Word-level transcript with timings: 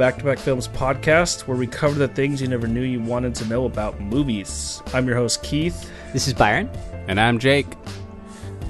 Welcome 0.00 0.20
to 0.20 0.24
the 0.24 0.30
Back 0.30 0.34
to 0.34 0.36
Back 0.36 0.44
Films 0.44 0.68
podcast, 0.68 1.40
where 1.46 1.58
we 1.58 1.66
cover 1.66 1.98
the 1.98 2.08
things 2.08 2.40
you 2.40 2.48
never 2.48 2.66
knew 2.66 2.80
you 2.80 3.00
wanted 3.00 3.34
to 3.34 3.44
know 3.44 3.66
about 3.66 4.00
movies. 4.00 4.82
I'm 4.94 5.06
your 5.06 5.16
host, 5.16 5.42
Keith, 5.42 5.90
This 6.14 6.26
is 6.26 6.32
Byron. 6.32 6.70
And 7.06 7.20
I'm 7.20 7.38
Jake. 7.38 7.66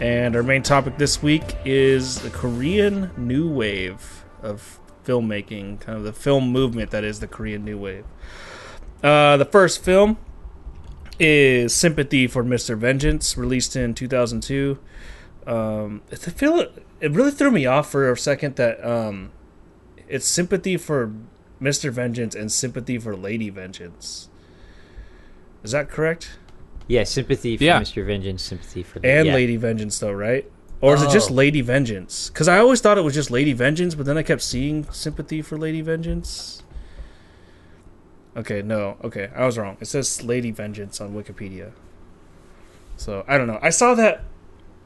and 0.01 0.35
our 0.35 0.43
main 0.43 0.65
topic 0.65 0.99
this 0.99 1.23
week 1.23 1.55
is 1.65 2.19
the 2.19 2.31
Korean 2.31 3.13
New 3.17 3.49
Wave 3.49 4.25
of 4.43 4.81
filmmaking, 5.05 5.79
kind 5.79 5.99
of 5.99 6.03
the 6.03 6.13
film 6.13 6.51
movement 6.51 6.91
that 6.91 7.05
is 7.05 7.21
the 7.21 7.29
Korean 7.29 7.65
New 7.65 7.79
Wave. 7.79 8.07
Uh, 9.01 9.37
the 9.37 9.45
first 9.45 9.85
film 9.85 10.17
is 11.21 11.73
Sympathy 11.73 12.27
for 12.27 12.43
Mr. 12.43 12.77
Vengeance, 12.77 13.37
released 13.37 13.77
in 13.77 13.95
2002. 13.95 14.81
Um, 15.47 16.03
I 16.11 16.17
feel 16.17 16.59
it 16.59 17.13
really 17.13 17.31
threw 17.31 17.53
me 17.53 17.67
off 17.67 17.89
for 17.89 18.11
a 18.11 18.19
second 18.19 18.57
that 18.57 18.85
um, 18.85 19.31
it's 20.11 20.27
Sympathy 20.27 20.77
for 20.77 21.13
Mr. 21.61 21.91
Vengeance 21.91 22.35
and 22.35 22.51
Sympathy 22.51 22.99
for 22.99 23.17
Lady 23.17 23.51
Vengeance. 23.51 24.29
Is 25.63 25.73
that 25.73 25.89
correct? 25.91 26.39
Yeah, 26.89 27.05
sympathy 27.05 27.57
for 27.57 27.65
Yeah. 27.65 27.81
Mr. 27.81 28.05
Vengeance, 28.05 28.43
sympathy 28.43 28.83
for 28.83 28.99
the 28.99 29.09
And 29.09 29.27
yeah. 29.29 29.35
Lady 29.35 29.57
Vengeance, 29.57 29.99
though, 29.99 30.13
right? 30.13 30.51
Or 30.81 30.95
is 30.95 31.03
it 31.03 31.11
just 31.11 31.31
Oh. 31.31 31.35
Lady 31.35 31.61
Vengeance? 31.61 32.31
Because 32.31 32.49
I 32.49 32.59
always 32.59 32.81
thought 32.81 32.97
it 32.99 33.03
was 33.03 33.15
just 33.15 33.31
Lady 33.31 33.53
Vengeance, 33.53 33.95
but 33.95 34.07
then 34.07 34.17
I 34.17 34.23
kept 34.23 34.43
seeing 34.43 34.85
Sympathy 34.91 35.43
for 35.43 35.59
Lady 35.59 35.83
Vengeance. 35.83 36.63
Okay, 38.37 38.63
no, 38.63 38.97
okay, 39.05 39.29
I 39.37 39.45
was 39.45 39.59
wrong. 39.59 39.77
It 39.81 39.87
says 39.87 40.23
Lady 40.25 40.51
Vengeance 40.51 41.01
on 41.01 41.13
Wikipedia. 41.15 41.73
So 42.97 43.25
I 43.29 43.37
don't 43.39 43.47
know. 43.47 43.59
I 43.61 43.71
saw 43.71 43.95
that, 43.95 44.25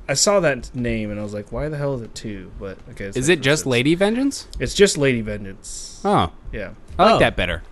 I 0.09 0.15
saw 0.15 0.41
that 0.41 0.75
name, 0.75 1.11
and 1.11 1.19
I 1.19 1.23
was 1.23 1.33
like, 1.33 1.51
"Why 1.51 1.69
the 1.69 1.77
hell 1.79 1.95
is 1.95 2.03
it 2.03 2.15
two? 2.15 2.51
But 2.61 2.79
okay, 2.91 3.07
Is 3.15 3.29
it 3.29 3.41
just 3.41 3.65
Lady 3.67 3.95
Vengeance? 3.95 4.47
It's 4.61 4.75
just 4.75 4.99
Lady 4.99 5.21
Vengeance. 5.23 6.01
Oh, 6.05 6.31
Yeah, 6.53 6.71
I 6.99 7.05
like 7.05 7.15
Oh. 7.15 7.19
that 7.21 7.37
better. 7.37 7.63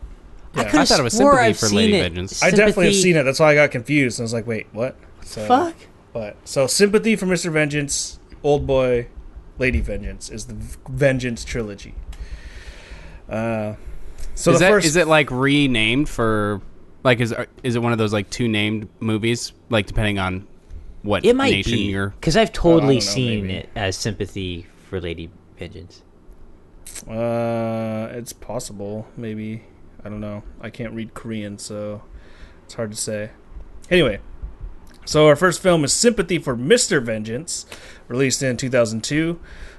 Yeah. 0.54 0.64
could've 0.64 0.80
I 0.80 0.84
thought 0.84 1.00
it 1.00 1.02
was 1.02 1.12
sympathy 1.14 1.38
I've 1.38 1.58
for 1.58 1.68
Lady 1.68 1.94
it. 1.96 2.02
Vengeance. 2.02 2.42
I 2.42 2.50
definitely 2.50 2.86
have 2.86 2.94
seen 2.94 3.16
it. 3.16 3.22
That's 3.24 3.40
why 3.40 3.52
I 3.52 3.54
got 3.54 3.70
confused. 3.70 4.18
I 4.20 4.22
was 4.22 4.32
like, 4.32 4.46
"Wait, 4.46 4.66
what?" 4.72 4.96
So, 5.24 5.46
Fuck. 5.46 5.74
But 6.12 6.36
so 6.44 6.66
sympathy 6.66 7.16
for 7.16 7.26
Mr. 7.26 7.50
Vengeance, 7.50 8.18
Old 8.42 8.66
Boy, 8.66 9.06
Lady 9.58 9.80
Vengeance 9.80 10.28
is 10.30 10.46
the 10.46 10.56
Vengeance 10.88 11.44
trilogy. 11.44 11.94
Uh, 13.28 13.74
so 14.34 14.52
is 14.52 14.58
the 14.58 14.64
that 14.66 14.70
first 14.70 14.86
is 14.86 14.96
it 14.96 15.06
like 15.06 15.30
renamed 15.30 16.08
for 16.08 16.60
like 17.04 17.20
is 17.20 17.34
is 17.62 17.76
it 17.76 17.82
one 17.82 17.92
of 17.92 17.98
those 17.98 18.12
like 18.12 18.28
two 18.30 18.48
named 18.48 18.88
movies 19.00 19.52
like 19.70 19.86
depending 19.86 20.18
on 20.18 20.46
what 21.02 21.24
It 21.24 21.34
might 21.36 21.50
nation 21.50 21.72
be 21.72 21.78
you're 21.90 22.08
because 22.10 22.36
I've 22.36 22.50
Oh, 22.50 22.52
totally 22.52 22.96
don't 22.96 23.06
know, 23.06 23.12
seen 23.12 23.46
maybe. 23.46 23.58
it 23.58 23.68
as 23.74 23.96
sympathy 23.96 24.66
for 24.88 25.00
Lady 25.00 25.30
Vengeance. 25.58 26.02
uh, 27.08 28.08
it's 28.12 28.32
possible 28.32 29.06
maybe 29.16 29.64
I 30.04 30.08
don't 30.08 30.20
know. 30.20 30.42
I 30.60 30.68
can't 30.70 30.92
read 30.94 31.14
Korean, 31.14 31.58
so 31.58 32.02
it's 32.64 32.74
hard 32.74 32.90
to 32.90 32.96
say. 32.96 33.30
Anyway, 33.88 34.18
so 35.04 35.28
our 35.28 35.36
first 35.36 35.62
film 35.62 35.84
is 35.84 35.92
Sympathy 35.92 36.38
for 36.40 36.56
Mr. 36.56 37.00
Vengeance, 37.00 37.66
released 38.08 38.42
in 38.42 38.56
2002. 38.56 39.38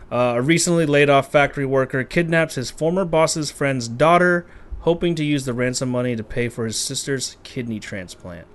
Uh, 0.10 0.16
a 0.38 0.42
recently 0.42 0.86
laid 0.86 1.10
off 1.10 1.30
factory 1.30 1.66
worker 1.66 2.06
kidnaps 2.06 2.56
his 2.56 2.72
former 2.72 3.04
boss's 3.04 3.52
friend's 3.52 3.90
daughter, 3.90 4.46
hoping 4.82 5.14
to 5.16 5.26
use 5.26 5.44
the 5.44 5.54
ransom 5.54 5.90
money 5.90 6.16
to 6.16 6.24
pay 6.24 6.48
for 6.48 6.64
his 6.66 6.78
sister's 6.80 7.36
kidney 7.44 7.82
transplant. 7.82 8.48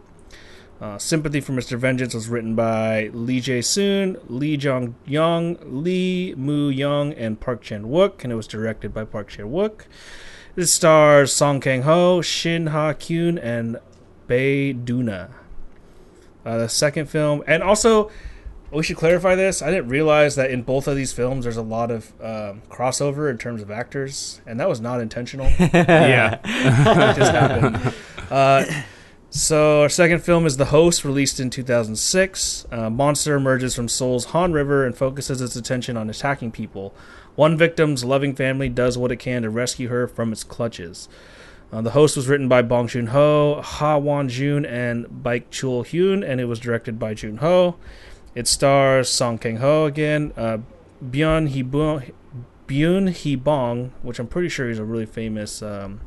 Uh, 0.81 0.97
Sympathy 0.97 1.41
for 1.41 1.53
Mr. 1.53 1.77
Vengeance 1.77 2.15
was 2.15 2.29
written 2.29 2.55
by 2.55 3.11
Lee 3.13 3.41
Jae 3.41 3.65
Soon, 3.65 4.17
Lee 4.29 4.57
Jong 4.57 4.95
Young, 5.05 5.59
Lee 5.65 6.35
Moo 6.37 6.69
Young, 6.69 7.13
and 7.15 7.41
Park 7.41 7.63
Chan 7.63 7.83
Wook, 7.85 8.23
and 8.23 8.33
it 8.33 8.37
was 8.37 8.47
directed 8.47 8.95
by 8.95 9.05
Park 9.05 9.29
Chan 9.29 9.47
Wook. 9.47 9.83
It 10.55 10.67
stars 10.67 11.33
Song 11.33 11.61
Kang 11.61 11.83
Ho, 11.83 12.23
Shin 12.23 12.69
Ha 12.69 12.93
Kyun, 12.93 13.41
and 13.43 13.79
Bae 14.29 14.73
Duna. 14.73 15.31
Uh, 16.45 16.59
the 16.59 16.69
second 16.69 17.07
film, 17.11 17.43
and 17.49 17.63
also 17.63 18.11
we 18.71 18.85
should 18.85 18.97
clarify 18.97 19.35
this. 19.35 19.63
I 19.63 19.71
didn't 19.71 19.89
realize 19.89 20.37
that 20.37 20.51
in 20.51 20.63
both 20.63 20.87
of 20.87 20.95
these 20.95 21.13
films 21.13 21.45
there's 21.45 21.57
a 21.57 21.63
lot 21.63 21.91
of 21.91 22.13
um, 22.21 22.63
crossover 22.71 23.29
in 23.31 23.37
terms 23.37 23.63
of 23.63 23.71
actors, 23.71 24.41
and 24.47 24.61
that 24.61 24.69
was 24.69 24.81
not 24.81 25.01
intentional. 25.01 25.47
yeah 25.59 26.39
it 26.45 27.17
just 27.17 27.33
happened. 27.33 27.95
Uh, 28.31 28.65
so 29.31 29.83
our 29.83 29.89
second 29.89 30.21
film 30.21 30.47
is 30.47 30.57
The 30.57 30.67
Host, 30.67 31.05
released 31.05 31.41
in 31.41 31.51
2006. 31.51 32.67
Uh, 32.71 32.91
monster 32.91 33.37
emerges 33.37 33.75
from 33.75 33.89
Seoul's 33.89 34.27
Han 34.27 34.53
River 34.53 34.85
and 34.85 34.97
focuses 34.97 35.41
its 35.41 35.57
attention 35.57 35.97
on 35.97 36.09
attacking 36.09 36.53
people. 36.53 36.95
One 37.35 37.57
victim's 37.57 38.05
loving 38.05 38.35
family 38.35 38.69
does 38.69 38.99
what 38.99 39.13
it 39.13 39.17
can 39.17 39.43
to 39.43 39.51
rescue 39.51 39.89
her 39.89 40.09
from 40.09 40.33
its 40.33 40.45
clutches. 40.45 41.09
Uh, 41.71 41.83
the 41.83 41.91
Host 41.91 42.17
was 42.17 42.29
written 42.29 42.49
by 42.49 42.63
Bong 42.63 42.89
Joon 42.89 43.09
Ho, 43.09 43.61
Ha 43.63 43.99
Won 43.99 44.29
Jun, 44.29 44.65
and 44.65 45.07
Baek 45.07 45.45
Chul 45.51 45.85
Hyun, 45.85 46.27
and 46.27 46.41
it 46.41 46.47
was 46.47 46.59
directed 46.59 46.99
by 46.99 47.13
Joon 47.13 47.37
Ho. 47.39 47.77
It 48.35 48.49
stars 48.49 49.11
Song 49.11 49.39
Kang 49.39 49.59
Ho 49.59 49.85
again, 49.85 50.33
uh, 50.37 50.59
Byun 51.05 51.49
Hee 51.49 51.63
Bong, 51.63 52.05
Byun 52.67 53.11
Hee 53.11 53.37
Bong, 53.37 53.93
which 54.03 54.19
I'm 54.19 54.27
pretty 54.27 54.49
sure 54.49 54.69
he's 54.69 54.79
a 54.79 54.85
really 54.85 55.07
famous 55.07 55.63
um, 55.63 56.01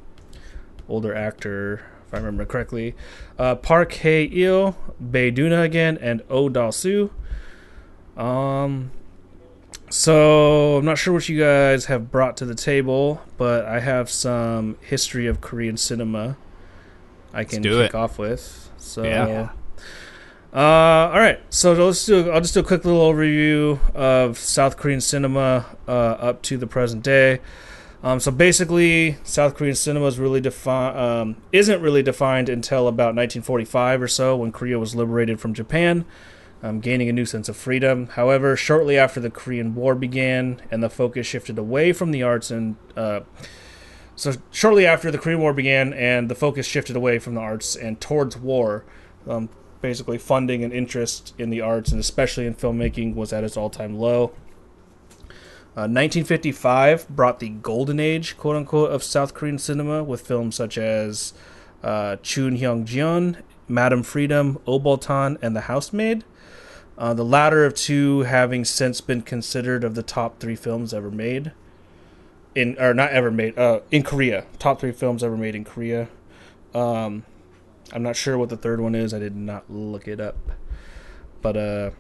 older 0.90 1.14
actor, 1.14 1.82
if 2.12 2.16
I 2.16 2.18
remember 2.18 2.44
correctly. 2.46 2.94
Uh, 3.40 3.56
Park 3.56 3.94
Hae 3.94 4.26
Il, 4.26 4.76
Bae 5.00 5.32
Duna 5.32 5.64
again, 5.64 5.98
and 6.02 6.22
Oh 6.30 6.50
Dal 6.50 6.74
Soo. 6.74 7.10
Um, 8.18 8.92
so 9.90 10.78
I'm 10.78 10.86
not 10.86 10.98
sure 10.98 11.14
what 11.14 11.30
you 11.30 11.40
guys 11.40 11.86
have 11.86 12.12
brought 12.12 12.36
to 12.38 12.46
the 12.46 12.56
table, 12.56 13.22
but 13.38 13.66
I 13.66 13.80
have 13.80 14.10
some 14.10 14.78
history 14.82 15.28
of 15.28 15.40
Korean 15.42 15.78
cinema. 15.78 16.38
I 17.34 17.46
can 17.46 17.64
kick 17.64 17.72
it. 17.72 17.96
off 17.96 18.20
with. 18.20 18.70
So 18.78 19.04
Yeah. 19.04 19.50
uh, 20.54 20.58
all 20.58 21.20
right, 21.20 21.40
so 21.50 21.72
let's 21.74 22.06
do. 22.06 22.30
I'll 22.30 22.42
just 22.42 22.54
do 22.54 22.60
a 22.60 22.64
quick 22.64 22.84
little 22.84 23.02
overview 23.02 23.80
of 23.96 24.38
South 24.38 24.76
Korean 24.76 25.00
cinema 25.00 25.66
uh, 25.88 25.92
up 25.92 26.42
to 26.44 26.58
the 26.58 26.68
present 26.68 27.04
day. 27.04 27.40
Um, 28.04 28.20
so 28.20 28.32
basically, 28.32 29.18
South 29.24 29.56
Korean 29.56 29.76
cinema 29.76 30.08
is 30.08 30.18
really 30.18 30.42
defi- 30.42 30.70
um, 30.70 31.38
isn't 31.52 31.82
really 31.82 32.02
defined 32.02 32.50
until 32.50 32.88
about 32.88 33.16
1945 33.16 34.02
or 34.02 34.08
so, 34.08 34.36
when 34.36 34.52
Korea 34.52 34.80
was 34.80 34.96
liberated 34.96 35.40
from 35.40 35.54
Japan, 35.54 36.06
um, 36.64 36.80
gaining 36.80 37.10
a 37.10 37.14
new 37.14 37.26
sense 37.26 37.48
of 37.48 37.56
freedom. 37.56 38.08
However, 38.08 38.56
shortly 38.56 38.98
after 38.98 39.20
the 39.20 39.30
Korean 39.30 39.76
War 39.76 39.94
began 39.94 40.62
and 40.72 40.82
the 40.82 40.90
focus 40.90 41.28
shifted 41.28 41.60
away 41.60 41.94
from 41.94 42.12
the 42.12 42.24
arts 42.24 42.50
and 42.50 42.76
uh, 42.98 43.22
so 44.16 44.34
shortly 44.52 44.86
after 44.86 45.10
the 45.10 45.18
Korean 45.18 45.40
War 45.40 45.54
began 45.54 45.94
and 45.94 46.30
the 46.30 46.36
focus 46.36 46.66
shifted 46.66 46.96
away 46.96 47.20
from 47.20 47.36
the 47.36 47.42
arts 47.42 47.76
and 47.76 48.00
towards 48.00 48.38
war, 48.38 48.84
um, 49.28 49.50
basically 49.82 50.18
funding 50.18 50.64
and 50.64 50.74
interest 50.74 51.34
in 51.38 51.50
the 51.50 51.62
arts 51.62 51.92
and 51.92 52.00
especially 52.00 52.46
in 52.46 52.56
filmmaking 52.56 53.16
was 53.16 53.32
at 53.32 53.44
its 53.44 53.58
all-time 53.58 53.98
low. 53.98 54.32
Uh, 55.74 55.88
1955 55.88 57.08
brought 57.08 57.40
the 57.40 57.50
golden 57.50 58.00
age, 58.00 58.38
quote 58.38 58.58
unquote, 58.58 58.92
of 58.92 59.04
South 59.04 59.34
Korean 59.34 59.58
cinema 59.58 60.04
with 60.04 60.20
films 60.20 60.56
such 60.56 60.78
as 60.78 61.34
uh, 61.82 62.18
Chunhyang-jeon, 62.22 63.42
Madam 63.70 64.04
Freedom, 64.04 64.60
Obaltan, 64.68 65.38
and 65.42 65.56
The 65.56 65.62
Housemaid. 65.62 66.26
Uh, 66.98 67.14
the 67.14 67.24
latter 67.24 67.66
of 67.66 67.74
two 67.74 68.24
having 68.24 68.66
since 68.66 69.00
been 69.00 69.22
considered 69.22 69.86
of 69.86 69.96
the 69.96 70.04
top 70.04 70.40
three 70.40 70.58
films 70.58 70.94
ever 70.94 71.10
made 71.10 71.54
in 72.54 72.78
or 72.80 72.94
not 72.94 73.12
ever 73.12 73.32
made 73.32 73.58
uh, 73.58 73.80
in 73.92 74.04
Korea. 74.04 74.46
Top 74.60 74.80
three 74.80 74.92
films 74.92 75.24
ever 75.24 75.38
made 75.38 75.56
in 75.56 75.64
Korea. 75.64 76.10
Um, 76.74 77.24
I'm 77.94 78.04
not 78.04 78.16
sure 78.16 78.38
what 78.38 78.50
the 78.50 78.58
third 78.58 78.80
one 78.82 78.96
is. 78.96 79.14
I 79.14 79.20
did 79.20 79.36
not 79.36 79.70
look 79.70 80.08
it 80.08 80.20
up, 80.20 80.52
but 81.42 81.58
uh, 81.58 81.92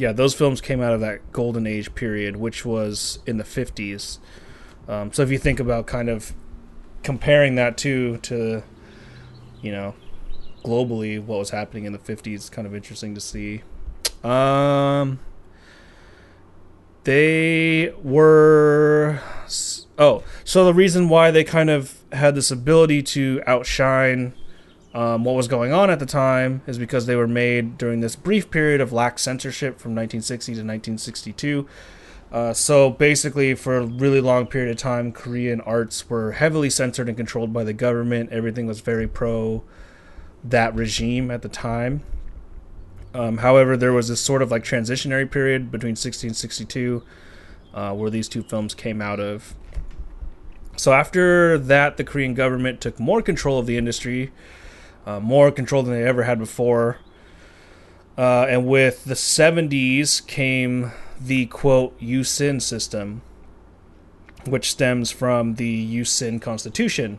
yeah, 0.00 0.12
those 0.12 0.34
films 0.34 0.62
came 0.62 0.80
out 0.80 0.94
of 0.94 1.00
that 1.00 1.30
golden 1.30 1.66
age 1.66 1.94
period, 1.94 2.36
which 2.36 2.64
was 2.64 3.18
in 3.26 3.36
the 3.36 3.44
50s. 3.44 4.18
Um, 4.88 5.12
so 5.12 5.22
if 5.22 5.30
you 5.30 5.36
think 5.36 5.60
about 5.60 5.86
kind 5.86 6.08
of 6.08 6.32
comparing 7.02 7.54
that 7.54 7.76
to 7.78 8.16
to 8.18 8.62
you 9.62 9.72
know 9.72 9.94
globally 10.64 11.22
what 11.22 11.38
was 11.38 11.50
happening 11.50 11.84
in 11.84 11.92
the 11.92 11.98
50s, 11.98 12.34
it's 12.34 12.50
kind 12.50 12.66
of 12.66 12.74
interesting 12.74 13.14
to 13.14 13.20
see. 13.20 13.62
Um, 14.24 15.20
they 17.04 17.92
were 18.02 19.20
oh, 19.98 20.22
so 20.44 20.64
the 20.64 20.74
reason 20.74 21.10
why 21.10 21.30
they 21.30 21.44
kind 21.44 21.68
of 21.68 21.98
had 22.12 22.34
this 22.34 22.50
ability 22.50 23.02
to 23.02 23.42
outshine 23.46 24.32
um, 24.92 25.24
what 25.24 25.36
was 25.36 25.48
going 25.48 25.72
on 25.72 25.90
at 25.90 25.98
the 25.98 26.06
time 26.06 26.62
is 26.66 26.78
because 26.78 27.06
they 27.06 27.16
were 27.16 27.28
made 27.28 27.78
during 27.78 28.00
this 28.00 28.16
brief 28.16 28.50
period 28.50 28.80
of 28.80 28.92
lax 28.92 29.22
censorship 29.22 29.78
from 29.78 29.92
1960 29.92 30.52
to 30.52 30.58
1962. 30.58 31.68
Uh, 32.32 32.52
so 32.52 32.90
basically, 32.90 33.54
for 33.54 33.76
a 33.76 33.84
really 33.84 34.20
long 34.20 34.46
period 34.46 34.70
of 34.70 34.76
time, 34.76 35.12
Korean 35.12 35.60
arts 35.62 36.08
were 36.08 36.32
heavily 36.32 36.70
censored 36.70 37.08
and 37.08 37.16
controlled 37.16 37.52
by 37.52 37.64
the 37.64 37.72
government. 37.72 38.30
Everything 38.30 38.66
was 38.66 38.80
very 38.80 39.08
pro 39.08 39.62
that 40.44 40.74
regime 40.74 41.30
at 41.30 41.42
the 41.42 41.48
time. 41.48 42.02
Um, 43.12 43.38
however, 43.38 43.76
there 43.76 43.92
was 43.92 44.08
this 44.08 44.20
sort 44.20 44.42
of 44.42 44.50
like 44.50 44.62
transitionary 44.62 45.30
period 45.30 45.70
between 45.70 45.96
60 45.96 46.28
and 46.28 46.36
62 46.36 47.02
uh, 47.74 47.92
where 47.94 48.10
these 48.10 48.28
two 48.28 48.42
films 48.42 48.74
came 48.74 49.02
out 49.02 49.20
of. 49.20 49.54
So 50.76 50.92
after 50.92 51.58
that, 51.58 51.96
the 51.96 52.04
Korean 52.04 52.34
government 52.34 52.80
took 52.80 52.98
more 52.98 53.20
control 53.20 53.58
of 53.58 53.66
the 53.66 53.76
industry, 53.76 54.30
uh, 55.06 55.20
more 55.20 55.50
control 55.50 55.82
than 55.82 55.94
they 55.94 56.04
ever 56.04 56.24
had 56.24 56.38
before. 56.38 56.98
Uh, 58.18 58.46
and 58.48 58.66
with 58.66 59.04
the 59.04 59.14
70s 59.14 60.26
came 60.26 60.92
the 61.20 61.46
quote 61.46 61.98
Yusin 62.00 62.60
system, 62.60 63.22
which 64.46 64.70
stems 64.70 65.10
from 65.10 65.54
the 65.54 65.96
Yusin 65.96 66.40
Constitution, 66.40 67.18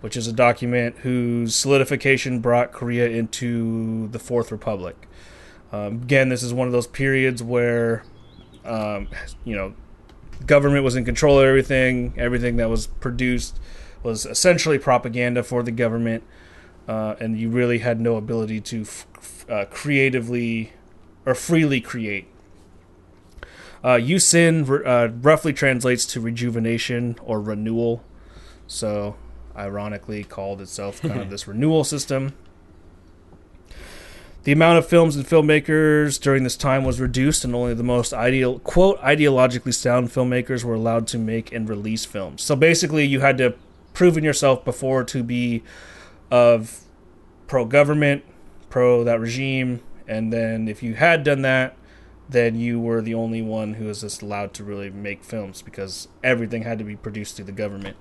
which 0.00 0.16
is 0.16 0.26
a 0.26 0.32
document 0.32 0.98
whose 0.98 1.54
solidification 1.54 2.40
brought 2.40 2.72
Korea 2.72 3.08
into 3.08 4.08
the 4.08 4.18
Fourth 4.18 4.52
Republic. 4.52 5.08
Um, 5.72 6.02
again, 6.02 6.28
this 6.28 6.42
is 6.42 6.54
one 6.54 6.68
of 6.68 6.72
those 6.72 6.86
periods 6.86 7.42
where, 7.42 8.04
um, 8.64 9.08
you 9.44 9.56
know, 9.56 9.74
government 10.44 10.84
was 10.84 10.96
in 10.96 11.04
control 11.04 11.40
of 11.40 11.46
everything. 11.46 12.14
Everything 12.16 12.56
that 12.56 12.68
was 12.68 12.86
produced 12.86 13.58
was 14.02 14.26
essentially 14.26 14.78
propaganda 14.78 15.42
for 15.42 15.62
the 15.62 15.72
government, 15.72 16.22
uh, 16.88 17.16
and 17.20 17.38
you 17.38 17.48
really 17.48 17.78
had 17.78 18.00
no 18.00 18.16
ability 18.16 18.60
to 18.60 18.82
f- 18.82 19.06
f- 19.16 19.50
uh, 19.50 19.64
creatively 19.66 20.72
or 21.24 21.34
freely 21.34 21.80
create. 21.80 22.28
Uh, 23.82 23.96
Yusin 23.96 24.68
uh, 24.86 25.12
roughly 25.20 25.52
translates 25.52 26.06
to 26.06 26.20
rejuvenation 26.20 27.16
or 27.22 27.40
renewal, 27.40 28.02
so 28.66 29.16
ironically 29.56 30.24
called 30.24 30.60
itself 30.60 31.00
kind 31.00 31.20
of 31.20 31.30
this 31.30 31.46
renewal 31.46 31.84
system. 31.84 32.34
The 34.44 34.52
amount 34.52 34.78
of 34.78 34.86
films 34.86 35.16
and 35.16 35.26
filmmakers 35.26 36.20
during 36.20 36.44
this 36.44 36.56
time 36.56 36.84
was 36.84 37.00
reduced, 37.00 37.44
and 37.44 37.52
only 37.52 37.74
the 37.74 37.82
most 37.82 38.14
ideal, 38.14 38.60
quote, 38.60 39.00
ideologically 39.00 39.74
sound 39.74 40.10
filmmakers 40.10 40.62
were 40.62 40.74
allowed 40.74 41.08
to 41.08 41.18
make 41.18 41.52
and 41.52 41.68
release 41.68 42.04
films. 42.04 42.42
So 42.42 42.54
basically, 42.54 43.04
you 43.04 43.20
had 43.20 43.38
to 43.38 43.54
proven 43.92 44.22
yourself 44.22 44.64
before 44.64 45.02
to 45.02 45.24
be 45.24 45.64
of 46.30 46.82
pro 47.46 47.64
government, 47.64 48.24
pro 48.70 49.04
that 49.04 49.20
regime, 49.20 49.82
and 50.08 50.32
then 50.32 50.68
if 50.68 50.82
you 50.82 50.94
had 50.94 51.24
done 51.24 51.42
that, 51.42 51.76
then 52.28 52.56
you 52.56 52.80
were 52.80 53.00
the 53.00 53.14
only 53.14 53.42
one 53.42 53.74
who 53.74 53.86
was 53.86 54.00
just 54.00 54.22
allowed 54.22 54.52
to 54.54 54.64
really 54.64 54.90
make 54.90 55.22
films 55.22 55.62
because 55.62 56.08
everything 56.24 56.62
had 56.62 56.78
to 56.78 56.84
be 56.84 56.96
produced 56.96 57.36
through 57.36 57.44
the 57.44 57.52
government. 57.52 57.96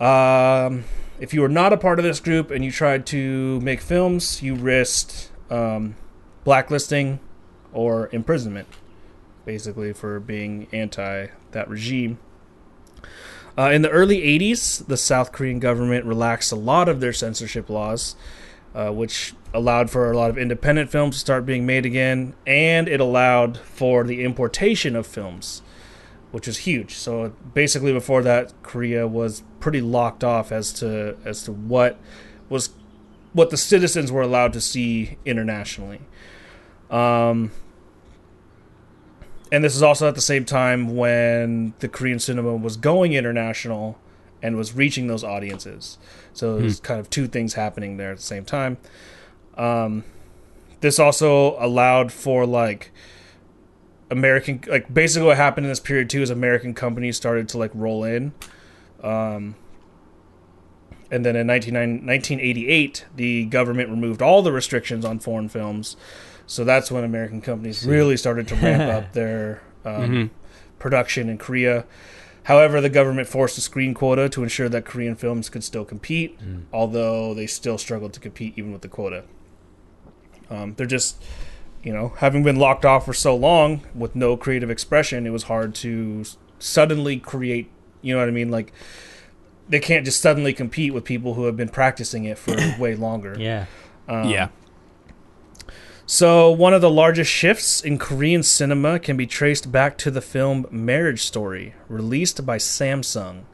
Um, 0.00 0.84
if 1.18 1.34
you 1.34 1.42
were 1.42 1.48
not 1.48 1.72
a 1.72 1.76
part 1.76 1.98
of 1.98 2.04
this 2.04 2.20
group 2.20 2.50
and 2.50 2.64
you 2.64 2.72
tried 2.72 3.06
to 3.06 3.60
make 3.60 3.80
films, 3.80 4.42
you 4.42 4.54
risked 4.54 5.30
um, 5.50 5.96
blacklisting 6.44 7.20
or 7.72 8.08
imprisonment, 8.12 8.68
basically 9.44 9.92
for 9.92 10.20
being 10.20 10.66
anti 10.72 11.28
that 11.52 11.68
regime. 11.68 12.18
Uh, 13.58 13.70
in 13.70 13.82
the 13.82 13.90
early 13.90 14.20
80s, 14.20 14.86
the 14.86 14.96
South 14.96 15.32
Korean 15.32 15.58
government 15.58 16.04
relaxed 16.04 16.52
a 16.52 16.56
lot 16.56 16.88
of 16.88 17.00
their 17.00 17.12
censorship 17.12 17.68
laws, 17.68 18.16
uh, 18.74 18.90
which 18.90 19.34
allowed 19.52 19.90
for 19.90 20.10
a 20.10 20.16
lot 20.16 20.30
of 20.30 20.38
independent 20.38 20.90
films 20.90 21.16
to 21.16 21.20
start 21.20 21.44
being 21.44 21.66
made 21.66 21.84
again, 21.84 22.34
and 22.46 22.88
it 22.88 23.00
allowed 23.00 23.58
for 23.58 24.04
the 24.04 24.24
importation 24.24 24.94
of 24.94 25.06
films 25.06 25.62
which 26.32 26.46
was 26.46 26.58
huge. 26.58 26.94
So 26.94 27.32
basically, 27.54 27.92
before 27.92 28.22
that, 28.22 28.52
Korea 28.62 29.06
was 29.06 29.42
pretty 29.58 29.80
locked 29.80 30.24
off 30.24 30.52
as 30.52 30.72
to 30.74 31.16
as 31.24 31.42
to 31.44 31.52
what 31.52 31.98
was 32.48 32.70
what 33.32 33.50
the 33.50 33.56
citizens 33.56 34.10
were 34.10 34.22
allowed 34.22 34.52
to 34.54 34.60
see 34.60 35.18
internationally. 35.24 36.00
Um, 36.90 37.52
and 39.52 39.64
this 39.64 39.74
is 39.74 39.82
also 39.82 40.08
at 40.08 40.14
the 40.14 40.20
same 40.20 40.44
time 40.44 40.96
when 40.96 41.74
the 41.80 41.88
Korean 41.88 42.18
cinema 42.18 42.56
was 42.56 42.76
going 42.76 43.12
international 43.12 43.98
and 44.42 44.56
was 44.56 44.74
reaching 44.74 45.06
those 45.06 45.24
audiences. 45.24 45.98
So 46.32 46.58
there's 46.58 46.78
hmm. 46.78 46.84
kind 46.84 47.00
of 47.00 47.10
two 47.10 47.26
things 47.26 47.54
happening 47.54 47.96
there 47.96 48.12
at 48.12 48.16
the 48.18 48.22
same 48.22 48.44
time. 48.44 48.78
Um, 49.56 50.04
this 50.80 50.98
also 50.98 51.56
allowed 51.62 52.12
for 52.12 52.46
like 52.46 52.90
American 54.10 54.62
like 54.66 54.92
basically 54.92 55.26
what 55.26 55.36
happened 55.36 55.66
in 55.66 55.70
this 55.70 55.80
period 55.80 56.10
too 56.10 56.22
is 56.22 56.30
American 56.30 56.74
companies 56.74 57.16
started 57.16 57.48
to 57.50 57.58
like 57.58 57.70
roll 57.74 58.04
in. 58.04 58.32
Um, 59.02 59.56
and 61.10 61.26
then 61.26 61.34
in 61.34 61.46
1988, 61.48 63.06
the 63.16 63.46
government 63.46 63.88
removed 63.90 64.22
all 64.22 64.42
the 64.42 64.52
restrictions 64.52 65.04
on 65.04 65.18
foreign 65.18 65.48
films. 65.48 65.96
So 66.50 66.64
that's 66.64 66.90
when 66.90 67.04
American 67.04 67.40
companies 67.40 67.86
really 67.86 68.16
started 68.16 68.48
to 68.48 68.56
ramp 68.56 68.82
up 68.82 69.12
their 69.12 69.62
um, 69.84 69.94
mm-hmm. 69.94 70.26
production 70.78 71.28
in 71.28 71.38
Korea. 71.38 71.84
However, 72.44 72.80
the 72.80 72.88
government 72.88 73.28
forced 73.28 73.56
a 73.58 73.60
screen 73.60 73.94
quota 73.94 74.28
to 74.30 74.42
ensure 74.42 74.68
that 74.68 74.84
Korean 74.84 75.14
films 75.14 75.48
could 75.48 75.62
still 75.62 75.84
compete, 75.84 76.40
mm. 76.40 76.62
although 76.72 77.34
they 77.34 77.46
still 77.46 77.78
struggled 77.78 78.12
to 78.14 78.20
compete 78.20 78.54
even 78.56 78.72
with 78.72 78.82
the 78.82 78.88
quota. 78.88 79.24
Um, 80.50 80.74
they're 80.74 80.86
just 80.86 81.22
you 81.82 81.92
know, 81.92 82.08
having 82.18 82.42
been 82.42 82.56
locked 82.56 82.84
off 82.84 83.06
for 83.06 83.14
so 83.14 83.34
long 83.34 83.82
with 83.94 84.14
no 84.14 84.36
creative 84.36 84.70
expression, 84.70 85.26
it 85.26 85.30
was 85.30 85.44
hard 85.44 85.74
to 85.76 86.24
suddenly 86.58 87.18
create. 87.18 87.70
You 88.02 88.14
know 88.14 88.20
what 88.20 88.28
I 88.28 88.32
mean? 88.32 88.50
Like 88.50 88.72
they 89.68 89.80
can't 89.80 90.04
just 90.04 90.20
suddenly 90.20 90.52
compete 90.52 90.92
with 90.92 91.04
people 91.04 91.34
who 91.34 91.44
have 91.44 91.56
been 91.56 91.68
practicing 91.68 92.24
it 92.24 92.38
for 92.38 92.56
way 92.78 92.96
longer. 92.96 93.36
Yeah. 93.38 93.66
Um, 94.08 94.28
yeah. 94.28 94.48
So, 96.12 96.50
one 96.50 96.74
of 96.74 96.80
the 96.80 96.90
largest 96.90 97.30
shifts 97.30 97.80
in 97.80 97.96
Korean 97.96 98.42
cinema 98.42 98.98
can 98.98 99.16
be 99.16 99.28
traced 99.28 99.70
back 99.70 99.96
to 99.98 100.10
the 100.10 100.20
film 100.20 100.66
Marriage 100.68 101.22
Story, 101.22 101.74
released 101.88 102.44
by 102.44 102.58
Samsung. 102.58 103.44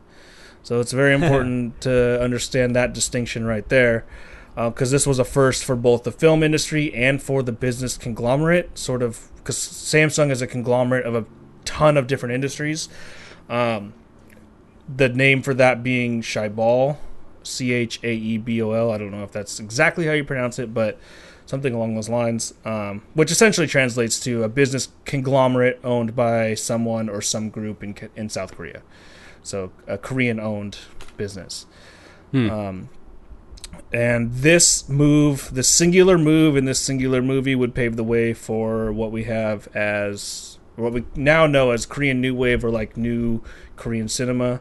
So, 0.62 0.80
it's 0.80 0.92
very 0.92 1.12
important 1.22 1.82
to 1.82 2.18
understand 2.18 2.74
that 2.74 2.94
distinction 2.94 3.44
right 3.44 3.68
there 3.68 4.06
because 4.54 4.90
uh, 4.90 4.94
this 4.94 5.06
was 5.06 5.18
a 5.18 5.24
first 5.24 5.66
for 5.66 5.76
both 5.76 6.04
the 6.04 6.10
film 6.10 6.42
industry 6.42 6.94
and 6.94 7.22
for 7.22 7.42
the 7.42 7.52
business 7.52 7.98
conglomerate. 7.98 8.78
Sort 8.78 9.02
of 9.02 9.28
because 9.36 9.58
Samsung 9.58 10.30
is 10.30 10.40
a 10.40 10.46
conglomerate 10.46 11.04
of 11.04 11.14
a 11.14 11.26
ton 11.66 11.98
of 11.98 12.06
different 12.06 12.34
industries. 12.34 12.88
Um, 13.50 13.92
the 14.88 15.10
name 15.10 15.42
for 15.42 15.52
that 15.52 15.82
being 15.82 16.22
Chaebol, 16.22 16.96
C 17.42 17.74
H 17.74 18.00
A 18.02 18.14
E 18.14 18.38
B 18.38 18.62
O 18.62 18.72
L. 18.72 18.90
I 18.90 18.96
don't 18.96 19.10
know 19.10 19.24
if 19.24 19.32
that's 19.32 19.60
exactly 19.60 20.06
how 20.06 20.12
you 20.12 20.24
pronounce 20.24 20.58
it, 20.58 20.72
but 20.72 20.98
something 21.46 21.72
along 21.72 21.94
those 21.94 22.08
lines, 22.08 22.52
um, 22.64 23.02
which 23.14 23.30
essentially 23.30 23.66
translates 23.66 24.20
to 24.20 24.42
a 24.42 24.48
business 24.48 24.88
conglomerate 25.04 25.80
owned 25.82 26.14
by 26.14 26.54
someone 26.54 27.08
or 27.08 27.22
some 27.22 27.48
group 27.48 27.82
in 27.82 27.96
in 28.14 28.28
South 28.28 28.54
Korea. 28.54 28.82
So 29.42 29.70
a 29.86 29.96
Korean 29.96 30.38
owned 30.40 30.78
business. 31.16 31.66
Hmm. 32.32 32.50
Um, 32.50 32.88
and 33.92 34.32
this 34.32 34.88
move, 34.88 35.50
the 35.54 35.62
singular 35.62 36.18
move 36.18 36.56
in 36.56 36.64
this 36.64 36.80
singular 36.80 37.22
movie, 37.22 37.54
would 37.54 37.74
pave 37.74 37.96
the 37.96 38.04
way 38.04 38.34
for 38.34 38.92
what 38.92 39.12
we 39.12 39.24
have 39.24 39.68
as 39.74 40.58
what 40.74 40.92
we 40.92 41.04
now 41.14 41.46
know 41.46 41.70
as 41.70 41.86
Korean 41.86 42.20
New 42.20 42.34
Wave 42.34 42.64
or 42.64 42.70
like 42.70 42.96
new 42.96 43.42
Korean 43.76 44.08
cinema. 44.08 44.60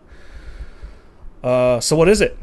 Uh, 1.44 1.80
so 1.80 1.96
what 1.96 2.08
is 2.08 2.22
it? 2.22 2.38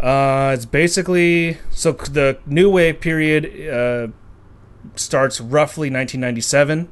Uh, 0.00 0.52
it's 0.54 0.64
basically 0.64 1.58
so 1.70 1.92
the 1.92 2.38
New 2.46 2.70
Wave 2.70 3.00
period 3.00 3.68
uh, 3.68 4.08
starts 4.96 5.40
roughly 5.40 5.90
1997 5.90 6.88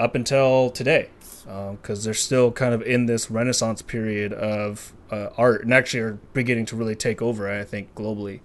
up 0.00 0.14
until 0.14 0.70
today, 0.70 1.10
because 1.44 2.00
uh, 2.00 2.04
they're 2.04 2.14
still 2.14 2.50
kind 2.50 2.74
of 2.74 2.82
in 2.82 3.06
this 3.06 3.30
Renaissance 3.30 3.82
period 3.82 4.32
of 4.32 4.92
uh, 5.10 5.28
art 5.36 5.62
and 5.62 5.72
actually 5.72 6.00
are 6.00 6.18
beginning 6.32 6.66
to 6.66 6.76
really 6.76 6.96
take 6.96 7.22
over, 7.22 7.48
I 7.48 7.64
think, 7.64 7.94
globally. 7.94 8.40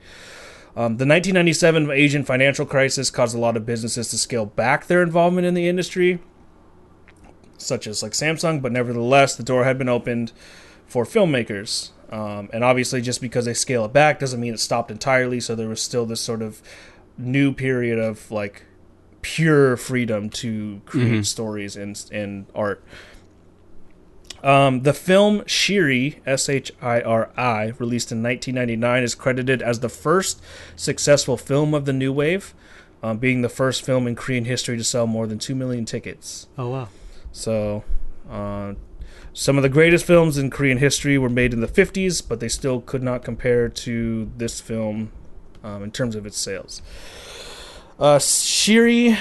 Um, 0.76 0.98
the 0.98 1.08
1997 1.08 1.90
Asian 1.90 2.24
financial 2.24 2.66
crisis 2.66 3.10
caused 3.10 3.36
a 3.36 3.40
lot 3.40 3.58
of 3.58 3.66
businesses 3.66 4.10
to 4.10 4.18
scale 4.18 4.46
back 4.46 4.86
their 4.86 5.02
involvement 5.02 5.48
in 5.48 5.56
the 5.56 5.68
industry, 5.68 6.20
such 7.58 7.88
as 7.88 8.04
like 8.04 8.12
Samsung, 8.12 8.62
but 8.62 8.72
nevertheless, 8.72 9.36
the 9.36 9.44
door 9.44 9.64
had 9.64 9.80
been 9.80 9.90
opened 9.90 10.34
for 10.86 11.04
filmmakers. 11.04 11.90
Um, 12.12 12.50
and 12.54 12.64
obviously, 12.64 13.02
just 13.02 13.22
because 13.22 13.46
they 13.46 13.54
scale 13.54 13.86
it 13.86 13.94
back 13.94 14.20
doesn't 14.20 14.40
mean 14.40 14.54
it 14.54 14.60
stopped 14.60 14.92
entirely. 14.92 15.40
So 15.40 15.56
there 15.56 15.68
was 15.68 15.82
still 15.82 16.06
this 16.06 16.22
sort 16.22 16.42
of 16.42 16.62
new 17.18 17.52
period 17.52 18.00
of 18.00 18.32
like 18.32 18.64
pure 19.22 19.76
freedom 19.76 20.30
to 20.30 20.82
create 20.86 21.12
mm-hmm. 21.12 21.22
stories 21.24 21.76
and, 21.76 22.04
and 22.12 22.46
art. 22.56 22.84
Um, 24.44 24.84
the 24.84 24.94
film 24.94 25.42
Shiri, 25.42 26.20
S 26.26 26.48
H 26.48 26.72
I 26.82 27.02
R 27.02 27.32
I, 27.36 27.74
released 27.80 28.12
in 28.12 28.22
1999, 28.22 29.04
is 29.04 29.16
credited 29.16 29.62
as 29.62 29.80
the 29.80 29.90
first 29.90 30.42
successful 30.76 31.38
film 31.38 31.74
of 31.74 31.86
the 31.86 31.94
new 31.94 32.14
wave, 32.14 32.54
um, 33.02 33.18
being 33.18 33.42
the 33.42 33.50
first 33.50 33.84
film 33.84 34.08
in 34.08 34.16
Korean 34.16 34.46
history 34.46 34.78
to 34.78 34.84
sell 34.84 35.08
more 35.08 35.28
than 35.28 35.40
2 35.40 35.56
million 35.56 35.86
tickets. 35.86 36.48
Oh, 36.58 36.70
wow. 36.70 36.90
So, 37.32 37.84
uh, 38.30 38.74
some 39.38 39.56
of 39.56 39.62
the 39.62 39.70
greatest 39.70 40.04
films 40.04 40.40
in 40.40 40.50
Korean 40.50 40.80
history 40.80 41.16
were 41.16 41.30
made 41.30 41.54
in 41.54 41.62
the 41.62 41.68
50s, 41.68 42.28
but 42.28 42.40
they 42.40 42.48
still 42.48 42.82
could 42.82 43.04
not 43.04 43.24
compare 43.24 43.70
to 43.70 44.32
this 44.36 44.60
film 44.60 45.12
um, 45.64 45.84
in 45.84 45.92
terms 45.92 46.16
of 46.16 46.26
its 46.26 46.40
sales. 46.40 46.82
Uh, 48.00 48.18
Shiri 48.18 49.16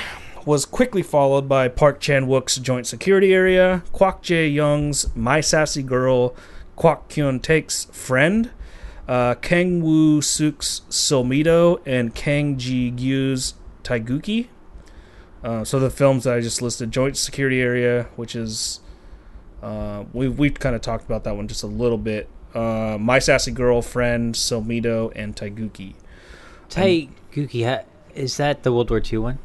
was 0.47 0.65
quickly 0.65 1.03
followed 1.03 1.51
by 1.51 1.69
Park 1.69 2.01
Chan 2.01 2.27
Wook's 2.29 2.57
Joint 2.57 2.87
Security 2.87 3.35
Area, 3.35 3.83
Kwak 3.93 4.23
Jae 4.23 4.51
Young's 4.51 5.15
My 5.15 5.43
Sassy 5.43 5.83
Girl, 5.83 6.35
Kwak 6.77 7.11
Kyun 7.11 7.43
Taek's 7.43 7.85
friend, 7.93 8.51
uh, 9.07 9.35
Kang 9.35 9.83
Woo 9.83 10.23
Suk's 10.23 10.81
Solmito, 10.89 11.83
and 11.85 12.15
Kang 12.15 12.57
Ji 12.57 12.91
Gyu's 12.91 13.53
Taiguki. 13.85 14.47
Uh, 15.45 15.63
so 15.63 15.79
the 15.79 15.91
films 15.91 16.25
that 16.25 16.35
I 16.35 16.41
just 16.41 16.63
listed: 16.63 16.91
Joint 16.91 17.19
Security 17.19 17.61
Area, 17.61 18.09
which 18.17 18.35
is 18.35 18.81
uh, 19.63 20.05
we 20.13 20.29
we 20.29 20.51
kind 20.51 20.75
of 20.75 20.83
talked 20.83 21.05
about 21.05 21.25
that 21.25 21.37
one 21.37 21.49
just 21.49 21.63
a 21.63 21.67
little 21.69 21.99
bit. 21.99 22.29
Uh, 22.55 22.97
My 22.99 23.19
Sassy 23.19 23.51
Girlfriend, 23.51 24.35
Solmito, 24.35 25.13
and 25.15 25.37
Taiguki. 25.37 25.95
Taiguki, 26.71 27.85
is 28.15 28.37
that 28.39 28.63
the 28.63 28.73
World 28.73 28.91
War 28.91 29.01
II 29.01 29.19
one? 29.19 29.39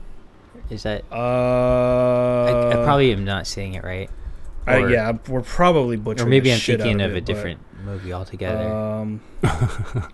Is 0.70 0.84
that? 0.84 1.04
Uh, 1.12 1.16
I, 1.16 2.70
I 2.72 2.84
probably 2.84 3.12
am 3.12 3.26
not 3.26 3.48
saying 3.48 3.74
it 3.74 3.84
right. 3.84 4.10
Or- 4.68 4.90
yeah, 4.90 5.18
we're 5.28 5.42
probably 5.42 5.98
butchering. 5.98 6.28
Or 6.28 6.30
maybe 6.30 6.54
I'm 6.54 6.60
thinking 6.60 7.02
of 7.02 7.12
it, 7.12 7.18
a 7.18 7.22
but, 7.22 7.26
different 7.26 7.60
movie 7.84 8.14
altogether. 8.14 8.72
Um, 8.72 9.22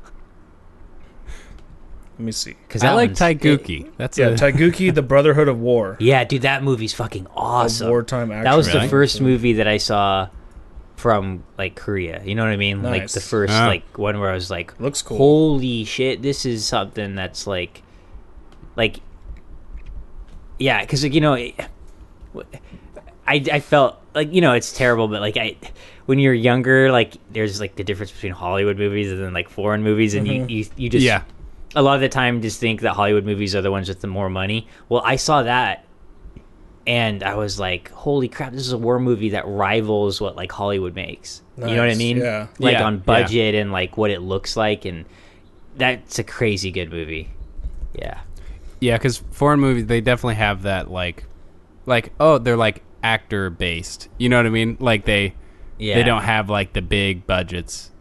let 2.17 2.25
me 2.25 2.31
see. 2.31 2.55
Because 2.67 2.83
I 2.83 2.93
like 2.93 3.11
Taiguki. 3.11 3.91
That's 3.97 4.17
Yeah, 4.17 4.29
a, 4.29 4.35
Taiguki, 4.35 4.93
the 4.93 5.01
Brotherhood 5.13 5.47
of 5.47 5.59
War. 5.59 5.97
Yeah, 5.99 6.23
dude, 6.23 6.41
that 6.41 6.63
movie's 6.63 6.93
fucking 6.93 7.25
A 7.27 7.29
awesome. 7.35 7.89
wartime 7.89 8.31
action. 8.31 8.43
that 8.45 8.55
was 8.57 8.67
Really? 8.67 8.81
the 8.81 8.87
first 8.89 9.21
movie 9.21 9.53
that 9.53 9.67
I 9.67 9.77
saw 9.77 10.29
from 10.95 11.43
like 11.59 11.75
Korea. 11.75 12.23
You 12.23 12.33
know 12.33 12.43
what 12.43 12.51
I 12.51 12.57
mean? 12.57 12.81
Like 12.81 13.07
the 13.09 13.19
first 13.21 13.53
Ah. 13.53 13.67
like 13.67 13.97
one 13.99 14.19
where 14.19 14.31
I 14.31 14.33
was 14.33 14.49
like, 14.49 14.79
Looks 14.79 15.01
cool. 15.03 15.17
holy 15.17 15.83
shit, 15.85 16.23
this 16.23 16.43
is 16.45 16.65
something 16.65 17.13
that's 17.13 17.45
like, 17.45 17.83
like, 18.75 19.01
yeah, 20.59 20.81
because 20.81 21.03
like, 21.03 21.13
you 21.13 21.21
know, 21.21 21.33
it- 21.33 21.55
I 23.27 23.43
I 23.51 23.59
felt 23.59 23.97
like 24.15 24.33
you 24.33 24.41
know 24.41 24.53
it's 24.53 24.71
terrible, 24.71 25.07
but 25.07 25.21
like 25.21 25.35
I 25.37 25.57
when 26.05 26.17
you're 26.17 26.33
younger, 26.33 26.91
like 26.91 27.15
there's 27.31 27.59
like 27.59 27.75
the 27.75 27.83
difference 27.83 28.11
between 28.11 28.31
Hollywood 28.31 28.77
movies 28.77 29.11
and 29.11 29.21
then 29.21 29.33
like 29.33 29.49
foreign 29.49 29.83
movies, 29.83 30.13
and 30.13 30.25
Mhm. 30.25 30.49
you, 30.49 30.57
you 30.59 30.65
you 30.77 30.89
just 30.89 31.03
yeah. 31.05 31.23
A 31.75 31.81
lot 31.81 31.95
of 31.95 32.01
the 32.01 32.09
time 32.09 32.41
just 32.41 32.59
think 32.59 32.81
that 32.81 32.93
Hollywood 32.93 33.25
movies 33.25 33.55
are 33.55 33.61
the 33.61 33.71
ones 33.71 33.89
with 33.89 34.01
the 34.01 34.07
more 34.07 34.29
money. 34.29 34.67
Well, 34.89 35.01
I 35.05 35.15
saw 35.17 35.43
that 35.43 35.85
and 36.85 37.21
I 37.23 37.35
was 37.35 37.59
like, 37.59 37.89
holy 37.91 38.29
crap, 38.29 38.53
this 38.53 38.61
is 38.65 38.71
a 38.71 38.77
war 38.77 38.99
movie 38.99 39.29
that 39.29 39.45
rivals 39.47 40.21
what 40.21 40.35
like 40.35 40.51
Hollywood 40.51 40.95
makes. 40.95 41.41
You 41.57 41.65
know 41.65 41.77
what 41.81 41.89
I 41.89 41.95
mean? 41.95 42.17
yeah. 42.17 42.47
Like 42.59 42.73
Yeah, 42.73 42.83
on 42.85 42.93
yeah. 42.95 42.99
budget 43.01 43.55
and 43.55 43.71
like 43.71 43.97
what 43.97 44.11
it 44.11 44.21
looks 44.21 44.55
like 44.55 44.85
and 44.85 45.05
that's 45.75 46.17
a 46.19 46.23
crazy 46.23 46.71
good 46.71 46.89
movie. 46.91 47.29
Yeah. 47.93 48.21
Yeah, 48.79 48.95
because 48.97 49.17
foreign 49.31 49.59
movies 49.59 49.87
they 49.87 50.01
definitely 50.01 50.35
have 50.35 50.61
that 50.63 50.89
like, 50.89 51.25
like 51.85 52.13
oh 52.19 52.37
they're 52.37 52.57
like 52.57 52.83
actor 53.03 53.49
based. 53.49 54.07
You 54.17 54.29
know 54.29 54.37
what 54.37 54.45
I 54.45 54.49
mean? 54.49 54.77
Like 54.79 55.05
they 55.05 55.33
Yeah. 55.77 55.95
they 55.95 56.03
don't 56.03 56.23
have 56.23 56.49
like 56.49 56.73
the 56.73 56.81
big 56.81 57.27
budgets. 57.27 57.91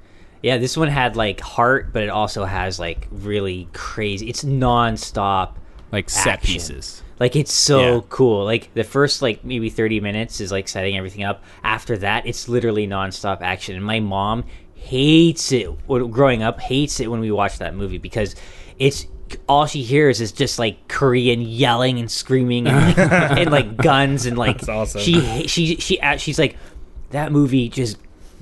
Yeah, 0.47 0.59
this 0.59 0.77
one 0.77 0.87
had 0.87 1.17
like 1.17 1.41
heart, 1.41 1.93
but 1.93 2.05
it 2.05 2.09
also 2.09 2.45
has 2.45 2.79
like 2.79 3.09
really 3.11 3.67
crazy. 3.73 4.29
It's 4.29 4.45
nonstop. 4.45 5.55
Like 5.91 6.09
set 6.09 6.35
Action. 6.35 6.53
pieces. 6.55 7.03
Like 7.19 7.35
it's 7.35 7.53
so 7.53 7.81
Yeah. 7.97 8.01
cool. 8.11 8.45
Like 8.45 8.73
the 8.75 8.85
first 8.85 9.23
like 9.23 9.45
maybe 9.45 9.71
30 9.71 9.99
minutes 10.01 10.41
is 10.41 10.53
like 10.53 10.69
setting 10.69 10.97
everything 10.97 11.25
up. 11.25 11.43
After 11.65 11.97
that, 11.99 12.27
it's 12.27 12.49
literally 12.49 12.87
nonstop 12.87 13.41
action. 13.41 13.75
And 13.75 13.85
my 13.85 13.99
mom 13.99 14.45
hates 14.75 15.51
it 15.51 15.69
growing 15.89 16.45
up, 16.45 16.61
hates 16.61 17.01
it 17.01 17.11
when 17.11 17.19
we 17.19 17.33
watch 17.33 17.59
that 17.59 17.75
movie 17.75 17.99
because 17.99 18.37
it's 18.79 19.07
all 19.49 19.67
she 19.67 19.83
hears 19.83 20.21
is 20.21 20.31
just 20.31 20.61
like 20.61 20.87
Korean 20.87 21.41
yelling 21.41 21.99
and 21.99 22.09
screaming 22.09 22.69
and 22.69 22.97
like, 22.97 22.99
and 23.39 23.51
like 23.51 23.77
guns 23.77 24.27
and 24.27 24.39
like 24.39 24.69
awesome. 24.69 25.01
she 25.01 25.49
she 25.49 25.75
she 25.77 25.99
she's 26.19 26.39
like 26.39 26.57
that 27.11 27.33
movie 27.33 27.69
just 27.69 27.97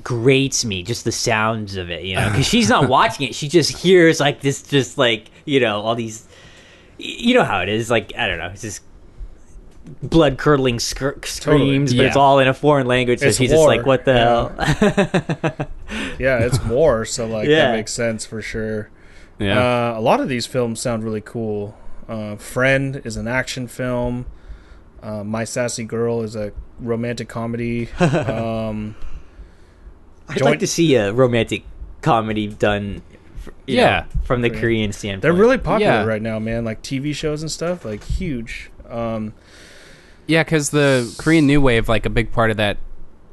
grates 0.04 0.64
me 0.64 0.82
just 0.82 1.04
the 1.04 1.12
sounds 1.12 1.76
of 1.76 1.90
it 1.90 2.04
you 2.04 2.14
know 2.14 2.28
because 2.30 2.46
she's 2.54 2.68
not 2.68 2.88
watching 2.88 3.26
it 3.26 3.34
she 3.34 3.48
just 3.48 3.76
hears 3.78 4.20
like 4.20 4.40
this 4.40 4.62
just 4.62 4.98
like 4.98 5.30
you 5.46 5.58
know 5.60 5.80
all 5.80 5.94
these 5.94 6.26
you 6.98 7.34
know 7.34 7.42
how 7.44 7.60
it 7.60 7.68
is 7.68 7.90
like 7.90 8.12
i 8.16 8.28
don't 8.28 8.38
know 8.38 8.46
it's 8.48 8.62
just 8.62 8.82
blood 10.02 10.38
curdling 10.38 10.78
scr- 10.78 11.18
screams 11.24 11.92
but 11.94 12.04
it's 12.06 12.16
all 12.16 12.38
in 12.38 12.48
a 12.48 12.54
foreign 12.54 12.86
language 12.86 13.20
so 13.20 13.26
It's 13.26 13.36
she's 13.38 13.50
just 13.50 13.66
like 13.66 13.84
what 13.84 14.04
the 14.04 14.12
yeah. 14.14 14.74
hell 14.74 15.68
Yeah, 16.18 16.38
it's 16.38 16.62
war, 16.64 17.04
so 17.04 17.26
like 17.26 17.48
Yeah. 17.48 17.66
that 17.66 17.72
makes 17.76 17.92
sense 17.92 18.24
for 18.24 18.40
sure. 18.40 18.88
Yeah. 19.38 19.58
Uh, 19.94 19.98
a 19.98 20.00
lot 20.00 20.20
of 20.20 20.28
these 20.28 20.46
films 20.46 20.80
sound 20.80 21.04
really 21.04 21.20
cool. 21.20 21.76
Uh, 22.08 22.36
Friend 22.36 23.00
is 23.04 23.16
an 23.16 23.26
action 23.28 23.66
film. 23.68 24.26
Uh, 25.02 25.22
My 25.24 25.44
Sassy 25.44 25.84
Girl 25.84 26.22
is 26.22 26.34
a 26.36 26.52
romantic 26.80 27.28
comedy. 27.28 27.90
um, 28.00 28.94
i'd 30.28 30.38
Joint- 30.38 30.50
like 30.50 30.58
to 30.60 30.66
see 30.66 30.94
a 30.94 31.12
romantic 31.12 31.62
comedy 32.02 32.46
done 32.48 33.02
you 33.66 33.76
Yeah. 33.76 34.00
know, 34.14 34.20
from 34.24 34.40
the 34.42 34.48
Korean. 34.48 34.60
korean 34.62 34.92
standpoint 34.92 35.22
they're 35.22 35.32
really 35.32 35.58
popular 35.58 35.92
Yeah. 35.92 36.04
right 36.04 36.22
now, 36.22 36.38
man. 36.38 36.64
Like 36.64 36.80
TV 36.82 37.14
shows 37.14 37.42
and 37.42 37.50
stuff, 37.50 37.84
like 37.84 38.02
huge. 38.02 38.70
Um, 38.88 39.34
Yeah, 40.26 40.42
because 40.44 40.70
the 40.70 41.14
Korean 41.18 41.46
New 41.46 41.60
Wave, 41.60 41.86
like 41.88 42.06
a 42.06 42.10
big 42.10 42.32
part 42.32 42.50
of 42.50 42.56
that, 42.56 42.78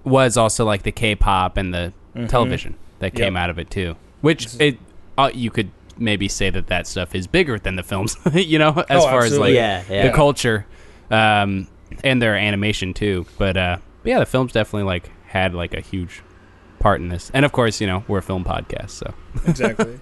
was 0.03 0.36
also 0.36 0.65
like 0.65 0.83
the 0.83 0.91
K-pop 0.91 1.55
and 1.55 1.74
the 1.74 1.93
television 2.27 2.75
that 3.00 3.13
came 3.13 3.36
Yep. 3.36 3.41
out 3.43 3.50
of 3.50 3.57
it 3.60 3.69
too. 3.69 3.95
Which 4.19 4.48
it, 4.60 4.77
uh, 5.17 5.31
you 5.33 5.50
could 5.50 5.69
maybe 5.98 6.27
say 6.27 6.50
that 6.50 6.67
that 6.67 6.88
stuff 6.88 7.15
is 7.15 7.27
bigger 7.27 7.57
than 7.57 7.77
the 7.77 7.83
films, 7.83 8.17
you 8.33 8.60
know, 8.60 8.83
as 8.89 9.03
Oh, 9.03 9.07
far 9.07 9.24
as 9.24 9.38
like 9.39 9.53
yeah 9.53 9.83
yeah 9.89 10.07
the 10.07 10.13
culture, 10.13 10.65
um, 11.10 11.67
and 12.03 12.21
their 12.21 12.36
animation 12.36 12.93
too. 12.93 13.25
But 13.38 13.55
uh, 13.55 13.77
but 14.03 14.10
yeah, 14.10 14.19
the 14.19 14.25
films 14.25 14.51
definitely 14.51 14.83
like 14.88 15.10
had 15.27 15.53
like 15.53 15.74
a 15.74 15.79
huge 15.81 16.21
part 16.81 17.00
in 17.00 17.07
this. 17.09 17.31
And 17.33 17.45
of 17.45 17.51
course, 17.53 17.79
you 17.79 17.88
know, 17.88 18.03
we're 18.07 18.17
a 18.19 18.21
film 18.23 18.43
podcast, 18.43 18.89
so 18.89 19.13
exactly. 19.47 20.00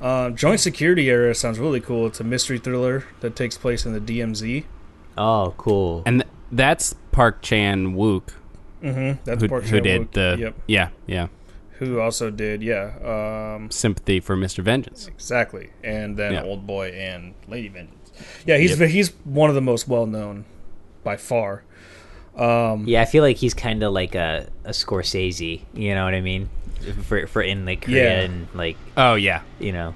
uh, 0.00 0.30
Joint 0.30 0.58
Security 0.60 1.08
Area 1.10 1.34
sounds 1.34 1.58
really 1.58 1.80
cool. 1.80 2.06
It's 2.06 2.18
a 2.20 2.24
mystery 2.24 2.58
thriller 2.58 3.04
that 3.20 3.36
takes 3.36 3.56
place 3.56 3.86
in 3.86 3.92
the 3.92 4.00
DMZ. 4.00 4.64
oh 5.18 5.54
cool 5.56 6.02
and 6.06 6.20
th- 6.22 6.32
that's 6.52 6.94
Park 7.12 7.42
Chan 7.42 7.94
Wook 7.94 8.30
Mm-hmm. 8.82 9.22
That's 9.24 9.42
who, 9.42 9.48
Park 9.48 9.64
who 9.64 9.80
did 9.80 10.12
Chan-wook. 10.12 10.36
the 10.36 10.36
Yep. 10.40 10.54
yeah 10.66 10.88
yeah 11.06 11.28
Who 11.78 11.98
also 12.00 12.30
did 12.30 12.62
yeah. 12.62 13.54
Um, 13.56 13.70
sympathy 13.70 14.20
for 14.20 14.36
Mr. 14.36 14.62
Vengeance. 14.62 15.08
Exactly, 15.08 15.70
and 15.82 16.16
then 16.16 16.32
Yeah. 16.34 16.42
Old 16.44 16.66
Boy 16.66 16.88
and 16.90 17.34
Lady 17.48 17.68
Vengeance. 17.68 18.10
Yeah, 18.46 18.58
he's 18.58 18.78
Yep. 18.78 18.90
he's 18.90 19.08
one 19.24 19.48
of 19.48 19.54
the 19.56 19.62
most 19.62 19.88
well 19.88 20.06
known 20.06 20.44
by 21.04 21.16
far. 21.16 21.64
Um, 22.36 22.84
Yeah, 22.86 23.02
I 23.02 23.04
feel 23.06 23.22
like 23.22 23.36
he's 23.38 23.54
kind 23.54 23.82
of 23.82 23.92
like 23.92 24.14
a, 24.14 24.48
a 24.64 24.70
Scorsese. 24.70 25.62
You 25.74 25.94
know 25.94 26.04
what 26.04 26.14
I 26.14 26.20
mean? 26.20 26.48
For 27.04 27.26
for 27.26 27.42
in 27.42 27.64
like 27.64 27.82
Korea 27.82 28.04
Yeah. 28.18 28.24
and 28.24 28.48
like 28.54 28.76
Oh 28.96 29.14
yeah, 29.14 29.42
you 29.58 29.72
know. 29.72 29.94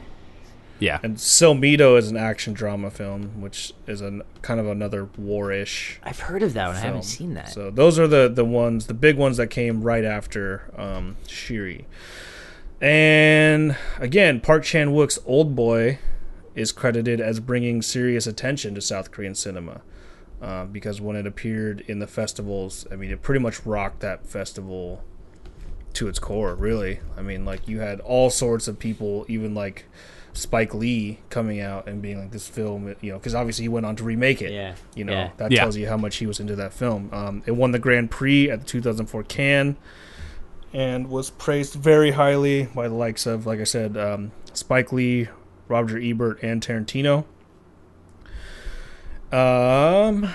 yeah. 0.79 0.99
and 1.03 1.17
Silmido 1.19 1.99
is 1.99 2.11
an 2.11 2.17
action 2.17 2.53
drama 2.55 2.91
film, 2.91 3.41
which 3.43 3.75
is 3.87 4.01
a 4.01 4.23
kind 4.43 4.59
of 4.59 4.67
another 4.67 5.09
war-ish. 5.19 6.01
I've 6.03 6.21
heard 6.21 6.43
of 6.43 6.55
that 6.55 6.69
one. 6.69 6.77
I 6.77 6.81
haven't 6.81 7.03
seen 7.05 7.35
that. 7.35 7.51
So 7.53 7.71
those 7.71 7.99
are 7.99 8.09
the 8.09 8.29
the 8.29 8.45
ones, 8.47 8.87
the 8.87 8.95
big 8.95 9.17
ones 9.19 9.37
that 9.37 9.49
came 9.49 9.83
right 9.83 10.05
after 10.05 10.63
um, 10.77 11.17
Shiri. 11.27 11.85
And 12.81 13.77
again, 13.99 14.41
Park 14.41 14.65
Chan 14.65 14.89
Wook's 14.93 15.19
Old 15.27 15.55
Boy 15.55 15.99
is 16.55 16.73
credited 16.73 17.21
as 17.21 17.39
bringing 17.41 17.83
serious 17.83 18.27
attention 18.27 18.75
to 18.75 18.81
South 18.81 19.11
Korean 19.11 19.35
cinema. 19.35 19.83
Uh, 20.41 20.65
because 20.65 21.01
when 21.03 21.17
it 21.17 21.27
appeared 21.27 21.83
in 21.87 21.99
the 21.99 22.07
festivals, 22.07 22.87
I 22.91 22.97
mean, 22.97 23.11
it 23.11 23.21
pretty 23.21 23.41
much 23.41 23.65
rocked 23.67 24.01
that 24.01 24.27
festival 24.27 25.05
to 25.95 26.09
its 26.09 26.19
core, 26.19 26.55
really. 26.55 27.01
I 27.17 27.21
mean, 27.23 27.45
like, 27.45 27.69
you 27.69 27.81
had 27.81 28.01
all 28.01 28.31
sorts 28.31 28.67
of 28.69 28.79
people, 28.79 29.27
even 29.29 29.55
like 29.55 29.85
Spike 30.33 30.73
Lee, 30.73 31.19
coming 31.29 31.61
out 31.61 31.89
and 31.89 32.01
being 32.01 32.19
like, 32.21 32.31
this 32.31 32.49
film, 32.49 32.95
you 33.03 33.13
know, 33.13 33.19
because 33.19 33.35
obviously 33.35 33.65
he 33.65 33.69
went 33.69 33.85
on 33.85 33.97
to 33.97 34.05
remake 34.05 34.41
it. 34.41 34.53
yeah, 34.53 34.77
You 34.95 35.05
know, 35.05 35.13
yeah. 35.13 35.31
that 35.37 35.51
Yeah. 35.53 35.61
tells 35.61 35.77
you 35.77 35.89
how 35.89 35.97
much 35.99 36.17
he 36.17 36.27
was 36.27 36.41
into 36.41 36.57
that 36.57 36.73
film. 36.73 37.11
Um, 37.13 37.43
it 37.45 37.53
won 37.53 37.73
the 37.73 37.79
Grand 37.79 38.11
Prix 38.11 38.49
at 38.51 38.61
the 38.61 38.67
2004 38.67 39.25
Cannes 39.25 39.77
and 40.73 41.09
was 41.11 41.31
praised 41.31 41.75
very 41.75 42.13
highly 42.13 42.63
by 42.75 42.89
the 42.89 42.95
likes 42.95 43.27
of, 43.27 43.45
like 43.45 43.61
I 43.61 43.65
said, 43.65 43.97
um, 43.99 44.31
Spike 44.55 44.93
Lee, 44.93 45.29
Roger 45.69 45.99
Ebert, 45.99 46.43
and 46.43 46.63
Tarantino. 46.63 47.25
Um. 49.33 50.29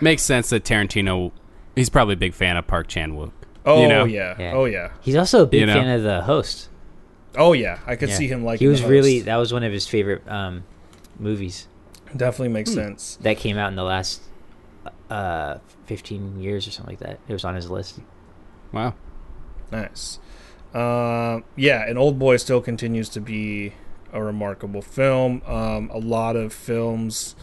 Makes 0.00 0.22
sense 0.22 0.50
that 0.50 0.64
Tarantino. 0.64 1.32
He's 1.74 1.88
probably 1.90 2.14
a 2.14 2.18
big 2.18 2.34
fan 2.34 2.56
of 2.56 2.66
Park 2.66 2.88
Chan 2.88 3.12
Wook. 3.12 3.32
Oh 3.66 3.82
You 3.82 3.88
know? 3.88 4.04
yeah. 4.04 4.34
Yeah. 4.38 4.52
Oh 4.54 4.64
yeah. 4.66 4.90
He's 5.00 5.16
also 5.16 5.42
a 5.42 5.46
big 5.46 5.60
You 5.60 5.66
know. 5.66 5.74
fan 5.74 5.88
of 5.88 6.02
the 6.02 6.22
host. 6.22 6.68
Oh 7.36 7.52
yeah. 7.52 7.78
I 7.86 7.96
could 7.96 8.10
Yeah. 8.10 8.16
see 8.16 8.28
him 8.28 8.44
like. 8.44 8.60
He 8.60 8.66
was 8.68 8.82
really 8.82 9.20
that 9.20 9.36
was 9.36 9.52
one 9.52 9.62
of 9.64 9.72
his 9.72 9.86
favorite 9.86 10.26
um, 10.28 10.64
movies 11.18 11.68
definitely 12.16 12.50
makes 12.50 12.70
Hmm. 12.70 12.76
sense. 12.76 13.18
that 13.22 13.38
came 13.38 13.56
out 13.58 13.68
in 13.70 13.76
the 13.76 13.82
last 13.82 14.20
uh, 15.10 15.58
fifteen 15.86 16.38
years 16.40 16.68
or 16.68 16.70
something 16.70 16.92
like 16.92 17.00
that. 17.00 17.18
It 17.26 17.32
was 17.32 17.44
on 17.44 17.54
his 17.56 17.70
list. 17.70 17.98
Wow. 18.72 18.94
Nice. 19.72 20.18
Uh, 20.74 21.40
yeah, 21.56 21.84
and 21.88 21.98
Old 21.98 22.18
Boy 22.18 22.36
still 22.36 22.60
continues 22.60 23.08
to 23.10 23.20
be 23.20 23.72
a 24.12 24.22
remarkable 24.22 24.82
film. 24.82 25.40
Um, 25.46 25.90
a 25.92 25.98
lot 25.98 26.36
of 26.36 26.52
films 26.52 27.34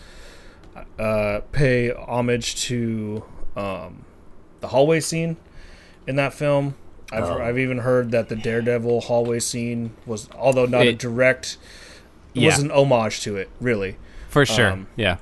uh, 1.02 1.42
pay 1.52 1.92
homage 1.92 2.56
to 2.64 3.24
um, 3.56 4.06
the 4.60 4.68
hallway 4.68 5.00
scene 5.00 5.38
in 6.08 6.16
that 6.18 6.34
film. 6.34 6.76
I've, 7.12 7.24
Oh. 7.24 7.42
I've 7.42 7.58
even 7.58 7.80
heard 7.80 8.12
that 8.12 8.30
the 8.30 8.36
Daredevil 8.36 9.02
hallway 9.02 9.40
scene 9.40 9.92
was, 10.06 10.30
although 10.38 10.66
not 10.66 10.84
a 10.86 10.94
direct, 10.94 11.58
it 12.36 12.42
Yeah. 12.42 12.50
was 12.50 12.60
an 12.60 12.72
homage 12.72 13.22
to 13.24 13.36
it, 13.36 13.50
really. 13.60 13.98
For 14.30 14.46
sure. 14.46 14.68
Um, 14.70 14.88
yeah. 14.96 15.18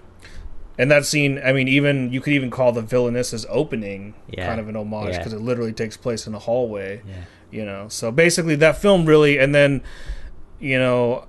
And 0.78 0.92
that 0.92 1.06
scene, 1.06 1.42
I 1.44 1.52
mean, 1.52 1.68
even 1.68 2.12
you 2.14 2.22
could 2.22 2.34
even 2.34 2.50
call 2.52 2.72
the 2.72 2.82
villainess's 2.82 3.46
opening 3.50 4.14
Yeah. 4.30 4.46
kind 4.48 4.60
of 4.60 4.70
an 4.70 4.76
homage 4.76 5.14
Yeah. 5.14 5.18
because 5.18 5.34
it 5.34 5.42
literally 5.42 5.74
takes 5.74 5.98
place 5.98 6.28
in 6.28 6.34
a 6.36 6.40
hallway. 6.40 7.02
Yeah. 7.08 7.14
You 7.52 7.66
know, 7.66 7.86
so 7.90 8.12
basically 8.12 8.56
that 8.58 8.78
film 8.78 9.06
really, 9.06 9.40
and 9.40 9.56
then, 9.56 9.82
you 10.60 10.78
know, 10.78 11.26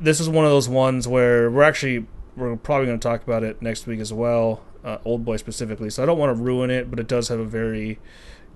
this 0.00 0.20
is 0.20 0.28
one 0.28 0.44
of 0.44 0.50
those 0.50 0.68
ones 0.68 1.08
where 1.08 1.50
we're 1.50 1.62
actually 1.62 2.06
we're 2.36 2.56
probably 2.56 2.86
going 2.86 2.98
to 2.98 3.02
talk 3.08 3.22
about 3.22 3.42
it 3.44 3.62
next 3.62 3.86
week 3.86 4.00
as 4.00 4.12
well, 4.12 4.62
uh, 4.84 4.98
Old 5.04 5.24
Boy 5.24 5.36
specifically. 5.36 5.90
So 5.90 6.02
I 6.02 6.06
don't 6.06 6.18
want 6.18 6.36
to 6.36 6.42
ruin 6.42 6.70
it, 6.70 6.90
but 6.90 6.98
it 6.98 7.06
does 7.06 7.28
have 7.28 7.38
a 7.38 7.44
very 7.44 7.98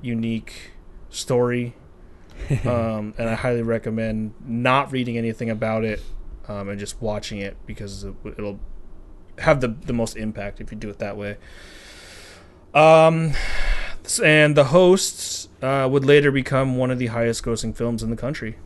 unique 0.03 0.73
story, 1.11 1.75
um, 2.65 3.15
and 3.19 3.29
I 3.29 3.35
highly 3.35 3.63
recommend 3.63 4.35
not 4.47 4.93
reading 4.93 5.17
anything 5.17 5.51
about 5.51 5.85
it 5.85 6.03
um, 6.49 6.69
and 6.69 6.79
just 6.79 7.01
watching 7.01 7.39
it 7.39 7.57
because 7.67 8.05
it, 8.05 8.15
it'll 8.25 8.61
have 9.39 9.61
the 9.61 9.69
the 9.69 9.93
most 9.93 10.17
impact 10.17 10.61
if 10.61 10.73
you 10.73 10.79
do 10.79 10.91
it 10.91 10.99
that 10.99 11.17
way. 11.17 11.37
Um, 12.75 13.33
and 14.23 14.57
the 14.57 14.65
hosts 14.65 15.49
uh, 15.63 15.89
would 15.91 16.05
later 16.05 16.31
become 16.31 16.77
one 16.77 16.91
of 16.91 16.99
the 16.99 17.07
highest 17.09 17.45
grossing 17.45 17.75
films 17.77 18.03
in 18.03 18.11
the 18.11 18.17
country, 18.17 18.57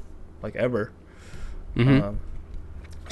like 0.43 0.55
ever. 0.57 0.93
Mhm. 1.77 2.03
Um, 2.03 2.21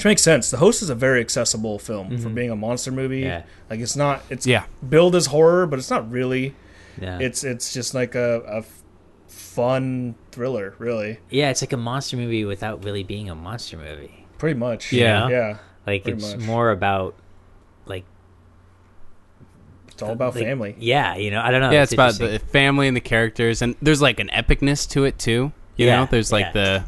which 0.01 0.05
makes 0.13 0.23
sense. 0.23 0.49
The 0.49 0.57
host 0.57 0.81
is 0.81 0.89
a 0.89 0.95
very 0.95 1.21
accessible 1.21 1.77
film 1.77 2.09
for 2.09 2.15
mm-hmm. 2.25 2.33
being 2.33 2.49
a 2.49 2.55
monster 2.55 2.91
movie. 2.91 3.19
Yeah. 3.19 3.43
Like 3.69 3.79
it's 3.79 3.95
not 3.95 4.23
it's 4.31 4.47
Yeah. 4.47 4.63
billed 4.89 5.15
as 5.15 5.27
horror, 5.27 5.67
but 5.67 5.77
it's 5.77 5.91
not 5.91 6.09
really. 6.09 6.55
Yeah. 6.99 7.19
It's 7.19 7.43
it's 7.43 7.71
just 7.71 7.93
like 7.93 8.15
a 8.15 8.65
fun 9.27 10.15
thriller, 10.31 10.73
really. 10.79 11.19
yeah, 11.29 11.49
it's 11.49 11.61
like 11.61 11.73
a 11.73 11.77
monster 11.77 12.17
movie 12.17 12.45
without 12.45 12.83
really 12.83 13.03
being 13.03 13.29
a 13.29 13.35
monster 13.35 13.77
movie. 13.77 14.25
Pretty 14.39 14.57
much. 14.57 14.91
Yeah. 14.91 15.29
Yeah. 15.29 15.57
Like 15.85 16.03
Pretty 16.03 16.17
it's 16.17 16.35
much. 16.35 16.45
more 16.47 16.71
about 16.71 17.13
like 17.85 18.05
It's 19.89 20.01
all 20.01 20.11
about 20.13 20.33
like- 20.33 20.45
family. 20.45 20.75
Yeah, 20.79 21.15
you 21.15 21.29
know, 21.29 21.41
I 21.41 21.51
don't 21.51 21.61
know. 21.61 21.69
yeah, 21.69 21.83
it's 21.83 21.93
about 21.93 22.15
the 22.17 22.39
family 22.39 22.87
and 22.87 22.97
the 22.97 23.01
characters, 23.01 23.61
and 23.61 23.75
there's 23.83 24.01
like 24.01 24.19
an 24.19 24.29
epicness 24.29 24.89
to 24.91 25.03
it 25.03 25.19
too. 25.19 25.51
You 25.75 25.85
Yeah, 25.85 25.97
know, 25.97 26.05
there's 26.09 26.31
like 26.31 26.47
yeah. 26.55 26.83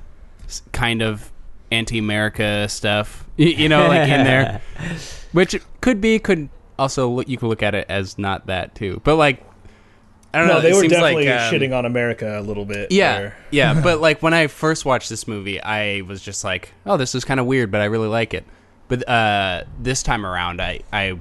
the 0.52 0.62
kind 0.72 1.02
of 1.04 1.32
anti-America 1.74 2.70
stuff, 2.70 3.26
you 3.38 3.68
know, 3.70 3.88
like 3.88 4.08
in 4.10 4.24
there, 4.24 4.62
which 5.32 5.60
could 5.82 6.00
be, 6.00 6.20
could 6.20 6.50
also 6.80 7.10
look, 7.10 7.28
you 7.28 7.38
could 7.38 7.48
look 7.48 7.64
at 7.64 7.76
it 7.76 7.86
as 7.90 8.18
not 8.18 8.48
that 8.48 8.76
too, 8.76 9.02
but 9.04 9.16
like 9.16 9.44
I 10.34 10.40
don't 10.40 10.48
No, 10.48 10.54
know. 10.56 10.62
they 10.62 10.72
it 10.72 10.74
were 10.74 10.82
seems 10.82 10.94
definitely 10.94 11.28
like, 11.30 11.40
um, 11.40 11.54
shitting 11.54 11.78
on 11.78 11.86
America 11.86 12.40
a 12.40 12.42
little 12.42 12.66
bit. 12.66 12.92
Yeah, 12.92 13.20
there. 13.20 13.38
yeah, 13.52 13.80
but 13.84 14.02
like 14.02 14.24
when 14.24 14.34
I 14.34 14.48
first 14.48 14.84
watched 14.84 15.10
this 15.10 15.28
movie, 15.28 15.62
I 15.62 16.02
was 16.02 16.22
just 16.22 16.44
like, 16.44 16.74
"Oh, 16.86 16.98
this 16.98 17.14
is 17.14 17.24
kind 17.24 17.40
of 17.40 17.46
weird," 17.46 17.70
but 17.72 17.82
I 17.82 17.86
really 17.86 18.08
like 18.08 18.34
it. 18.34 18.44
But 18.88 19.08
uh, 19.08 19.64
this 19.80 20.02
time 20.02 20.26
around, 20.26 20.60
I 20.62 20.80
I 20.92 21.20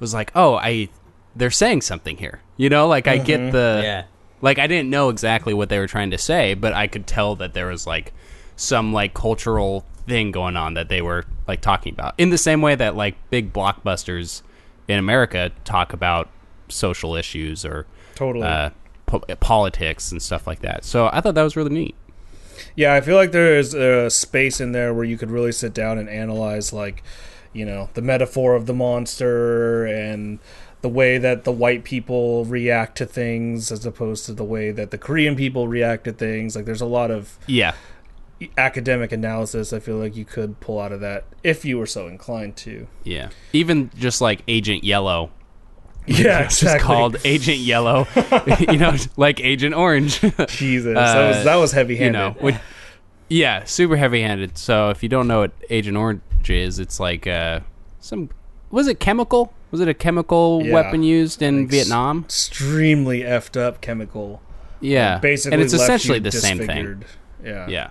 was 0.00 0.12
like, 0.12 0.32
"Oh, 0.34 0.54
I 0.56 0.88
they're 1.36 1.50
saying 1.52 1.82
something 1.82 2.16
here." 2.16 2.40
You 2.56 2.68
know, 2.70 2.88
like 2.88 3.06
I 3.06 3.18
get 3.18 3.52
the 3.52 3.80
yeah. 3.84 4.04
like 4.40 4.58
I 4.58 4.66
didn't 4.66 4.90
know 4.90 5.10
exactly 5.10 5.54
what 5.54 5.68
they 5.68 5.78
were 5.78 5.86
trying 5.86 6.10
to 6.10 6.18
say, 6.18 6.54
but 6.54 6.72
I 6.72 6.88
could 6.88 7.06
tell 7.06 7.36
that 7.36 7.54
there 7.54 7.68
was 7.68 7.86
like 7.86 8.12
some 8.60 8.92
like 8.92 9.14
cultural 9.14 9.86
thing 10.06 10.30
going 10.30 10.56
on 10.56 10.74
that 10.74 10.88
they 10.88 11.00
were 11.02 11.24
like 11.48 11.60
talking 11.60 11.92
about. 11.92 12.14
In 12.18 12.30
the 12.30 12.38
same 12.38 12.60
way 12.60 12.74
that 12.74 12.94
like 12.94 13.16
big 13.30 13.52
blockbusters 13.52 14.42
in 14.88 14.98
America 14.98 15.50
talk 15.64 15.92
about 15.92 16.28
social 16.68 17.14
issues 17.16 17.64
or 17.64 17.86
Totally. 18.14 18.46
uh, 18.46 18.70
po- 19.06 19.20
politics 19.40 20.12
and 20.12 20.20
stuff 20.22 20.46
like 20.46 20.60
that. 20.60 20.84
So 20.84 21.08
I 21.12 21.20
thought 21.20 21.34
that 21.34 21.42
was 21.42 21.56
really 21.56 21.70
neat. 21.72 21.94
Yeah, 22.76 22.92
I 22.94 23.00
feel 23.00 23.16
like 23.16 23.32
there 23.32 23.58
is 23.58 23.72
a 23.72 24.10
space 24.10 24.60
in 24.60 24.72
there 24.72 24.92
where 24.92 25.04
you 25.04 25.16
could 25.16 25.30
really 25.30 25.52
sit 25.52 25.72
down 25.72 25.96
and 25.96 26.08
analyze, 26.10 26.72
like, 26.74 27.02
you 27.54 27.64
know, 27.64 27.88
the 27.94 28.02
metaphor 28.02 28.54
of 28.54 28.66
the 28.66 28.74
monster 28.74 29.86
and 29.86 30.38
the 30.82 30.88
way 30.88 31.16
that 31.18 31.44
the 31.44 31.52
white 31.52 31.84
people 31.84 32.44
react 32.44 32.96
to 32.98 33.06
things 33.06 33.72
as 33.72 33.86
opposed 33.86 34.26
to 34.26 34.32
the 34.34 34.44
way 34.44 34.70
that 34.70 34.90
the 34.90 34.98
Korean 34.98 35.36
people 35.36 35.68
react 35.68 36.04
to 36.04 36.12
things. 36.12 36.54
Like, 36.54 36.66
there's 36.66 36.80
a 36.82 36.86
lot 36.86 37.10
of 37.10 37.38
Yeah. 37.46 37.72
Academic 38.56 39.12
analysis 39.12 39.72
I 39.72 39.80
feel 39.80 39.96
like 39.96 40.16
you 40.16 40.24
could 40.24 40.60
pull 40.60 40.80
out 40.80 40.92
of 40.92 41.00
that 41.00 41.24
if 41.42 41.64
you 41.64 41.78
were 41.78 41.86
so 41.86 42.06
inclined 42.08 42.56
to. 42.58 42.86
Yeah. 43.04 43.30
Even 43.52 43.90
just 43.98 44.20
like 44.20 44.42
Agent 44.48 44.84
Yellow. 44.84 45.30
Yeah, 46.06 46.40
It's 46.44 46.58
just 46.58 46.78
called 46.80 47.18
Agent 47.24 47.58
Yellow. 47.58 48.06
you 48.58 48.78
know, 48.78 48.96
like 49.16 49.40
Agent 49.40 49.74
Orange. 49.74 50.20
Jesus, 50.48 50.96
Uh, 50.96 51.00
that 51.14 51.28
was 51.36 51.44
that 51.44 51.56
was 51.56 51.72
heavy 51.72 51.94
you 51.94 52.00
handed. 52.00 52.18
know, 52.18 52.30
which, 52.40 52.56
yeah, 53.28 53.62
super 53.64 53.96
heavy-handed. 53.96 54.56
So 54.58 54.88
if 54.90 55.02
you 55.04 55.08
don't 55.08 55.28
know 55.28 55.40
what 55.40 55.52
Agent 55.68 55.96
Orange 55.96 56.22
is, 56.48 56.78
it's 56.80 56.98
like 56.98 57.26
uh, 57.28 57.60
some 58.00 58.30
was 58.70 58.88
it 58.88 58.98
chemical? 58.98 59.52
Was 59.70 59.80
it 59.80 59.88
a 59.88 59.94
chemical 59.94 60.62
Yeah. 60.64 60.74
weapon 60.74 61.02
used 61.04 61.42
in 61.42 61.68
Vietnam? 61.68 62.24
extremely 62.24 63.20
effed 63.20 63.60
up 63.60 63.80
chemical. 63.80 64.40
Yeah, 64.80 65.18
basically, 65.18 65.54
and 65.54 65.62
it's 65.62 65.74
essentially 65.74 66.18
the 66.18 66.32
same 66.32 66.58
thing. 66.58 67.04
Yeah, 67.44 67.68
Yeah, 67.68 67.90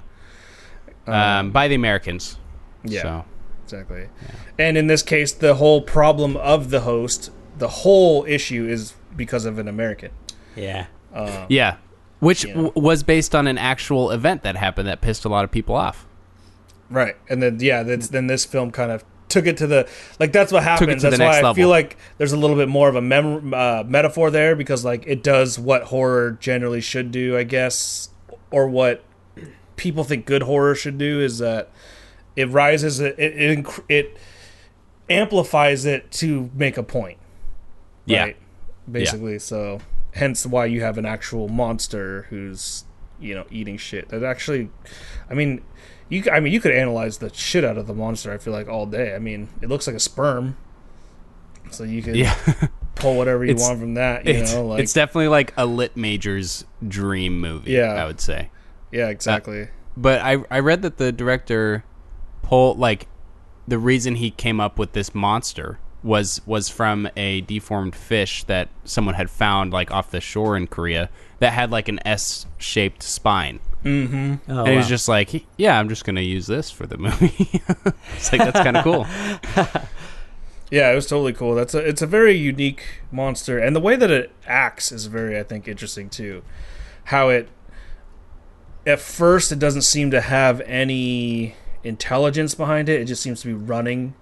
um, 1.13 1.51
by 1.51 1.67
the 1.67 1.75
Americans. 1.75 2.37
yeah. 2.83 3.01
So 3.01 3.25
exactly. 3.63 4.09
And 4.57 4.77
in 4.77 4.87
this 4.87 5.03
case, 5.03 5.31
the 5.31 5.55
whole 5.55 5.81
problem 5.81 6.35
of 6.37 6.69
the 6.69 6.81
host, 6.81 7.31
the 7.57 7.67
whole 7.67 8.25
issue 8.25 8.67
is 8.67 8.93
because 9.15 9.45
of 9.45 9.59
an 9.59 9.67
American. 9.67 10.11
Yeah. 10.55 10.87
Uh, 11.13 11.45
yeah, 11.49 11.77
which 12.19 12.43
You 12.45 12.53
know. 12.55 12.63
w- 12.69 12.81
was 12.87 13.03
based 13.03 13.33
on 13.35 13.47
an 13.47 13.57
actual 13.57 14.11
event 14.11 14.43
that 14.43 14.55
happened 14.55 14.87
that 14.87 15.01
pissed 15.01 15.25
a 15.25 15.29
lot 15.29 15.43
of 15.43 15.51
people 15.51 15.75
off. 15.75 16.05
right. 16.89 17.15
And 17.29 17.41
then 17.41 17.57
yeah, 17.59 17.83
that's, 17.83 18.09
then 18.09 18.27
this 18.27 18.45
film 18.45 18.71
kind 18.71 18.91
of 18.91 19.03
took 19.27 19.45
it 19.45 19.57
to 19.57 19.67
the 19.67 19.87
like 20.19 20.31
that's 20.31 20.51
what 20.51 20.63
happens. 20.63 21.03
to 21.03 21.09
the 21.09 21.09
that's 21.11 21.19
next 21.19 21.33
why 21.35 21.39
I 21.39 21.41
level. 21.41 21.53
feel 21.53 21.69
like 21.69 21.97
there's 22.17 22.31
a 22.31 22.37
little 22.37 22.55
bit 22.55 22.67
more 22.67 22.89
of 22.89 22.95
a 22.95 23.01
mem- 23.01 23.53
uh, 23.53 23.83
metaphor 23.85 24.31
there 24.31 24.55
because 24.55 24.83
like 24.83 25.03
it 25.05 25.21
does 25.23 25.59
what 25.59 25.83
horror 25.83 26.31
generally 26.39 26.81
should 26.81 27.11
do, 27.11 27.37
I 27.37 27.43
guess, 27.43 28.09
or 28.51 28.67
what 28.67 29.03
people 29.79 30.03
think 30.03 30.25
good 30.25 30.43
horror 30.43 30.75
should 30.75 30.97
do 30.97 31.21
is 31.21 31.39
that 31.39 31.69
it 32.35 32.49
rises 32.49 32.99
it 32.99 33.17
it, 33.17 33.65
it 33.87 34.17
amplifies 35.09 35.85
it 35.85 36.11
to 36.11 36.49
make 36.53 36.77
a 36.77 36.83
point. 36.83 37.17
Yeah. 38.05 38.23
right? 38.23 38.37
Basically, 38.91 39.39
so 39.39 39.79
hence 40.13 40.45
why 40.45 40.65
you 40.65 40.81
have 40.81 40.97
an 40.97 41.05
actual 41.05 41.47
monster 41.47 42.23
who's 42.29 42.83
you 43.19 43.33
know 43.35 43.45
eating 43.51 43.77
shit. 43.77 44.09
That 44.09 44.23
actually, 44.23 44.69
I 45.29 45.33
mean, 45.33 45.61
you 46.09 46.23
I 46.31 46.39
mean 46.39 46.51
you 46.51 46.59
could 46.59 46.73
analyze 46.73 47.19
the 47.19 47.31
shit 47.33 47.63
out 47.63 47.77
of 47.77 47.87
the 47.87 47.93
monster. 47.93 48.33
I 48.33 48.37
feel 48.37 48.53
like 48.53 48.67
all 48.67 48.85
day. 48.85 49.15
I 49.15 49.19
mean, 49.19 49.47
it 49.61 49.69
looks 49.69 49.87
like 49.87 49.95
a 49.95 49.99
sperm, 49.99 50.57
so 51.71 51.83
you 51.83 52.01
can 52.01 52.15
Yeah, 52.15 52.35
pull 52.95 53.15
whatever 53.15 53.45
you 53.45 53.51
It's- 53.51 53.67
want 53.67 53.79
from 53.79 53.93
that. 53.93 54.25
You 54.25 54.33
it's 54.33 54.53
know, 54.53 54.65
like 54.65 54.81
it's 54.81 54.93
definitely 54.93 55.27
like 55.29 55.53
a 55.55 55.65
lit 55.65 55.95
major's 55.95 56.65
dream 56.87 57.39
movie. 57.39 57.71
Yeah. 57.71 57.93
I 57.93 58.05
would 58.05 58.19
say. 58.19 58.49
Yeah, 58.91 59.07
exactly. 59.09 59.69
but 59.95 60.21
I 60.21 60.37
I 60.49 60.59
read 60.59 60.81
that 60.81 60.97
the 60.97 61.11
director 61.11 61.83
pulled 62.41 62.79
like 62.79 63.07
the 63.67 63.77
reason 63.77 64.15
he 64.15 64.31
came 64.31 64.59
up 64.59 64.79
with 64.79 64.93
this 64.93 65.13
monster 65.13 65.79
was 66.01 66.41
was 66.45 66.69
from 66.69 67.09
a 67.15 67.41
deformed 67.41 67.95
fish 67.95 68.43
that 68.45 68.69
someone 68.85 69.15
had 69.15 69.29
found 69.29 69.73
like 69.73 69.91
off 69.91 70.11
the 70.11 70.21
shore 70.21 70.55
in 70.55 70.67
Korea 70.67 71.09
that 71.39 71.53
had 71.53 71.71
like 71.71 71.87
an 71.87 71.99
S 72.05 72.45
shaped 72.57 73.03
spine. 73.03 73.59
mm-hmm. 73.83 74.35
Oh, 74.51 74.59
and 74.59 74.69
he 74.69 74.77
was 74.77 74.87
just 74.87 75.07
like, 75.07 75.45
yeah, 75.57 75.77
I'm 75.79 75.89
just 75.89 76.05
gonna 76.05 76.21
use 76.21 76.47
this 76.47 76.71
for 76.71 76.87
the 76.87 76.97
movie. 76.97 77.61
it's 78.15 78.31
like 78.31 78.41
that's 78.41 78.59
kind 78.61 78.77
of 78.77 78.83
cool. 78.83 79.05
Yeah, 80.71 80.91
it 80.91 80.95
was 80.95 81.07
totally 81.07 81.33
cool. 81.33 81.55
That's 81.55 81.73
a 81.73 81.79
it's 81.79 82.01
a 82.01 82.07
very 82.07 82.33
unique 82.33 83.01
monster, 83.11 83.57
and 83.57 83.75
the 83.75 83.79
way 83.79 83.95
that 83.95 84.11
it 84.11 84.31
acts 84.45 84.91
is 84.91 85.07
very, 85.07 85.37
I 85.39 85.43
think, 85.43 85.67
interesting 85.67 86.09
too. 86.09 86.43
How 87.05 87.29
it 87.29 87.49
at 88.85 88.99
first 88.99 89.51
it 89.51 89.59
doesn't 89.59 89.81
seem 89.83 90.11
to 90.11 90.21
have 90.21 90.61
any 90.61 91.55
intelligence 91.83 92.55
behind 92.55 92.89
it. 92.89 93.01
It 93.01 93.05
just 93.05 93.21
seems 93.21 93.41
to 93.41 93.47
be 93.47 93.53
running. 93.53 94.13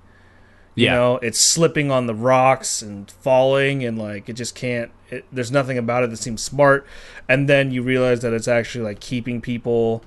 You 0.75 0.85
Yeah. 0.85 0.93
know, 0.95 1.17
it's 1.23 1.39
slipping 1.39 1.89
on 1.89 2.05
the 2.05 2.13
rocks 2.13 2.81
and 2.83 3.09
falling, 3.09 3.83
and 3.83 3.97
like 3.97 4.29
it 4.29 4.33
just 4.33 4.53
can't. 4.55 4.91
It, 5.09 5.25
there's 5.31 5.51
nothing 5.51 5.77
about 5.77 6.03
it 6.03 6.09
that 6.11 6.17
seems 6.17 6.43
smart. 6.43 6.85
And 7.27 7.49
then 7.49 7.71
you 7.71 7.81
realize 7.81 8.19
that 8.21 8.33
it's 8.33 8.47
actually 8.47 8.83
like 8.83 8.99
keeping 8.99 9.41
people, 9.41 10.03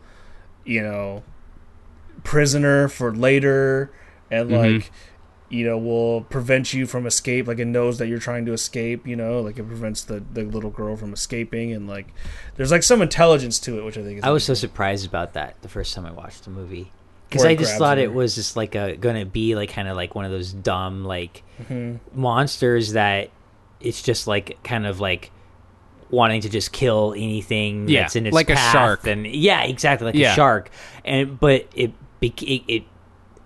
you 0.64 0.82
know, 0.82 1.22
prisoner 2.22 2.86
for 2.88 3.12
later, 3.14 3.90
and 4.30 4.50
Mhm. 4.50 4.74
like 4.74 4.92
you 5.50 5.66
know 5.66 5.76
will 5.76 6.20
prevent 6.22 6.72
you 6.72 6.86
from 6.86 7.06
escape 7.06 7.46
like 7.48 7.58
it 7.58 7.64
knows 7.66 7.98
that 7.98 8.06
you're 8.06 8.18
trying 8.20 8.46
to 8.46 8.52
escape 8.52 9.04
you 9.06 9.16
know 9.16 9.40
like 9.40 9.58
it 9.58 9.66
prevents 9.66 10.04
the, 10.04 10.22
the 10.32 10.44
little 10.44 10.70
girl 10.70 10.96
from 10.96 11.12
escaping 11.12 11.72
and 11.72 11.88
like 11.88 12.06
there's 12.56 12.70
like 12.70 12.84
some 12.84 13.02
intelligence 13.02 13.58
to 13.58 13.76
it 13.78 13.84
which 13.84 13.98
i 13.98 14.02
think 14.02 14.18
is 14.18 14.24
I 14.24 14.30
was 14.30 14.44
so 14.44 14.54
surprised 14.54 15.04
about 15.06 15.32
that 15.34 15.60
the 15.62 15.68
first 15.68 15.92
time 15.94 16.06
I 16.06 16.12
watched 16.12 16.44
the 16.44 16.50
movie 16.50 16.92
because 17.28 17.44
I 17.44 17.54
just 17.56 17.76
thought 17.78 17.98
her. 17.98 18.04
it 18.04 18.12
was 18.14 18.34
just 18.36 18.56
like 18.56 18.74
a 18.76 18.96
gonna 18.96 19.24
be 19.26 19.54
like 19.56 19.70
kind 19.70 19.88
of 19.88 19.96
like 19.96 20.14
one 20.14 20.24
of 20.24 20.30
those 20.30 20.52
dumb 20.52 21.04
like 21.04 21.42
Mhm. 21.68 21.98
monsters 22.14 22.92
that 22.92 23.30
it's 23.80 24.02
just 24.02 24.26
like 24.28 24.62
kind 24.62 24.86
of 24.86 25.00
like 25.00 25.30
wanting 26.10 26.40
to 26.42 26.48
just 26.48 26.70
kill 26.72 27.12
anything 27.16 27.88
Yeah, 27.88 28.02
that's 28.02 28.14
in 28.16 28.26
its 28.26 28.34
like 28.34 28.50
a 28.50 28.56
shark. 28.56 29.06
and 29.06 29.26
yeah 29.26 29.62
exactly 29.62 30.06
like 30.06 30.14
Yeah. 30.14 30.32
a 30.32 30.34
shark 30.36 30.70
and 31.04 31.38
but 31.40 31.66
it 31.74 31.92
it, 32.20 32.62
it 32.68 32.82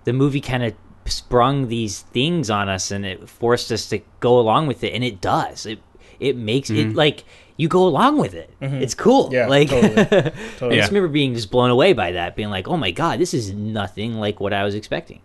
the 0.03 0.13
movie 0.13 0.41
kind 0.41 0.63
of 0.63 0.73
sprung 1.05 1.67
these 1.67 2.01
things 2.01 2.49
on 2.49 2.67
us 2.69 2.91
and 2.91 3.05
it 3.05 3.29
forced 3.29 3.71
us 3.71 3.87
to 3.89 3.99
go 4.19 4.39
along 4.39 4.67
with 4.67 4.83
it 4.83 4.93
and 4.93 5.03
it 5.03 5.21
does 5.21 5.65
it 5.65 5.79
it 6.19 6.35
makes 6.35 6.69
Mm-hmm. 6.69 6.91
it 6.91 6.95
like 6.95 7.23
you 7.57 7.67
go 7.67 7.85
along 7.87 8.17
with 8.17 8.33
it 8.33 8.49
it's 8.59 8.95
cool 8.95 9.29
Yeah, 9.31 9.47
like 9.47 9.69
totally. 9.69 9.95
I 10.71 10.75
just 10.75 10.89
remember 10.91 11.07
being 11.07 11.33
just 11.35 11.51
blown 11.51 11.69
away 11.69 11.93
by 11.93 12.13
that 12.13 12.35
being 12.35 12.49
like 12.49 12.67
oh 12.67 12.75
my 12.77 12.91
god 12.91 13.19
this 13.19 13.33
is 13.33 13.53
nothing 13.53 14.15
like 14.15 14.39
what 14.39 14.51
i 14.53 14.63
was 14.63 14.73
expecting 14.75 15.21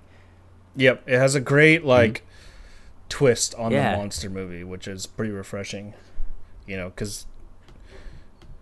Yep, 0.76 1.02
it 1.08 1.18
has 1.18 1.34
a 1.34 1.40
great 1.40 1.84
like 1.84 2.24
twist 3.08 3.54
on 3.56 3.66
Mm-hmm. 3.72 3.74
Yeah. 3.74 3.92
the 3.92 3.98
monster 3.98 4.30
movie, 4.30 4.62
which 4.64 4.86
is 4.86 5.04
pretty 5.06 5.32
refreshing. 5.32 5.94
You 6.66 6.76
know, 6.76 6.90
because 6.90 7.26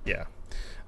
yeah. 0.07 0.24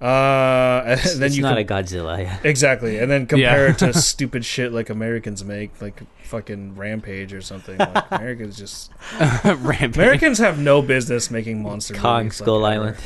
Uh, 0.00 0.82
and 0.86 0.98
it's, 1.00 1.14
then 1.16 1.26
it's 1.26 1.36
you 1.36 1.42
not 1.42 1.50
com- 1.50 1.58
a 1.58 1.64
godzilla 1.64 2.22
yeah. 2.22 2.38
exactly, 2.42 2.98
and 2.98 3.10
then 3.10 3.26
compare 3.26 3.66
Yeah. 3.66 3.72
it 3.72 3.78
to 3.78 3.92
stupid 4.00 4.44
shit 4.46 4.72
like 4.72 4.88
Americans 4.88 5.44
make, 5.44 5.80
like 5.82 6.00
fucking 6.24 6.74
Rampage 6.76 7.34
or 7.34 7.42
something. 7.42 7.76
Like, 7.76 8.04
Americans 8.10 8.56
just 8.56 8.90
Rampage. 9.44 9.96
Americans 9.96 10.38
have 10.38 10.58
no 10.58 10.80
business 10.80 11.30
making 11.30 11.62
monster 11.62 11.92
kong 11.94 12.24
movies, 12.24 12.40
like, 12.40 12.44
skull 12.46 12.66
ever. 12.66 12.74
island 12.82 12.96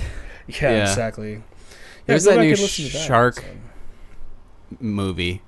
Yeah, 0.47 0.55
Yeah. 0.71 0.83
exactly. 0.83 1.33
Yeah, 1.33 1.41
There's 2.07 2.25
go 2.27 2.35
that 2.37 2.41
new 2.43 2.51
and 2.51 2.59
listen 2.61 2.85
to 2.87 2.93
that 2.93 2.99
shark 3.07 3.45
movie 4.79 5.43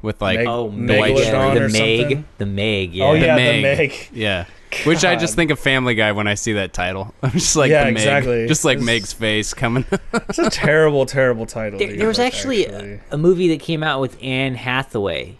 with 0.00 0.20
like 0.20 0.38
Meg- 0.40 0.46
oh 0.48 0.70
Megalodon 0.70 0.76
meg 0.76 1.16
yeah, 1.16 1.46
or 1.46 1.58
the 1.58 1.68
meg 1.78 2.24
the 2.38 2.46
meg 2.46 2.92
yeah 2.94 3.04
Oh 3.06 3.12
yeah, 3.14 3.36
Meg. 3.36 3.56
the 3.56 3.62
Meg. 3.62 4.08
yeah. 4.12 4.44
Which 4.84 5.04
I 5.04 5.16
just 5.16 5.34
think 5.34 5.50
of 5.50 5.58
Family 5.58 5.94
Guy 5.94 6.12
when 6.12 6.26
I 6.26 6.34
see 6.34 6.52
that 6.54 6.72
title. 6.72 7.14
I'm 7.22 7.30
just 7.32 7.56
like 7.56 7.70
Yeah, 7.70 7.84
the 7.84 7.92
Meg, 7.92 7.96
exactly. 8.02 8.46
just 8.48 8.64
like 8.64 8.76
It's- 8.76 8.86
Meg's 8.86 9.12
face 9.12 9.54
coming. 9.54 9.84
It's 10.28 10.38
a 10.38 10.50
terrible, 10.50 11.04
terrible 11.06 11.46
title. 11.46 11.78
There, 11.78 11.94
there 11.96 12.08
was 12.08 12.18
like, 12.18 12.32
actually, 12.32 12.66
actually. 12.66 12.92
A, 13.10 13.14
a 13.14 13.18
movie 13.18 13.48
that 13.48 13.60
came 13.60 13.82
out 13.82 14.00
with 14.00 14.16
Anne 14.22 14.54
Hathaway. 14.54 15.36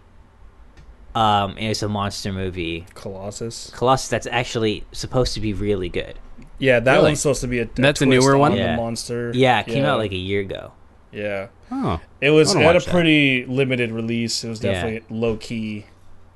Um, 1.14 1.52
and 1.52 1.66
it's 1.70 1.82
a 1.82 1.88
monster 1.88 2.32
movie, 2.32 2.86
Colossus. 2.94 3.70
Colossus. 3.74 4.08
That's 4.08 4.26
actually 4.26 4.84
supposed 4.92 5.34
to 5.34 5.40
be 5.40 5.52
really 5.52 5.88
good. 5.90 6.18
Yeah, 6.58 6.80
that 6.80 6.92
Really? 6.92 7.04
one's 7.08 7.20
supposed 7.20 7.42
to 7.42 7.48
be 7.48 7.58
a. 7.58 7.66
That's 7.74 8.00
a 8.00 8.06
twist 8.06 8.24
newer 8.24 8.34
on 8.34 8.40
one? 8.40 8.52
The 8.52 8.58
Yeah. 8.58 8.76
monster. 8.76 9.30
Yeah, 9.34 9.60
it 9.60 9.66
came 9.66 9.84
out 9.84 9.98
like 9.98 10.12
a 10.12 10.16
year 10.16 10.40
ago. 10.40 10.72
Yeah, 11.10 11.48
oh, 11.70 12.00
it 12.22 12.30
was. 12.30 12.56
I 12.56 12.60
had 12.62 12.70
a 12.70 12.74
watch 12.78 12.84
that. 12.86 12.90
pretty 12.92 13.44
limited 13.44 13.90
release. 13.92 14.42
It 14.44 14.48
was 14.48 14.60
definitely 14.60 15.02
a 15.10 15.12
low 15.20 15.36
key 15.36 15.84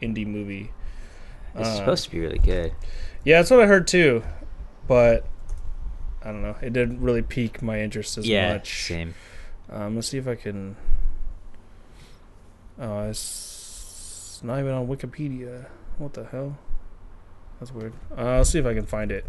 indie 0.03 0.27
movie. 0.27 0.73
It's 1.59 1.69
Uh, 1.69 1.77
supposed 1.77 2.05
to 2.05 2.11
be 2.11 2.21
really 2.21 2.39
good. 2.39 2.73
Yeah, 3.25 3.39
that's 3.39 3.51
what 3.51 3.61
I 3.61 3.67
heard 3.67 3.87
too, 3.87 4.23
but 4.87 5.25
I 6.23 6.27
don't 6.27 6.43
know. 6.43 6.57
It 6.61 6.73
didn't 6.73 7.01
really 7.01 7.23
pique 7.23 7.63
my 7.63 7.81
interest 7.81 8.19
as 8.19 8.27
Yeah, 8.29 8.55
much. 8.55 8.85
same. 8.87 9.15
Um, 9.71 9.95
let's 9.97 10.09
see 10.09 10.19
if 10.19 10.29
I 10.29 10.35
can. 10.35 10.77
Oh, 12.81 13.09
it's 13.09 14.41
not 14.43 14.59
even 14.61 14.73
on 14.73 14.87
Wikipedia. 14.87 15.67
What 15.99 16.13
the 16.15 16.25
hell? 16.25 16.59
That's 17.59 17.73
weird. 17.73 17.95
Uh, 18.17 18.37
let's 18.39 18.51
see 18.51 18.59
if 18.59 18.67
I 18.67 18.75
can 18.75 18.85
find 18.87 19.11
it. 19.11 19.25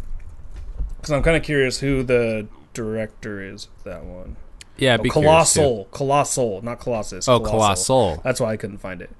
Because 0.96 1.12
I'm 1.12 1.22
kind 1.22 1.36
of 1.36 1.42
curious 1.42 1.80
who 1.80 2.02
the 2.02 2.46
director 2.74 3.40
is 3.42 3.68
of 3.78 3.84
that 3.84 4.04
one. 4.04 4.36
yeah. 4.76 4.96
Oh, 4.98 5.02
be 5.02 5.08
curious, 5.10 5.54
too. 5.54 5.60
Colossal. 5.60 5.84
Colossal, 5.92 6.62
not 6.62 6.78
Colossus. 6.78 7.26
Oh, 7.28 7.40
Colossal. 7.40 8.20
That's 8.22 8.40
why 8.40 8.52
I 8.52 8.56
couldn't 8.56 8.78
find 8.78 9.00
it. 9.00 9.10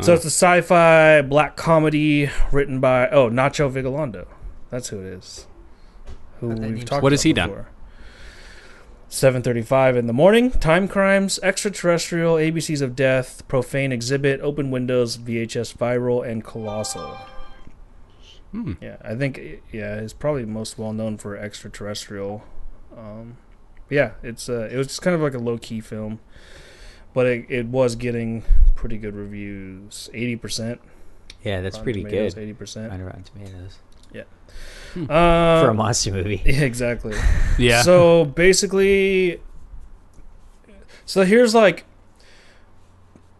So 0.00 0.12
it's 0.12 0.24
a 0.24 0.30
sci-fi 0.30 1.22
black 1.22 1.56
comedy 1.56 2.30
written 2.52 2.80
by 2.80 3.08
oh 3.08 3.30
Nacho 3.30 3.70
Vigalondo. 3.72 4.26
That's 4.70 4.88
who 4.88 5.00
it 5.00 5.06
is. 5.06 5.46
Who 6.40 6.48
we've 6.48 6.84
talked 6.84 7.02
What 7.02 7.12
has 7.12 7.22
he 7.22 7.32
done? 7.32 7.66
7:35 9.08 9.96
in 9.96 10.06
the 10.06 10.12
morning. 10.12 10.50
Time 10.50 10.88
crimes, 10.88 11.38
extraterrestrial, 11.42 12.34
ABCs 12.34 12.82
of 12.82 12.94
death, 12.96 13.46
profane 13.48 13.92
exhibit, 13.92 14.40
open 14.40 14.70
windows, 14.70 15.16
VHS 15.16 15.74
viral, 15.76 16.28
and 16.28 16.44
colossal. 16.44 17.16
Hmm. 18.52 18.72
Yeah, 18.80 18.96
I 19.02 19.14
think 19.14 19.62
yeah, 19.72 20.00
he's 20.00 20.12
probably 20.12 20.44
most 20.44 20.78
well 20.78 20.92
known 20.92 21.16
for 21.18 21.36
extraterrestrial. 21.36 22.44
Um, 22.96 23.38
yeah, 23.88 24.12
it's 24.22 24.48
uh, 24.48 24.68
it 24.70 24.76
was 24.76 24.88
just 24.88 25.02
kind 25.02 25.14
of 25.14 25.22
like 25.22 25.34
a 25.34 25.38
low 25.38 25.56
key 25.56 25.80
film, 25.80 26.20
but 27.16 27.26
it, 27.26 27.46
it 27.48 27.66
was 27.66 27.96
getting 27.96 28.44
pretty 28.74 28.98
good 28.98 29.14
reviews. 29.14 30.10
Eighty 30.12 30.36
percent. 30.36 30.82
Yeah, 31.42 31.62
that's 31.62 31.78
pretty 31.78 32.02
good. 32.02 32.36
Eighty 32.36 32.52
percent. 32.52 32.92
On 32.92 33.00
Rotten 33.02 33.24
Tomatoes 33.24 33.78
Uh, 35.08 35.62
for 35.62 35.68
a 35.70 35.74
monster 35.74 36.12
movie. 36.12 36.42
yeah, 36.44 36.60
exactly. 36.72 37.14
Yeah. 37.58 37.80
So 37.82 38.24
basically, 38.26 39.40
so 41.06 41.22
here's 41.24 41.54
like, 41.54 41.84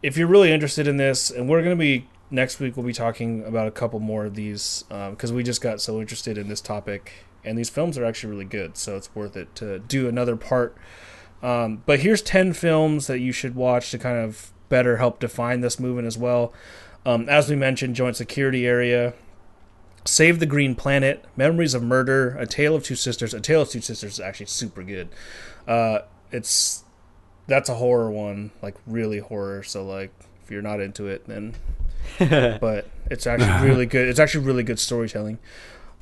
if 0.03 0.17
you're 0.17 0.27
really 0.29 0.53
interested 0.53 0.87
in 0.87 0.97
this, 0.97 1.31
and 1.31 1.49
we're 1.49 1.63
gonna 1.63 1.77
be 1.77 2.07
next 2.31 2.61
week, 2.61 2.77
we'll 2.77 2.87
be 2.87 2.93
talking 2.93 3.45
about 3.45 3.69
a 3.69 3.71
couple 3.71 4.01
more 4.01 4.25
of 4.27 4.35
these 4.35 4.85
because 4.89 5.33
we 5.33 5.43
just 5.43 5.61
got 5.61 5.81
so 5.83 6.01
interested 6.01 6.39
in 6.39 6.49
this 6.49 6.61
topic, 6.61 7.13
and 7.45 7.59
these 7.59 7.71
films 7.71 7.97
are 7.99 8.05
actually 8.05 8.31
really 8.31 8.45
good, 8.45 8.77
so 8.77 8.97
it's 8.97 9.15
worth 9.15 9.37
it 9.37 9.55
to 9.57 9.79
do 9.81 10.09
another 10.09 10.37
part. 10.37 10.77
Um, 11.43 11.83
but 11.87 12.01
here's 12.01 12.23
ten 12.23 12.53
films 12.53 13.07
that 13.07 13.21
you 13.21 13.33
should 13.33 13.55
watch 13.55 13.91
to 13.91 13.99
kind 13.99 14.19
of 14.19 14.53
better 14.69 14.97
help 14.97 15.21
define 15.21 15.61
this 15.61 15.79
movement 15.79 16.07
as 16.07 16.19
well. 16.19 16.53
Um, 17.05 17.29
as 17.29 17.49
we 17.49 17.57
mentioned, 17.57 17.95
Joint 17.95 18.17
Security 18.17 18.67
Area, 18.67 19.15
Save 20.05 20.41
the 20.41 20.47
Green 20.47 20.75
Planet, 20.75 21.25
Memories 21.37 21.75
of 21.75 21.83
Murder, 21.83 22.37
A 22.39 22.47
Tale 22.47 22.75
of 22.77 22.85
Two 22.85 22.97
Sisters. 22.97 23.35
A 23.35 23.41
Tale 23.41 23.63
of 23.63 23.69
Two 23.71 23.81
Sisters 23.81 24.15
is 24.15 24.21
actually 24.21 24.47
super 24.47 24.83
good. 24.83 25.09
Uh, 25.69 26.01
it's 26.33 26.85
that's 27.47 27.69
a 27.69 27.75
horror 27.75 28.11
one, 28.11 28.51
like 28.63 28.75
really 28.87 29.19
horror. 29.19 29.63
So 29.63 29.85
like, 29.85 30.13
if 30.43 30.51
you're 30.51 30.63
not 30.63 30.81
into 30.81 31.07
it, 31.07 31.27
then 31.27 31.55
but 32.19 32.89
it's 33.11 33.27
actually 33.27 33.69
really 33.69 33.87
good. 33.87 34.09
It's 34.09 34.19
actually 34.19 34.45
really 34.45 34.63
good 34.63 34.79
storytelling. 34.79 35.39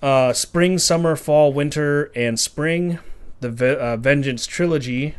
Uh, 0.02 0.32
spring, 0.32 0.78
summer, 0.78 1.16
fall, 1.16 1.52
winter, 1.52 2.10
and 2.14 2.38
spring. 2.38 2.98
The 3.40 3.50
Ve- 3.50 3.76
uh, 3.76 3.96
Vengeance 3.96 4.46
trilogy, 4.46 5.16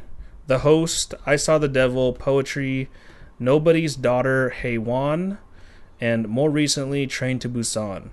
The 0.47 0.59
Host, 0.59 1.13
I 1.25 1.35
Saw 1.35 1.57
the 1.57 1.67
Devil, 1.67 2.13
Poetry, 2.13 2.89
Nobody's 3.39 3.95
Daughter, 3.95 4.49
Hey, 4.51 4.77
Haewon, 4.77 5.37
and 5.99 6.27
more 6.27 6.49
recently, 6.49 7.07
Train 7.07 7.39
to 7.39 7.49
Busan. 7.49 8.09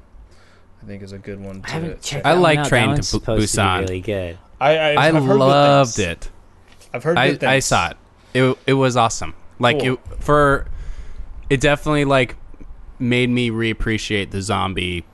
I 0.82 0.86
think 0.86 1.02
is 1.02 1.12
a 1.12 1.18
good 1.18 1.40
one. 1.40 1.62
To 1.62 1.68
I 1.68 1.70
haven't 1.72 2.02
checked. 2.02 2.26
I 2.26 2.32
like. 2.32 2.64
Train 2.64 2.82
to 2.84 2.88
one's 2.94 3.12
Bu- 3.12 3.18
supposed 3.18 3.54
to 3.54 3.60
Busan. 3.60 3.80
really 3.80 4.00
good. 4.00 4.38
I 4.60 4.76
I, 4.76 4.90
I 4.94 5.08
I've 5.08 5.14
heard 5.24 5.38
loved 5.38 5.98
it. 5.98 6.30
I've 6.92 7.02
heard 7.04 7.16
I, 7.18 7.30
good 7.30 7.40
things. 7.40 7.50
I 7.50 7.58
saw 7.60 7.90
it. 7.90 7.96
It 8.34 8.58
it 8.66 8.72
was 8.74 8.96
awesome. 8.96 9.34
Like 9.58 9.80
Cool. 9.80 9.92
it 9.94 10.00
for 10.20 10.66
it 11.50 11.60
definitely 11.60 12.04
like 12.04 12.36
made 12.98 13.30
me 13.30 13.50
reappreciate 13.50 14.30
the 14.30 14.42
zombie 14.42 15.04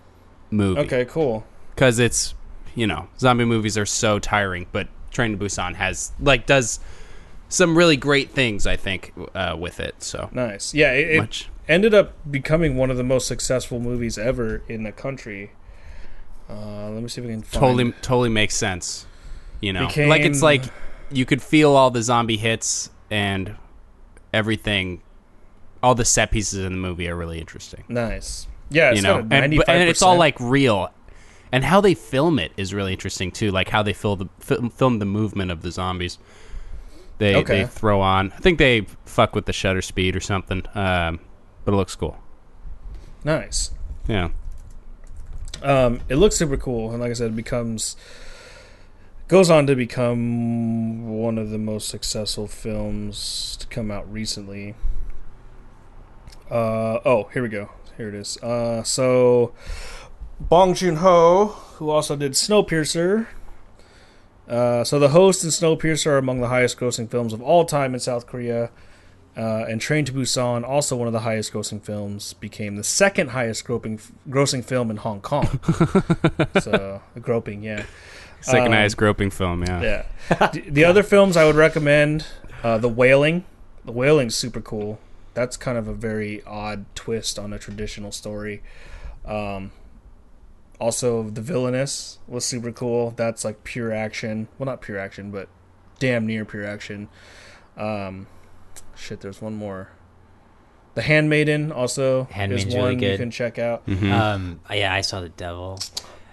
movie. 0.51 0.81
Okay, 0.81 1.05
cool. 1.05 1.45
Because 1.75 1.99
it's 1.99 2.35
you 2.75 2.87
know 2.87 3.09
zombie 3.19 3.45
movies 3.45 3.77
are 3.77 3.87
so 3.87 4.19
tiring, 4.19 4.67
but 4.73 4.89
Train 5.11 5.37
to 5.37 5.45
Busan 5.45 5.75
has 5.75 6.13
like 6.21 6.47
does 6.47 6.81
some 7.49 7.77
really 7.77 7.97
great 7.97 8.31
things. 8.31 8.67
I 8.67 8.77
think 8.77 9.13
uh, 9.35 9.57
with 9.59 9.81
it. 9.81 10.03
So 10.03 10.29
Nice. 10.33 10.75
Yeah, 10.75 10.93
it, 10.93 11.23
it 11.23 11.49
ended 11.69 11.95
up 11.95 12.15
becoming 12.31 12.77
one 12.77 12.91
of 12.91 12.97
the 12.97 13.05
most 13.05 13.27
successful 13.27 13.81
movies 13.81 14.19
ever 14.19 14.63
in 14.69 14.83
the 14.83 14.93
country. 14.93 15.53
Uh, 16.49 16.91
let 16.91 17.03
me 17.03 17.09
see 17.09 17.21
if 17.21 17.27
we 17.27 17.33
can 17.33 17.43
find 17.43 17.61
Totally 17.61 17.93
totally 18.03 18.29
makes 18.31 18.57
sense. 18.57 19.07
You 19.61 19.73
know, 19.73 19.87
Became- 19.87 20.09
like 20.09 20.23
it's 20.23 20.43
like 20.43 20.65
you 21.11 21.27
could 21.27 21.43
feel 21.43 21.73
all 21.73 21.91
the 21.91 22.03
zombie 22.03 22.37
hits 22.37 22.91
and 23.11 23.57
everything. 24.33 25.03
All 25.83 25.95
the 25.95 26.05
set 26.05 26.31
pieces 26.31 26.65
in 26.65 26.73
the 26.73 26.79
movie 26.79 27.09
are 27.09 27.15
really 27.15 27.39
interesting. 27.39 27.85
Nice. 27.89 28.47
Yeah, 28.71 28.93
you 28.93 29.01
know, 29.01 29.19
and, 29.19 29.33
and 29.33 29.89
it's 29.89 30.03
all 30.03 30.17
like 30.17 30.39
real, 30.41 30.91
and 31.53 31.65
how 31.65 31.81
they 31.81 31.95
film 31.95 32.39
it 32.39 32.53
is 32.57 32.75
really 32.75 32.93
interesting 32.93 33.31
too. 33.31 33.51
Like 33.51 33.71
how 33.71 33.83
they 33.83 33.93
film 33.93 34.19
the 34.19 34.45
film, 34.45 34.71
film 34.71 34.99
the 34.99 35.07
movement 35.07 35.51
of 35.51 35.63
the 35.63 35.71
zombies. 35.71 36.19
They 37.19 37.35
Okay. 37.37 37.63
they 37.63 37.67
throw 37.67 38.01
on. 38.01 38.33
I 38.33 38.39
think 38.39 38.59
they 38.59 38.87
fuck 39.05 39.35
with 39.35 39.47
the 39.47 39.53
shutter 39.53 39.83
speed 39.83 40.15
or 40.17 40.21
something. 40.21 40.63
Um, 40.75 41.21
but 41.65 41.75
it 41.75 41.77
looks 41.77 41.95
cool. 41.97 42.17
nice. 43.25 43.73
Yeah, 44.07 44.29
Um, 45.63 46.01
it 46.09 46.17
looks 46.17 46.37
super 46.37 46.57
cool, 46.57 46.91
and 46.93 47.01
like 47.01 47.11
I 47.11 47.15
said, 47.15 47.33
it 47.33 47.37
becomes 47.37 47.97
goes 49.27 49.51
on 49.51 49.67
to 49.67 49.75
become 49.77 51.09
one 51.21 51.37
of 51.37 51.51
the 51.51 51.59
most 51.59 51.89
successful 51.89 52.47
films 52.47 53.57
to 53.61 53.67
come 53.67 53.91
out 53.91 54.11
recently. 54.11 54.75
Uh, 56.51 57.01
oh, 57.05 57.29
here 57.35 57.43
we 57.43 57.49
go. 57.51 57.69
Here 57.99 58.09
it 58.09 58.15
is. 58.15 58.39
Uh, 58.39 58.83
so 58.83 59.53
Bong 60.41 60.73
Joon 60.75 60.97
Ho, 60.97 61.47
who 61.77 61.91
also 61.91 62.17
did 62.17 62.33
Snowpiercer. 62.33 63.27
Uh, 64.49 64.83
so 64.83 64.99
the 64.99 65.11
host 65.11 65.45
and 65.45 65.53
Snowpiercer 65.53 66.07
are 66.07 66.19
among 66.19 66.41
the 66.41 66.49
highest 66.49 66.79
grossing 66.79 67.11
films 67.11 67.33
of 67.33 67.43
all 67.43 67.65
time 67.65 67.95
in 67.95 68.01
South 68.01 68.27
Korea. 68.27 68.71
Uh, 69.37 69.65
and 69.69 69.81
Train 69.81 70.05
to 70.05 70.13
Busan, 70.13 70.65
also 70.65 70.97
one 70.97 71.07
of 71.07 71.13
the 71.13 71.21
highest 71.21 71.53
grossing 71.53 71.81
films, 71.81 72.33
became 72.35 72.75
the 72.75 72.83
second 72.83 73.29
highest 73.29 73.65
grossing 73.65 74.01
grossing 74.29 74.65
film 74.65 74.91
in 74.91 74.97
Hong 74.97 75.21
Kong. 75.21 75.61
so 76.61 77.01
groping, 77.21 77.63
yeah. 77.63 77.85
Synchronized 78.41 78.97
groping 78.97 79.31
film. 79.31 79.63
Yeah. 79.63 80.05
Yeah. 80.31 80.47
the, 80.49 80.65
the 80.69 80.85
other 80.85 81.05
films 81.05 81.37
I 81.37 81.45
would 81.45 81.57
recommend, 81.57 82.27
uh, 82.65 82.79
The 82.79 82.89
Wailing. 82.89 83.45
The 83.85 83.93
Wailing's 83.93 84.35
super 84.35 84.61
cool. 84.61 84.99
That's 85.35 85.57
kind 85.57 85.79
of 85.79 85.87
a 85.87 85.95
very 85.95 86.43
odd 86.45 86.85
twist 86.97 87.39
on 87.39 87.53
a 87.53 87.59
traditional 87.59 88.11
story. 88.11 88.63
Um, 89.25 89.71
also, 90.81 91.25
The 91.31 91.41
Villainess 91.41 92.19
was 92.29 92.45
super 92.45 92.71
cool. 92.73 93.11
That's 93.17 93.45
like 93.45 93.65
pure 93.65 93.93
action. 93.93 94.49
Well, 94.59 94.67
not 94.67 94.81
pure 94.81 94.99
action, 94.99 95.31
but 95.31 95.49
damn 95.99 96.27
near 96.27 96.45
pure 96.45 96.65
action. 96.65 97.09
Um, 97.77 98.27
shit, 98.97 99.21
there's 99.21 99.41
one 99.43 99.55
more. 99.55 99.91
The 100.95 101.03
Handmaiden 101.03 101.71
also 101.73 102.25
Handmaiden's 102.31 102.69
is 102.69 102.75
really 102.75 102.95
one 102.97 103.03
you 103.03 103.17
can 103.17 103.31
check 103.31 103.59
out. 103.59 103.87
Mhm. 103.87 104.11
Um, 104.13 104.61
yeah, 104.73 104.93
I 104.93 105.01
saw 105.01 105.21
the 105.21 105.29
devil. 105.29 105.79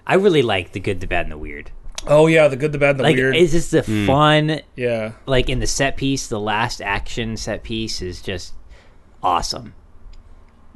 I 0.08 0.16
really 0.16 0.42
like 0.42 0.72
the 0.72 0.80
good, 0.80 1.02
the 1.02 1.08
bad, 1.08 1.26
and 1.26 1.32
the 1.32 1.38
weird. 1.38 1.72
Oh 2.08 2.28
yeah, 2.28 2.48
The 2.48 2.56
Good, 2.56 2.72
the 2.72 2.78
Bad, 2.78 2.92
and 2.92 3.00
the 3.00 3.04
like, 3.04 3.16
Weird. 3.16 3.36
it's 3.36 3.52
just 3.52 3.72
the 3.72 3.82
fun. 3.82 4.62
yeah. 4.76 5.14
Like 5.26 5.50
in 5.50 5.60
the 5.60 5.66
set 5.66 5.98
piece, 5.98 6.28
the 6.28 6.40
last 6.40 6.80
action 6.80 7.36
set 7.36 7.64
piece 7.64 8.00
is 8.00 8.22
just 8.22 8.54
awesome. 9.24 9.74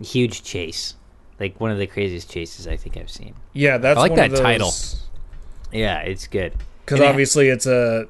Huge 0.01 0.41
chase, 0.43 0.95
like 1.39 1.59
one 1.59 1.71
of 1.71 1.77
the 1.77 1.87
craziest 1.87 2.29
chases 2.29 2.67
I 2.67 2.75
think 2.75 2.97
I've 2.97 3.09
seen. 3.09 3.33
Yeah, 3.53 3.77
that's 3.77 3.97
I 3.97 4.01
like 4.01 4.11
one 4.11 4.19
of 4.19 4.31
that 4.31 4.41
title. 4.41 4.71
Yeah, 5.71 5.99
it's 6.01 6.27
good. 6.27 6.53
because 6.85 6.99
And 6.99 7.05
it- 7.05 7.09
obviously 7.09 7.49
it's 7.49 7.65
a 7.65 8.07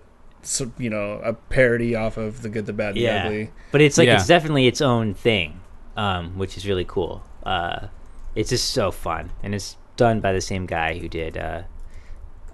you 0.77 0.89
know 0.89 1.19
a 1.23 1.33
parody 1.33 1.95
off 1.95 2.15
of 2.17 2.41
the 2.41 2.49
good 2.49 2.65
the 2.65 2.71
bad 2.73 2.89
and 2.89 2.97
the 2.97 3.01
Yeah, 3.01 3.25
ugly 3.25 3.51
but 3.73 3.81
it's 3.81 3.97
like 3.97 4.07
Yeah. 4.07 4.15
it's 4.15 4.27
definitely 4.27 4.67
its 4.67 4.79
own 4.81 5.13
thing, 5.13 5.59
um, 5.97 6.37
which 6.37 6.55
is 6.57 6.65
really 6.65 6.85
cool. 6.85 7.23
Uh, 7.43 7.87
it's 8.35 8.49
just 8.49 8.69
so 8.69 8.89
fun, 8.91 9.31
and 9.43 9.53
it's 9.53 9.75
done 9.97 10.21
by 10.21 10.31
the 10.31 10.39
same 10.41 10.65
guy 10.65 10.97
who 10.97 11.09
did. 11.09 11.37
Uh, 11.37 11.63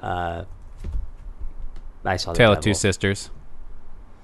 uh, 0.02 0.46
I 2.04 2.18
saw 2.18 2.34
the 2.34 2.38
Tale 2.38 2.54
of 2.54 2.60
Two 2.62 2.74
Sisters. 2.74 3.30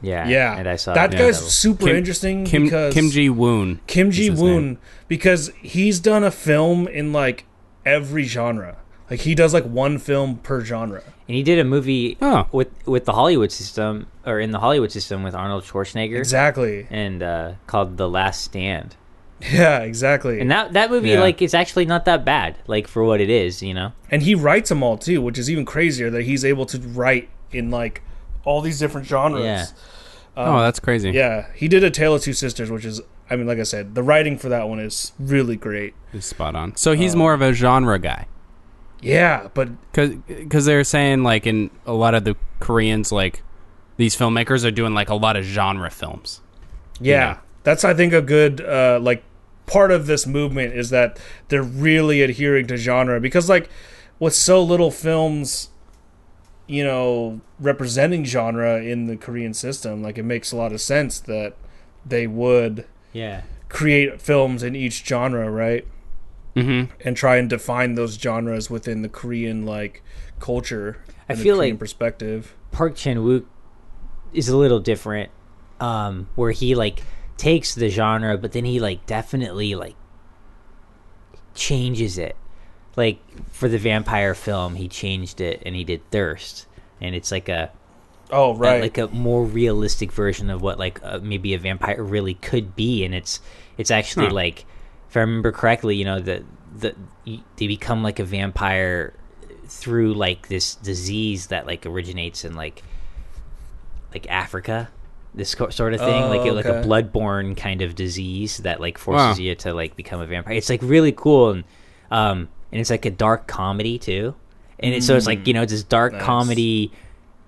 Yeah, 0.02 0.28
yeah 0.28 0.58
and 0.58 0.68
I 0.68 0.76
saw 0.78 0.94
that 0.94 1.12
the 1.12 1.18
guy's 1.18 1.36
Devil. 1.38 1.50
super 1.50 1.86
Kim- 1.88 1.96
interesting 1.96 2.46
Kim 2.46 2.64
because 2.64 2.94
Kim 2.94 3.10
Ji 3.10 3.30
Woon. 3.30 3.80
Kim 3.88 4.12
Ji 4.12 4.30
his 4.30 4.40
Woon 4.40 4.78
because 5.08 5.52
he's 5.62 6.00
done 6.00 6.24
a 6.24 6.32
film 6.32 6.88
in 6.88 7.14
like 7.14 7.46
every 7.86 8.24
genre 8.24 8.78
like 9.10 9.20
he 9.22 9.36
does 9.36 9.54
like 9.54 9.66
one 9.66 9.98
film 9.98 10.38
per 10.38 10.64
genre 10.64 11.04
and 11.28 11.36
he 11.36 11.44
did 11.44 11.60
a 11.60 11.64
movie 11.64 12.18
Oh. 12.22 12.48
with 12.52 12.70
with 12.88 13.06
the 13.06 13.14
Hollywood 13.14 13.52
system 13.52 14.08
or 14.26 14.40
in 14.40 14.52
the 14.52 14.60
Hollywood 14.60 14.92
system 14.92 15.24
with 15.24 15.36
Arnold 15.36 15.64
Schwarzenegger 15.64 16.18
exactly 16.20 16.88
and 16.90 17.22
uh, 17.24 17.52
called 17.68 17.98
The 17.98 18.10
Last 18.10 18.42
Stand. 18.44 18.96
yeah 19.40 19.80
exactly 19.80 20.40
And 20.40 20.50
that 20.52 20.74
that 20.74 20.90
movie 20.92 21.10
Yeah. 21.10 21.20
like 21.22 21.42
is 21.42 21.54
actually 21.54 21.86
not 21.86 22.06
that 22.06 22.24
bad, 22.24 22.58
like 22.68 22.88
for 22.88 23.04
what 23.04 23.20
it 23.22 23.30
is, 23.30 23.62
you 23.64 23.74
know. 23.74 23.92
and 24.12 24.22
he 24.24 24.36
writes 24.36 24.70
them 24.70 24.84
all 24.84 24.98
too 24.98 25.22
which 25.22 25.38
is 25.40 25.50
even 25.50 25.66
crazier 25.66 26.10
that 26.12 26.24
he's 26.24 26.46
able 26.46 26.66
to 26.68 26.80
write 26.80 27.30
in 27.52 27.70
like 27.72 28.02
all 28.44 28.62
these 28.62 28.80
different 28.80 29.08
genres 29.08 29.44
Yeah. 29.44 29.66
oh, 30.38 30.60
that's 30.62 30.80
crazy. 30.80 31.12
yeah 31.12 31.48
he 31.56 31.68
did 31.68 31.84
a 31.84 31.92
tale 31.92 32.16
of 32.16 32.22
two 32.22 32.34
sisters 32.34 32.70
which 32.72 32.86
is 32.86 33.02
i 33.30 33.36
mean 33.36 33.48
like 33.48 33.60
i 33.60 33.64
said 33.64 33.96
the 33.96 34.04
writing 34.04 34.38
for 34.38 34.50
that 34.50 34.68
one 34.70 34.80
is 34.80 35.12
really 35.20 35.56
great 35.56 35.94
He's 36.12 36.26
spot 36.26 36.56
on. 36.56 36.76
So 36.76 36.94
he's 36.94 37.16
more 37.16 37.34
of 37.34 37.42
a 37.42 37.54
genre 37.54 37.98
guy. 38.00 38.28
yeah 39.02 39.48
but 39.54 39.70
because 39.94 40.66
they're 40.66 40.84
saying 40.84 41.24
like 41.24 41.48
in 41.48 41.70
a 41.86 41.94
lot 41.94 42.14
of 42.14 42.24
the 42.24 42.36
Koreans 42.60 43.12
like 43.12 43.42
these 43.98 44.16
filmmakers 44.16 44.66
are 44.66 44.72
doing 44.72 44.94
like 44.94 45.10
a 45.10 45.16
lot 45.16 45.36
of 45.36 45.44
genre 45.44 45.90
films. 45.92 46.42
Yeah, 47.00 47.34
know? 47.34 47.40
that's 47.64 47.84
I 47.84 47.94
think 47.94 48.14
a 48.14 48.22
good 48.22 48.62
uh, 48.62 49.00
like 49.02 49.24
part 49.68 49.92
of 49.92 50.06
this 50.08 50.26
movement 50.28 50.74
is 50.76 50.90
that 50.92 51.20
they're 51.50 51.62
really 51.64 52.22
adhering 52.22 52.68
to 52.68 52.78
genre 52.78 53.20
because 53.20 53.50
like 53.50 53.70
with 54.20 54.34
so 54.36 54.62
little 54.64 54.92
films, 54.92 55.70
you 56.68 56.84
know, 56.84 57.42
representing 57.60 58.24
genre 58.26 58.82
in 58.82 59.08
the 59.08 59.18
Korean 59.18 59.54
system, 59.54 60.02
like 60.02 60.18
it 60.18 60.24
makes 60.24 60.52
a 60.52 60.56
lot 60.56 60.72
of 60.72 60.80
sense 60.82 61.20
that 61.20 61.56
they 62.06 62.28
would 62.28 62.86
Yeah. 63.14 63.42
create 63.70 64.22
films 64.22 64.64
in 64.64 64.76
each 64.76 65.06
genre, 65.06 65.50
right? 65.52 65.86
Mm-hmm. 66.56 66.92
And 67.06 67.16
try 67.16 67.38
and 67.38 67.50
define 67.50 67.96
those 67.96 68.16
genres 68.20 68.70
within 68.70 69.02
the 69.02 69.10
Korean 69.10 69.66
like 69.66 70.02
culture. 70.40 70.98
I 71.30 71.34
and 71.34 71.40
the 71.40 71.44
feel 71.44 71.56
Korean 71.58 71.74
like- 71.76 71.80
perspective. 71.80 72.56
Park 72.72 72.96
Chan 72.96 73.18
Wook 73.18 73.46
is 74.34 74.48
a 74.50 74.56
little 74.58 74.80
different, 74.80 75.30
um, 75.80 76.28
where 76.36 76.52
he 76.52 76.74
like 76.76 77.04
takes 77.38 77.76
the 77.76 77.90
genre, 77.90 78.38
but 78.38 78.52
then 78.54 78.64
he 78.66 78.80
like 78.80 79.06
definitely 79.06 79.76
like 79.76 79.96
changes 81.54 82.18
it. 82.18 82.36
Like 82.98 83.20
for 83.52 83.70
the 83.70 83.78
vampire 83.78 84.34
film, 84.36 84.76
he 84.76 84.88
changed 84.88 85.40
it 85.42 85.64
and 85.66 85.76
he 85.76 85.84
did 85.84 86.10
Thirst, 86.12 86.68
and 87.00 87.16
it's 87.16 87.32
like 87.32 87.48
a 87.50 87.72
Oh 88.30 88.56
right, 88.56 88.82
like 88.82 88.98
a 88.98 89.08
more 89.08 89.44
realistic 89.46 90.12
version 90.12 90.50
of 90.50 90.62
what 90.62 90.78
like 90.80 91.00
uh, 91.04 91.20
maybe 91.22 91.54
a 91.54 91.58
vampire 91.60 92.02
really 92.04 92.34
could 92.36 92.76
be, 92.76 93.04
and 93.06 93.14
it's 93.16 93.40
it's 93.78 93.92
actually 93.92 94.28
Huh. 94.28 94.34
like 94.34 94.66
if 95.10 95.18
I 95.18 95.22
remember 95.22 95.52
correctly, 95.52 95.96
you 95.96 96.06
know 96.06 96.20
the 96.20 96.44
the 96.76 96.96
they 97.58 97.68
become 97.68 98.04
like 98.04 98.20
a 98.20 98.24
vampire 98.24 99.14
through 99.68 100.14
like 100.14 100.48
this 100.50 100.76
disease 100.76 101.48
that 101.48 101.66
like 101.66 101.86
originates 101.86 102.44
in 102.46 102.56
like 102.56 102.84
like 104.14 104.30
Africa, 104.30 104.90
this 105.34 105.56
co- 105.56 105.70
sort 105.70 105.94
of 105.94 106.00
thing, 106.02 106.26
Oh, 106.26 106.30
like 106.30 106.44
like 106.46 106.66
a 106.66 106.82
bloodborne 106.86 107.56
kind 107.56 107.82
of 107.82 107.96
disease 107.96 108.58
that 108.60 108.82
like 108.82 108.98
forces 108.98 109.40
Wow. 109.40 109.44
you 109.44 109.56
to 109.56 109.74
like 109.74 109.96
become 109.96 110.20
a 110.20 110.26
vampire. 110.26 110.54
It's 110.56 110.70
like 110.70 110.82
really 110.82 111.12
cool 111.14 111.52
and 111.52 111.64
um 112.12 112.50
and 112.72 112.80
it's 112.80 112.90
like 112.90 113.06
a 113.06 113.12
dark 113.12 113.48
comedy 113.48 114.00
too, 114.00 114.36
and 114.80 114.94
it, 114.94 115.04
so 115.04 115.16
it's 115.16 115.28
like 115.28 115.40
mm. 115.40 115.48
you 115.48 115.54
know 115.54 115.62
it's 115.64 115.72
this 115.72 115.84
dark 115.84 116.14
Nice. 116.14 116.24
comedy 116.24 116.92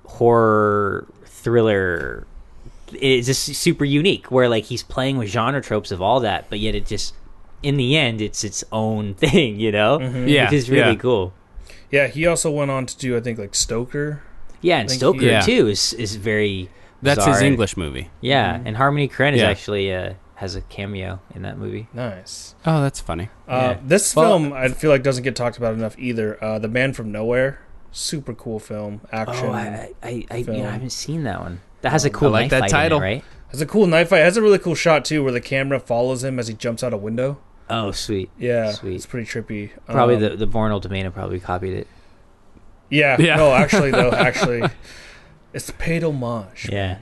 horror 0.05 1.07
thriller. 1.25 2.25
It's 2.93 3.25
just 3.27 3.55
super 3.55 3.85
unique 3.85 4.29
where 4.31 4.47
like 4.47 4.65
he's 4.65 4.83
playing 4.83 5.17
with 5.17 5.29
genre 5.29 5.61
tropes 5.61 5.91
of 5.91 6.01
all 6.01 6.19
that, 6.19 6.49
but 6.49 6.59
yet 6.59 6.75
it 6.75 6.85
just 6.85 7.13
in 7.63 7.77
the 7.77 7.97
end 7.97 8.21
it's 8.21 8.43
its 8.43 8.63
own 8.71 9.13
thing, 9.15 9.59
you 9.59 9.71
know? 9.71 9.99
Mm-hmm. 9.99 10.27
Yeah, 10.27 10.45
which 10.45 10.53
is 10.53 10.69
really 10.69 10.91
yeah. 10.91 10.95
cool. 10.95 11.33
yeah. 11.89 12.07
He 12.07 12.27
also 12.27 12.51
went 12.51 12.69
on 12.69 12.85
to 12.85 12.97
do 12.97 13.17
I 13.17 13.21
think 13.21 13.39
like 13.39 13.55
Stoker. 13.55 14.21
Yeah, 14.61 14.79
and 14.79 14.91
Stoker 14.91 15.21
he- 15.21 15.27
Yeah. 15.27 15.41
too 15.41 15.67
is 15.67 15.93
is 15.93 16.15
very 16.15 16.69
That's 17.01 17.17
bizarre 17.17 17.33
his 17.33 17.41
English 17.41 17.75
movie. 17.75 18.09
Yeah, 18.21 18.57
mm-hmm. 18.57 18.67
and 18.67 18.77
Harmony 18.77 19.09
Korine 19.09 19.33
is 19.33 19.41
actually 19.41 19.93
uh, 19.93 20.13
has 20.43 20.55
a 20.55 20.61
cameo 20.61 21.19
in 21.33 21.41
that 21.43 21.57
movie. 21.57 21.87
Nice. 21.93 22.53
Oh, 22.65 22.81
that's 22.81 22.99
funny. 22.99 23.29
Uh, 23.47 23.75
Yeah. 23.75 23.77
This 23.85 24.15
Well- 24.15 24.29
film 24.39 24.53
I 24.53 24.67
feel 24.67 24.91
like 24.91 25.01
doesn't 25.03 25.23
get 25.23 25.35
talked 25.35 25.57
about 25.57 25.73
enough 25.73 25.95
either. 25.97 26.37
Uh, 26.43 26.59
the 26.59 26.67
Man 26.67 26.91
from 26.93 27.11
Nowhere, 27.11 27.59
super 27.91 28.33
cool 28.33 28.59
film, 28.59 29.01
action. 29.11 29.47
Oh, 29.47 29.53
I 29.53 29.89
I, 30.03 30.25
I, 30.29 30.37
you 30.37 30.45
know. 30.45 30.67
I 30.67 30.71
haven't 30.71 30.91
seen 30.91 31.23
that 31.23 31.39
one. 31.39 31.61
That 31.81 31.91
has 31.91 32.05
a 32.05 32.09
cool 32.09 32.29
I 32.29 32.31
like 32.31 32.41
knife 32.43 32.49
that 32.51 32.59
fight 32.61 32.69
title. 32.71 32.97
in 32.99 33.03
it, 33.03 33.07
right? 33.07 33.23
Has 33.51 33.61
a 33.61 33.65
cool 33.65 33.87
knife 33.87 34.09
fight. 34.09 34.19
Has 34.19 34.37
a 34.37 34.41
really 34.41 34.59
cool 34.59 34.75
shot 34.75 35.05
too, 35.05 35.23
where 35.23 35.31
the 35.31 35.41
camera 35.41 35.79
follows 35.79 36.23
him 36.23 36.39
as 36.39 36.47
he 36.47 36.53
jumps 36.53 36.83
out 36.83 36.93
a 36.93 36.97
window. 36.97 37.39
Oh, 37.69 37.91
sweet. 37.91 38.29
Yeah, 38.37 38.71
Sweet. 38.73 38.95
it's 38.95 39.05
pretty 39.05 39.25
trippy. 39.25 39.71
Probably 39.87 40.15
Um, 40.15 40.21
the 40.21 40.29
the 40.35 40.47
Bourne 40.47 40.71
Ultimatum 40.73 41.13
probably 41.13 41.39
copied 41.39 41.73
it. 41.73 41.87
Yeah, 42.89 43.15
Yeah. 43.19 43.35
no, 43.37 43.53
actually 43.53 43.91
though, 43.91 44.11
actually, 44.29 44.63
it's 45.53 45.71
paid 45.71 46.03
homage. 46.03 46.67
Yeah. 46.71 46.97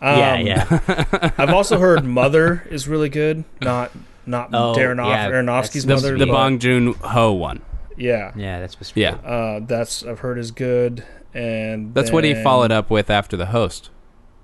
Um, 0.00 0.18
yeah, 0.18 0.36
yeah. 0.38 1.30
I've 1.38 1.50
also 1.50 1.78
heard 1.78 2.04
Mother 2.04 2.66
is 2.70 2.86
really 2.88 3.08
good. 3.08 3.44
Not 3.60 3.92
not 4.26 4.50
Oh, 4.52 4.74
Darren 4.76 4.96
yeah, 5.06 5.28
Aronofsky's 5.30 5.86
The, 5.86 5.94
Mother. 5.94 6.18
the 6.18 6.26
Bong 6.26 6.58
Joon 6.58 6.92
Ho 6.94 7.32
one. 7.32 7.62
Yeah, 7.96 8.32
yeah, 8.36 8.60
that's 8.60 8.72
supposed 8.74 8.94
to 8.94 9.00
Yeah, 9.00 9.14
uh, 9.14 9.60
that's 9.62 10.04
I've 10.04 10.18
heard 10.20 10.38
is 10.38 10.50
good. 10.50 11.04
And 11.32 11.94
that's 11.94 12.10
what 12.10 12.24
he 12.24 12.34
followed 12.34 12.72
up 12.72 12.90
with 12.90 13.10
after 13.10 13.36
the 13.36 13.46
host. 13.46 13.90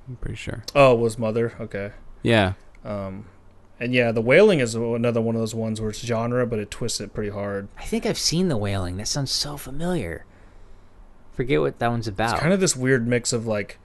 I'm 0.09 0.17
pretty 0.17 0.37
sure. 0.37 0.63
Oh, 0.75 0.95
was 0.95 1.19
Mother. 1.19 1.55
Okay. 1.61 1.93
Yeah, 2.23 2.53
Um, 2.85 3.27
and 3.81 3.93
yeah, 3.93 4.13
the 4.13 4.21
wailing 4.21 4.61
is 4.61 4.75
another 4.77 5.21
one 5.21 5.35
of 5.35 5.41
those 5.41 5.55
ones 5.57 5.81
where 5.81 5.91
it's 5.91 5.99
genre, 6.01 6.47
but 6.47 6.59
it 6.61 6.71
twists 6.71 7.01
it 7.01 7.13
pretty 7.13 7.31
hard. 7.31 7.67
I 7.79 7.83
think 7.85 8.07
I've 8.07 8.19
seen 8.19 8.49
The 8.49 8.57
Wailing. 8.57 8.97
That 8.99 9.09
sounds 9.09 9.33
so 9.33 9.57
familiar. 9.57 10.25
Forget 11.33 11.61
what 11.61 11.79
that 11.81 11.91
one's 11.91 12.07
about. 12.07 12.33
It's 12.35 12.41
kind 12.41 12.53
of 12.53 12.61
this 12.61 12.77
weird 12.77 13.09
mix 13.09 13.33
of 13.33 13.47
like 13.47 13.79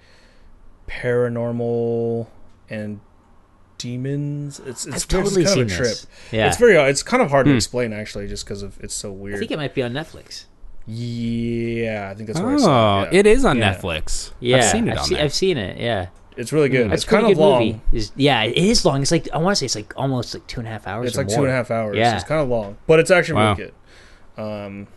paranormal 0.88 2.28
and 2.70 3.00
demons. 3.78 4.60
It's 4.66 4.86
it's, 4.86 4.96
I've 4.96 5.08
totally 5.08 5.44
it's 5.44 5.54
kind 5.54 5.56
seen 5.56 5.62
of 5.66 5.72
a 5.72 5.76
trip. 5.76 5.88
this. 5.88 6.08
Yeah. 6.32 6.48
It's 6.48 6.58
very 6.58 6.76
it's 6.76 7.04
kind 7.04 7.22
of 7.22 7.30
hard 7.30 7.46
to 7.46 7.52
Hmm. 7.52 7.58
explain 7.58 7.94
actually, 7.94 8.28
just 8.28 8.46
because 8.46 8.62
of 8.64 8.80
it's 8.82 8.96
so 8.96 9.12
weird. 9.12 9.36
I 9.36 9.40
think 9.40 9.52
it 9.52 9.58
might 9.58 9.74
be 9.76 9.84
on 9.84 9.92
Netflix. 9.94 10.46
yeah, 10.86 12.10
I 12.12 12.16
think 12.16 12.28
that's 12.28 12.40
where 12.40 12.56
I 12.56 12.58
saw 12.58 13.00
Oh, 13.00 13.04
it. 13.04 13.14
Yeah. 13.14 13.20
it 13.20 13.28
is 13.28 13.46
on 13.46 13.58
Yeah. 13.58 13.74
Netflix. 13.76 14.32
Yeah, 14.40 14.58
I've 14.58 14.64
seen 14.66 14.88
it 14.88 14.92
I've, 14.94 14.98
on 15.00 15.06
se- 15.06 15.16
there. 15.16 15.24
I've 15.26 15.34
seen 15.34 15.58
it. 15.58 15.78
Yeah, 15.80 16.08
It's 16.38 16.54
really 16.54 16.70
good. 16.70 16.90
That's 16.90 17.04
it's 17.04 17.12
kind 17.12 17.26
of 17.26 17.32
good 17.32 17.38
long. 17.38 17.60
movie. 17.66 17.82
Is 17.92 18.12
yeah, 18.16 18.44
it 18.44 18.56
is 18.58 18.86
long. 18.86 19.02
It's 19.02 19.12
like 19.12 19.28
I 19.34 19.38
want 19.38 19.56
to 19.56 19.60
say 19.60 19.66
it's 19.66 19.76
like 19.76 19.94
almost 19.98 20.34
like 20.34 20.48
two 20.48 20.60
and 20.62 20.68
a 20.68 20.72
half 20.72 20.88
hours. 20.88 21.08
It's 21.10 21.18
or 21.18 21.22
like 21.22 21.28
more. 21.30 21.38
two 21.38 21.44
and 21.44 21.52
a 21.52 21.56
half 21.56 21.72
hours. 21.72 21.98
Yeah. 21.98 22.16
It's 22.16 22.24
kind 22.24 22.42
of 22.42 22.48
long, 22.50 22.78
but 22.88 23.00
it's 23.00 23.12
actually 23.12 23.36
Wow. 23.36 23.54
really 23.56 23.72
good. 24.38 24.42
Um, 24.44 24.88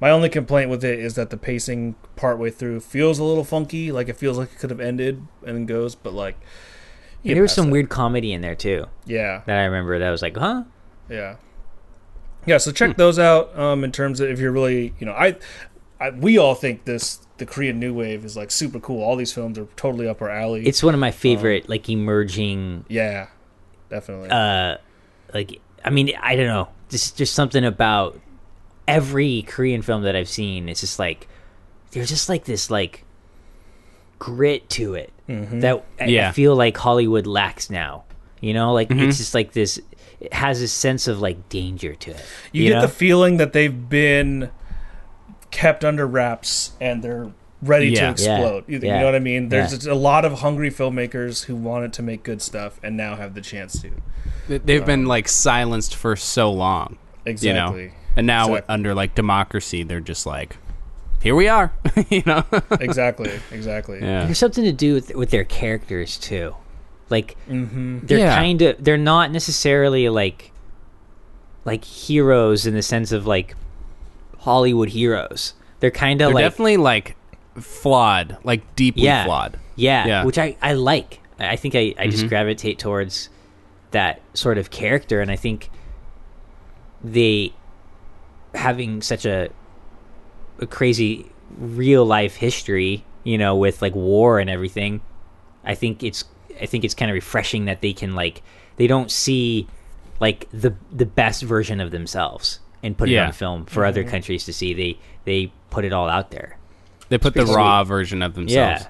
my 0.00 0.10
only 0.10 0.28
complaint 0.28 0.70
with 0.70 0.84
it 0.84 0.98
is 0.98 1.14
that 1.16 1.30
the 1.30 1.36
pacing 1.36 1.94
partway 2.16 2.50
through 2.50 2.80
feels 2.80 3.18
a 3.18 3.24
little 3.24 3.44
funky. 3.44 3.92
Like 3.92 4.08
it 4.08 4.16
feels 4.16 4.38
like 4.38 4.52
it 4.52 4.58
could 4.58 4.70
have 4.70 4.80
ended 4.80 5.26
and 5.46 5.56
then 5.56 5.66
goes, 5.66 5.94
but 5.94 6.12
like 6.14 6.36
there 7.24 7.42
was 7.42 7.52
some 7.52 7.66
that. 7.66 7.72
weird 7.72 7.88
comedy 7.90 8.32
in 8.32 8.40
there 8.40 8.54
too 8.54 8.86
Yeah, 9.04 9.42
that 9.46 9.58
I 9.58 9.64
remember. 9.64 9.98
That 9.98 10.10
was 10.10 10.22
like, 10.22 10.36
huh? 10.36 10.64
yeah, 11.08 11.36
yeah. 12.46 12.58
So 12.58 12.70
Hmm. 12.70 12.76
check 12.76 12.96
those 12.96 13.18
out. 13.18 13.56
Um, 13.58 13.84
in 13.84 13.92
terms 13.92 14.20
of 14.20 14.30
if 14.30 14.38
you're 14.38 14.52
really, 14.52 14.94
you 14.98 15.06
know, 15.06 15.12
I 15.12 15.36
I, 16.00 16.10
we 16.10 16.38
all 16.38 16.54
think 16.54 16.84
this 16.86 17.20
the 17.36 17.44
Korean 17.46 17.78
New 17.78 17.92
Wave 17.94 18.24
is 18.24 18.36
like 18.36 18.50
super 18.50 18.80
cool. 18.80 19.02
All 19.02 19.16
these 19.16 19.32
films 19.32 19.58
are 19.58 19.66
totally 19.76 20.08
up 20.08 20.22
our 20.22 20.30
alley. 20.30 20.66
It's 20.66 20.82
one 20.82 20.94
of 20.94 21.00
my 21.00 21.10
favorite 21.10 21.68
like 21.68 21.88
emerging 21.90 22.86
yeah, 22.88 23.28
definitely. 23.90 24.30
uh 24.30 24.76
like 25.34 25.60
I 25.84 25.90
mean 25.90 26.12
I 26.22 26.36
don't 26.36 26.46
know 26.46 26.68
just 26.88 27.18
just 27.18 27.34
something 27.34 27.64
about 27.64 28.18
every 28.90 29.42
Korean 29.42 29.82
film 29.82 30.02
that 30.02 30.14
I've 30.16 30.28
seen 30.28 30.68
it's 30.68 30.80
just 30.80 30.98
like 30.98 31.28
there's 31.92 32.08
just 32.08 32.28
like 32.28 32.44
this 32.44 32.70
like 32.70 33.04
grit 34.18 34.68
to 34.70 34.94
it 34.94 35.12
Mm-hmm. 35.28 35.60
that 35.60 35.84
I, 36.00 36.18
I 36.26 36.32
feel 36.32 36.56
like 36.56 36.76
Hollywood 36.76 37.24
lacks 37.24 37.70
now 37.70 38.02
you 38.40 38.52
know 38.52 38.72
like 38.72 38.88
Mm-hmm. 38.88 39.08
it's 39.08 39.18
just 39.18 39.32
like 39.34 39.52
this 39.52 39.80
it 40.18 40.32
has 40.34 40.60
a 40.60 40.66
sense 40.68 41.06
of 41.06 41.20
like 41.20 41.48
danger 41.48 41.94
to 41.94 42.10
it 42.10 42.24
you, 42.52 42.64
get 42.68 42.74
know? 42.74 42.80
the 42.82 42.88
feeling 42.88 43.36
that 43.36 43.52
they've 43.52 43.88
been 43.88 44.50
kept 45.52 45.84
under 45.84 46.06
wraps 46.06 46.72
and 46.80 47.02
they're 47.04 47.30
ready 47.62 47.90
to 47.94 48.00
Yeah. 48.00 48.10
explode. 48.10 48.64
You, 48.66 48.78
you 48.78 48.86
Yeah. 48.88 49.00
know 49.00 49.04
what 49.06 49.14
I 49.14 49.18
mean? 49.18 49.50
There's 49.50 49.86
Yeah. 49.86 49.92
a 49.92 49.94
lot 49.94 50.24
of 50.24 50.40
hungry 50.40 50.70
filmmakers 50.70 51.44
who 51.44 51.54
wanted 51.54 51.92
to 51.94 52.02
make 52.02 52.22
good 52.22 52.40
stuff 52.42 52.80
and 52.82 52.96
now 52.96 53.16
have 53.16 53.34
the 53.34 53.40
chance 53.40 53.80
to. 53.82 53.90
They- 54.48 54.58
They've 54.58 54.86
been 54.86 55.06
like 55.06 55.28
silenced 55.28 55.94
for 55.94 56.16
so 56.16 56.50
long, 56.50 56.98
Exactly. 57.26 57.82
you 57.82 57.88
know, 57.88 57.94
and 58.20 58.26
now 58.26 58.44
Exactly. 58.46 58.68
under 58.74 58.94
like 58.94 59.14
democracy, 59.14 59.82
they're 59.82 60.00
just 60.12 60.26
like, 60.26 60.56
here 61.22 61.34
we 61.34 61.48
are, 61.48 61.72
you 62.08 62.22
know. 62.26 62.44
exactly. 62.80 63.30
Exactly. 63.50 63.98
yeah. 64.00 64.24
there's 64.26 64.38
something 64.38 64.64
to 64.64 64.72
do 64.72 64.94
with 64.94 65.14
with 65.14 65.30
their 65.30 65.44
characters 65.44 66.16
too 66.16 66.54
like 67.08 67.36
Mm-hmm. 67.48 68.06
they're 68.06 68.18
Yeah. 68.18 68.36
kind 68.36 68.62
of 68.62 68.82
they're 68.84 68.96
not 69.14 69.30
necessarily 69.32 70.08
like 70.08 70.52
like 71.64 71.84
heroes 71.84 72.66
in 72.66 72.74
the 72.74 72.82
sense 72.82 73.10
of 73.12 73.26
like 73.26 73.54
Hollywood 74.38 74.88
heroes. 74.90 75.54
They're 75.80 75.90
kind 75.90 76.20
of 76.22 76.32
like 76.32 76.44
definitely 76.44 76.76
like 76.78 77.16
flawed, 77.58 78.38
like 78.44 78.62
deeply 78.76 79.02
Yeah. 79.04 79.24
flawed. 79.24 79.58
yeah, 79.76 80.06
yeah. 80.06 80.24
which 80.24 80.38
I 80.38 80.56
I 80.62 80.72
like. 80.74 81.20
I 81.38 81.50
I 81.52 81.56
think 81.56 81.74
I 81.74 81.94
I 81.98 82.06
just 82.06 82.24
Mhm. 82.24 82.28
gravitate 82.28 82.78
towards 82.78 83.28
that 83.90 84.20
sort 84.34 84.56
of 84.56 84.70
character, 84.70 85.20
and 85.20 85.30
I 85.30 85.36
think 85.36 85.68
they 87.02 87.52
having 88.54 89.02
such 89.02 89.24
a 89.24 89.50
a 90.58 90.66
crazy 90.66 91.30
real 91.58 92.04
life 92.04 92.36
history, 92.36 93.04
you 93.24 93.38
know, 93.38 93.56
with 93.56 93.82
like 93.82 93.94
war 93.94 94.38
and 94.38 94.50
everything. 94.50 95.00
I 95.64 95.74
think 95.74 96.02
it's 96.02 96.24
I 96.60 96.66
think 96.66 96.84
it's 96.84 96.94
kind 96.94 97.10
of 97.10 97.14
refreshing 97.14 97.64
that 97.66 97.80
they 97.80 97.92
can 97.92 98.14
like 98.14 98.42
they 98.76 98.86
don't 98.86 99.10
see 99.10 99.66
like 100.20 100.48
the 100.52 100.74
the 100.92 101.06
best 101.06 101.42
version 101.42 101.80
of 101.80 101.90
themselves 101.90 102.60
and 102.82 102.96
put 102.96 103.08
it 103.08 103.16
on 103.18 103.32
film 103.32 103.66
for 103.66 103.84
other 103.84 104.04
countries 104.04 104.44
to 104.44 104.52
see. 104.52 104.74
They 104.74 104.98
they 105.24 105.52
put 105.70 105.84
it 105.84 105.92
all 105.92 106.08
out 106.08 106.30
there. 106.30 106.58
They 107.08 107.18
put 107.18 107.34
the 107.34 107.40
pretty 107.40 107.54
raw 107.54 107.84
version 107.84 108.22
of 108.22 108.34
themselves. 108.34 108.82
Yeah. 108.82 108.88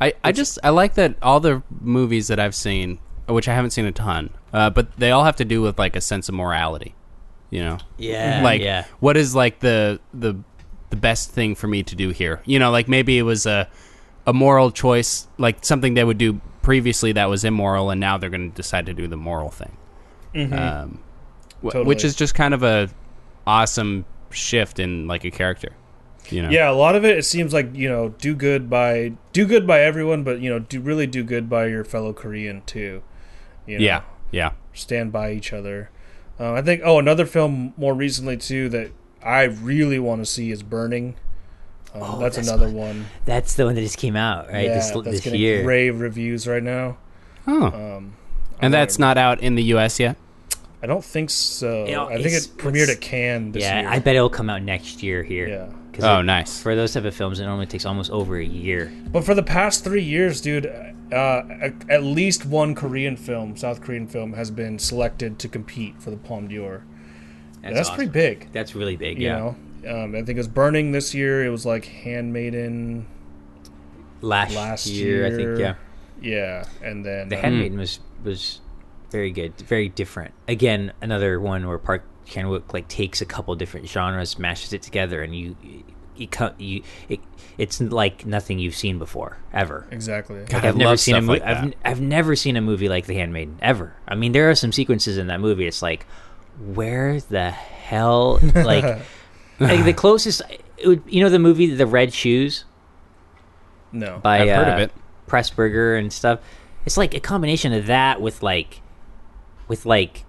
I, 0.00 0.14
I 0.24 0.32
just 0.32 0.58
I 0.64 0.70
like 0.70 0.94
that 0.94 1.14
all 1.22 1.40
the 1.40 1.62
movies 1.80 2.28
that 2.28 2.40
I've 2.40 2.54
seen, 2.54 2.98
which 3.28 3.48
I 3.48 3.54
haven't 3.54 3.70
seen 3.70 3.86
a 3.86 3.92
ton, 3.92 4.30
uh, 4.52 4.68
but 4.70 4.96
they 4.96 5.10
all 5.10 5.24
have 5.24 5.36
to 5.36 5.44
do 5.44 5.62
with 5.62 5.78
like 5.78 5.94
a 5.96 6.00
sense 6.00 6.28
of 6.28 6.34
morality. 6.34 6.94
You 7.52 7.60
know, 7.62 7.78
Yeah, 7.98 8.40
like 8.42 8.62
yeah. 8.62 8.86
what 9.00 9.16
is 9.16 9.34
like 9.34 9.60
the 9.60 10.00
the 10.14 10.34
the 10.88 10.96
best 10.96 11.30
thing 11.32 11.54
for 11.54 11.66
me 11.68 11.82
to 11.82 11.94
do 11.94 12.08
here? 12.08 12.40
You 12.46 12.58
know, 12.58 12.70
like 12.70 12.88
maybe 12.88 13.18
it 13.18 13.22
was 13.22 13.44
a 13.46 13.68
a 14.26 14.32
moral 14.32 14.70
choice, 14.70 15.28
like 15.36 15.62
something 15.64 15.92
they 15.94 16.02
would 16.04 16.16
do 16.18 16.40
previously 16.62 17.12
that 17.12 17.28
was 17.28 17.44
immoral, 17.44 17.90
and 17.90 18.00
now 18.00 18.16
they're 18.16 18.30
going 18.30 18.50
to 18.50 18.56
decide 18.56 18.86
to 18.86 18.94
do 18.94 19.06
the 19.06 19.18
moral 19.18 19.50
thing. 19.50 19.76
Um, 20.34 21.02
wh- 21.60 21.84
which 21.86 22.04
is 22.04 22.14
just 22.16 22.34
kind 22.34 22.54
of 22.54 22.62
a 22.62 22.88
awesome 23.46 24.06
shift 24.30 24.78
in 24.78 25.06
like 25.06 25.24
a 25.24 25.30
character. 25.30 25.72
You 26.30 26.40
know, 26.42 26.48
Yeah, 26.50 26.70
a 26.70 26.72
lot 26.72 26.94
of 26.94 27.04
it 27.04 27.18
it 27.18 27.24
seems 27.24 27.52
like, 27.52 27.74
you 27.74 27.88
know, 27.88 28.10
do 28.10 28.34
good 28.34 28.70
by 28.70 29.12
do 29.34 29.44
good 29.44 29.66
by 29.66 29.80
everyone, 29.80 30.22
but 30.24 30.40
you 30.40 30.48
know, 30.48 30.58
do 30.60 30.80
really 30.80 31.06
do 31.06 31.22
good 31.22 31.50
by 31.50 31.66
your 31.66 31.84
fellow 31.84 32.14
Korean 32.14 32.62
too. 32.64 33.02
You 33.66 33.78
know? 33.78 33.84
yeah, 33.84 34.02
yeah. 34.30 34.52
stand 34.72 35.12
by 35.12 35.32
each 35.32 35.52
other. 35.52 35.90
Uh, 36.40 36.52
I 36.54 36.62
think. 36.62 36.82
Oh, 36.84 36.98
another 36.98 37.26
film 37.26 37.74
more 37.76 37.94
recently 37.94 38.36
too 38.36 38.68
that 38.70 38.90
I 39.22 39.44
really 39.44 39.98
want 39.98 40.20
to 40.22 40.26
see 40.26 40.50
is 40.50 40.62
Burning. 40.62 41.14
Um, 41.94 42.02
Oh, 42.02 42.18
that's, 42.18 42.36
that's 42.36 42.48
another 42.48 42.66
what- 42.66 42.74
one. 42.88 43.06
That's 43.26 43.54
the 43.54 43.66
one 43.66 43.74
that 43.74 43.82
just 43.82 43.98
came 43.98 44.16
out, 44.16 44.48
right? 44.50 44.64
Yeah, 44.64 44.74
this 44.74 44.90
that's 44.90 45.04
this 45.04 45.20
getting 45.20 45.40
year. 45.40 45.64
rave 45.64 46.00
reviews 46.00 46.46
right 46.48 46.62
now. 46.62 46.96
Oh, 47.46 47.66
Um, 47.66 48.14
and 48.60 48.72
that's 48.72 48.98
not 48.98 49.18
out 49.18 49.40
in 49.40 49.56
the 49.56 49.62
U.S. 49.64 50.00
yet. 50.00 50.16
I 50.82 50.86
don't 50.86 51.04
think 51.04 51.30
so. 51.30 51.84
You 51.84 51.92
know, 51.92 52.06
I 52.06 52.14
think 52.14 52.26
it's- 52.28 52.46
it 52.46 52.56
premiered 52.56 52.88
at 52.88 53.00
Cannes 53.00 53.52
this 53.52 53.62
yeah, 53.62 53.80
year. 53.82 53.88
I 53.90 53.98
bet 53.98 54.16
it'll 54.16 54.30
come 54.30 54.48
out 54.50 54.62
next 54.62 55.02
year 55.02 55.22
here. 55.22 55.48
Yeah. 55.48 55.66
'Cause 55.92 56.04
Oh, 56.04 56.20
it- 56.20 56.22
nice. 56.24 56.60
For 56.60 56.74
those 56.74 56.92
type 56.94 57.04
of 57.04 57.14
films, 57.14 57.38
it 57.38 57.44
normally 57.44 57.66
takes 57.66 57.84
almost 57.84 58.10
over 58.10 58.38
a 58.38 58.44
year. 58.44 58.90
But 59.12 59.24
for 59.24 59.34
the 59.34 59.42
past 59.42 59.84
three 59.84 60.02
years, 60.02 60.40
dude, 60.40 60.64
uh, 61.12 61.46
at, 61.60 61.90
at 61.90 62.02
least 62.02 62.46
one 62.46 62.74
Korean 62.74 63.16
film, 63.16 63.56
South 63.56 63.80
Korean 63.80 64.06
film, 64.06 64.32
has 64.32 64.50
been 64.50 64.78
selected 64.78 65.38
to 65.40 65.48
compete 65.48 66.00
for 66.00 66.10
the 66.10 66.16
Palme 66.16 66.48
d'Or. 66.48 66.84
That's, 67.60 67.74
That's, 67.74 67.88
awesome. 67.88 67.96
pretty 67.96 68.10
big. 68.10 68.52
That's 68.52 68.74
really 68.74 68.96
big. 68.96 69.18
You 69.18 69.26
yeah. 69.26 69.38
know, 69.38 69.56
um, 70.04 70.14
I 70.14 70.18
think 70.18 70.30
it 70.30 70.36
was 70.36 70.48
Burning 70.48 70.92
this 70.92 71.14
year. 71.14 71.44
It 71.44 71.50
was 71.50 71.64
like 71.64 71.84
Handmaiden. 71.84 73.06
Last, 74.20 74.54
Last 74.54 74.86
year, 74.86 75.26
I 75.26 75.30
think. 75.30 75.58
Yeah. 75.58 75.74
Yeah, 76.20 76.64
and 76.82 77.04
then 77.04 77.28
The 77.28 77.36
uh, 77.36 77.42
Handmaiden 77.42 77.78
was 77.78 77.98
was 78.22 78.60
very 79.10 79.30
good, 79.30 79.58
very 79.58 79.88
different. 79.88 80.32
Again, 80.46 80.92
another 81.00 81.40
one 81.40 81.66
where 81.66 81.78
Park 81.78 82.04
Chan 82.24 82.46
Wook 82.46 82.72
like 82.72 82.88
takes 82.88 83.20
a 83.20 83.26
couple 83.26 83.54
different 83.56 83.88
genres, 83.88 84.38
mashes 84.38 84.72
it 84.72 84.82
together, 84.82 85.22
and 85.22 85.34
you 85.34 85.56
you 86.16 86.28
cut 86.28 86.60
you 86.60 86.82
it, 87.08 87.20
it's 87.58 87.80
like 87.80 88.24
nothing 88.26 88.58
you've 88.58 88.74
seen 88.74 88.98
before 88.98 89.38
ever. 89.52 89.86
exactly. 89.90 90.40
Like, 90.40 90.54
I 90.54 90.68
I've 90.68 90.76
never 90.76 90.96
seen 90.96 91.14
a 91.14 91.18
stuff 91.18 91.24
movie. 91.26 91.40
like 91.40 91.48
I've, 91.48 91.56
that. 91.56 91.64
n- 91.64 91.74
I've 91.84 92.00
never 92.00 92.36
seen 92.36 92.56
a 92.56 92.60
movie 92.60 92.88
like 92.88 93.06
The 93.06 93.14
Handmaiden 93.14 93.58
ever. 93.60 93.94
I 94.08 94.14
mean, 94.14 94.32
there 94.32 94.50
are 94.50 94.54
some 94.54 94.72
sequences 94.72 95.18
in 95.18 95.26
that 95.28 95.40
movie. 95.40 95.66
It's 95.66 95.82
like, 95.82 96.06
where 96.58 97.20
the 97.20 97.50
hell? 97.50 98.38
Like, 98.54 98.84
like 99.60 99.84
the 99.84 99.92
closest. 99.92 100.42
It 100.78 100.88
would, 100.88 101.02
you 101.06 101.22
know 101.22 101.28
the 101.30 101.38
movie 101.38 101.66
The 101.74 101.86
Red 101.86 102.12
Shoes 102.12 102.64
No, 103.92 104.18
by 104.22 104.40
I've 104.40 104.48
heard 104.48 104.68
of 104.68 104.78
uh, 104.78 104.82
it. 104.82 104.92
Pressburger 105.28 105.98
and 105.98 106.12
stuff. 106.12 106.40
It's 106.84 106.96
like 106.96 107.14
a 107.14 107.20
combination 107.20 107.72
of 107.72 107.86
that 107.86 108.20
with 108.20 108.42
like, 108.42 108.80
with 109.68 109.86
like, 109.86 110.24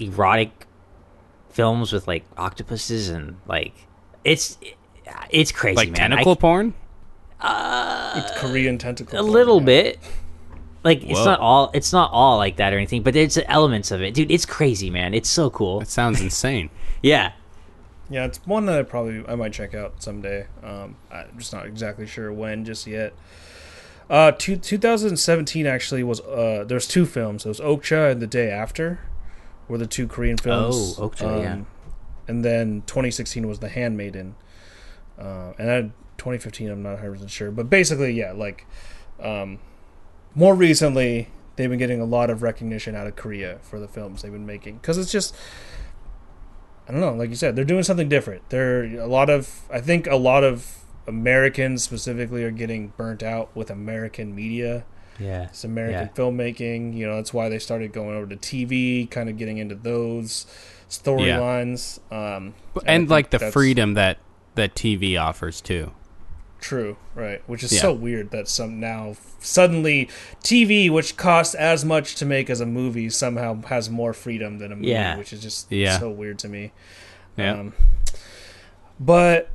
erotic 0.00 0.66
films 1.50 1.92
with 1.92 2.08
like 2.08 2.24
octopuses 2.36 3.08
and 3.08 3.36
like 3.46 3.86
it's 4.24 4.58
it's 5.30 5.52
crazy, 5.52 5.76
Like 5.76 5.90
man. 5.90 6.12
I 6.12 6.16
tentacle 6.16 6.36
porn. 6.36 6.74
it's 7.42 8.30
Korean 8.40 8.78
tentacle. 8.78 9.18
a 9.18 9.22
porn, 9.22 9.32
little 9.32 9.60
yeah. 9.60 9.64
bit 9.66 9.98
like 10.82 11.02
it's 11.02 11.24
not 11.24 11.40
all 11.40 11.70
it's 11.74 11.92
not 11.92 12.10
all 12.12 12.36
like 12.38 12.56
that 12.56 12.72
or 12.72 12.76
anything 12.76 13.02
but 13.02 13.14
there's 13.14 13.38
elements 13.46 13.90
of 13.90 14.02
it 14.02 14.12
dude 14.14 14.30
it's 14.30 14.44
crazy 14.46 14.90
man 14.90 15.14
it's 15.14 15.28
so 15.30 15.48
cool 15.50 15.80
That 15.80 15.88
sounds 15.88 16.20
insane. 16.20 16.70
yeah 17.02 17.32
Yeah, 18.10 18.26
it's 18.26 18.38
one 18.46 18.66
that 18.66 18.78
I 18.78 18.82
probably 18.82 19.24
I 19.26 19.34
might 19.34 19.52
check 19.54 19.74
out 19.74 20.02
someday. 20.02 20.46
Um, 20.62 20.96
I'm 21.10 21.38
just 21.38 21.52
not 21.54 21.66
exactly 21.66 22.06
sure 22.06 22.30
when 22.32 22.64
just 22.64 22.86
yet. 22.86 23.14
Uh, 24.10 24.30
two, 24.32 24.56
2017 24.56 25.66
actually 25.66 26.02
was 26.04 26.20
uh, 26.20 26.64
there's 26.68 26.86
two 26.86 27.06
films. 27.06 27.46
It 27.46 27.48
was 27.48 27.60
Okja 27.60 28.12
and 28.12 28.20
The 28.20 28.26
Day 28.26 28.50
After, 28.50 29.00
were 29.68 29.78
the 29.78 29.86
two 29.86 30.06
Korean 30.06 30.36
films. 30.36 30.96
Oh, 30.98 31.08
Okja, 31.08 31.42
yeah. 31.42 31.60
And 32.26 32.44
then 32.44 32.82
2016 32.86 33.46
was 33.46 33.58
The 33.58 33.68
Handmaiden. 33.68 34.34
Uh, 35.18 35.52
and 35.58 35.68
then 35.68 35.92
2015 36.18 36.70
I'm 36.70 36.82
not 36.82 36.90
100 36.94 37.12
percent 37.12 37.30
sure, 37.30 37.50
but 37.50 37.68
basically 37.70 38.12
yeah, 38.12 38.32
like, 38.32 38.66
um, 39.20 39.58
more 40.34 40.54
recently 40.54 41.28
they've 41.56 41.70
been 41.70 41.78
getting 41.78 42.00
a 42.00 42.04
lot 42.04 42.30
of 42.30 42.42
recognition 42.42 42.96
out 42.96 43.06
of 43.06 43.14
Korea 43.14 43.58
for 43.62 43.78
the 43.78 43.86
films 43.86 44.22
they've 44.22 44.32
been 44.32 44.46
making 44.46 44.76
because 44.78 44.98
it's 44.98 45.12
just 45.12 45.34
I 46.88 46.92
don't 46.92 47.00
know, 47.00 47.14
like 47.14 47.30
you 47.30 47.36
said, 47.36 47.56
they're 47.56 47.64
doing 47.64 47.82
something 47.82 48.08
different. 48.08 48.48
There 48.50 48.84
a 49.00 49.06
lot 49.06 49.30
of 49.30 49.60
I 49.72 49.80
think 49.80 50.06
a 50.06 50.16
lot 50.16 50.42
of 50.44 50.78
Americans 51.06 51.82
specifically 51.82 52.42
are 52.44 52.50
getting 52.50 52.88
burnt 52.96 53.22
out 53.22 53.54
with 53.54 53.70
American 53.70 54.34
media. 54.34 54.84
yeah 55.18 55.44
It's 55.44 55.64
American 55.64 56.08
Yeah. 56.08 56.14
filmmaking, 56.14 56.96
you 56.96 57.06
know, 57.06 57.16
that's 57.16 57.32
why 57.32 57.48
they 57.48 57.58
started 57.58 57.92
going 57.92 58.16
over 58.16 58.26
to 58.26 58.36
TV, 58.36 59.08
kind 59.10 59.28
of 59.28 59.36
getting 59.36 59.58
into 59.58 59.74
those 59.76 60.46
storylines. 61.02 62.00
Um 62.12 62.54
I 62.76 62.80
and 62.92 63.08
like 63.08 63.30
the 63.30 63.38
freedom 63.38 63.94
that 63.94 64.18
that 64.54 64.74
TV 64.74 65.20
offers 65.20 65.60
too. 65.60 65.92
True, 66.60 66.96
right. 67.14 67.42
Which 67.46 67.62
is 67.62 67.72
Yeah. 67.74 67.80
so 67.82 67.92
weird 67.92 68.30
that 68.30 68.48
some 68.48 68.80
now 68.80 69.16
suddenly 69.38 70.08
TV, 70.42 70.88
which 70.88 71.16
costs 71.16 71.54
as 71.54 71.84
much 71.84 72.14
to 72.16 72.24
make 72.24 72.48
as 72.48 72.60
a 72.60 72.66
movie, 72.66 73.10
somehow 73.10 73.60
has 73.64 73.90
more 73.90 74.14
freedom 74.14 74.58
than 74.58 74.72
a 74.72 74.76
movie, 74.76 74.88
Yeah. 74.88 75.18
which 75.18 75.32
is 75.34 75.42
just 75.42 75.70
Yeah. 75.70 75.98
so 75.98 76.10
weird 76.10 76.38
to 76.38 76.48
me. 76.48 76.72
Yeah. 77.36 77.52
Um, 77.52 77.72
but 78.98 79.50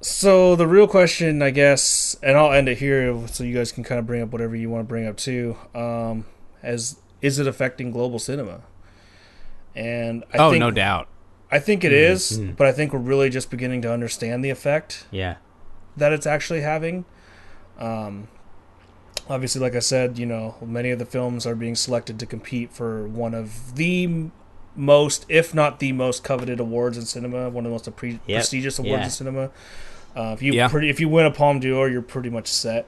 so 0.00 0.56
the 0.56 0.66
real 0.66 0.86
question, 0.86 1.42
I 1.42 1.50
guess, 1.50 2.16
and 2.22 2.38
I'll 2.38 2.52
end 2.52 2.68
it 2.68 2.78
here, 2.78 3.26
so 3.28 3.44
you 3.44 3.54
guys 3.54 3.70
can 3.72 3.84
kind 3.84 3.98
of 3.98 4.06
bring 4.06 4.22
up 4.22 4.30
whatever 4.32 4.56
you 4.56 4.70
want 4.70 4.84
to 4.86 4.88
bring 4.88 5.06
up 5.06 5.16
too. 5.18 5.56
Um, 5.74 6.24
as 6.62 6.96
is 7.20 7.38
it 7.38 7.46
affecting 7.46 7.90
global 7.90 8.18
cinema? 8.18 8.62
And 9.74 10.24
I 10.32 10.38
oh, 10.38 10.50
think, 10.50 10.60
no 10.60 10.70
doubt. 10.70 11.08
I 11.50 11.58
think 11.58 11.84
it 11.84 11.92
is, 11.92 12.38
but 12.38 12.66
I 12.66 12.72
think 12.72 12.92
we're 12.92 12.98
really 13.00 13.30
just 13.30 13.50
beginning 13.50 13.82
to 13.82 13.92
understand 13.92 14.44
the 14.44 14.50
effect 14.50 15.06
Yeah. 15.10 15.36
that 15.96 16.12
it's 16.12 16.26
actually 16.26 16.60
having. 16.60 17.04
Um, 17.78 18.28
obviously, 19.28 19.60
like 19.60 19.74
I 19.74 19.80
said, 19.80 20.18
you 20.18 20.26
know, 20.26 20.56
many 20.64 20.90
of 20.90 20.98
the 20.98 21.06
films 21.06 21.46
are 21.46 21.54
being 21.54 21.74
selected 21.74 22.18
to 22.20 22.26
compete 22.26 22.72
for 22.72 23.06
one 23.08 23.34
of 23.34 23.74
the 23.76 24.28
most, 24.76 25.26
if 25.28 25.52
not 25.54 25.80
the 25.80 25.92
most 25.92 26.22
coveted 26.22 26.60
awards 26.60 26.96
in 26.96 27.04
cinema, 27.04 27.48
one 27.50 27.64
of 27.64 27.70
the 27.70 27.74
most 27.74 27.96
pre- 27.96 28.20
Yep. 28.26 28.38
prestigious 28.38 28.78
awards 28.78 29.00
Yeah. 29.00 29.04
in 29.04 29.10
cinema. 29.10 29.50
Uh, 30.16 30.32
if 30.34 30.42
you 30.42 30.52
Yeah. 30.52 30.68
pretty, 30.68 30.88
if 30.88 31.00
you 31.00 31.08
win 31.08 31.26
a 31.26 31.30
Palme 31.30 31.58
d'Or, 31.60 31.88
you're 31.88 32.02
pretty 32.02 32.30
much 32.30 32.46
set. 32.48 32.86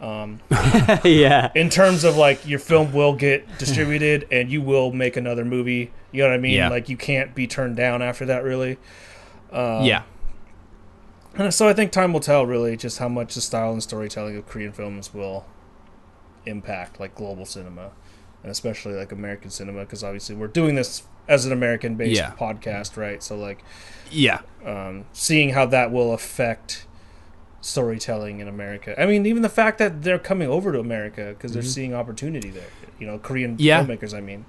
Um, 0.00 0.40
yeah. 1.04 1.50
in 1.54 1.68
terms 1.68 2.04
of 2.04 2.16
like 2.16 2.46
your 2.46 2.58
film 2.58 2.92
will 2.92 3.12
get 3.14 3.58
distributed 3.58 4.26
and 4.32 4.50
you 4.50 4.62
will 4.62 4.92
make 4.92 5.16
another 5.16 5.44
movie. 5.44 5.90
You 6.10 6.22
know 6.22 6.28
what 6.30 6.34
I 6.34 6.38
mean? 6.38 6.54
Yeah. 6.54 6.70
Like 6.70 6.88
you 6.88 6.96
can't 6.96 7.34
be 7.34 7.46
turned 7.46 7.76
down 7.76 8.00
after 8.00 8.24
that, 8.26 8.42
really. 8.42 8.78
Um, 9.52 9.84
yeah. 9.84 10.02
and 11.34 11.52
so 11.52 11.68
I 11.68 11.72
think 11.74 11.92
time 11.92 12.12
will 12.12 12.20
tell, 12.20 12.46
really, 12.46 12.76
just 12.76 12.98
how 12.98 13.08
much 13.08 13.34
the 13.34 13.40
style 13.40 13.72
and 13.72 13.82
storytelling 13.82 14.36
of 14.36 14.46
Korean 14.46 14.72
films 14.72 15.12
will 15.12 15.44
impact 16.46 16.98
like 16.98 17.14
global 17.14 17.44
cinema, 17.44 17.90
and 18.42 18.50
especially 18.50 18.94
like 18.94 19.12
American 19.12 19.50
cinema, 19.50 19.80
because 19.80 20.02
obviously 20.02 20.34
we're 20.34 20.46
doing 20.48 20.74
this 20.76 21.02
as 21.28 21.46
an 21.46 21.52
American-based 21.52 22.16
Yeah. 22.20 22.32
podcast, 22.32 22.96
right? 22.96 23.22
So 23.22 23.36
like, 23.36 23.62
Yeah. 24.10 24.40
um, 24.64 25.04
seeing 25.12 25.50
how 25.50 25.66
that 25.66 25.92
will 25.92 26.12
affect 26.12 26.86
storytelling 27.60 28.40
in 28.40 28.48
America. 28.48 29.00
I 29.00 29.06
mean, 29.06 29.26
even 29.26 29.42
the 29.42 29.48
fact 29.48 29.78
that 29.78 30.02
they're 30.02 30.18
coming 30.18 30.48
over 30.48 30.72
to 30.72 30.78
America 30.80 31.34
because 31.36 31.52
they're 31.52 31.62
seeing 31.62 31.94
opportunity 31.94 32.50
there. 32.50 32.68
You 32.98 33.06
know, 33.06 33.18
Korean 33.18 33.52
Mm-hmm. 33.52 33.62
Yeah. 33.62 33.84
filmmakers. 33.84 34.14
I 34.14 34.20
mean, 34.20 34.44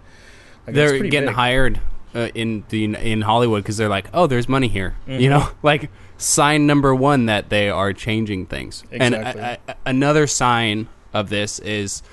Like, 0.65 0.75
they're 0.75 0.99
getting 0.99 1.27
big. 1.29 1.35
hired 1.35 1.79
uh, 2.15 2.29
in 2.35 2.63
the 2.69 2.85
in 2.95 3.21
Hollywood 3.21 3.63
because 3.63 3.77
they're 3.77 3.89
like, 3.89 4.07
oh, 4.13 4.27
there's 4.27 4.47
money 4.49 4.67
here. 4.67 4.95
Mm-hmm. 5.07 5.19
You 5.21 5.29
know, 5.29 5.49
like 5.63 5.89
sign 6.17 6.67
number 6.67 6.93
one 6.95 7.25
that 7.25 7.49
they 7.49 7.69
are 7.69 7.93
changing 7.93 8.45
things. 8.47 8.83
Exactly. 8.91 9.41
And 9.41 9.45
I, 9.45 9.57
I, 9.67 9.75
another 9.85 10.27
sign 10.27 10.87
of 11.13 11.29
this 11.29 11.59
is 11.59 12.03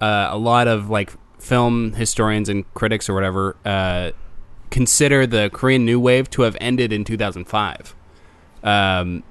uh, 0.00 0.28
a 0.30 0.38
lot 0.38 0.68
of 0.68 0.88
like 0.90 1.12
film 1.38 1.92
historians 1.94 2.48
and 2.48 2.72
critics 2.74 3.08
or 3.08 3.14
whatever 3.14 3.56
uh, 3.64 4.10
consider 4.70 5.26
the 5.26 5.50
Korean 5.52 5.84
New 5.84 5.98
Wave 6.00 6.28
to 6.30 6.42
have 6.42 6.56
ended 6.60 6.92
in 6.92 7.04
2005. 7.04 7.94
Um, 8.62 9.22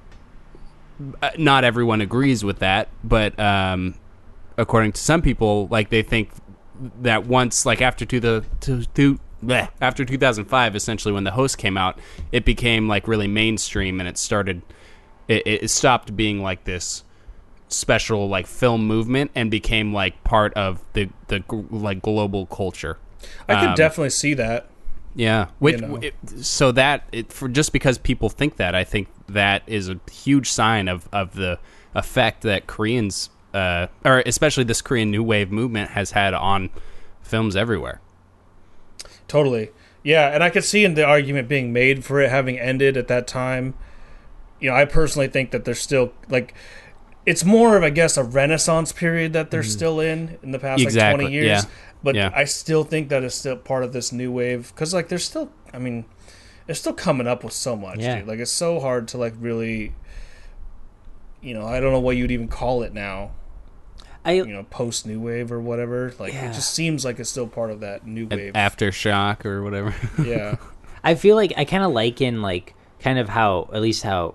not 1.36 1.64
everyone 1.64 2.00
agrees 2.00 2.44
with 2.44 2.58
that, 2.60 2.88
but 3.04 3.38
um, 3.38 3.94
according 4.56 4.92
to 4.92 5.00
some 5.00 5.22
people, 5.22 5.68
like 5.68 5.90
they 5.90 6.02
think 6.02 6.30
that 7.00 7.26
once, 7.26 7.64
like 7.66 7.80
after 7.80 8.04
to 8.04 8.20
the 8.20 8.44
to, 8.60 8.84
to 8.94 9.18
bleh, 9.44 9.68
after 9.80 10.04
2005, 10.04 10.76
essentially 10.76 11.12
when 11.12 11.24
the 11.24 11.32
host 11.32 11.58
came 11.58 11.76
out, 11.76 11.98
it 12.32 12.44
became 12.44 12.88
like 12.88 13.08
really 13.08 13.28
mainstream 13.28 14.00
and 14.00 14.08
it 14.08 14.18
started. 14.18 14.62
It, 15.28 15.46
it 15.46 15.70
stopped 15.70 16.16
being 16.16 16.42
like 16.42 16.64
this 16.64 17.04
special 17.68 18.28
like 18.28 18.46
film 18.46 18.86
movement 18.86 19.30
and 19.34 19.50
became 19.50 19.92
like 19.92 20.24
part 20.24 20.54
of 20.54 20.82
the 20.94 21.10
the 21.28 21.44
like 21.70 22.02
global 22.02 22.46
culture. 22.46 22.98
I 23.48 23.54
can 23.54 23.68
um, 23.70 23.74
definitely 23.74 24.10
see 24.10 24.34
that. 24.34 24.70
Yeah, 25.18 25.48
which 25.58 25.80
know. 25.80 25.96
it, 25.96 26.14
so 26.42 26.70
that 26.70 27.08
it, 27.10 27.32
for 27.32 27.48
just 27.48 27.72
because 27.72 27.98
people 27.98 28.28
think 28.28 28.56
that, 28.58 28.76
I 28.76 28.84
think 28.84 29.08
that 29.26 29.64
is 29.66 29.88
a 29.88 29.98
huge 30.08 30.48
sign 30.48 30.86
of 30.86 31.08
of 31.12 31.34
the 31.34 31.58
effect 31.92 32.42
that 32.42 32.68
Koreans, 32.68 33.28
uh, 33.52 33.88
or 34.04 34.22
especially 34.24 34.62
this 34.62 34.80
Korean 34.80 35.10
New 35.10 35.24
Wave 35.24 35.50
movement, 35.50 35.90
has 35.90 36.12
had 36.12 36.34
on 36.34 36.70
films 37.20 37.56
everywhere. 37.56 38.00
Totally. 39.26 39.70
Yeah, 40.04 40.28
and 40.28 40.44
I 40.44 40.50
could 40.50 40.62
see 40.62 40.84
in 40.84 40.94
the 40.94 41.04
argument 41.04 41.48
being 41.48 41.72
made 41.72 42.04
for 42.04 42.20
it 42.20 42.30
having 42.30 42.56
ended 42.56 42.96
at 42.96 43.08
that 43.08 43.26
time. 43.26 43.74
You 44.60 44.70
know, 44.70 44.76
I 44.76 44.84
personally 44.84 45.26
think 45.26 45.50
that 45.50 45.64
there's 45.64 45.80
still 45.80 46.12
like 46.28 46.54
it's 47.26 47.44
more 47.44 47.76
of 47.76 47.82
I 47.82 47.90
guess 47.90 48.16
a 48.16 48.22
renaissance 48.22 48.92
period 48.92 49.32
that 49.32 49.50
they're 49.50 49.64
still 49.64 49.98
in 49.98 50.38
in 50.44 50.52
the 50.52 50.60
past 50.60 50.78
like. 50.78 50.86
Exactly, 50.86 51.24
20 51.24 51.34
years. 51.34 51.46
yeah, 51.46 51.62
But 52.02 52.14
yeah. 52.14 52.30
I 52.34 52.44
still 52.44 52.84
think 52.84 53.08
that 53.08 53.24
is 53.24 53.34
still 53.34 53.56
part 53.56 53.82
of 53.84 53.92
this 53.92 54.12
new 54.12 54.30
wave 54.32 54.72
cuz 54.76 54.94
like 54.94 55.08
they're 55.08 55.18
still 55.18 55.50
I 55.72 55.78
mean, 55.78 56.04
they're 56.66 56.74
still 56.74 56.92
coming 56.92 57.26
up 57.26 57.42
with 57.44 57.52
so 57.52 57.76
much, 57.76 57.98
Yeah. 58.00 58.18
dude. 58.20 58.28
Like 58.28 58.38
it's 58.38 58.50
so 58.50 58.80
hard 58.80 59.08
to 59.08 59.18
like 59.18 59.34
really 59.38 59.94
you 61.40 61.54
know, 61.54 61.66
I 61.66 61.80
don't 61.80 61.92
know 61.92 62.00
what 62.00 62.16
you'd 62.16 62.30
even 62.30 62.48
call 62.48 62.82
it 62.82 62.92
now. 62.92 63.30
I 64.24 64.32
You 64.32 64.46
know, 64.46 64.64
post 64.64 65.06
new 65.06 65.20
wave 65.20 65.50
or 65.52 65.60
whatever. 65.60 66.12
Like 66.18 66.32
Yeah. 66.32 66.50
it 66.50 66.54
just 66.54 66.72
seems 66.74 67.04
like 67.04 67.18
it's 67.18 67.30
still 67.30 67.46
part 67.46 67.70
of 67.70 67.80
that 67.80 68.06
new 68.06 68.26
wave. 68.26 68.52
aftershock 68.54 69.44
or 69.44 69.62
whatever. 69.62 69.94
yeah. 70.24 70.56
I 71.04 71.14
feel 71.14 71.36
like 71.36 71.52
I 71.56 71.64
kind 71.64 71.84
of 71.84 71.92
liken 71.92 72.42
like 72.42 72.74
kind 73.00 73.18
of 73.18 73.28
how 73.28 73.70
at 73.72 73.80
least 73.80 74.02
how 74.02 74.34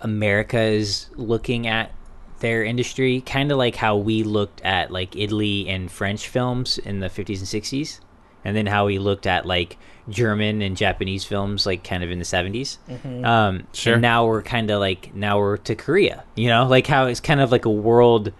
America 0.00 0.58
is 0.60 1.06
looking 1.16 1.66
at 1.66 1.92
their 2.40 2.64
industry, 2.64 3.20
kind 3.22 3.50
of 3.52 3.58
like 3.58 3.76
how 3.76 3.96
we 3.96 4.22
looked 4.22 4.60
at 4.62 4.90
like 4.90 5.16
Italy 5.16 5.68
and 5.68 5.90
French 5.90 6.28
films 6.28 6.78
in 6.78 7.00
the 7.00 7.08
50s 7.08 7.38
and 7.38 7.46
60s, 7.46 8.00
and 8.44 8.56
then 8.56 8.66
how 8.66 8.86
we 8.86 8.98
looked 8.98 9.26
at 9.26 9.46
like 9.46 9.76
German 10.08 10.62
and 10.62 10.76
Japanese 10.76 11.24
films 11.24 11.66
like 11.66 11.84
kind 11.84 12.02
of 12.02 12.10
in 12.10 12.18
the 12.18 12.24
70s. 12.24 12.78
Um, 13.24 13.66
Sure. 13.72 13.94
And 13.94 14.02
now 14.02 14.26
we're 14.26 14.42
kind 14.42 14.70
of 14.70 14.80
like 14.80 15.14
now 15.14 15.38
we're 15.38 15.56
to 15.58 15.74
Korea, 15.74 16.24
you 16.34 16.48
know, 16.48 16.66
like 16.66 16.86
how 16.86 17.06
it's 17.06 17.20
kind 17.20 17.40
of 17.40 17.52
like 17.52 17.64
a 17.64 17.70
world, 17.70 18.32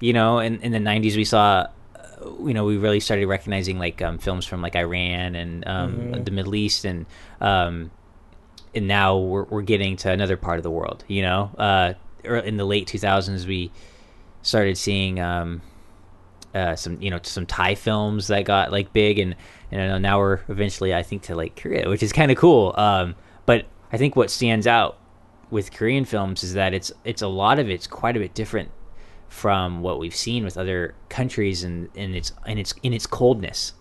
you 0.00 0.12
know. 0.12 0.38
In 0.40 0.60
in 0.60 0.72
the 0.72 0.78
90s 0.78 1.16
we 1.16 1.24
saw 1.24 1.66
you 2.40 2.54
know 2.54 2.64
we 2.64 2.76
really 2.78 2.98
started 2.98 3.26
recognizing 3.26 3.78
like 3.78 4.00
um, 4.02 4.18
films 4.18 4.46
from 4.46 4.62
like 4.62 4.74
Iran 4.74 5.34
and 5.36 5.66
um, 5.68 6.24
the 6.24 6.30
Middle 6.30 6.54
East 6.54 6.84
and 6.84 7.06
um, 7.40 7.90
and 8.74 8.88
now 8.88 9.18
we're 9.18 9.44
we're 9.44 9.62
getting 9.62 9.96
to 9.98 10.10
another 10.10 10.36
part 10.36 10.58
of 10.58 10.62
the 10.62 10.70
world. 10.70 11.04
You 11.08 11.22
know, 11.22 11.50
uh, 11.58 11.92
ear- 11.92 11.96
in 12.24 12.56
the 12.56 12.64
late 12.64 12.86
2000s 12.88 13.46
we 13.46 13.70
started 14.42 14.76
seeing 14.78 15.20
um, 15.20 15.60
uh, 16.54 16.74
some 16.76 17.00
you 17.00 17.10
know 17.10 17.18
some 17.22 17.46
Thai 17.46 17.74
films 17.74 18.28
that 18.28 18.44
got 18.44 18.72
like 18.72 18.92
big 18.92 19.18
and 19.18 19.34
and 19.70 19.80
I 19.80 19.86
know 19.88 19.98
now 19.98 20.18
we're 20.18 20.40
eventually 20.48 20.94
I 20.94 21.02
think 21.02 21.22
to 21.22 21.34
like 21.34 21.56
Korea, 21.56 21.88
which 21.88 22.02
is 22.02 22.12
kind 22.12 22.30
of 22.30 22.36
cool. 22.36 22.72
Um, 22.76 23.14
but 23.46 23.66
I 23.92 23.96
think 23.96 24.14
what 24.16 24.30
stands 24.30 24.66
out 24.66 24.96
with 25.50 25.72
Korean 25.72 26.04
films 26.04 26.42
is 26.44 26.54
that 26.54 26.72
it's 26.74 26.92
it's 27.04 27.22
a 27.22 27.28
lot 27.28 27.58
of 27.58 27.68
it's 27.68 27.86
quite 27.86 28.16
a 28.16 28.20
bit 28.20 28.34
different 28.34 28.70
from 29.28 29.82
what 29.82 29.98
we've 29.98 30.14
seen 30.14 30.44
with 30.44 30.56
other 30.56 30.94
countries 31.08 31.64
and 31.64 31.88
and 31.96 32.14
its 32.14 32.32
and 32.46 32.58
its 32.58 32.72
in 32.82 32.92
its 32.92 33.06
coldness, 33.06 33.72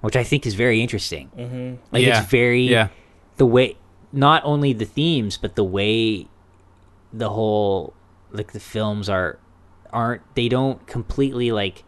which 0.00 0.16
I 0.16 0.24
think 0.24 0.46
is 0.46 0.54
very 0.54 0.82
interesting. 0.82 1.30
Mm-hmm. 1.36 1.74
Like 1.92 2.02
Yeah. 2.04 2.20
it's 2.20 2.30
very 2.30 2.62
Yeah. 2.62 2.88
the 3.36 3.46
way 3.46 3.76
not 4.12 4.42
only 4.44 4.72
the 4.72 4.84
themes 4.84 5.36
but 5.36 5.54
the 5.54 5.62
way 5.64 6.26
the 7.12 7.30
whole 7.30 7.94
like 8.30 8.52
the 8.52 8.60
films 8.60 9.08
are 9.08 9.38
aren't 9.92 10.22
they 10.34 10.48
don't 10.48 10.86
completely 10.86 11.50
like 11.50 11.82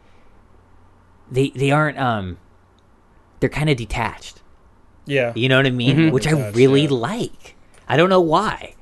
they 1.30 1.50
they 1.50 1.70
aren't 1.70 1.98
um 1.98 2.38
they're 3.40 3.48
kind 3.48 3.70
of 3.70 3.76
detached 3.76 4.40
Yeah. 5.06 5.32
you 5.34 5.48
know 5.48 5.56
what 5.56 5.66
I 5.66 5.70
mean? 5.70 5.96
Mm-hmm. 5.96 6.10
Which 6.14 6.26
I 6.26 6.50
really 6.50 6.82
yeah. 6.82 6.90
like. 6.90 7.56
I 7.88 7.96
don't 7.96 8.08
know 8.08 8.20
why, 8.20 8.74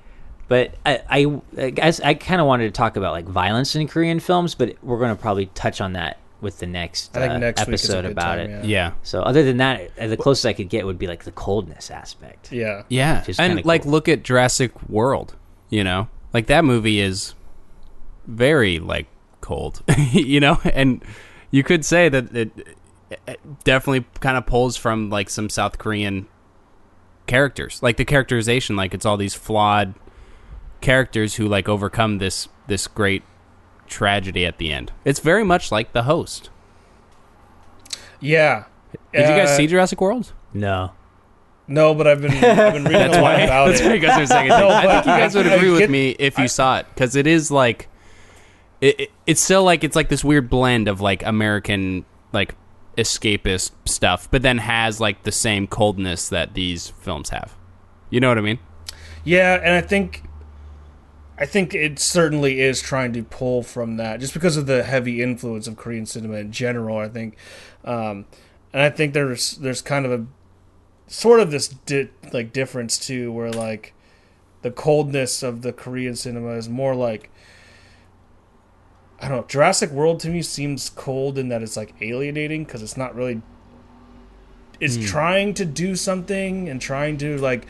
but 0.49 0.75
I 0.85 1.03
I, 1.09 1.41
I 1.57 1.71
guess 1.71 2.01
I 2.01 2.15
kind 2.15 2.41
of 2.41 2.47
wanted 2.47 2.65
to 2.65 2.71
talk 2.71 2.97
about 2.97 3.13
like 3.13 3.27
violence 3.27 3.75
in 3.75 3.89
Korean 3.89 4.21
films, 4.21 4.55
but 4.55 4.77
we're 4.83 4.99
going 4.99 5.15
to 5.15 5.21
probably 5.21 5.47
touch 5.47 5.81
on 5.81 5.95
that 5.95 6.19
with 6.41 6.59
the 6.59 6.67
next, 6.67 7.15
uh, 7.17 7.39
next 7.39 7.67
week 7.67 7.75
is 7.75 7.91
a 7.91 7.99
episode 7.99 8.05
about 8.07 8.37
time, 8.37 8.51
it. 8.51 8.65
yeah. 8.65 8.89
yeah. 8.89 8.93
So 9.03 9.23
other 9.23 9.43
than 9.43 9.59
that, 9.59 9.91
uh, 9.99 10.07
the 10.07 10.17
closest 10.17 10.47
I 10.47 10.53
could 10.55 10.69
get 10.71 10.87
would 10.87 10.99
be 10.99 11.07
like 11.07 11.25
the 11.25 11.33
coldness 11.33 11.91
aspect. 11.91 12.51
Yeah. 12.53 12.85
Yeah, 12.89 13.25
and 13.27 13.37
kinda 13.37 13.63
like 13.67 13.85
look 13.85 14.09
at 14.09 14.23
Jurassic 14.23 14.89
World. 14.89 15.37
You 15.69 15.85
know, 15.85 16.09
like 16.33 16.47
that 16.47 16.65
movie 16.65 17.01
is 17.01 17.35
very 18.27 18.79
like 18.79 19.07
cold. 19.41 19.83
you 20.13 20.41
know, 20.41 20.61
and 20.65 21.03
you 21.51 21.63
could 21.63 21.85
say 21.85 22.09
that 22.09 22.35
it, 22.35 22.51
it 23.27 23.41
definitely 23.65 24.07
kind 24.21 24.37
of 24.37 24.47
pulls 24.47 24.77
from 24.77 25.11
like 25.11 25.29
some 25.31 25.49
South 25.49 25.79
Korean 25.79 26.27
characters, 27.27 27.83
like 27.83 27.97
the 27.97 28.05
characterization. 28.05 28.77
Like 28.77 28.95
it's 28.95 29.05
all 29.07 29.17
these 29.17 29.35
flawed 29.35 29.95
characters 30.81 31.35
who 31.37 31.47
like 31.49 31.69
overcome 31.69 32.19
this 32.19 32.49
this 32.67 32.87
great 32.87 33.23
tragedy 33.89 34.47
at 34.47 34.59
the 34.59 34.73
end. 34.73 34.93
It's 35.05 35.21
very 35.21 35.45
much 35.45 35.73
like 35.73 35.93
The 35.93 36.05
Host. 36.05 36.51
Yeah. 38.21 38.65
Did 39.13 39.29
you 39.29 39.35
guys 39.35 39.51
Uh, 39.51 39.57
see 39.57 39.67
Jurassic 39.67 40.01
World? 40.01 40.33
No, 40.53 40.93
No, 41.71 41.95
but 41.95 42.07
I've 42.07 42.21
been 42.21 42.33
I've 42.33 42.75
been 42.75 42.85
reading 42.93 43.15
a 43.15 43.23
lot 43.23 43.41
about 43.43 43.67
That's 43.69 43.81
it. 43.81 43.87
why 43.87 43.95
you 43.95 44.01
guys 44.01 44.19
are 44.19 44.27
saying 44.27 44.47
it. 44.47 44.49
No, 44.59 44.69
I 44.69 44.83
think 45.03 45.07
you 45.07 45.13
guys 45.23 45.37
I- 45.37 45.39
would 45.39 45.47
I 45.47 45.55
agree 45.55 45.71
with 45.71 45.79
get- 45.81 45.91
me 45.91 46.11
if 46.19 46.39
you 46.39 46.49
saw 46.49 46.79
it 46.79 46.87
because 46.93 47.15
it 47.17 47.27
is 47.27 47.51
like, 47.51 47.89
it, 48.81 49.01
it, 49.01 49.11
it's 49.27 49.41
still 49.41 49.63
like 49.65 49.85
it's 49.85 49.95
like 49.97 50.09
this 50.09 50.25
weird 50.25 50.51
blend 50.51 50.89
of 50.89 51.01
like 51.01 51.25
American 51.25 52.05
like 52.33 52.55
escapist 52.99 53.71
stuff, 53.87 54.29
but 54.31 54.43
then 54.43 54.59
has 54.59 55.01
like 55.01 55.23
the 55.23 55.33
same 55.33 55.67
coldness 55.67 56.29
that 56.29 56.55
these 56.55 56.89
films 56.89 57.31
have. 57.31 57.55
You 58.11 58.19
know 58.21 58.29
what 58.29 58.39
I 58.39 58.43
mean? 58.43 58.59
Yeah, 59.25 59.55
and 59.63 59.75
I 59.75 59.81
think 59.81 60.25
I 61.39 61.47
think 61.47 61.73
it 61.75 61.99
certainly 62.01 62.61
is 62.61 62.83
trying 62.83 63.13
to 63.13 63.23
pull 63.23 63.63
from 63.63 63.97
that 63.97 64.19
just 64.21 64.35
because 64.35 64.57
of 64.57 64.67
the 64.67 64.83
heavy 64.83 65.23
influence 65.23 65.67
of 65.69 65.77
Korean 65.77 66.05
cinema 66.05 66.35
in 66.39 66.51
general, 66.53 66.99
I 66.99 67.09
think. 67.09 67.37
Um, 67.85 68.27
and 68.73 68.83
I 68.83 68.91
think 68.91 69.15
there's 69.15 69.53
there's 69.59 69.83
kind 69.83 70.05
of 70.05 70.13
a 70.13 70.27
sort 71.11 71.41
of 71.41 71.51
this 71.51 71.69
di- 71.69 72.09
like 72.33 72.55
difference 72.55 72.99
too, 72.99 73.31
where 73.33 73.51
like 73.51 73.93
the 74.63 74.71
coldness 74.71 75.43
of 75.43 75.61
the 75.61 75.73
Korean 75.73 76.17
cinema 76.17 76.53
is 76.53 76.69
more 76.69 76.95
like 76.95 77.31
I 79.21 79.29
don't 79.29 79.37
know. 79.39 79.47
Jurassic 79.47 79.91
World 79.91 80.19
to 80.21 80.31
me 80.31 80.41
seems 80.41 80.89
cold 80.89 81.37
in 81.37 81.49
that 81.49 81.63
it's 81.63 81.77
like 81.77 81.95
alienating 82.01 82.65
because 82.65 82.83
it's 82.83 82.97
not 82.97 83.15
really. 83.15 83.43
It's 84.81 84.97
hmm. 84.97 85.03
trying 85.03 85.55
to 85.55 85.67
do 85.67 85.95
something 85.95 86.71
and 86.71 86.81
trying 86.81 87.19
to 87.19 87.37
like, 87.37 87.67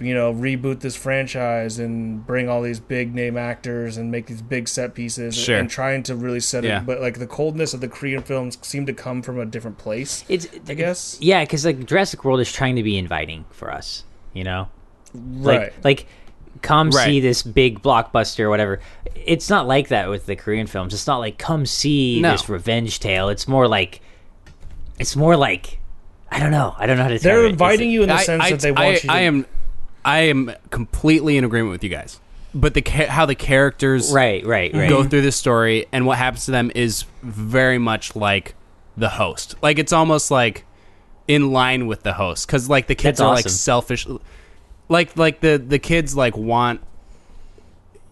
you 0.00 0.14
know, 0.14 0.32
reboot 0.34 0.80
this 0.80 0.96
franchise 0.96 1.78
and 1.78 2.26
bring 2.26 2.48
all 2.48 2.62
these 2.62 2.80
big 2.80 3.14
name 3.14 3.36
actors 3.36 3.96
and 3.96 4.10
make 4.10 4.26
these 4.26 4.42
big 4.42 4.66
set 4.68 4.94
pieces 4.94 5.36
Sure. 5.36 5.58
and 5.58 5.70
trying 5.70 6.02
to 6.04 6.14
really 6.16 6.40
set 6.40 6.64
Yeah. 6.64 6.80
it. 6.80 6.86
But 6.86 7.00
like 7.00 7.18
the 7.18 7.26
coldness 7.26 7.72
of 7.74 7.80
the 7.80 7.88
Korean 7.88 8.22
films 8.22 8.58
seem 8.62 8.86
to 8.86 8.92
come 8.92 9.22
from 9.22 9.38
a 9.38 9.46
different 9.46 9.78
place. 9.78 10.24
It's 10.28 10.48
I 10.68 10.74
guess. 10.74 11.18
yeah, 11.20 11.44
because 11.44 11.64
like 11.64 11.86
Jurassic 11.86 12.24
World 12.24 12.40
is 12.40 12.50
trying 12.52 12.76
to 12.76 12.82
be 12.82 12.98
inviting 12.98 13.44
for 13.50 13.70
us, 13.72 14.04
you 14.32 14.44
know. 14.44 14.68
Right. 15.14 15.72
Like, 15.84 15.84
like 15.84 16.06
come 16.62 16.90
Right. 16.90 17.04
see 17.06 17.20
this 17.20 17.42
big 17.42 17.82
blockbuster 17.82 18.40
or 18.40 18.50
whatever. 18.50 18.80
It's 19.14 19.50
not 19.50 19.66
like 19.68 19.88
that 19.88 20.08
with 20.08 20.26
the 20.26 20.36
Korean 20.36 20.66
films. 20.66 20.94
It's 20.94 21.06
not 21.06 21.18
like 21.18 21.38
come 21.38 21.66
see 21.66 22.20
No. 22.20 22.32
this 22.32 22.48
revenge 22.48 22.98
tale. 23.00 23.28
It's 23.28 23.46
more 23.46 23.68
like 23.68 24.00
it's 24.98 25.16
more 25.16 25.36
like 25.36 25.78
I 26.30 26.38
don't 26.38 26.50
know. 26.50 26.74
I 26.78 26.86
don't 26.86 26.96
know 26.96 27.02
how 27.02 27.08
to. 27.10 27.18
They're 27.18 27.42
describe 27.42 27.44
it. 27.44 27.50
inviting 27.52 27.90
you 27.90 28.02
in 28.02 28.08
the 28.08 28.14
I, 28.14 28.22
sense 28.22 28.42
I- 28.42 28.50
that 28.52 28.60
they 28.60 28.72
want 28.72 28.84
I, 28.84 28.90
you. 28.92 28.98
To, 29.00 29.12
I 29.12 29.20
am, 29.20 29.46
I 30.04 30.20
am 30.20 30.52
completely 30.70 31.36
in 31.36 31.44
agreement 31.44 31.72
with 31.72 31.84
you 31.84 31.90
guys. 31.90 32.20
But 32.54 32.74
the 32.74 32.82
ca- 32.82 33.06
how 33.06 33.24
the 33.24 33.34
characters 33.34 34.12
Right, 34.12 34.44
right, 34.44 34.72
right. 34.74 34.88
go 34.88 35.04
through 35.04 35.22
this 35.22 35.36
story 35.36 35.86
and 35.90 36.06
what 36.06 36.18
happens 36.18 36.44
to 36.46 36.50
them 36.50 36.70
is 36.74 37.04
very 37.22 37.78
much 37.78 38.14
like 38.14 38.54
the 38.96 39.08
host. 39.08 39.54
Like 39.62 39.78
it's 39.78 39.92
almost 39.92 40.30
like 40.30 40.64
in 41.28 41.50
line 41.52 41.86
with 41.86 42.02
the 42.02 42.12
host 42.12 42.46
because 42.46 42.68
like 42.68 42.88
the 42.88 42.94
kids 42.94 43.18
That's 43.18 43.26
are 43.26 43.34
like 43.34 43.48
selfish. 43.48 44.06
Like 44.88 45.16
like 45.16 45.40
the 45.40 45.56
the 45.56 45.78
kids 45.78 46.14
like 46.16 46.36
want. 46.36 46.80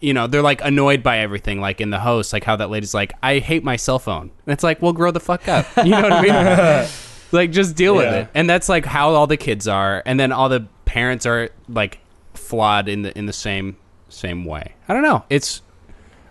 You 0.02 0.14
know, 0.14 0.26
they're 0.26 0.40
like 0.40 0.62
annoyed 0.64 1.02
by 1.02 1.18
everything, 1.18 1.60
like 1.60 1.82
in 1.82 1.90
the 1.90 1.98
host, 1.98 2.32
like 2.32 2.44
how 2.44 2.56
that 2.56 2.70
lady's 2.70 2.94
like, 2.94 3.12
I 3.22 3.38
hate 3.38 3.62
my 3.62 3.76
cell 3.76 3.98
phone. 3.98 4.30
And 4.46 4.52
it's 4.54 4.64
like, 4.64 4.80
well, 4.80 4.94
grow 4.94 5.10
the 5.10 5.20
fuck 5.20 5.46
up. 5.46 5.66
You 5.76 5.90
know 5.90 6.00
what 6.00 6.12
I 6.12 6.22
mean? 6.22 6.88
like, 7.32 7.50
just 7.52 7.76
deal 7.76 7.94
with 7.96 8.06
Yeah. 8.06 8.20
it. 8.20 8.28
And 8.34 8.48
that's 8.48 8.68
like 8.68 8.84
how 8.84 9.10
all 9.14 9.26
the 9.26 9.36
kids 9.36 9.68
are. 9.68 10.02
And 10.06 10.18
then 10.18 10.32
all 10.32 10.48
the 10.48 10.66
parents 10.84 11.26
are 11.26 11.50
like 11.68 11.98
flawed 12.34 12.88
in 12.88 13.02
the 13.02 13.16
in 13.18 13.26
the 13.26 13.32
same 13.32 13.76
same 14.08 14.44
way. 14.44 14.74
I 14.88 14.94
don't 14.94 15.02
know. 15.02 15.24
It's 15.30 15.62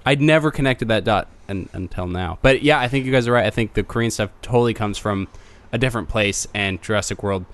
I'd 0.05 0.21
never 0.21 0.51
connected 0.51 0.87
that 0.89 1.03
dot 1.03 1.27
un 1.47 1.69
until 1.73 2.07
now. 2.07 2.39
But 2.41 2.61
yeah, 2.63 2.79
I 2.79 2.87
think 2.87 3.05
you 3.05 3.11
guys 3.11 3.27
are 3.27 3.31
right. 3.31 3.45
I 3.45 3.49
think 3.51 3.73
the 3.73 3.83
Korean 3.83 4.11
stuff 4.11 4.29
totally 4.41 4.73
comes 4.73 4.97
from 4.97 5.27
a 5.71 5.77
different 5.77 6.09
place, 6.09 6.47
and 6.53 6.81
Jurassic 6.81 7.21
World 7.23 7.45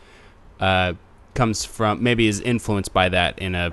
uh, 0.60 0.94
comes 1.34 1.66
from 1.66 2.02
maybe 2.02 2.28
is 2.28 2.40
influenced 2.40 2.94
by 2.94 3.10
that 3.10 3.38
in 3.40 3.56
a 3.56 3.72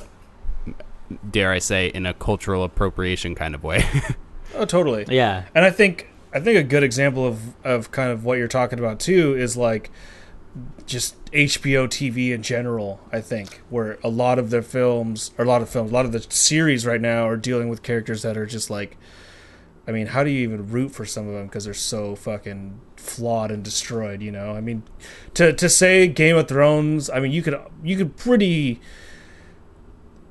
dare 1.30 1.52
I 1.52 1.58
say 1.58 1.88
in 1.88 2.06
a 2.06 2.14
cultural 2.14 2.64
appropriation 2.64 3.34
kind 3.34 3.54
of 3.54 3.62
way. 3.62 3.84
oh, 4.54 4.64
totally. 4.64 5.04
yeah, 5.08 5.44
And 5.54 5.64
I 5.64 5.70
think 5.70 6.08
I 6.34 6.40
think 6.40 6.58
a 6.58 6.62
good 6.62 6.82
example 6.82 7.26
of 7.26 7.54
of 7.64 7.90
kind 7.90 8.10
of 8.10 8.24
what 8.24 8.38
you're 8.38 8.48
talking 8.48 8.78
about 8.78 9.00
too 9.00 9.36
is 9.36 9.56
like 9.56 9.90
just 10.86 11.22
HBO 11.26 11.86
TV 11.86 12.32
in 12.32 12.42
general. 12.42 13.00
I 13.12 13.20
think 13.20 13.60
where 13.70 13.98
a 14.04 14.08
lot 14.08 14.38
of 14.38 14.50
their 14.50 14.62
films, 14.62 15.32
or 15.38 15.44
a 15.44 15.48
lot 15.48 15.62
of 15.62 15.68
films, 15.68 15.90
a 15.90 15.94
lot 15.94 16.04
of 16.04 16.12
the 16.12 16.20
series 16.20 16.86
right 16.86 17.00
now 17.00 17.26
are 17.28 17.36
dealing 17.36 17.68
with 17.68 17.82
characters 17.82 18.22
that 18.22 18.36
are 18.36 18.46
just 18.46 18.70
like. 18.70 18.96
I 19.84 19.90
mean, 19.90 20.06
how 20.06 20.22
do 20.22 20.30
you 20.30 20.44
even 20.44 20.70
root 20.70 20.92
for 20.92 21.04
some 21.04 21.26
of 21.26 21.34
them 21.34 21.46
because 21.48 21.64
they're 21.64 21.74
so 21.74 22.14
fucking 22.14 22.80
flawed 22.94 23.50
and 23.50 23.64
destroyed? 23.64 24.22
You 24.22 24.30
know, 24.30 24.52
I 24.52 24.60
mean, 24.60 24.84
to 25.34 25.52
to 25.52 25.68
say 25.68 26.06
Game 26.06 26.36
of 26.36 26.46
Thrones, 26.46 27.10
I 27.10 27.18
mean, 27.18 27.32
you 27.32 27.42
could 27.42 27.60
you 27.82 27.96
could 27.96 28.16
pretty. 28.16 28.80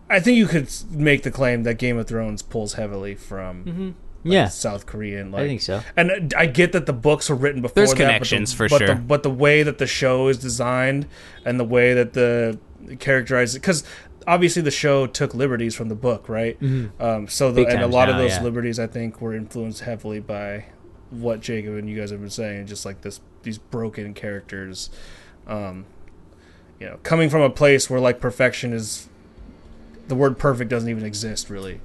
I 0.09 0.21
think 0.21 0.37
you 0.37 0.47
could 0.47 0.69
make 0.89 1.23
the 1.23 1.31
claim 1.31 1.63
that 1.63 1.75
Game 1.75 1.97
of 1.97 2.07
Thrones 2.07 2.41
pulls 2.41 2.73
heavily 2.73 3.15
from 3.15 3.65
mm-hmm. 3.65 3.89
Yeah. 4.24 4.47
South 4.47 4.86
Korean. 4.86 5.32
Like, 5.32 5.43
I 5.43 5.47
think 5.47 5.61
so. 5.61 5.82
And 5.97 6.34
I 6.38 6.45
get 6.45 6.72
that 6.74 6.86
the 6.86 6.93
books 6.93 7.30
were 7.30 7.36
written 7.36 7.61
before. 7.61 7.76
There's 7.76 7.89
that, 7.91 7.95
but 7.95 8.03
the- 8.03 8.05
connections 8.05 8.53
for 8.53 8.69
but 8.69 8.78
sure. 8.80 8.88
The, 8.88 8.95
but 8.95 9.24
the 9.24 9.30
way 9.30 9.63
that 9.63 9.78
the 9.78 9.88
show 9.88 10.28
is 10.28 10.38
designed 10.38 11.07
and 11.45 11.59
the 11.59 11.65
way 11.65 11.93
that 11.93 12.13
the 12.13 12.59
characterized, 12.99 13.55
because 13.55 13.84
obviously 14.28 14.61
the 14.61 14.72
show 14.72 15.07
took 15.07 15.34
liberties 15.34 15.76
from 15.76 15.89
the 15.89 15.95
book, 15.95 16.30
right? 16.30 16.57
Um, 16.99 17.28
so 17.28 17.51
the, 17.51 17.65
and 17.65 17.82
a 17.82 17.88
lot 17.88 18.09
of 18.09 18.17
those 18.17 18.32
yeah. 18.32 18.43
liberties, 18.43 18.80
I 18.80 18.88
think, 18.88 19.22
were 19.22 19.34
influenced 19.34 19.82
heavily 19.82 20.19
by 20.19 20.65
what 21.09 21.41
Jacob 21.41 21.76
and 21.76 21.89
you 21.89 21.99
guys 21.99 22.11
have 22.11 22.22
been 22.22 22.30
saying, 22.30 22.67
just 22.67 22.86
like 22.86 23.01
this 23.01 23.19
these 23.43 23.57
broken 23.57 24.13
characters. 24.13 24.89
Um, 25.47 25.86
you 26.80 26.88
know, 26.88 26.99
coming 27.03 27.30
from 27.30 27.41
a 27.41 27.49
place 27.49 27.89
where 27.89 27.99
like 27.99 28.19
perfection 28.19 28.74
is 28.74 29.07
the 30.07 30.15
word 30.15 30.38
perfect 30.38 30.69
doesn't 30.69 30.89
even 30.89 31.05
exist 31.05 31.49
really. 31.49 31.82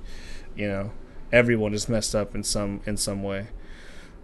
You 0.55 0.69
know, 0.69 0.91
everyone 1.33 1.75
is 1.75 1.89
messed 1.89 2.15
up 2.15 2.35
in 2.35 2.43
some 2.43 2.81
in 2.87 2.97
some 2.97 3.23
way. 3.23 3.49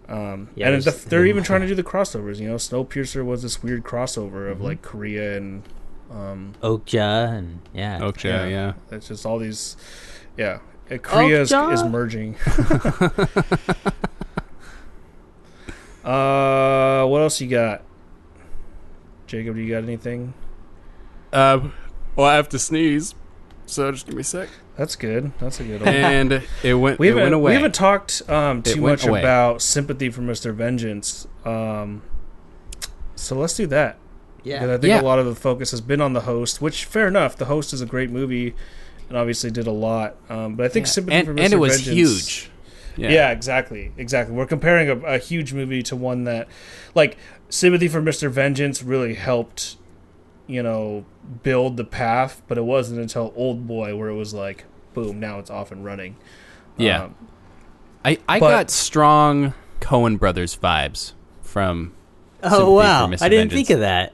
Um, 0.09 0.49
Yeah, 0.55 0.69
and 0.69 0.81
the, 0.81 0.91
there's- 0.91 1.03
they're 1.05 1.25
even 1.25 1.43
trying 1.49 1.61
to 1.61 1.67
do 1.67 1.75
the 1.75 1.83
crossovers. 1.83 2.39
You 2.39 2.49
know, 2.49 2.55
Snowpiercer 2.55 3.23
was 3.25 3.41
this 3.41 3.63
weird 3.63 3.83
crossover 3.83 4.31
Mm-hmm. 4.43 4.51
of 4.51 4.61
like 4.61 4.81
Korea 4.81 5.37
and 5.37 5.63
um, 6.11 6.53
Okja 6.61 7.37
and 7.37 7.61
yeah. 7.73 7.99
Okja, 7.99 8.49
yeah. 8.51 8.73
It's 8.91 9.07
just 9.07 9.25
all 9.25 9.39
these, 9.39 9.75
yeah. 10.37 10.59
Korea 11.01 11.41
is, 11.41 11.51
is 11.51 11.83
merging. 11.83 12.35
uh, 16.03 17.05
what 17.05 17.21
else 17.21 17.39
you 17.41 17.47
got? 17.47 17.81
Jacob, 19.27 19.55
do 19.55 19.61
you 19.61 19.73
got 19.73 19.83
anything? 19.83 20.33
Uh, 21.31 21.69
well, 22.15 22.27
I 22.27 22.35
have 22.35 22.49
to 22.49 22.59
sneeze, 22.59 23.15
so 23.65 23.91
just 23.91 24.05
give 24.05 24.15
me 24.15 24.21
a 24.21 24.25
sec. 24.25 24.49
That's 24.75 24.95
good. 24.95 25.31
That's 25.39 25.59
a 25.59 25.63
good 25.63 25.81
one. 25.81 25.89
And 25.89 26.43
it 26.63 26.73
went. 26.73 26.97
we 26.99 27.07
it 27.07 27.11
haven't 27.11 27.23
went 27.23 27.33
away. 27.35 27.51
we 27.51 27.55
haven't 27.55 27.75
talked 27.75 28.27
um, 28.27 28.63
too 28.63 28.81
much 28.81 29.05
away. 29.05 29.19
about 29.19 29.61
sympathy 29.61 30.09
for 30.09 30.21
Mr. 30.21 30.53
Vengeance. 30.53 31.27
Um, 31.45 32.01
so 33.15 33.37
let's 33.37 33.55
do 33.55 33.67
that. 33.67 33.97
Yeah. 34.43 34.59
Because 34.59 34.69
I 34.69 34.81
think 34.81 34.89
Yeah. 34.89 35.01
a 35.01 35.03
lot 35.03 35.19
of 35.19 35.25
the 35.25 35.35
focus 35.35 35.71
has 35.71 35.81
been 35.81 36.01
on 36.01 36.13
the 36.13 36.21
host, 36.21 36.61
which 36.61 36.85
fair 36.85 37.07
enough. 37.07 37.37
The 37.37 37.45
host 37.45 37.71
is 37.73 37.81
a 37.81 37.85
great 37.85 38.09
movie, 38.09 38.55
and 39.09 39.17
obviously 39.17 39.51
did 39.51 39.67
a 39.67 39.71
lot. 39.71 40.15
Um, 40.29 40.55
but 40.55 40.65
I 40.65 40.69
think 40.69 40.87
sympathy 40.87 41.17
and, 41.17 41.27
for 41.27 41.33
Mr. 41.33 41.37
Vengeance. 41.37 41.45
And 41.45 41.53
it 41.53 41.61
was 41.61 41.81
Vengeance, 41.81 42.29
huge. 42.35 42.49
Yeah. 42.95 43.31
exactly, 43.31 43.91
exactly. 43.97 44.35
We're 44.35 44.45
comparing 44.45 44.89
a, 44.89 44.97
a 45.15 45.17
huge 45.17 45.53
movie 45.53 45.81
to 45.83 45.95
one 45.95 46.25
that, 46.25 46.47
like, 46.93 47.17
sympathy 47.49 47.87
for 47.87 48.01
Mr. 48.01 48.29
Vengeance 48.29 48.83
really 48.83 49.13
helped, 49.15 49.77
you 50.47 50.61
know, 50.61 51.05
build 51.43 51.77
the 51.77 51.83
path. 51.83 52.41
But 52.47 52.57
it 52.57 52.63
wasn't 52.65 52.99
until 53.01 53.33
Old 53.35 53.67
Boy 53.67 53.95
where 53.95 54.09
it 54.09 54.15
was 54.15 54.33
like, 54.33 54.65
boom, 54.93 55.19
now 55.19 55.39
it's 55.39 55.49
off 55.49 55.71
and 55.71 55.83
running. 55.85 56.15
Yeah. 56.77 57.03
Um, 57.05 57.15
I, 58.05 58.17
I 58.27 58.39
But- 58.39 58.49
got 58.49 58.69
strong 58.71 59.53
Coen 59.79 60.17
Brothers 60.19 60.57
vibes 60.57 61.13
from. 61.41 61.93
Oh 62.45 62.65
for 62.65 62.75
wow! 62.75 63.07
Mr. 63.07 63.21
I 63.21 63.29
didn't 63.29 63.49
Vengeance. 63.51 63.67
think 63.67 63.69
of 63.75 63.79
that. 63.81 64.11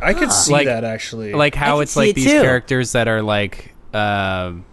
I 0.00 0.12
could 0.14 0.32
see 0.32 0.52
Like- 0.52 0.66
that 0.66 0.82
actually. 0.82 1.32
like 1.34 1.54
how 1.54 1.80
it's 1.80 1.94
like 1.94 2.10
it 2.10 2.14
these 2.16 2.24
too. 2.24 2.40
characters 2.40 2.92
that 2.92 3.06
are 3.06 3.22
like 3.22 3.74
um 3.94 4.64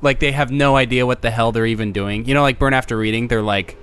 like 0.00 0.18
they 0.20 0.32
have 0.32 0.50
no 0.50 0.74
idea 0.76 1.04
what 1.06 1.20
the 1.22 1.30
hell 1.30 1.52
they're 1.52 1.66
even 1.66 1.92
doing 1.92 2.24
you 2.24 2.32
know 2.34 2.42
like 2.42 2.58
burn 2.58 2.72
after 2.72 2.96
reading 2.96 3.26
they're 3.28 3.42
like 3.42 3.76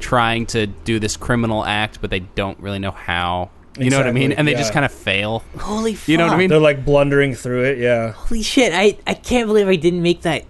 trying 0.00 0.44
to 0.46 0.66
do 0.66 0.98
this 1.00 1.16
criminal 1.16 1.64
act 1.64 2.00
but 2.00 2.10
they 2.10 2.20
don't 2.20 2.58
really 2.60 2.78
know 2.78 2.90
how 2.92 3.50
you 3.78 3.90
know 3.90 3.98
what 3.98 4.06
i 4.06 4.12
mean 4.12 4.30
and 4.32 4.46
they 4.46 4.52
yeah. 4.52 4.58
just 4.58 4.72
kind 4.72 4.84
of 4.84 4.92
fail 4.92 5.42
Holy 5.58 5.94
fuck! 5.94 6.08
You 6.08 6.16
know 6.16 6.26
what 6.26 6.34
I 6.34 6.38
mean? 6.38 6.48
they're 6.48 6.58
like 6.60 6.84
blundering 6.84 7.34
through 7.34 7.64
it. 7.64 7.78
Yeah. 7.78 8.12
Holy 8.12 8.42
shit! 8.42 8.72
I 8.72 8.96
I 9.06 9.14
can't 9.14 9.46
believe 9.48 9.66
I 9.68 9.76
didn't 9.76 10.02
make 10.02 10.22
that 10.22 10.44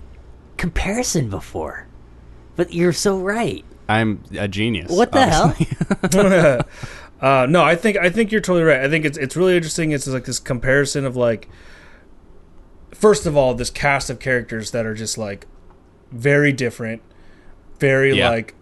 comparison 0.57 1.31
before. 1.31 1.87
But 2.57 2.73
you're 2.73 2.93
so 2.93 3.19
right. 3.19 3.65
i'm 3.89 4.23
a 4.39 4.47
genius 4.47 4.91
What 4.91 5.13
the 5.13 5.27
obviously. 5.29 5.77
hell? 6.13 6.61
Uh, 7.21 7.47
no, 7.49 7.63
I 7.65 7.75
think 7.75 7.97
I 7.97 8.11
think 8.11 8.31
you're 8.33 8.43
totally 8.43 8.65
right. 8.65 8.81
I 8.81 8.89
think 8.91 9.07
it's 9.07 9.17
it's 9.17 9.35
really 9.35 9.57
interesting. 9.57 9.93
It's 9.93 10.07
like 10.07 10.27
this 10.27 10.39
comparison 10.39 11.07
of 11.07 11.17
like, 11.17 11.49
first 12.93 13.25
of 13.25 13.35
all, 13.35 13.55
this 13.55 13.71
cast 13.71 14.11
of 14.11 14.19
characters 14.19 14.73
that 14.73 14.85
are 14.85 14.93
just 14.95 15.17
like 15.17 15.47
very 16.11 16.53
different, 16.53 17.01
very 17.79 18.15
Yeah. 18.19 18.29
like. 18.29 18.55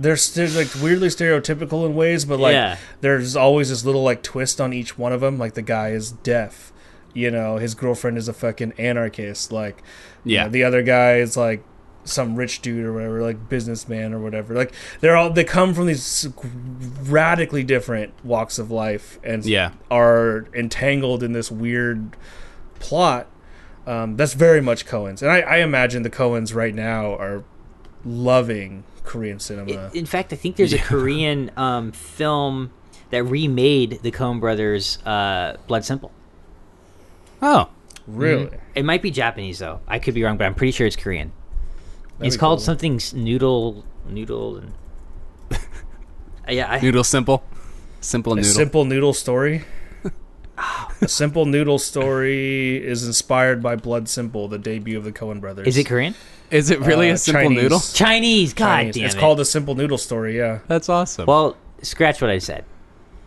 They're, 0.00 0.16
they're 0.34 0.48
like 0.48 0.68
weirdly 0.82 1.08
stereotypical 1.08 1.84
in 1.86 1.94
ways, 1.94 2.24
but 2.24 2.40
like 2.40 2.54
Yeah. 2.54 2.76
there's 3.02 3.36
always 3.36 3.68
this 3.68 3.84
little 3.84 4.02
like 4.02 4.22
twist 4.22 4.60
on 4.60 4.72
each 4.72 4.96
one 4.98 5.12
of 5.12 5.20
them. 5.20 5.38
Like 5.38 5.54
the 5.54 5.62
guy 5.62 5.90
is 5.90 6.12
deaf, 6.12 6.72
you 7.12 7.30
know, 7.30 7.58
his 7.58 7.74
girlfriend 7.74 8.16
is 8.18 8.26
a 8.28 8.32
fucking 8.32 8.72
anarchist. 8.78 9.52
Like, 9.52 9.82
you 10.24 10.36
Yeah. 10.36 10.44
know, 10.44 10.48
the 10.50 10.64
other 10.64 10.82
guy 10.82 11.16
is 11.16 11.36
like 11.36 11.62
some 12.04 12.34
rich 12.34 12.62
dude 12.62 12.84
or 12.86 12.94
whatever, 12.94 13.20
like 13.20 13.48
businessman 13.50 14.14
or 14.14 14.18
whatever. 14.20 14.54
Like 14.54 14.72
they're 15.00 15.16
all 15.16 15.28
they 15.30 15.44
come 15.44 15.74
from 15.74 15.86
these 15.86 16.28
radically 17.02 17.62
different 17.62 18.12
walks 18.24 18.58
of 18.58 18.70
life 18.70 19.18
and 19.22 19.44
Yeah. 19.44 19.72
are 19.90 20.46
entangled 20.54 21.22
in 21.22 21.32
this 21.32 21.50
weird 21.50 22.16
plot. 22.78 23.26
Um, 23.86 24.16
that's 24.16 24.34
very 24.34 24.60
much 24.60 24.86
Coen's, 24.86 25.20
and 25.22 25.30
I, 25.30 25.40
I 25.40 25.56
imagine 25.58 26.02
the 26.02 26.10
Coens 26.10 26.54
right 26.54 26.74
now 26.74 27.14
are 27.16 27.42
loving 28.04 28.84
Korean 29.10 29.40
cinema. 29.40 29.90
In 29.92 30.06
fact, 30.06 30.32
I 30.32 30.36
think 30.36 30.54
there's 30.54 30.72
a 30.72 30.78
Korean 30.78 31.50
um, 31.56 31.90
film 31.90 32.70
that 33.10 33.24
remade 33.24 33.98
the 34.02 34.12
Coen 34.12 34.38
Brothers 34.38 34.98
uh, 35.04 35.56
Blood 35.66 35.84
Simple. 35.84 36.12
Oh, 37.42 37.70
Really? 38.06 38.50
It 38.74 38.84
might 38.84 39.02
be 39.02 39.10
Japanese 39.10 39.58
though. 39.58 39.80
I 39.88 39.98
could 39.98 40.14
be 40.14 40.22
wrong, 40.22 40.36
but 40.36 40.44
I'm 40.44 40.54
pretty 40.54 40.72
sure 40.72 40.86
it's 40.86 40.96
Korean. 40.96 41.32
it's 42.20 42.36
called 42.36 42.58
cool. 42.58 42.64
something 42.64 43.00
noodle 43.14 43.84
noodle 44.08 44.56
and 44.58 44.72
Uh, 45.52 45.56
yeah, 46.48 46.70
I, 46.70 46.80
noodle 46.80 47.04
simple, 47.04 47.42
simple 48.00 48.32
A 48.32 48.36
noodle. 48.36 48.50
simple 48.50 48.84
noodle 48.84 49.12
story. 49.12 49.64
a 51.00 51.08
simple 51.08 51.46
noodle 51.46 51.78
story 51.78 52.76
is 52.84 53.06
inspired 53.06 53.62
by 53.62 53.76
Blood 53.76 54.08
Simple, 54.08 54.48
the 54.48 54.58
debut 54.58 54.96
of 54.98 55.04
the 55.04 55.12
Coen 55.12 55.40
Brothers. 55.40 55.66
is 55.68 55.76
it 55.76 55.86
Korean? 55.86 56.14
Is 56.50 56.70
it 56.70 56.80
really 56.80 57.10
Uh, 57.10 57.14
a 57.14 57.18
simple 57.18 57.42
Chinese. 57.42 57.62
noodle? 57.62 57.80
Chinese. 57.80 58.54
God 58.54 58.66
Chinese. 58.66 58.94
damn 58.96 59.04
It's 59.06 59.14
it. 59.14 59.18
called 59.18 59.40
a 59.40 59.44
simple 59.44 59.74
noodle 59.74 59.98
story. 59.98 60.36
Yeah. 60.36 60.58
That's 60.68 60.88
awesome. 60.88 61.26
Well, 61.26 61.56
scratch 61.82 62.20
what 62.20 62.30
I 62.30 62.38
said. 62.38 62.64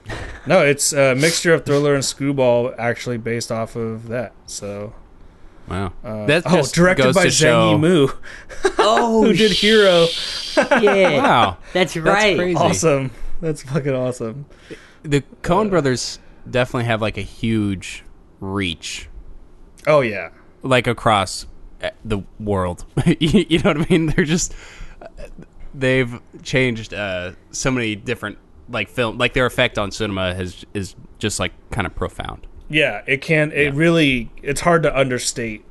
No, 0.45 0.59
it's 0.61 0.91
a 0.91 1.15
mixture 1.15 1.53
of 1.53 1.65
thriller 1.65 1.95
and 1.95 2.03
screwball, 2.03 2.73
actually 2.77 3.17
based 3.17 3.49
off 3.49 3.77
of 3.77 4.09
that. 4.09 4.33
So, 4.45 4.93
wow, 5.69 5.93
uh, 6.03 6.25
that 6.25 6.43
oh, 6.45 6.61
directed 6.73 7.03
goes 7.03 7.15
by 7.15 7.23
to 7.23 7.29
Zhang. 7.29 7.79
Yimou, 7.79 8.13
Oh, 8.77 9.23
who 9.23 9.31
did 9.31 9.51
Hero. 9.51 10.07
Yeah, 10.81 11.17
Wow, 11.23 11.57
that's 11.71 11.95
right. 11.95 12.35
crazy. 12.35 12.57
Awesome. 12.57 13.11
That's 13.39 13.63
fucking 13.63 13.93
awesome. 13.95 14.47
the 15.03 15.23
Coen 15.43 15.69
Brothers 15.69 16.19
definitely 16.51 16.87
have 16.87 17.01
like 17.01 17.17
a 17.17 17.21
huge 17.21 18.03
reach, 18.41 19.07
Oh 19.87 20.01
yeah. 20.01 20.31
like 20.61 20.87
across 20.87 21.45
uh, 21.45 21.47
the 22.03 22.19
world. 22.39 22.85
you, 23.05 23.45
you 23.49 23.59
know 23.59 23.71
what 23.73 23.81
I 23.81 23.85
mean? 23.89 24.07
They're 24.07 24.25
just 24.25 24.53
they've 25.73 26.19
changed 26.43 26.93
uh, 26.93 27.31
so 27.51 27.71
many 27.71 27.95
different 27.95 28.37
like 28.69 28.89
film, 28.89 29.17
like 29.17 29.33
their 29.33 29.45
effect 29.45 29.77
on 29.77 29.91
cinema 29.91 30.33
has 30.33 30.65
is 30.73 30.95
just 31.19 31.39
like 31.39 31.51
kind 31.71 31.85
of 31.87 31.95
profound. 31.95 32.47
Yeah, 32.69 33.01
it 33.05 33.21
can. 33.21 33.51
It 33.51 33.73
really. 33.73 34.31
It's 34.41 34.61
hard 34.61 34.83
to 34.83 34.97
understate 34.97 35.65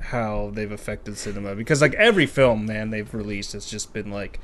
how 0.00 0.50
they've 0.54 0.70
affected 0.70 1.16
cinema 1.16 1.54
because, 1.54 1.80
like, 1.80 1.94
every 1.94 2.26
film, 2.26 2.66
man, 2.66 2.90
they've 2.90 3.12
released 3.12 3.52
has 3.54 3.66
just 3.66 3.92
been 3.92 4.10
like 4.10 4.40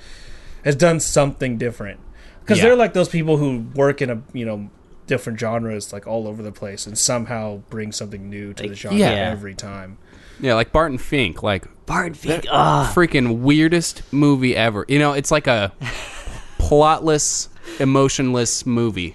has 0.64 0.76
done 0.76 1.00
something 1.00 1.58
different. 1.58 2.00
Because 2.40 2.58
Yeah. 2.58 2.64
they're 2.64 2.76
like 2.76 2.92
those 2.92 3.08
people 3.08 3.36
who 3.36 3.66
work 3.74 4.00
in 4.00 4.10
a 4.10 4.22
you 4.32 4.44
know 4.44 4.70
different 5.06 5.38
genres 5.38 5.92
like 5.92 6.06
all 6.06 6.28
over 6.28 6.42
the 6.42 6.52
place 6.52 6.86
and 6.86 6.96
somehow 6.96 7.58
bring 7.68 7.90
something 7.92 8.30
new 8.30 8.54
to 8.54 8.68
the 8.68 8.74
genre 8.74 8.98
yeah. 8.98 9.30
every 9.30 9.54
time. 9.54 9.98
Yeah, 10.42 10.54
like 10.54 10.72
Barton 10.72 10.98
Fink, 10.98 11.42
like 11.42 11.66
Bart 11.86 12.16
Fink. 12.16 12.46
Ah, 12.50 12.92
freaking 12.94 13.38
weirdest 13.38 14.02
movie 14.12 14.56
ever. 14.56 14.84
You 14.88 14.98
know, 14.98 15.12
it's 15.12 15.30
like 15.30 15.46
a 15.46 15.72
plotless, 16.58 17.48
emotionless 17.78 18.66
movie, 18.66 19.14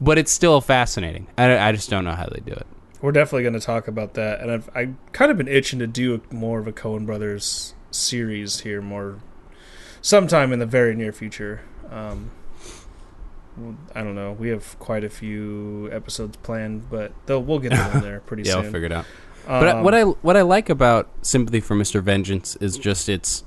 but 0.00 0.16
it's 0.16 0.32
still 0.32 0.62
fascinating. 0.62 1.28
I, 1.36 1.68
I 1.68 1.72
just 1.72 1.90
don't 1.90 2.04
know 2.04 2.14
how 2.14 2.26
they 2.26 2.40
do 2.40 2.52
it. 2.52 2.66
We're 3.02 3.12
definitely 3.12 3.42
going 3.42 3.54
to 3.54 3.60
talk 3.60 3.88
about 3.88 4.14
that, 4.14 4.40
and 4.40 4.50
I've 4.50 4.70
I 4.74 4.94
kind 5.12 5.30
of 5.30 5.36
been 5.36 5.48
itching 5.48 5.78
to 5.80 5.86
do 5.86 6.22
more 6.30 6.58
of 6.58 6.66
a 6.66 6.72
Coen 6.72 7.04
Brothers 7.04 7.74
series 7.90 8.60
here, 8.60 8.80
more 8.80 9.20
sometime 10.00 10.50
in 10.52 10.60
the 10.60 10.66
very 10.66 10.94
near 10.96 11.12
future. 11.12 11.60
Um, 11.90 12.30
I 13.94 14.02
don't 14.02 14.14
know. 14.14 14.32
We 14.32 14.48
have 14.48 14.78
quite 14.78 15.04
a 15.04 15.10
few 15.10 15.90
episodes 15.92 16.38
planned, 16.38 16.88
but 16.88 17.12
though 17.26 17.38
we'll 17.40 17.58
get 17.58 17.72
them 17.72 17.96
in 17.96 18.02
there 18.02 18.20
pretty 18.26 18.44
soon. 18.44 18.48
Yeah, 18.48 18.54
soon. 18.54 18.64
I'll 18.64 18.72
figure 18.72 18.86
it 18.86 18.92
out. 18.92 19.04
But 19.46 19.68
I- 19.68 19.70
Um, 19.72 19.84
what 19.84 19.94
I 19.94 20.02
what 20.02 20.36
I 20.36 20.42
like 20.42 20.68
about 20.70 21.08
Sympathy 21.22 21.60
for 21.60 21.74
Mr. 21.74 22.02
Vengeance 22.02 22.56
is 22.56 22.76
just 22.78 23.08
its 23.08 23.44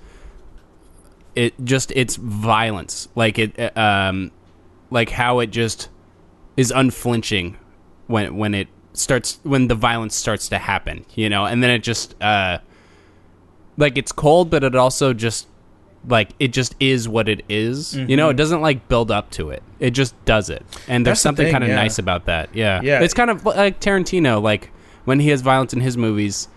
it 1.35 1.53
just 1.63 1.91
its 1.91 2.15
violence, 2.15 3.07
like 3.15 3.39
it 3.39 3.59
uh, 3.59 3.71
um 3.79 4.31
like 4.91 5.09
how 5.11 5.39
it 5.39 5.47
just 5.51 5.89
is 6.57 6.71
unflinching 6.71 7.57
when 8.07 8.35
when 8.37 8.53
it 8.53 8.67
starts 8.93 9.39
when 9.43 9.67
the 9.67 9.75
violence 9.75 10.15
starts 10.15 10.47
to 10.49 10.57
happen, 10.59 11.05
you 11.15 11.29
know, 11.29 11.45
and 11.45 11.63
then 11.63 11.69
it 11.71 11.79
just 11.79 12.15
uh 12.21 12.59
like 13.77 13.97
it's 13.97 14.11
cold, 14.11 14.49
but 14.51 14.63
it 14.63 14.75
also 14.75 15.13
just 15.13 15.47
like 16.07 16.29
it 16.37 16.49
just 16.49 16.75
is 16.79 17.07
what 17.07 17.27
it 17.29 17.43
is. 17.49 17.95
You 17.95 18.15
know, 18.17 18.29
it 18.29 18.35
doesn't 18.35 18.61
like 18.61 18.87
build 18.87 19.09
up 19.09 19.31
to 19.31 19.49
it. 19.49 19.63
It 19.79 19.91
just 19.91 20.13
does 20.25 20.49
it. 20.49 20.63
And 20.87 21.05
there's 21.05 21.15
That's 21.15 21.21
something 21.21 21.45
thing, 21.45 21.53
kind 21.53 21.63
of 21.63 21.69
yeah. 21.69 21.75
nice 21.75 21.97
about 21.97 22.25
that. 22.25 22.53
Yeah. 22.53 22.81
Yeah. 22.83 23.01
It's 23.01 23.13
kind 23.15 23.31
of 23.31 23.43
like 23.45 23.79
Tarantino 23.79 24.41
like 24.41 24.69
when 25.05 25.19
he 25.19 25.29
has 25.29 25.41
violence 25.41 25.73
in 25.73 25.81
his 25.81 25.97
movies, 25.97 26.47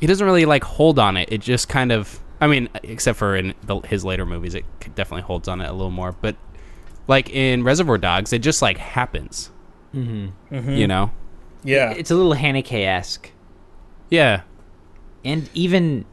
he 0.00 0.06
doesn't 0.06 0.24
really 0.26 0.44
like 0.46 0.64
hold 0.64 0.98
on 0.98 1.16
it. 1.16 1.30
It 1.32 1.40
just 1.40 1.68
kind 1.68 1.92
of 1.92 2.20
I 2.40 2.46
mean, 2.46 2.68
except 2.82 3.18
for 3.18 3.36
in 3.36 3.52
the, 3.62 3.80
his 3.80 4.04
later 4.04 4.24
movies 4.24 4.54
it 4.54 4.64
definitely 4.94 5.22
holds 5.22 5.46
on 5.48 5.60
it 5.60 5.68
a 5.68 5.72
little 5.72 5.90
more, 5.90 6.12
but 6.20 6.36
like 7.06 7.28
in 7.30 7.62
Reservoir 7.64 7.98
Dogs, 7.98 8.32
it 8.32 8.40
just 8.40 8.62
like 8.62 8.78
happens. 8.78 9.50
Mm-hmm. 9.94 10.70
You 10.70 10.86
know? 10.86 11.10
yeah, 11.64 11.90
it's 11.90 12.10
a 12.10 12.14
little 12.14 12.34
Haneke 12.34 12.86
esque, 12.86 13.30
Yeah. 14.08 14.42
and 15.24 15.50
even 15.52 16.04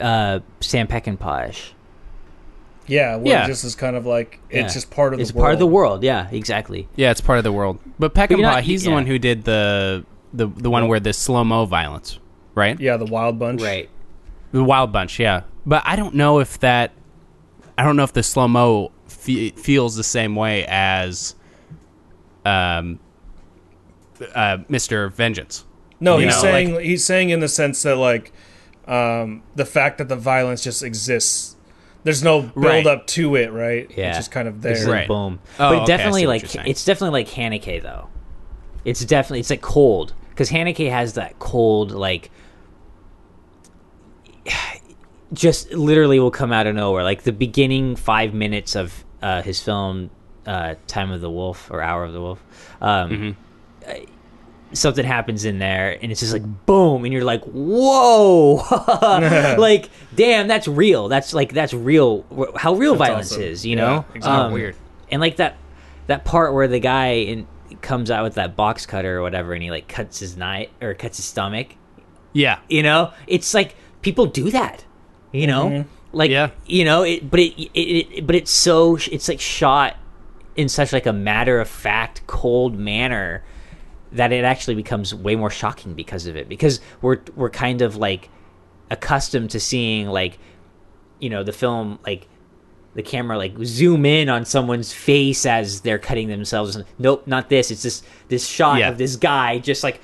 uh, 0.00 0.40
Sam 0.60 0.88
Peckinpah. 0.88 1.72
yeah, 2.88 3.16
where 3.16 3.26
Yeah. 3.26 3.44
it 3.44 3.48
just 3.48 3.62
is 3.64 3.74
kind 3.76 3.94
of 3.94 4.06
like 4.06 4.40
Yeah. 4.50 4.64
it's 4.64 4.74
just 4.74 4.90
part 4.90 5.14
of 5.14 5.20
It's 5.20 5.30
the 5.30 5.36
world. 5.36 5.44
part 5.44 5.52
of 5.52 5.58
the 5.60 5.66
world. 5.66 6.02
Yeah, 6.02 6.28
exactly. 6.32 6.88
Yeah, 6.96 7.10
it's 7.12 7.20
part 7.20 7.38
of 7.38 7.44
the 7.44 7.52
world. 7.52 7.78
But 7.98 8.16
you're 8.16 8.26
Peckinpah, 8.26 8.40
not- 8.42 8.62
he's 8.64 8.82
the 8.84 8.90
one 8.90 9.06
who 9.06 9.18
did 9.18 9.44
the 9.44 10.04
the 10.32 10.46
the 10.46 10.70
one 10.70 10.88
where 10.88 11.00
the 11.00 11.12
slow 11.12 11.44
mo 11.44 11.64
violence, 11.66 12.18
right? 12.54 12.78
Yeah, 12.80 12.96
the 12.96 13.04
Wild 13.06 13.38
Bunch. 13.38 13.62
Right. 13.62 13.88
The 14.52 14.62
Wild 14.64 14.92
Bunch, 14.92 15.18
yeah. 15.18 15.42
But 15.66 15.82
I 15.86 15.96
don't 15.96 16.14
know 16.14 16.40
if 16.40 16.58
that. 16.60 16.92
I 17.78 17.84
don't 17.84 17.96
know 17.96 18.04
if 18.04 18.12
the 18.12 18.22
slow 18.22 18.48
mo 18.48 18.92
fe- 19.06 19.50
feels 19.50 19.96
the 19.96 20.04
same 20.04 20.36
way 20.36 20.66
as, 20.66 21.34
um, 22.44 22.98
uh, 24.34 24.58
Mister 24.68 25.08
Vengeance. 25.08 25.64
No, 26.00 26.18
You 26.18 26.26
he's 26.26 26.34
know, 26.36 26.42
saying 26.42 26.80
he's 26.80 27.04
saying 27.04 27.30
in 27.30 27.40
the 27.40 27.48
sense 27.48 27.82
that 27.82 27.96
like 27.96 28.32
um, 28.86 29.42
the 29.54 29.64
fact 29.64 29.98
that 29.98 30.08
the 30.08 30.16
violence 30.16 30.62
just 30.62 30.82
exists. 30.82 31.56
There's 32.04 32.24
no 32.24 32.42
build 32.42 32.56
Right. 32.56 32.86
up 32.86 33.06
to 33.08 33.36
it, 33.36 33.52
right? 33.52 33.88
Yeah. 33.96 34.08
It's 34.08 34.18
just 34.18 34.32
kind 34.32 34.48
of 34.48 34.56
It's 34.66 34.80
there. 34.80 34.88
like 34.88 34.98
Right. 35.02 35.08
boom. 35.08 35.38
Oh, 35.60 35.70
but 35.70 35.72
okay, 35.74 35.82
I 35.82 35.86
definitely 35.86 36.26
like 36.26 36.42
it's 36.66 36.84
definitely 36.84 37.22
like 37.22 37.28
Haneke 37.28 37.80
though. 37.80 38.08
It's 38.84 39.04
definitely 39.04 39.38
it's 39.40 39.50
like 39.50 39.60
cold 39.60 40.12
because 40.32 40.50
Haneke 40.50 40.90
has 40.90 41.14
that 41.14 41.38
cold 41.38 41.92
like 41.92 42.30
just 45.32 45.72
literally 45.72 46.18
will 46.20 46.30
come 46.30 46.52
out 46.52 46.66
of 46.66 46.74
nowhere. 46.74 47.02
Like 47.04 47.22
the 47.22 47.32
beginning 47.32 47.96
five 47.96 48.34
minutes 48.34 48.74
of 48.76 49.04
uh, 49.22 49.42
his 49.42 49.62
film 49.62 50.10
uh, 50.46 50.74
"Time 50.86 51.10
of 51.10 51.20
the 51.20 51.30
Wolf" 51.30 51.70
or 51.70 51.80
"Hour 51.82 52.04
of 52.04 52.12
the 52.12 52.20
Wolf." 52.20 52.42
Um, 52.80 53.10
Mm-hmm. 53.10 54.04
Something 54.74 55.04
happens 55.04 55.44
in 55.44 55.58
there, 55.58 55.98
and 56.00 56.10
it's 56.10 56.20
just 56.20 56.32
like 56.32 56.44
boom, 56.64 57.04
and 57.04 57.12
you're 57.12 57.24
like, 57.24 57.44
"Whoa!" 57.44 58.54
like, 59.58 59.90
damn, 60.14 60.48
that's 60.48 60.66
real. 60.66 61.08
That's 61.08 61.34
like 61.34 61.52
that's 61.52 61.74
real. 61.74 62.24
How 62.56 62.72
real 62.72 62.94
That's 62.94 63.08
violence 63.10 63.32
awesome. 63.32 63.42
is, 63.42 63.66
you 63.66 63.76
Yeah, 63.76 64.04
know? 64.14 64.26
Um. 64.26 64.52
Weird. 64.54 64.74
And 65.10 65.20
like 65.20 65.36
that 65.36 65.56
that 66.06 66.24
part 66.24 66.54
where 66.54 66.68
the 66.68 66.80
guy 66.80 67.08
in, 67.16 67.46
comes 67.80 68.10
out 68.10 68.24
with 68.24 68.34
that 68.34 68.56
box 68.56 68.86
cutter 68.86 69.18
or 69.18 69.22
whatever, 69.22 69.52
and 69.52 69.62
he 69.62 69.70
like 69.70 69.88
cuts 69.88 70.18
his 70.18 70.36
night 70.36 70.70
or 70.80 70.94
cuts 70.94 71.16
his 71.16 71.26
stomach. 71.26 71.76
Yeah, 72.32 72.60
You 72.68 72.82
know, 72.82 73.12
it's 73.26 73.54
like 73.54 73.74
people 74.00 74.26
do 74.26 74.50
that. 74.50 74.84
You 75.32 75.46
know, 75.46 75.66
mm-hmm. 75.66 75.88
like 76.12 76.30
Yeah. 76.30 76.50
you 76.66 76.84
know, 76.84 77.02
it, 77.02 77.30
but 77.30 77.40
it, 77.40 77.70
it, 77.74 77.80
it 77.80 78.26
but 78.26 78.34
it's 78.34 78.50
so 78.50 78.96
it's 78.96 79.28
like 79.28 79.40
shot 79.40 79.96
in 80.56 80.68
such 80.68 80.92
like 80.92 81.06
a 81.06 81.12
matter 81.12 81.60
of 81.60 81.68
fact, 81.68 82.26
cold 82.26 82.78
manner 82.78 83.42
that 84.12 84.30
it 84.32 84.44
actually 84.44 84.74
becomes 84.74 85.14
way 85.14 85.36
more 85.36 85.50
shocking 85.50 85.94
because 85.94 86.26
of 86.26 86.36
it. 86.36 86.48
Because 86.48 86.80
we're 87.00 87.20
we're 87.34 87.50
kind 87.50 87.82
of 87.82 87.96
like 87.96 88.28
accustomed 88.90 89.50
to 89.50 89.60
seeing 89.60 90.08
like 90.08 90.38
you 91.18 91.30
know 91.30 91.42
the 91.42 91.52
film 91.52 91.98
like 92.04 92.28
the 92.94 93.02
camera 93.02 93.38
like 93.38 93.54
zoom 93.64 94.04
in 94.04 94.28
on 94.28 94.44
someone's 94.44 94.92
face 94.92 95.46
as 95.46 95.80
they're 95.80 95.98
cutting 95.98 96.28
themselves 96.28 96.78
nope 96.98 97.26
not 97.26 97.48
this 97.48 97.70
it's 97.70 97.82
this 97.82 98.02
this 98.28 98.46
shot 98.46 98.78
Yeah. 98.78 98.90
of 98.90 98.98
this 98.98 99.16
guy 99.16 99.58
just 99.58 99.82
like 99.82 100.00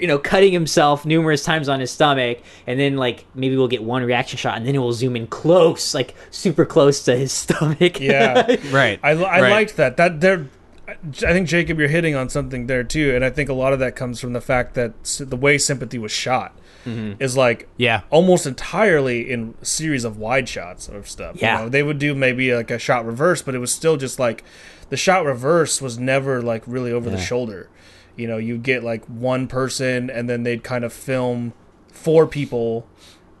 you 0.00 0.06
know 0.06 0.18
cutting 0.18 0.52
himself 0.52 1.04
numerous 1.04 1.44
times 1.44 1.68
on 1.68 1.80
his 1.80 1.90
stomach 1.90 2.38
and 2.66 2.78
then 2.78 2.96
like 2.96 3.24
maybe 3.34 3.56
we'll 3.56 3.68
get 3.68 3.82
one 3.82 4.04
reaction 4.04 4.36
shot 4.38 4.56
and 4.56 4.66
then 4.66 4.74
it 4.74 4.78
will 4.78 4.92
zoom 4.92 5.16
in 5.16 5.26
close 5.26 5.94
like 5.94 6.14
super 6.30 6.64
close 6.64 7.02
to 7.04 7.16
his 7.16 7.32
stomach 7.42 7.98
Yeah. 8.00 8.56
right. 8.70 9.00
I, 9.02 9.10
I 9.10 9.40
Right. 9.40 9.50
liked 9.50 9.76
that. 9.76 9.96
That 9.96 10.20
there, 10.20 10.46
I 10.88 10.94
think 11.32 11.48
Jacob, 11.48 11.78
you're 11.78 11.88
hitting 11.88 12.14
on 12.14 12.28
something 12.28 12.66
there 12.66 12.84
too, 12.84 13.14
and 13.14 13.24
I 13.24 13.30
think 13.30 13.48
a 13.48 13.52
lot 13.54 13.72
of 13.72 13.78
that 13.78 13.96
comes 13.96 14.20
from 14.20 14.32
the 14.34 14.40
fact 14.40 14.74
that 14.74 14.92
the 15.20 15.36
way 15.36 15.56
Sympathy 15.58 15.98
was 15.98 16.12
shot 16.12 16.54
Mm-hmm. 16.84 17.22
is 17.22 17.36
like 17.36 17.68
Yeah. 17.76 18.00
almost 18.10 18.46
entirely 18.46 19.30
in 19.30 19.54
series 19.62 20.04
of 20.04 20.16
wide 20.18 20.48
shots 20.48 20.88
of 20.88 21.08
stuff. 21.08 21.36
Yeah. 21.36 21.58
you 21.58 21.64
know, 21.64 21.68
they 21.68 21.82
would 21.82 21.98
do 21.98 22.14
maybe 22.14 22.54
like 22.54 22.70
a 22.70 22.78
shot 22.78 23.06
reverse, 23.06 23.40
but 23.42 23.54
it 23.54 23.58
was 23.58 23.72
still 23.72 23.96
just 23.96 24.18
like 24.18 24.42
the 24.90 24.96
shot 24.96 25.24
reverse 25.24 25.80
was 25.80 25.98
never 25.98 26.42
like 26.42 26.62
really 26.66 26.92
over 26.92 27.08
the 27.08 27.18
shoulder. 27.18 27.68
You 28.16 28.26
know, 28.28 28.36
you 28.36 28.58
get 28.58 28.82
like 28.84 29.04
one 29.06 29.46
person, 29.46 30.10
and 30.10 30.28
then 30.28 30.42
they'd 30.42 30.62
kind 30.62 30.84
of 30.84 30.92
film 30.92 31.54
four 31.92 32.26
people, 32.26 32.86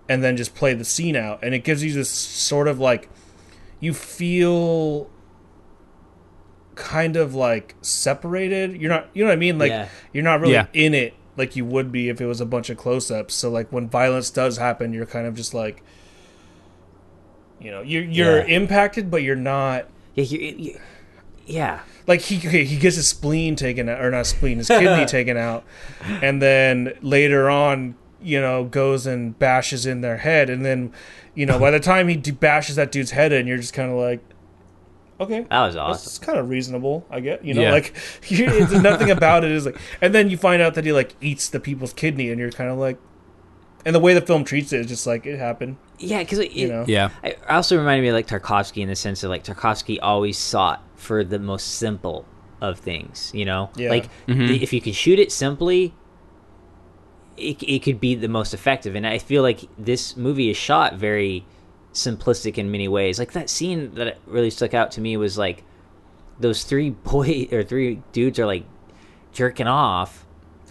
and 0.08 0.22
then 0.24 0.36
just 0.36 0.54
play 0.54 0.72
the 0.72 0.84
scene 0.84 1.14
out, 1.16 1.40
and 1.42 1.52
it 1.54 1.62
gives 1.64 1.84
you 1.84 1.92
this 1.92 2.08
sort 2.10 2.68
of 2.68 2.78
like 2.78 3.10
you 3.80 3.92
feel 3.92 5.10
kind 6.74 7.16
of 7.16 7.34
like 7.34 7.74
separated. 7.82 8.80
You're 8.80 8.90
not, 8.90 9.08
you 9.12 9.22
know 9.24 9.28
what 9.28 9.34
I 9.34 9.36
mean? 9.36 9.58
Like 9.58 9.70
Yeah. 9.70 9.88
you're 10.12 10.24
not 10.24 10.40
really 10.40 10.54
Yeah. 10.54 10.66
in 10.72 10.94
it 10.94 11.14
like 11.36 11.56
you 11.56 11.64
would 11.64 11.90
be 11.90 12.08
if 12.08 12.20
it 12.20 12.26
was 12.26 12.40
a 12.40 12.46
bunch 12.46 12.68
of 12.70 12.76
close-ups. 12.76 13.34
So 13.34 13.50
like 13.50 13.72
when 13.72 13.88
violence 13.88 14.28
does 14.30 14.58
happen, 14.58 14.92
you're 14.92 15.06
kind 15.06 15.26
of 15.26 15.34
just 15.34 15.54
like, 15.54 15.82
you 17.60 17.70
know, 17.70 17.80
you're 17.82 18.02
you're 18.04 18.38
Yeah. 18.46 18.56
impacted, 18.56 19.10
but 19.10 19.22
you're 19.22 19.36
not. 19.36 19.86
Yeah, 20.14 20.24
you, 20.24 20.38
you, 20.58 20.80
yeah. 21.46 21.80
Like 22.06 22.20
he 22.22 22.36
okay, 22.46 22.64
he 22.64 22.76
gets 22.76 22.96
his 22.96 23.08
spleen 23.08 23.56
taken 23.56 23.88
out, 23.88 24.00
or 24.04 24.10
not 24.10 24.26
spleen, 24.26 24.58
his 24.58 24.68
kidney 24.68 25.06
taken 25.06 25.36
out, 25.36 25.64
and 26.20 26.42
then 26.42 26.92
later 27.00 27.48
on, 27.48 27.94
you 28.20 28.40
know, 28.40 28.64
goes 28.64 29.06
and 29.06 29.38
bashes 29.38 29.86
in 29.86 30.00
their 30.00 30.18
head, 30.18 30.50
and 30.50 30.64
then, 30.66 30.92
you 31.34 31.46
know, 31.46 31.58
by 31.58 31.70
the 31.70 31.78
time 31.80 32.08
he 32.08 32.16
bashes 32.16 32.76
that 32.76 32.90
dude's 32.92 33.12
head 33.12 33.32
in, 33.32 33.46
you're 33.46 33.56
just 33.58 33.72
kind 33.72 33.90
of 33.90 33.96
like, 33.96 34.20
okay, 35.22 35.46
That 35.50 35.66
was 35.66 35.76
awesome. 35.76 36.06
It's 36.08 36.18
kind 36.18 36.38
of 36.38 36.48
reasonable, 36.48 37.06
I 37.10 37.20
get. 37.20 37.44
You 37.44 37.54
know, 37.54 37.62
Yeah. 37.62 37.72
like 37.72 37.94
you, 38.28 38.46
it's, 38.48 38.72
nothing 38.72 39.10
about 39.10 39.44
it 39.44 39.50
is 39.52 39.66
like, 39.66 39.76
and 40.00 40.14
then 40.14 40.30
you 40.30 40.36
find 40.36 40.60
out 40.62 40.74
that 40.74 40.84
he 40.84 40.92
like 40.92 41.14
eats 41.20 41.48
the 41.48 41.60
people's 41.60 41.92
kidney, 41.92 42.30
and 42.30 42.38
you're 42.38 42.50
kind 42.50 42.70
of 42.70 42.78
like, 42.78 42.98
and 43.84 43.94
the 43.94 44.00
way 44.00 44.14
the 44.14 44.20
film 44.20 44.44
treats 44.44 44.72
it 44.72 44.80
is 44.80 44.86
just 44.86 45.06
like 45.06 45.26
it 45.26 45.38
happened. 45.38 45.76
Yeah, 45.98 46.20
because 46.20 46.54
You 46.54 46.68
know, 46.68 46.84
Yeah. 46.86 47.10
I 47.24 47.36
I 47.48 47.56
also 47.56 47.76
reminded 47.78 48.02
me 48.02 48.08
of 48.08 48.14
like 48.14 48.26
Tarkovsky 48.26 48.82
in 48.82 48.88
the 48.88 48.96
sense 48.96 49.22
of 49.24 49.30
like 49.30 49.44
Tarkovsky 49.44 49.98
always 50.02 50.38
sought 50.38 50.82
for 50.96 51.24
the 51.24 51.38
most 51.38 51.76
simple 51.76 52.24
of 52.60 52.78
things. 52.78 53.30
You 53.34 53.44
know, 53.44 53.70
Yeah. 53.76 53.90
like 53.90 54.08
mm-hmm. 54.26 54.46
the, 54.46 54.62
if 54.62 54.72
you 54.72 54.80
can 54.80 54.92
shoot 54.92 55.18
it 55.18 55.32
simply, 55.32 55.94
it 57.36 57.62
it 57.62 57.82
could 57.82 58.00
be 58.00 58.14
the 58.14 58.28
most 58.28 58.52
effective. 58.54 58.94
And 58.94 59.06
I 59.06 59.18
feel 59.18 59.42
like 59.42 59.60
this 59.78 60.16
movie 60.16 60.50
is 60.50 60.56
shot 60.56 60.94
very 60.96 61.44
simplistic 61.92 62.58
in 62.58 62.70
many 62.70 62.88
ways. 62.88 63.18
Like 63.18 63.32
that 63.32 63.50
scene 63.50 63.94
that 63.94 64.18
really 64.26 64.50
stuck 64.50 64.74
out 64.74 64.90
to 64.92 65.00
me 65.00 65.16
was 65.16 65.36
like 65.38 65.64
those 66.40 66.64
three 66.64 66.90
boy 67.12 67.48
or 67.52 67.62
three 67.62 68.02
dudes 68.12 68.38
are 68.38 68.46
like 68.46 68.64
jerking 69.32 69.66
off 69.66 70.26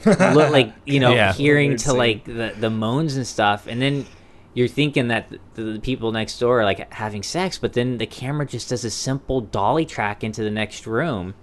look 0.06 0.18
like 0.52 0.74
you 0.86 1.00
know 1.00 1.14
Yeah. 1.14 1.34
hearing 1.34 1.72
to 1.74 1.80
scene. 1.80 1.98
like 1.98 2.26
the 2.26 2.54
the 2.60 2.70
moans 2.70 3.16
and 3.16 3.26
stuff 3.26 3.66
and 3.68 3.82
then 3.82 4.06
you're 4.54 4.68
thinking 4.68 5.08
that 5.08 5.32
the, 5.56 5.64
the 5.64 5.80
people 5.80 6.12
next 6.12 6.38
door 6.40 6.62
are 6.62 6.66
like 6.66 6.92
having 6.94 7.24
sex 7.24 7.58
but 7.58 7.74
then 7.74 7.98
the 7.98 8.06
camera 8.06 8.46
just 8.46 8.70
does 8.70 8.84
a 8.86 8.90
simple 8.92 9.42
dolly 9.42 9.86
track 9.86 10.24
into 10.24 10.44
the 10.44 10.52
next 10.52 10.86
room 10.86 11.34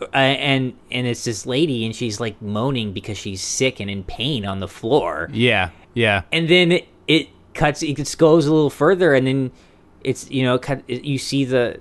uh, 0.00 0.06
and 0.16 0.74
and 0.92 1.06
it's 1.06 1.24
this 1.24 1.46
lady 1.46 1.84
and 1.84 1.94
she's 1.96 2.20
like 2.20 2.40
moaning 2.40 2.92
because 2.92 3.18
she's 3.18 3.42
sick 3.42 3.80
and 3.80 3.90
in 3.90 4.04
pain 4.04 4.44
on 4.46 4.60
the 4.60 4.68
floor 4.68 5.28
Yeah. 5.32 5.70
Yeah. 5.94 6.22
and 6.30 6.48
then 6.48 6.70
it, 6.72 6.88
it 7.08 7.28
cuts 7.58 7.82
it 7.82 7.96
just 7.96 8.16
goes 8.16 8.46
a 8.46 8.54
little 8.54 8.70
further 8.70 9.12
and 9.14 9.26
then 9.26 9.50
it's 10.02 10.30
you 10.30 10.42
know 10.42 10.58
cut 10.58 10.88
you 10.88 11.18
see 11.18 11.44
the 11.44 11.78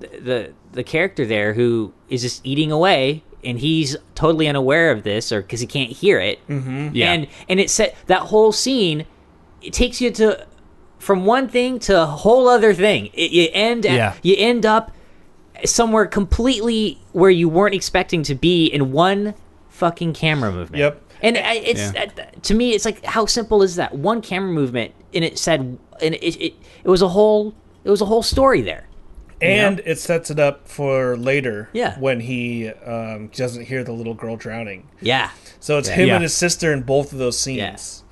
the 0.00 0.52
the 0.72 0.82
character 0.84 1.24
there 1.24 1.54
who 1.54 1.92
is 2.08 2.20
just 2.22 2.44
eating 2.44 2.70
away 2.72 3.22
and 3.42 3.58
he's 3.60 3.96
totally 4.14 4.48
unaware 4.48 4.90
of 4.90 5.02
this 5.04 5.32
or 5.32 5.40
because 5.40 5.60
he 5.60 5.66
can't 5.66 5.90
hear 5.90 6.18
it 6.18 6.46
mm-hmm. 6.48 6.90
Yeah. 6.92 7.12
and 7.12 7.26
and 7.48 7.60
it 7.60 7.70
set 7.70 7.96
that 8.06 8.22
whole 8.22 8.52
scene 8.52 9.06
it 9.62 9.72
takes 9.72 10.00
you 10.00 10.10
to 10.10 10.46
from 10.98 11.24
one 11.24 11.48
thing 11.48 11.78
to 11.80 12.02
a 12.02 12.06
whole 12.06 12.48
other 12.48 12.74
thing 12.74 13.06
it, 13.14 13.30
you 13.30 13.48
end 13.52 13.86
at, 13.86 13.92
Yeah. 13.94 14.14
you 14.22 14.34
end 14.36 14.66
up 14.66 14.92
somewhere 15.64 16.06
completely 16.06 16.98
where 17.12 17.30
you 17.30 17.48
weren't 17.48 17.74
expecting 17.74 18.22
to 18.24 18.34
be 18.34 18.66
in 18.66 18.92
one 18.92 19.34
fucking 19.68 20.12
camera 20.14 20.50
movement 20.52 20.80
Yep. 20.80 21.02
And 21.22 21.36
I- 21.36 21.54
it's 21.54 21.92
Yeah. 21.92 22.06
uh, 22.18 22.22
to 22.42 22.54
me, 22.54 22.72
it's 22.72 22.84
like 22.84 23.04
how 23.04 23.26
simple 23.26 23.62
is 23.62 23.76
that? 23.76 23.94
One 23.94 24.20
camera 24.22 24.52
movement, 24.52 24.92
and 25.14 25.24
it 25.24 25.38
said, 25.38 25.60
and 26.02 26.14
it 26.14 26.36
it, 26.40 26.54
it 26.84 26.88
was 26.88 27.02
a 27.02 27.08
whole 27.08 27.54
it 27.84 27.90
was 27.90 28.00
a 28.00 28.06
whole 28.06 28.22
story 28.22 28.60
there. 28.60 28.86
and 29.42 29.80
it 29.86 29.98
sets 29.98 30.30
it 30.30 30.38
up 30.38 30.68
for 30.68 31.16
later. 31.16 31.70
Yeah. 31.72 31.98
when 31.98 32.20
he 32.20 32.68
um, 32.68 33.28
doesn't 33.28 33.64
hear 33.64 33.82
the 33.82 33.92
little 33.92 34.12
girl 34.12 34.36
drowning. 34.36 34.86
Yeah, 35.00 35.30
So 35.60 35.78
it's 35.78 35.88
him 35.88 36.08
Yeah. 36.08 36.14
and 36.16 36.22
his 36.22 36.34
sister 36.34 36.72
in 36.74 36.82
both 36.82 37.12
of 37.12 37.18
those 37.18 37.38
scenes. 37.38 38.04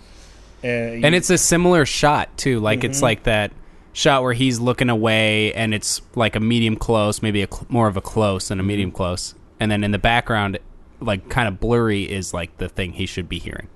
And, 0.63 1.05
And 1.05 1.15
it's 1.15 1.29
a 1.29 1.37
similar 1.39 1.85
shot 1.85 2.35
too. 2.39 2.61
Like 2.61 2.79
Mm-hmm. 2.81 2.91
it's 2.91 3.03
like 3.03 3.25
that 3.25 3.53
shot 3.93 4.23
where 4.23 4.33
he's 4.33 4.59
looking 4.59 4.89
away, 4.89 5.53
and 5.53 5.75
it's 5.75 6.01
like 6.15 6.35
a 6.35 6.41
medium 6.41 6.77
close, 6.77 7.21
maybe 7.21 7.43
a 7.43 7.47
cl- 7.51 7.67
more 7.69 7.89
of 7.89 7.97
a 7.99 8.01
close 8.01 8.49
than 8.49 8.59
a 8.59 8.63
Mm-hmm. 8.63 8.69
medium 8.69 8.91
close, 8.91 9.35
and 9.61 9.71
then 9.71 9.85
in 9.85 9.91
the 9.91 9.99
background, 9.99 10.59
like 11.01 11.29
kind 11.29 11.49
of 11.49 11.61
blurry, 11.61 12.03
is 12.05 12.33
like 12.35 12.57
the 12.59 12.69
thing 12.69 12.93
he 12.93 13.07
should 13.07 13.29
be 13.29 13.39
hearing. 13.39 13.69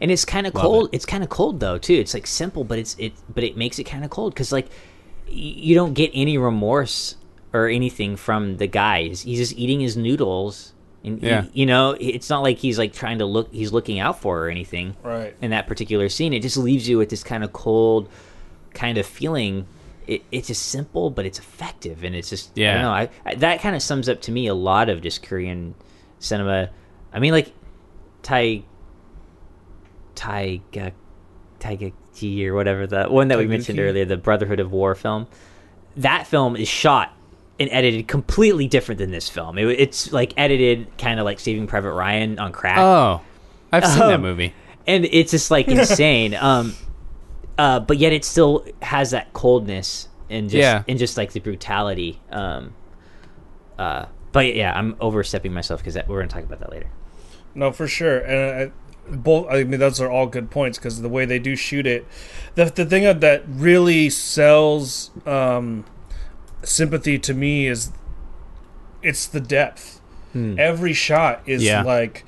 and 0.00 0.10
it's 0.10 0.24
kind 0.24 0.46
of 0.46 0.54
Love 0.54 0.62
cold. 0.64 0.88
it. 0.92 0.96
It's 0.96 1.06
kind 1.06 1.22
of 1.22 1.28
cold 1.30 1.60
though 1.60 1.78
too. 1.78 1.94
It's 1.94 2.14
like 2.14 2.26
simple, 2.26 2.64
but 2.64 2.78
it's 2.78 2.96
it 2.98 3.12
but 3.32 3.44
it 3.44 3.56
makes 3.56 3.78
it 3.78 3.84
kind 3.84 4.04
of 4.04 4.10
cold 4.10 4.34
because 4.34 4.52
like 4.52 4.68
you 5.28 5.74
don't 5.74 5.94
get 5.94 6.10
any 6.14 6.38
remorse 6.38 7.16
or 7.52 7.68
anything 7.68 8.16
from 8.16 8.56
the 8.58 8.66
guys. 8.66 9.22
He's, 9.22 9.22
he's 9.22 9.38
just 9.38 9.58
eating 9.58 9.80
his 9.80 9.96
noodles. 9.96 10.72
And 11.04 11.20
he- 11.22 11.60
you 11.60 11.66
know, 11.66 11.96
it's 12.00 12.30
not 12.30 12.40
like 12.42 12.58
he's 12.58 12.78
like 12.78 12.92
trying 12.94 13.18
to 13.18 13.26
look. 13.26 13.52
He's 13.52 13.72
looking 13.72 13.98
out 13.98 14.20
for 14.20 14.36
her 14.38 14.46
or 14.46 14.48
anything. 14.50 14.96
Right. 15.02 15.34
in 15.42 15.50
that 15.50 15.66
particular 15.66 16.08
scene. 16.08 16.32
It 16.32 16.40
just 16.42 16.56
leaves 16.56 16.88
you 16.88 16.96
with 16.98 17.10
this 17.10 17.22
kind 17.22 17.44
of 17.44 17.52
cold 17.52 18.08
kind 18.72 18.96
of 18.98 19.04
feeling. 19.06 19.66
It, 20.06 20.22
it's 20.32 20.48
just 20.48 20.62
simple, 20.66 21.10
but 21.10 21.24
it's 21.26 21.38
effective, 21.38 22.04
and 22.04 22.14
it's 22.14 22.28
just 22.30 22.50
I 22.56 22.60
Yeah. 22.60 22.72
don't 22.74 22.82
know. 22.82 22.90
I, 22.90 23.08
I 23.26 23.34
that 23.36 23.60
kind 23.60 23.76
of 23.76 23.82
sums 23.82 24.08
up 24.08 24.20
to 24.22 24.32
me 24.32 24.46
a 24.46 24.54
lot 24.54 24.88
of 24.88 25.00
just 25.02 25.22
Korean 25.22 25.74
cinema. 26.24 26.70
I 27.12 27.18
mean, 27.20 27.32
like 27.32 27.52
Tai 28.22 28.62
Taiga 30.14 30.92
Taigaki 31.60 32.46
or 32.46 32.54
whatever 32.54 32.86
the 32.86 33.04
one 33.04 33.28
that 33.28 33.38
we 33.38 33.46
mentioned 33.46 33.78
earlier, 33.80 34.04
the 34.04 34.16
Brotherhood 34.16 34.60
of 34.60 34.72
War 34.72 34.94
film. 34.94 35.26
That 35.96 36.26
film 36.26 36.56
is 36.56 36.68
shot 36.68 37.12
and 37.60 37.68
edited 37.70 38.08
completely 38.08 38.66
different 38.66 38.98
than 38.98 39.10
this 39.12 39.28
film. 39.28 39.58
It, 39.58 39.66
it's 39.78 40.12
like 40.12 40.34
edited 40.36 40.96
kind 40.98 41.20
of 41.20 41.24
like 41.24 41.38
Saving 41.40 41.66
Private 41.66 41.92
Ryan 41.92 42.38
on 42.38 42.52
crack 42.52 42.78
Oh, 42.78 43.20
I've 43.72 43.86
seen 43.86 43.98
that 44.00 44.14
Um, 44.14 44.22
movie. 44.22 44.52
and 44.86 45.04
it's 45.04 45.30
just 45.30 45.50
like 45.50 45.68
insane. 45.68 46.34
um, 46.34 46.74
uh, 47.56 47.78
but 47.80 47.98
yet 47.98 48.12
it 48.12 48.24
still 48.24 48.66
has 48.82 49.12
that 49.12 49.32
coldness 49.32 50.08
and 50.28 50.50
just 50.50 50.60
Yeah. 50.60 50.82
and 50.88 50.98
just 50.98 51.16
like 51.16 51.32
the 51.32 51.40
brutality. 51.40 52.20
Um, 52.30 52.74
uh, 53.78 54.06
but 54.34 54.54
yeah, 54.54 54.76
I'm 54.78 54.94
overstepping 55.00 55.54
myself 55.54 55.80
because 55.82 55.96
we're 56.06 56.18
gonna 56.20 56.28
talk 56.28 56.42
about 56.44 56.60
that 56.60 56.70
later. 56.70 56.88
No, 57.54 57.72
for 57.72 57.88
sure, 57.88 58.18
and 58.18 58.72
I, 59.08 59.14
both. 59.16 59.46
I 59.50 59.64
mean, 59.64 59.80
those 59.80 60.00
are 60.00 60.10
all 60.10 60.26
good 60.26 60.50
points 60.50 60.76
because 60.76 61.00
the 61.00 61.08
way 61.08 61.24
they 61.24 61.38
do 61.38 61.56
shoot 61.56 61.86
it, 61.86 62.06
the 62.54 62.66
the 62.66 62.84
thing 62.84 63.04
that 63.20 63.42
really 63.48 64.10
sells 64.10 65.10
um, 65.26 65.84
sympathy 66.62 67.18
to 67.20 67.32
me 67.32 67.66
is 67.66 67.90
it's 69.02 69.26
the 69.26 69.40
depth. 69.40 70.00
Every 70.34 70.92
shot 70.94 71.42
is 71.46 71.62
Yeah. 71.62 71.84
like, 71.84 72.24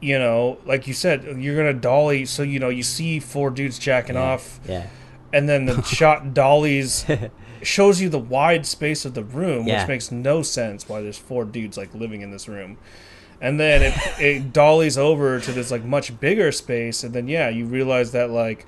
you 0.00 0.16
know, 0.20 0.58
like 0.64 0.86
you 0.86 0.94
said, 0.94 1.24
you're 1.38 1.56
gonna 1.56 1.72
dolly, 1.74 2.24
so 2.26 2.44
you 2.44 2.60
know 2.60 2.68
you 2.68 2.84
see 2.84 3.18
four 3.18 3.50
dudes 3.50 3.76
jacking 3.76 4.16
off, 4.16 4.60
Yeah, 4.68 4.86
and 5.32 5.48
then 5.48 5.64
the 5.64 5.82
shot 5.98 6.32
dollies 6.32 7.04
shows 7.66 8.00
you 8.00 8.08
the 8.08 8.18
wide 8.18 8.66
space 8.66 9.04
of 9.04 9.14
the 9.14 9.24
room, 9.24 9.66
Yeah. 9.66 9.80
which 9.82 9.88
makes 9.88 10.10
no 10.12 10.42
sense 10.42 10.88
why 10.88 11.00
there's 11.02 11.18
four 11.18 11.44
dudes 11.44 11.76
like 11.76 11.94
living 11.94 12.20
in 12.22 12.30
this 12.30 12.48
room. 12.48 12.78
And 13.40 13.58
then 13.58 13.82
it, 13.82 13.94
it 14.20 14.52
dollies 14.52 14.96
over 14.98 15.40
to 15.40 15.52
this 15.52 15.70
like 15.70 15.84
much 15.84 16.18
bigger 16.20 16.52
space, 16.52 17.02
and 17.04 17.12
then 17.14 17.28
yeah, 17.28 17.48
you 17.48 17.66
realize 17.66 18.12
that 18.12 18.30
like 18.30 18.66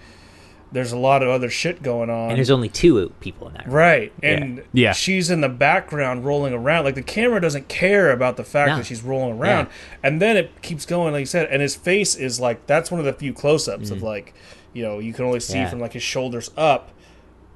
there's 0.72 0.90
a 0.90 0.98
lot 0.98 1.22
of 1.22 1.28
other 1.28 1.48
shit 1.48 1.84
going 1.84 2.10
on. 2.10 2.30
and 2.30 2.36
there's 2.36 2.50
only 2.50 2.68
two 2.68 3.12
people 3.20 3.46
in 3.46 3.54
that. 3.54 3.66
Room. 3.66 3.74
Right. 3.76 4.12
And 4.24 4.62
Yeah. 4.72 4.92
she's 4.92 5.30
in 5.30 5.40
the 5.40 5.48
background 5.48 6.24
rolling 6.24 6.52
around. 6.52 6.84
Like 6.84 6.96
the 6.96 7.02
camera 7.02 7.40
doesn't 7.40 7.68
care 7.68 8.10
about 8.10 8.36
the 8.36 8.42
fact 8.42 8.70
No. 8.70 8.76
that 8.78 8.86
she's 8.86 9.02
rolling 9.04 9.38
around. 9.38 9.68
And 10.02 10.20
then 10.20 10.36
it 10.36 10.62
keeps 10.62 10.84
going, 10.84 11.12
like 11.12 11.20
you 11.20 11.26
said, 11.26 11.46
and 11.48 11.62
his 11.62 11.76
face 11.76 12.16
is 12.16 12.40
like 12.40 12.66
that's 12.66 12.90
one 12.90 12.98
of 12.98 13.06
the 13.06 13.12
few 13.12 13.32
close 13.32 13.68
ups 13.68 13.90
of 13.90 14.02
like, 14.02 14.34
you 14.72 14.82
know, 14.82 14.98
you 14.98 15.12
can 15.12 15.24
only 15.26 15.38
see 15.38 15.52
Mm-hmm. 15.54 15.62
Yeah. 15.62 15.70
from 15.70 15.78
like 15.78 15.92
his 15.92 16.02
shoulders 16.02 16.50
up 16.56 16.90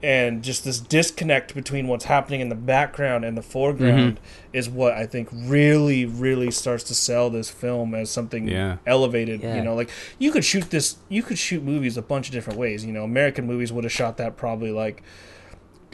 and 0.03 0.45
just 0.45 0.65
this 0.65 0.79
disconnect 0.79 1.55
between 1.55 1.89
what's 1.89 2.05
happening 2.05 2.41
in 2.41 2.49
the 2.49 2.55
background 2.55 3.25
and 3.25 3.37
the 3.37 3.43
foreground 3.43 4.15
Mm-hmm. 4.19 4.25
is 4.57 4.69
what 4.71 4.93
I 4.95 5.07
think 5.07 5.29
really, 5.33 6.05
really 6.07 6.51
starts 6.53 6.85
to 6.85 6.95
sell 6.95 7.31
this 7.31 7.51
film 7.51 7.95
as 7.95 8.09
something 8.11 8.47
Yeah. 8.47 8.77
elevated. 8.87 9.43
Yeah. 9.43 9.57
You 9.57 9.63
know, 9.63 9.75
like 9.75 9.91
you 10.19 10.31
could 10.31 10.45
shoot 10.45 10.71
this 10.71 10.97
you 11.09 11.23
could 11.25 11.39
shoot 11.39 11.63
movies 11.65 11.97
a 11.97 12.03
bunch 12.03 12.29
of 12.29 12.33
different 12.33 12.59
ways. 12.59 12.85
You 12.85 12.93
know, 12.93 13.03
American 13.05 13.47
movies 13.47 13.73
would 13.73 13.83
have 13.85 13.93
shot 13.93 14.17
that 14.19 14.37
probably 14.37 14.71
like 14.71 15.03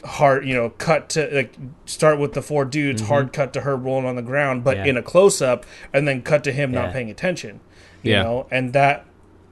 hard 0.03 0.45
you 0.47 0.53
know 0.53 0.69
cut 0.69 1.09
to 1.09 1.27
like 1.33 1.55
start 1.85 2.19
with 2.19 2.33
the 2.33 2.41
four 2.41 2.63
dudes 2.63 3.01
hard 3.07 3.33
cut 3.33 3.53
to 3.53 3.61
her 3.61 3.75
rolling 3.75 4.05
on 4.05 4.15
the 4.15 4.21
ground 4.21 4.63
but 4.63 4.77
Mm-hmm. 4.77 4.85
Yeah. 4.85 4.89
in 4.91 4.97
a 4.97 5.01
close-up 5.01 5.65
and 5.93 6.07
then 6.07 6.21
cut 6.21 6.43
to 6.43 6.51
him 6.51 6.73
Yeah. 6.73 6.83
not 6.83 6.93
paying 6.93 7.09
attention 7.09 7.59
you 8.03 8.11
Yeah. 8.11 8.21
know 8.23 8.47
and 8.51 8.71
that 8.73 9.05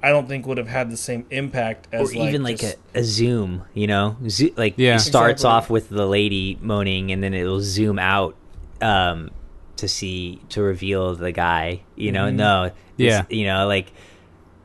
i 0.04 0.10
don't 0.10 0.28
think 0.28 0.46
would 0.46 0.58
have 0.58 0.68
had 0.68 0.92
the 0.92 0.98
same 0.98 1.26
impact 1.32 1.88
as 1.92 2.12
Or 2.14 2.28
even 2.28 2.44
like 2.44 2.60
just- 2.60 2.78
a, 2.94 3.00
a 3.00 3.04
zoom, 3.04 3.64
you 3.74 3.88
know, 3.88 4.18
Zo- 4.30 4.50
like 4.58 4.74
Yeah. 4.78 4.96
it 4.96 5.00
starts 5.00 5.42
Exactly. 5.42 5.58
off 5.58 5.70
with 5.70 5.90
the 5.90 6.06
lady 6.06 6.58
moaning, 6.62 7.12
and 7.12 7.24
then 7.24 7.34
it'll 7.34 7.62
zoom 7.62 7.98
out 7.98 8.36
um, 8.82 9.32
to 9.78 9.88
see 9.88 10.40
to 10.50 10.62
reveal 10.62 11.16
the 11.16 11.32
guy. 11.32 11.82
You 11.96 12.12
know, 12.12 12.30
no, 12.30 12.66
it's- 12.66 12.76
Yeah. 12.98 13.24
you 13.30 13.46
know, 13.48 13.66
like, 13.66 13.92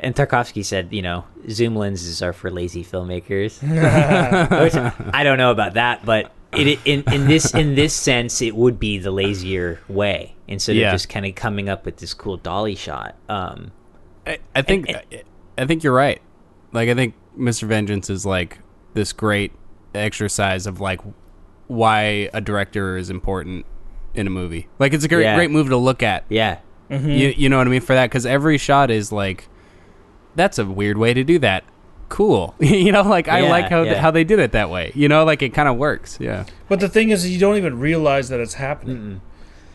and 0.01 0.15
Tarkovsky 0.15 0.65
said, 0.65 0.89
you 0.93 1.03
know, 1.03 1.25
zoom 1.49 1.75
lenses 1.77 2.21
are 2.23 2.33
for 2.33 2.51
lazy 2.51 2.85
filmmakers. 2.85 3.63
Which, 4.63 4.75
I 5.15 5.23
don't 5.25 5.39
know 5.39 5.51
about 5.53 5.75
that, 5.75 6.05
but 6.05 6.33
it, 6.53 6.79
in 6.85 7.05
in 7.13 7.27
this 7.29 7.55
in 7.55 7.75
this 7.75 7.95
sense, 7.95 8.43
it 8.43 8.55
would 8.57 8.79
be 8.81 8.99
the 8.99 9.11
lazier 9.11 9.79
way 9.89 10.35
instead 10.49 10.77
Yeah. 10.77 10.89
of 10.89 10.95
just 10.95 11.09
kind 11.09 11.27
of 11.27 11.35
coming 11.35 11.69
up 11.69 11.85
with 11.85 11.99
this 11.99 12.13
cool 12.15 12.37
dolly 12.39 12.75
shot. 12.75 13.15
Um, 13.29 13.71
I, 14.29 14.39
I 14.55 14.63
think 14.63 14.89
And- 14.89 15.03
I 15.57 15.67
think 15.67 15.83
you're 15.83 15.95
right. 15.95 16.21
Like 16.73 16.89
I 16.89 16.95
think 16.95 17.15
Mr. 17.39 17.65
Vengeance 17.65 18.11
is 18.11 18.25
like 18.27 18.59
this 18.95 19.13
great 19.13 19.53
exercise 19.95 20.67
of 20.67 20.81
like 20.81 21.01
why 21.67 22.29
a 22.33 22.41
director 22.41 22.97
is 22.97 23.11
important 23.11 23.67
in 24.15 24.27
a 24.27 24.31
movie. 24.31 24.69
Like 24.79 24.93
it's 24.93 25.05
a 25.05 25.09
great 25.09 25.23
Yeah. 25.23 25.35
great 25.37 25.51
movie 25.51 25.71
to 25.71 25.77
look 25.77 26.03
at. 26.03 26.25
yeah, 26.29 26.59
mm-hmm. 26.91 27.09
You 27.09 27.35
you 27.37 27.49
know 27.49 27.59
what 27.59 27.67
I 27.67 27.71
mean 27.71 27.81
for 27.81 27.95
that 27.95 28.11
cuz 28.11 28.25
every 28.27 28.59
shot 28.59 28.91
is 28.91 29.13
like 29.13 29.49
that's 30.37 30.59
a 30.59 30.65
weird 30.67 30.99
way 30.99 31.15
to 31.15 31.25
do 31.25 31.39
that. 31.41 31.65
Cool. 32.09 32.55
you 32.61 32.93
know 32.93 33.03
like 33.03 33.29
I 33.29 33.41
Yeah, 33.41 33.51
like 33.51 33.69
how 33.69 33.83
yeah. 33.83 34.01
how 34.01 34.11
they 34.11 34.25
did 34.25 34.39
it 34.39 34.53
that 34.53 34.71
way. 34.71 34.93
You 34.95 35.09
know 35.09 35.25
like 35.25 35.43
it 35.43 35.51
kind 35.55 35.69
of 35.69 35.77
works. 35.77 36.19
Yeah. 36.21 36.45
But 36.69 36.81
the 36.81 36.89
thing 36.89 37.11
is, 37.11 37.29
you 37.29 37.39
don't 37.39 37.57
even 37.57 37.79
realize 37.79 38.29
that 38.31 38.41
it's 38.41 38.55
happening 38.55 39.21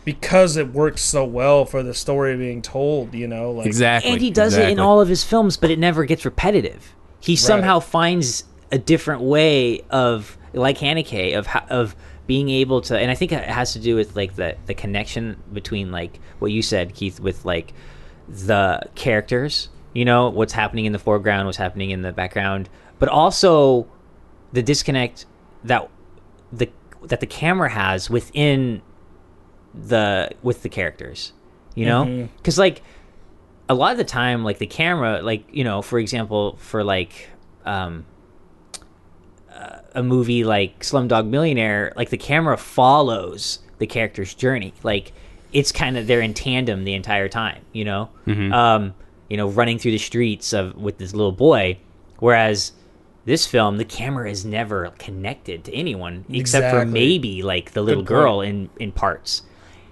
because 0.04 0.56
it 0.56 0.72
works 0.72 1.02
so 1.02 1.24
well 1.24 1.64
for 1.64 1.82
the 1.82 1.94
story 1.94 2.36
being 2.36 2.62
told. 2.62 3.14
You 3.14 3.26
know, 3.26 3.50
like 3.52 3.66
Exactly. 3.66 4.10
and 4.12 4.20
he 4.20 4.30
does 4.30 4.56
it 4.56 4.68
in 4.68 4.78
all 4.78 5.00
of 5.00 5.08
his 5.08 5.24
films, 5.24 5.56
but 5.56 5.70
it 5.70 5.78
never 5.78 6.04
gets 6.04 6.24
repetitive. 6.24 6.94
He 7.20 7.36
somehow 7.36 7.80
finds 7.80 8.44
a 8.70 8.78
different 8.78 9.22
way 9.22 9.80
of, 9.90 10.36
like 10.52 10.78
Haneke, 10.78 11.36
of 11.36 11.48
of 11.70 11.96
being 12.26 12.48
able 12.48 12.80
to, 12.82 12.98
and 12.98 13.10
I 13.10 13.14
think 13.14 13.32
it 13.32 13.44
has 13.44 13.72
to 13.74 13.78
do 13.78 13.96
with 13.96 14.16
like 14.16 14.36
the 14.36 14.56
the 14.66 14.74
connection 14.74 15.36
between 15.52 15.90
like 15.90 16.20
what 16.38 16.52
you 16.52 16.62
said, 16.62 16.94
Keith, 16.94 17.20
with 17.20 17.44
like 17.44 17.72
the 18.28 18.80
characters. 18.94 19.68
You 19.92 20.04
know 20.04 20.28
what's 20.28 20.52
happening 20.52 20.86
in 20.86 20.92
the 20.92 20.98
foreground, 20.98 21.46
what's 21.46 21.58
happening 21.58 21.90
in 21.90 22.02
the 22.02 22.12
background, 22.12 22.68
but 22.98 23.08
also 23.08 23.86
the 24.52 24.62
disconnect 24.62 25.26
that 25.62 25.88
the 26.52 26.68
that 27.02 27.20
the 27.20 27.26
camera 27.26 27.70
has 27.70 28.10
within 28.10 28.82
the 29.74 30.30
with 30.42 30.62
the 30.62 30.68
characters 30.68 31.32
you 31.74 31.86
know? 31.86 32.28
Because 32.36 32.58
like 32.58 32.82
a 33.68 33.74
lot 33.74 33.92
of 33.92 33.98
the 33.98 34.04
time 34.04 34.44
like 34.44 34.58
the 34.58 34.66
camera 34.66 35.22
like 35.22 35.44
you 35.50 35.64
know 35.64 35.80
for 35.82 35.98
example 35.98 36.56
for 36.58 36.84
like 36.84 37.28
um 37.64 38.04
uh, 39.54 39.78
a 39.94 40.02
movie 40.02 40.44
like 40.44 40.80
slumdog 40.80 41.26
millionaire 41.26 41.92
like 41.96 42.10
the 42.10 42.18
camera 42.18 42.56
follows 42.56 43.60
the 43.78 43.86
character's 43.86 44.34
journey. 44.34 44.74
Like 44.82 45.12
it's 45.52 45.72
kind 45.72 45.96
of 45.96 46.06
they're 46.06 46.20
in 46.20 46.34
tandem 46.34 46.84
the 46.84 46.94
entire 46.94 47.28
time 47.28 47.62
you 47.72 47.84
know? 47.84 48.10
Um 48.52 48.94
you 49.28 49.36
know 49.36 49.48
running 49.48 49.78
through 49.78 49.92
the 49.92 49.98
streets 49.98 50.52
of 50.52 50.76
with 50.76 50.98
this 50.98 51.12
little 51.12 51.32
boy. 51.32 51.78
Whereas 52.18 52.72
this 53.24 53.46
film 53.46 53.78
the 53.78 53.84
camera 53.84 54.30
is 54.30 54.44
never 54.44 54.90
connected 54.98 55.64
to 55.64 55.74
anyone 55.74 56.26
except 56.28 56.70
for 56.70 56.84
maybe 56.84 57.42
like 57.42 57.72
the 57.72 57.82
little 57.82 58.02
point. 58.02 58.08
girl 58.08 58.40
in 58.42 58.68
in 58.78 58.92
parts 58.92 59.42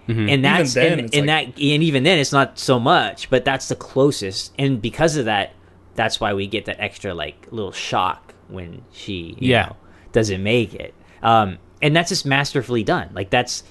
and 0.09 0.45
that's 0.45 0.75
then, 0.75 0.99
and, 0.99 1.15
and 1.15 1.27
like- 1.27 1.55
that 1.55 1.63
and 1.63 1.83
even 1.83 2.03
then 2.03 2.19
it's 2.19 2.33
not 2.33 2.59
so 2.59 2.79
much 2.81 3.31
but 3.31 3.45
that's 3.45 3.69
the 3.69 3.77
closest 3.77 4.53
and 4.59 4.83
because 4.83 5.17
of 5.17 5.25
that 5.27 5.53
that's 5.95 6.19
why 6.21 6.35
we 6.35 6.47
get 6.47 6.65
that 6.65 6.79
extra 6.81 7.15
like 7.15 7.47
little 7.51 7.73
shock 7.73 8.35
when 8.49 8.83
she 8.93 9.37
you 9.39 9.51
Yeah. 9.51 9.67
know, 9.67 9.77
doesn't 10.13 10.43
make 10.43 10.75
it 10.75 10.93
um 11.23 11.59
and 11.81 11.95
that's 11.95 12.09
just 12.09 12.27
masterfully 12.27 12.83
done 12.85 13.11
like 13.15 13.31
that's 13.31 13.63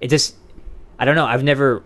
it 0.00 0.08
just 0.08 0.36
i 0.98 1.04
don't 1.04 1.16
know 1.16 1.26
i've 1.26 1.44
never 1.44 1.82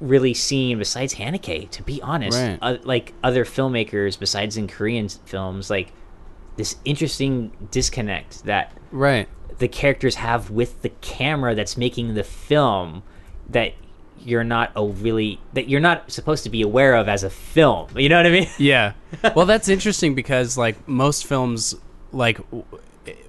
really 0.00 0.34
seen 0.34 0.78
besides 0.78 1.14
Haneke 1.14 1.70
to 1.70 1.82
be 1.82 2.02
honest 2.02 2.36
Right. 2.38 2.58
uh, 2.60 2.76
like 2.84 3.12
other 3.22 3.44
filmmakers 3.44 4.18
besides 4.18 4.56
in 4.56 4.68
korean 4.68 5.08
films 5.08 5.70
like 5.70 5.92
this 6.56 6.76
interesting 6.84 7.50
disconnect 7.70 8.44
that 8.44 8.72
Right. 8.90 9.26
the 9.58 9.68
characters 9.68 10.16
have 10.16 10.50
with 10.50 10.82
the 10.82 10.90
camera 11.00 11.54
that's 11.54 11.76
making 11.78 12.14
the 12.14 12.24
film 12.24 13.02
that 13.52 13.72
you're 14.24 14.44
not 14.44 14.70
a 14.76 14.84
really 14.86 15.40
that 15.54 15.68
you're 15.68 15.80
not 15.80 16.10
supposed 16.12 16.44
to 16.44 16.50
be 16.50 16.62
aware 16.62 16.94
of 16.94 17.08
as 17.08 17.24
a 17.24 17.30
film. 17.30 17.88
You 17.96 18.08
know 18.08 18.16
what 18.18 18.26
I 18.26 18.30
mean? 18.30 18.48
Yeah. 18.58 18.92
Well, 19.34 19.46
that's 19.46 19.68
interesting 19.68 20.14
because 20.14 20.56
like 20.58 20.86
most 20.88 21.26
films, 21.26 21.74
like 22.12 22.36
w- 22.50 22.64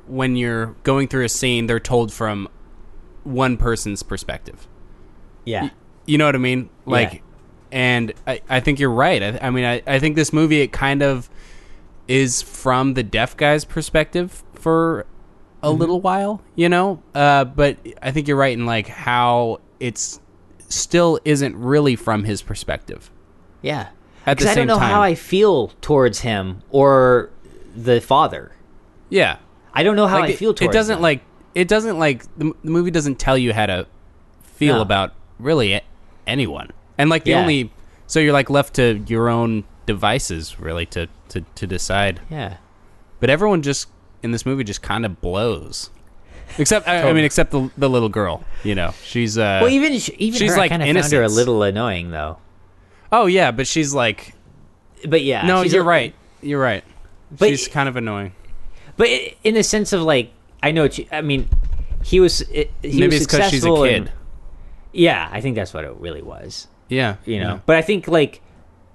when 0.08 0.36
you're 0.36 0.76
going 0.84 1.08
through 1.08 1.26
a 1.26 1.30
scene, 1.30 1.66
they're 1.68 1.80
told 1.80 2.12
from 2.14 2.48
one 3.24 3.58
person's 3.58 4.04
perspective. 4.04 4.68
Yeah. 5.46 5.70
You 6.06 6.18
know 6.18 6.26
what 6.26 6.36
I 6.36 6.40
mean? 6.40 6.70
Like, 6.86 7.14
Yeah. 7.14 7.20
and 7.72 8.14
I, 8.28 8.42
I 8.50 8.60
think 8.60 8.80
you're 8.80 8.92
right. 8.92 9.24
I, 9.24 9.40
I 9.42 9.50
mean, 9.50 9.66
I, 9.66 9.82
I 9.88 10.00
think 10.00 10.16
this 10.16 10.32
movie 10.34 10.62
it 10.62 10.72
kind 10.72 11.02
of 11.02 11.30
is 12.08 12.42
from 12.42 12.94
the 12.94 13.04
deaf 13.04 13.36
guy's 13.38 13.64
perspective 13.66 14.44
for 14.54 15.06
a 15.64 15.72
little 15.72 16.02
while, 16.02 16.42
you 16.56 16.68
know. 16.70 17.02
Uh, 17.16 17.46
but 17.46 17.78
I 18.02 18.12
think 18.12 18.28
you're 18.28 18.38
right 18.38 18.54
in 18.58 18.66
like 18.66 18.88
how 18.88 19.62
it's 19.84 20.20
still 20.70 21.20
isn't 21.26 21.56
really 21.58 21.96
from 21.96 22.24
his 22.24 22.42
perspective. 22.42 23.12
Yeah. 23.62 23.90
At 24.26 24.38
the 24.38 24.46
'Cause 24.46 24.52
I 24.54 24.56
don't 24.56 24.68
know 24.68 24.80
time. 24.80 24.90
how 24.92 25.02
I 25.02 25.14
feel 25.16 25.68
towards 25.82 26.20
him 26.22 26.62
or 26.72 27.30
the 27.76 28.00
father. 28.00 28.54
Yeah. 29.10 29.38
I 29.74 29.84
don't 29.84 29.96
know 29.98 30.08
how 30.08 30.20
Like, 30.22 30.30
I 30.32 30.34
feel 30.36 30.54
towards 30.54 30.74
it 30.74 30.78
doesn't 30.78 30.96
them. 30.96 31.02
like 31.02 31.22
it 31.54 31.68
doesn't 31.68 32.00
like 32.00 32.24
the, 32.38 32.54
the 32.64 32.72
movie 32.72 32.92
doesn't 32.92 33.20
tell 33.20 33.38
you 33.38 33.54
how 33.54 33.66
to 33.66 33.86
feel 34.44 34.76
No. 34.76 34.82
about 34.82 35.14
really 35.40 35.82
anyone 36.26 36.72
and 36.98 37.10
like 37.10 37.26
the 37.26 37.32
Yeah. 37.32 37.42
only 37.42 37.72
so 38.08 38.20
you're 38.20 38.34
like 38.34 38.50
left 38.50 38.76
to 38.76 39.04
your 39.08 39.28
own 39.30 39.66
devices 39.86 40.60
really 40.60 40.86
to 40.88 41.08
to, 41.30 41.42
to 41.56 41.68
decide 41.68 42.22
Yeah. 42.30 42.58
but 43.20 43.30
everyone 43.30 43.62
just 43.62 43.88
in 44.24 44.32
this 44.32 44.46
movie 44.46 44.64
just 44.64 44.82
kind 44.82 45.06
of 45.06 45.20
blows 45.20 45.90
except 46.58 46.88
I, 46.88 47.10
I 47.10 47.14
mean 47.14 47.24
except 47.24 47.52
the, 47.52 47.70
the 47.78 47.90
little 47.90 48.10
girl 48.10 48.44
you 48.64 48.76
know 48.76 48.94
she's 49.04 49.38
uh 49.38 49.60
Well, 49.62 49.70
even 49.70 49.98
sh- 50.00 50.10
even 50.18 50.40
she's 50.40 50.52
her, 50.52 50.58
like 50.58 50.72
I 50.72 50.78
kind 50.78 50.98
of 50.98 51.12
her 51.12 51.24
a 51.24 51.28
little 51.28 51.64
annoying 51.64 52.12
though. 52.12 52.38
oh 53.12 53.26
yeah 53.26 53.52
but 53.52 53.68
she's 53.68 53.94
like 53.94 54.34
But 55.08 55.24
yeah, 55.24 55.46
no 55.46 55.62
you're 55.64 55.82
a- 55.82 55.86
right 55.86 56.16
you're 56.42 56.62
right 56.62 56.84
But- 57.38 57.50
she's 57.50 57.68
kind 57.68 57.88
of 57.90 57.96
annoying 57.96 58.34
But 58.98 59.08
i- 59.10 59.36
in 59.44 59.54
the 59.56 59.64
sense 59.64 59.94
of 59.94 60.02
like, 60.02 60.32
I 60.62 60.72
know. 60.72 60.84
What 60.84 60.98
you, 60.98 61.08
I 61.12 61.22
mean, 61.22 61.50
he 62.04 62.20
was. 62.20 62.42
It, 62.42 62.72
he 62.82 63.00
maybe 63.00 63.08
was 63.08 63.16
it's 63.24 63.26
because 63.26 63.50
she's 63.50 63.64
a 63.66 63.68
successful 63.68 63.84
kid 63.86 63.96
in- 63.96 64.10
yeah, 64.94 65.28
I 65.32 65.42
think 65.42 65.56
that's 65.56 65.74
what 65.74 65.84
it 65.84 65.94
really 65.98 66.22
was. 66.22 66.68
yeah 66.90 67.16
you 67.26 67.40
know 67.40 67.54
yeah. 67.56 67.60
but 67.66 67.76
i 67.78 67.82
think 67.82 68.08
like 68.08 68.42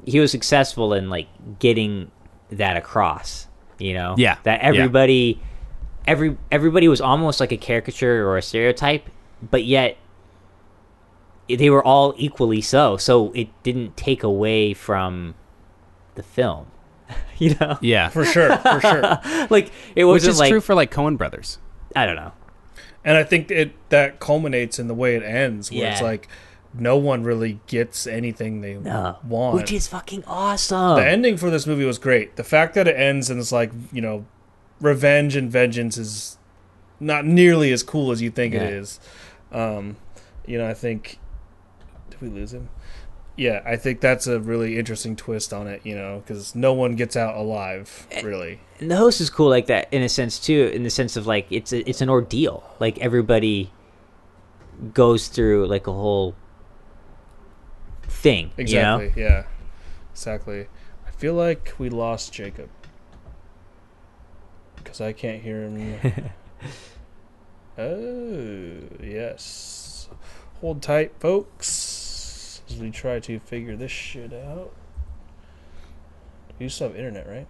he 0.06 0.20
was 0.20 0.30
successful 0.30 0.92
in 0.94 1.10
like 1.10 1.26
getting 1.58 2.10
that 2.50 2.76
across 2.76 3.46
you 3.78 3.92
know 3.94 4.14
Yeah, 4.16 4.36
that 4.44 4.62
yeah. 4.62 4.68
Everybody 6.08 6.36
every 6.36 6.56
everybody 6.56 6.88
was 6.88 7.00
almost 7.00 7.40
like 7.40 7.52
a 7.52 7.56
caricature 7.56 8.26
or 8.26 8.36
a 8.36 8.42
stereotype 8.42 9.08
but 9.50 9.64
yet 9.64 9.96
they 11.48 11.70
were 11.70 11.82
all 11.82 12.14
equally 12.18 12.60
so. 12.60 12.96
So 12.98 13.32
it 13.32 13.48
didn't 13.62 13.96
take 13.96 14.22
away 14.22 14.74
from 14.74 15.34
the 16.14 16.22
film 16.22 16.66
you 17.38 17.54
know? 17.60 17.78
Yeah. 17.80 18.08
For 18.08 18.24
sure, 18.24 18.56
for 18.58 18.80
sure. 18.80 19.02
like 19.50 19.70
it 19.94 20.04
wasn't 20.04 20.32
is 20.32 20.38
like 20.38 20.50
true 20.50 20.60
for 20.60 20.74
like 20.74 20.90
Coen 20.90 21.16
brothers. 21.16 21.58
I 21.94 22.06
don't 22.06 22.16
know. 22.16 22.32
And 23.04 23.16
I 23.16 23.24
think 23.24 23.50
it 23.50 23.72
that 23.90 24.20
culminates 24.20 24.78
in 24.78 24.88
the 24.88 24.94
way 24.94 25.16
it 25.16 25.22
ends, 25.22 25.70
where 25.70 25.90
it's 25.90 26.02
like 26.02 26.28
no 26.74 26.96
one 26.96 27.22
really 27.22 27.60
gets 27.66 28.06
anything 28.06 28.60
they 28.60 28.74
no. 28.74 29.16
want. 29.24 29.54
which 29.54 29.72
is 29.72 29.88
fucking 29.88 30.24
awesome. 30.26 30.96
The 30.96 31.06
ending 31.06 31.36
for 31.36 31.48
this 31.48 31.66
movie 31.66 31.84
was 31.84 31.98
great. 31.98 32.36
The 32.36 32.44
fact 32.44 32.74
that 32.74 32.86
it 32.86 32.96
ends 32.96 33.30
and 33.30 33.40
it's 33.40 33.52
like 33.52 33.72
you 33.92 34.02
know, 34.02 34.26
revenge 34.80 35.34
and 35.36 35.50
vengeance 35.50 35.96
is 35.98 36.38
not 37.00 37.24
nearly 37.24 37.72
as 37.72 37.82
cool 37.82 38.10
as 38.12 38.20
you 38.22 38.30
think 38.30 38.54
Yeah. 38.54 38.62
it 38.64 38.72
is. 38.74 39.00
Um, 39.52 39.96
you 40.46 40.58
know, 40.58 40.68
I 40.68 40.74
think 40.74 41.18
did 42.10 42.20
we 42.20 42.28
lose 42.28 42.52
him? 42.52 42.68
Yeah, 43.36 43.62
I 43.64 43.76
think 43.76 44.00
that's 44.00 44.26
a 44.26 44.40
really 44.40 44.76
interesting 44.78 45.14
twist 45.14 45.52
on 45.52 45.68
it. 45.68 45.80
You 45.84 45.94
know, 45.94 46.22
because 46.24 46.54
no 46.56 46.72
one 46.74 46.96
gets 46.96 47.16
out 47.16 47.36
alive, 47.36 48.06
Eh, 48.10 48.22
really. 48.22 48.60
And 48.80 48.90
the 48.90 48.96
host 48.96 49.20
is 49.20 49.30
cool 49.30 49.48
like 49.48 49.66
that 49.66 49.86
in 49.92 50.02
a 50.02 50.08
sense 50.08 50.38
too 50.40 50.70
in 50.74 50.82
the 50.82 50.90
sense 50.90 51.16
of 51.16 51.26
like 51.26 51.46
it's 51.50 51.72
a, 51.72 51.88
it's 51.88 52.00
an 52.00 52.08
ordeal 52.08 52.64
like 52.80 52.98
everybody 52.98 53.72
goes 54.94 55.26
through 55.28 55.66
like 55.66 55.86
a 55.88 55.92
whole 55.92 56.34
thing 58.04 58.50
you 58.56 58.76
know 58.80 58.98
Exactly. 58.98 59.22
Yeah. 59.22 59.44
Exactly. 60.12 60.66
I 61.06 61.10
feel 61.12 61.34
like 61.34 61.74
we 61.78 61.88
lost 61.90 62.32
Jacob 62.32 62.68
because 64.88 65.02
I 65.02 65.12
can't 65.12 65.42
hear 65.42 65.64
him. 65.64 66.30
oh 67.78 69.04
yes. 69.04 70.08
Hold 70.62 70.80
tight, 70.80 71.12
folks, 71.20 72.62
as 72.68 72.76
we 72.76 72.90
try 72.90 73.20
to 73.20 73.38
figure 73.38 73.76
this 73.76 73.92
shit 73.92 74.32
out. 74.32 74.72
You 76.58 76.70
still 76.70 76.88
have 76.88 76.96
internet, 76.96 77.28
right? 77.28 77.46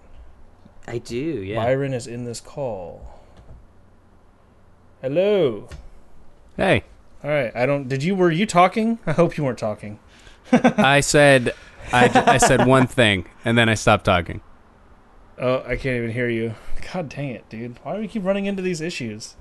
i 0.87 0.97
do 0.99 1.17
yeah 1.17 1.57
Byron 1.57 1.95
is 1.95 2.07
in 2.07 2.25
this 2.25 2.41
call. 2.41 3.21
Hello. 5.01 5.69
hey 6.57 6.83
All 7.23 7.31
right. 7.31 7.55
I 7.55 7.67
don't. 7.67 7.89
Did 7.89 8.03
you? 8.03 8.17
Were 8.17 8.33
you 8.33 8.47
talking? 8.47 8.99
I 9.07 9.13
hope 9.13 9.37
you 9.37 9.45
weren't 9.45 9.59
talking. 9.59 10.01
I 10.53 11.01
said 11.01 11.55
I 11.93 12.39
said 12.39 12.67
one 12.77 12.89
thing 12.89 13.27
and 13.45 13.57
then 13.57 13.69
I 13.69 13.75
stopped 13.75 14.05
talking. 14.05 14.41
Oh, 15.41 15.63
I 15.65 15.77
can't 15.77 15.97
even 15.97 16.11
hear 16.11 16.29
you. 16.29 16.55
God 16.93 17.09
dang 17.09 17.31
it, 17.31 17.49
dude. 17.49 17.79
Why 17.83 17.95
do 17.95 18.01
we 18.01 18.09
keep 18.09 18.25
running 18.25 18.47
into 18.47 18.63
these 18.63 18.81
issues? 18.81 19.37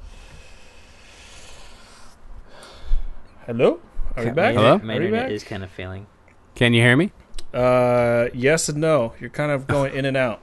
Hello? 3.46 3.80
Are 4.16 4.26
we 4.26 4.32
back? 4.32 4.54
Hello? 4.56 4.78
My 4.80 4.96
Are 4.96 5.00
we 5.00 5.06
internet 5.06 5.28
back? 5.28 5.32
is 5.32 5.44
kind 5.44 5.64
of 5.64 5.72
failing. 5.72 6.08
Can 6.56 6.74
you 6.74 6.82
hear 6.82 6.96
me? 6.98 7.12
Uh, 7.54 8.28
yes 8.34 8.68
and 8.70 8.80
no. 8.80 9.14
You're 9.20 9.30
kind 9.30 9.52
of 9.52 9.68
going 9.68 9.94
in 9.94 10.06
and 10.06 10.18
out, 10.18 10.42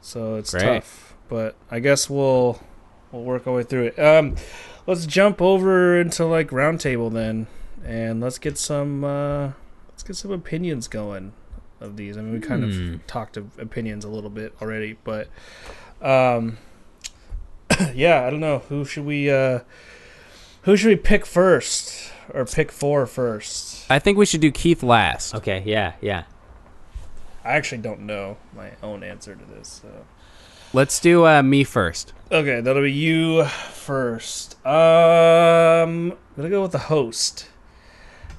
so 0.00 0.36
it's 0.36 0.52
Great. 0.52 0.62
tough. 0.62 1.14
But 1.28 1.56
I 1.70 1.80
guess 1.80 2.08
we'll 2.08 2.60
we'll 3.10 3.22
work 3.24 3.46
our 3.46 3.54
way 3.54 3.64
through 3.64 3.86
it. 3.86 3.98
Um, 3.98 4.36
let's 4.86 5.06
jump 5.06 5.42
over 5.42 5.98
into 6.00 6.24
like 6.24 6.50
roundtable 6.50 7.12
then, 7.12 7.48
and 7.84 8.20
let's 8.20 8.38
get 8.38 8.56
some 8.58 9.02
uh, 9.04 9.52
let's 9.88 10.02
get 10.04 10.16
some 10.16 10.30
opinions 10.30 10.88
going 10.88 11.32
of 11.80 11.96
these. 11.96 12.16
I 12.16 12.22
mean, 12.22 12.32
we 12.32 12.40
kind 12.40 12.62
Hmm. 12.64 12.94
of 12.94 13.06
talked 13.06 13.36
of 13.36 13.58
opinions 13.58 14.04
a 14.04 14.08
little 14.08 14.30
bit 14.30 14.54
already, 14.60 14.96
but 15.04 15.28
um, 16.02 16.58
yeah, 17.94 18.24
I 18.26 18.30
don't 18.30 18.40
know 18.40 18.58
who 18.68 18.84
should 18.84 19.04
we 19.04 19.30
uh, 19.30 19.60
who 20.62 20.76
should 20.76 20.88
we 20.88 20.96
pick 20.96 21.24
first 21.26 22.12
or 22.34 22.44
pick 22.44 22.70
four 22.70 23.06
first. 23.06 23.90
I 23.90 23.98
think 23.98 24.18
we 24.18 24.26
should 24.26 24.40
do 24.40 24.50
Keith 24.50 24.82
last. 24.82 25.34
Okay, 25.34 25.62
yeah, 25.66 25.94
yeah. 26.00 26.24
I 27.44 27.52
actually 27.52 27.80
don't 27.80 28.00
know 28.00 28.36
my 28.54 28.72
own 28.82 29.02
answer 29.02 29.34
to 29.34 29.44
this. 29.46 29.80
So. 29.82 30.06
Let's 30.72 31.00
do 31.00 31.26
uh, 31.26 31.42
me 31.42 31.64
first. 31.64 32.12
Okay, 32.30 32.60
that'll 32.60 32.82
be 32.82 32.92
you 32.92 33.44
first. 33.44 34.54
Um, 34.64 36.12
I'm 36.12 36.16
gonna 36.36 36.50
go 36.50 36.62
with 36.62 36.72
the 36.72 36.78
host 36.78 37.48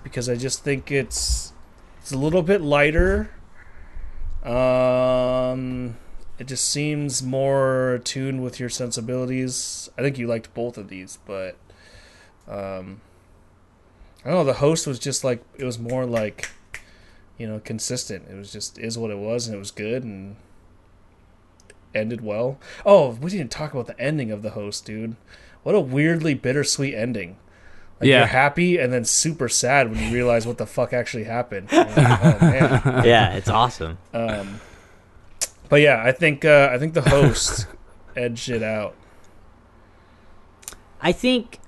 because 0.04 0.30
I 0.30 0.36
just 0.36 0.64
think 0.64 0.92
it's 0.92 1.51
it's 2.12 2.18
a 2.18 2.20
little 2.20 2.44
bit 2.44 2.60
lighter. 2.60 3.30
Um, 4.44 5.96
it 6.38 6.48
just 6.48 6.70
seems 6.70 7.24
more 7.24 7.94
attuned 7.94 8.44
with 8.44 8.60
your 8.60 8.68
sensibilities. 8.68 9.90
I 9.98 10.02
think 10.02 10.18
you 10.18 10.28
liked 10.28 10.54
both 10.54 10.78
of 10.78 10.90
these, 10.90 11.20
but 11.26 11.56
um, 12.50 13.00
I 14.26 14.30
don't 14.30 14.40
know. 14.40 14.44
The 14.44 14.56
host 14.56 14.86
was 14.88 15.00
just 15.00 15.24
like 15.24 15.42
it 15.58 15.64
was 15.64 15.80
more 15.80 16.06
like 16.06 16.50
you 17.38 17.48
know 17.48 17.62
consistent. 17.64 18.28
It 18.30 18.36
was 18.36 18.52
just 18.52 18.78
is 18.78 18.98
what 18.98 19.10
it 19.10 19.18
was, 19.18 19.48
and 19.48 19.56
it 19.56 19.60
was 19.60 19.72
good 19.72 20.04
and 20.04 20.36
ended 21.96 22.20
well. 22.20 22.60
Oh, 22.86 23.12
we 23.12 23.30
didn't 23.30 23.52
talk 23.52 23.72
about 23.72 23.88
the 23.88 23.98
ending 23.98 24.32
of 24.32 24.42
the 24.42 24.50
host, 24.50 24.84
dude. 24.84 25.16
What 25.64 25.76
a 25.76 25.80
weirdly 25.80 26.34
bittersweet 26.34 26.94
ending. 26.94 27.38
Like 28.02 28.08
Yeah. 28.10 28.18
you're 28.20 28.28
happy 28.28 28.78
and 28.78 28.92
then 28.92 29.06
super 29.06 29.48
sad 29.48 29.90
when 29.90 30.00
you 30.04 30.14
realize 30.14 30.46
what 30.46 30.58
the 30.58 30.66
fuck 30.66 30.92
actually 30.94 31.24
happened. 31.26 31.70
Like, 31.72 31.88
oh 31.98 32.38
man. 32.42 33.06
Yeah, 33.06 33.34
it's 33.34 33.50
awesome. 33.50 33.98
Um, 34.14 34.60
but 35.70 35.82
yeah, 35.82 36.02
I 36.04 36.12
think 36.12 36.44
uh, 36.44 36.70
I 36.72 36.78
think 36.78 36.94
the 36.94 37.02
host 37.02 37.68
edged 38.16 38.50
it 38.50 38.64
out. 38.64 38.96
I 41.02 41.12
think 41.12 41.60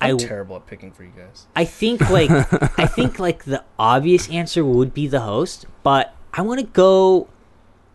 I'm 0.00 0.14
I 0.16 0.18
terrible 0.18 0.56
at 0.56 0.66
picking 0.66 0.92
for 0.92 1.04
you 1.04 1.12
guys. 1.16 1.46
I 1.56 1.64
think 1.64 2.08
like 2.10 2.30
I 2.78 2.86
think 2.96 3.18
like 3.18 3.44
the 3.44 3.64
obvious 3.78 4.28
answer 4.30 4.64
would 4.64 4.92
be 4.94 5.06
the 5.06 5.20
host, 5.20 5.66
but 5.82 6.14
I 6.32 6.42
want 6.42 6.60
to 6.60 6.66
go 6.66 7.28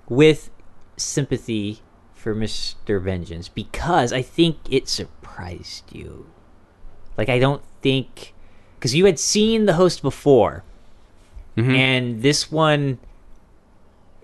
with 0.10 0.50
sympathy 0.98 1.82
for 2.14 2.34
Mr. 2.36 3.02
Vengeance 3.02 3.50
because 3.50 4.12
I 4.14 4.22
think 4.22 4.58
it 4.70 4.88
surprised 4.88 5.94
you. 5.94 6.28
Like 7.18 7.30
I 7.30 7.40
don't 7.40 7.62
think 7.82 8.34
cuz 8.80 8.94
you 8.96 9.06
had 9.06 9.20
seen 9.20 9.66
the 9.66 9.74
host 9.74 10.02
before 10.02 10.64
Mhm. 11.58 11.76
and 11.78 12.22
this 12.24 12.52
one 12.52 12.98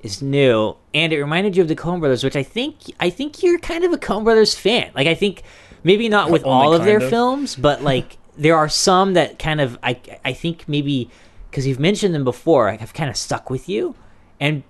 is 0.01 0.21
new 0.21 0.75
and 0.93 1.11
it 1.13 1.19
reminded 1.21 1.55
you 1.55 1.61
of 1.61 1.67
the 1.67 1.75
Coen 1.75 1.99
brothers 1.99 2.23
which 2.23 2.35
I 2.35 2.43
think 2.43 2.75
I 2.99 3.09
think 3.09 3.43
you're 3.43 3.59
kind 3.59 3.83
of 3.83 3.91
a 3.93 3.97
Coen 3.97 4.23
brothers 4.23 4.55
fan. 4.55 4.91
Like 4.95 5.07
I 5.07 5.13
think 5.15 5.43
maybe 5.83 6.09
not 6.09 6.31
with 6.31 6.43
Only 6.45 6.65
all 6.67 6.73
of 6.73 6.83
their 6.85 6.97
of. 6.97 7.09
films, 7.09 7.55
but 7.55 7.83
like 7.91 8.17
there 8.37 8.55
are 8.55 8.69
some 8.69 9.13
that 9.13 9.37
kind 9.39 9.59
of 9.61 9.77
I 9.83 9.99
I 10.23 10.33
think 10.33 10.63
maybe 10.67 11.09
cuz 11.51 11.67
you've 11.67 11.79
mentioned 11.79 12.13
them 12.15 12.23
before, 12.23 12.69
I've 12.69 12.93
kind 12.93 13.09
of 13.09 13.17
stuck 13.17 13.49
with 13.49 13.67
you 13.67 13.95
and 14.39 14.63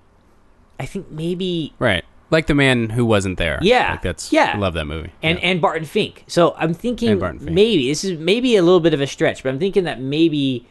I 0.79 0.85
think 0.85 1.11
maybe 1.11 1.73
Right. 1.77 2.03
Like 2.31 2.45
the 2.47 2.53
man 2.55 2.89
who 2.91 3.05
wasn't 3.05 3.37
there. 3.37 3.57
Yeah, 3.61 3.91
Like 3.91 4.01
that's 4.03 4.31
yeah. 4.31 4.53
I 4.55 4.57
love 4.59 4.73
that 4.75 4.85
movie. 4.85 5.11
and 5.23 5.39
Yeah. 5.39 5.45
and 5.45 5.61
Barton 5.61 5.85
Fink. 5.85 6.25
So 6.27 6.53
I'm 6.57 6.73
thinking 6.73 7.09
And 7.09 7.19
Barton 7.19 7.39
Fink. 7.39 7.51
maybe 7.51 7.87
this 7.89 8.03
is 8.03 8.19
maybe 8.19 8.55
a 8.55 8.61
little 8.61 8.79
bit 8.79 8.93
of 8.93 9.01
a 9.01 9.07
stretch, 9.07 9.41
but 9.43 9.49
I'm 9.49 9.59
thinking 9.59 9.85
that 9.85 9.99
maybe 9.99 10.67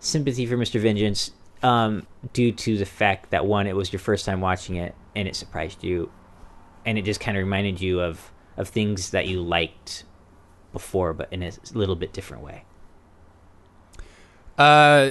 sympathy 0.00 0.44
for 0.46 0.56
Mr. 0.56 0.78
Vengeance, 0.80 1.30
um, 1.62 2.06
due 2.34 2.52
to 2.52 2.76
the 2.76 2.84
fact 2.84 3.30
that 3.30 3.46
one, 3.46 3.66
it 3.66 3.74
was 3.74 3.92
your 3.92 4.00
first 4.00 4.24
time 4.26 4.40
watching 4.40 4.76
it 4.76 4.94
and 5.16 5.26
it 5.26 5.34
surprised 5.34 5.82
you, 5.82 6.10
and 6.86 6.98
it 6.98 7.02
just 7.06 7.20
kind 7.20 7.36
of 7.36 7.42
reminded 7.42 7.80
you 7.80 8.00
of 8.00 8.30
of 8.56 8.68
things 8.68 9.10
that 9.10 9.26
you 9.26 9.40
liked 9.40 10.04
before, 10.72 11.14
but 11.14 11.32
in 11.32 11.42
a 11.42 11.52
little 11.72 11.96
bit 11.96 12.12
different 12.12 12.42
way. 12.44 12.64
uh 14.58 15.10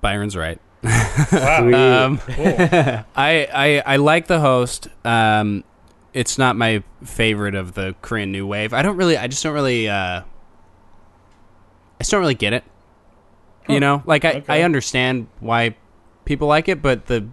Byron's 0.00 0.36
right. 0.36 0.60
Wow. 0.82 2.06
Um, 2.06 2.18
cool. 2.18 2.46
I, 2.46 3.04
I 3.16 3.82
I 3.86 3.96
like 3.96 4.26
the 4.26 4.40
host. 4.40 4.88
Um, 5.04 5.64
it's 6.12 6.38
not 6.38 6.56
my 6.56 6.82
favorite 7.04 7.54
of 7.54 7.74
the 7.74 7.94
Korean 8.02 8.32
new 8.32 8.46
wave. 8.46 8.72
I 8.72 8.82
don't 8.82 8.96
really. 8.96 9.16
I 9.16 9.26
just 9.26 9.42
don't 9.42 9.54
really. 9.54 9.88
Uh, 9.88 10.20
I 10.22 10.24
just 12.00 12.10
don't 12.10 12.20
really 12.20 12.34
get 12.34 12.52
it. 12.52 12.64
You 13.68 13.80
know, 13.80 14.02
like 14.06 14.24
I, 14.24 14.32
Okay. 14.34 14.60
I 14.60 14.62
understand 14.62 15.26
why 15.40 15.74
people 16.24 16.46
like 16.46 16.68
it, 16.68 16.82
but 16.82 17.06
the 17.06 17.26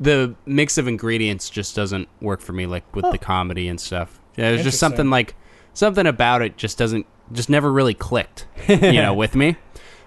the 0.00 0.34
mix 0.46 0.78
of 0.78 0.88
ingredients 0.88 1.48
just 1.48 1.76
doesn't 1.76 2.08
work 2.20 2.40
for 2.40 2.52
me. 2.52 2.66
Like 2.66 2.96
with 2.96 3.04
the 3.12 3.18
comedy 3.18 3.68
and 3.68 3.80
stuff. 3.80 4.18
Yeah, 4.36 4.50
there's 4.50 4.64
just 4.64 4.78
something 4.80 5.10
like 5.10 5.36
something 5.74 6.06
about 6.06 6.42
it 6.42 6.56
just 6.56 6.76
doesn't 6.76 7.06
just 7.32 7.48
never 7.48 7.70
really 7.70 7.94
clicked. 7.94 8.46
You 8.68 9.00
know, 9.00 9.14
with 9.22 9.36
me. 9.36 9.56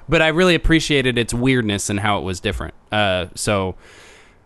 But 0.08 0.22
I 0.22 0.30
really 0.30 0.56
appreciated 0.56 1.18
its 1.18 1.34
weirdness 1.34 1.90
and 1.90 2.00
how 2.00 2.18
it 2.20 2.24
was 2.24 2.40
different. 2.40 2.74
Uh, 2.92 3.28
so. 3.36 3.76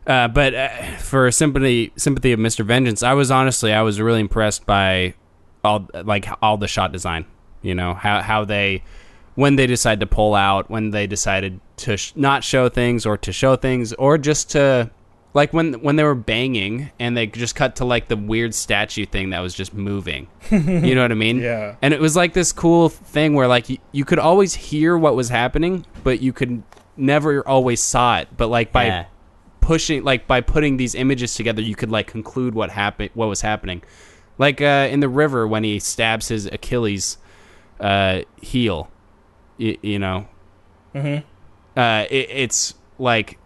Uh, 0.05 0.25
but 0.25 0.55
uh, 0.55 0.69
for 0.99 1.29
sympathy, 1.31 1.91
sympathy 1.97 2.31
of 2.31 2.39
Mr. 2.39 2.63
Vengeance, 2.63 3.03
I 3.03 3.11
was 3.11 3.29
honestly, 3.29 3.73
I 3.73 3.81
was 3.81 3.99
really 3.99 4.21
impressed 4.21 4.65
by 4.65 5.15
all 5.65 5.89
like 5.93 6.27
all 6.41 6.55
the 6.57 6.67
shot 6.67 6.93
design. 6.93 7.25
You 7.61 7.75
know 7.75 7.93
how 7.93 8.21
how 8.21 8.45
they 8.45 8.83
when 9.35 9.55
they 9.55 9.67
decided 9.67 9.99
to 9.99 10.07
pull 10.07 10.33
out, 10.33 10.69
when 10.69 10.91
they 10.91 11.05
decided 11.05 11.59
to 11.77 11.97
sh- 11.97 12.13
not 12.15 12.43
show 12.43 12.69
things 12.69 13.05
or 13.05 13.17
to 13.17 13.31
show 13.31 13.55
things, 13.55 13.93
or 13.93 14.17
just 14.17 14.49
to 14.51 14.89
like 15.38 15.53
when 15.53 15.73
when 15.81 15.97
they 15.97 16.03
were 16.03 16.15
banging 16.15 16.89
and 16.99 17.15
they 17.15 17.27
just 17.27 17.55
cut 17.55 17.75
to 17.75 17.85
like 17.85 18.07
the 18.07 18.17
weird 18.17 18.55
statue 18.55 19.05
thing 19.05 19.29
that 19.29 19.39
was 19.39 19.53
just 19.53 19.71
moving. 19.71 20.27
you 20.51 20.95
know 20.95 21.03
what 21.03 21.11
I 21.11 21.15
mean? 21.15 21.38
Yeah. 21.38 21.75
And 21.79 21.93
it 21.93 21.99
was 21.99 22.15
like 22.15 22.33
this 22.33 22.51
cool 22.51 22.89
thing 22.89 23.35
where 23.35 23.47
like 23.47 23.69
you, 23.69 23.77
you 23.91 24.03
could 24.03 24.17
always 24.17 24.55
hear 24.55 24.97
what 24.97 25.15
was 25.15 25.29
happening, 25.29 25.85
but 26.03 26.21
you 26.21 26.33
could 26.33 26.63
never 26.97 27.47
always 27.47 27.83
saw 27.83 28.17
it. 28.17 28.29
But 28.35 28.47
like 28.47 28.71
by 28.71 28.88
yeah, 28.88 29.05
pushing 29.61 30.03
like 30.03 30.25
by 30.25 30.41
putting 30.41 30.77
these 30.77 30.95
images 30.95 31.35
together 31.35 31.61
you 31.61 31.75
could 31.75 31.91
like 31.91 32.07
conclude 32.07 32.55
what 32.55 32.69
happened 32.71 33.09
what 33.13 33.27
was 33.27 33.41
happening 33.41 33.83
like 34.38 34.61
uh 34.61 34.88
in 34.89 35.01
the 35.01 35.09
river 35.09 35.45
when 35.45 35.65
he 35.65 35.77
stabs 35.77 36.29
his 36.29 36.45
achilles 36.45 37.17
uh 37.81 38.21
heel 38.41 38.89
y- 39.59 39.77
you 39.81 39.99
know 39.99 40.25
mm-hmm. 40.95 41.27
uh 41.77 42.05
it, 42.09 42.29
it's 42.29 42.75
like 42.97 43.38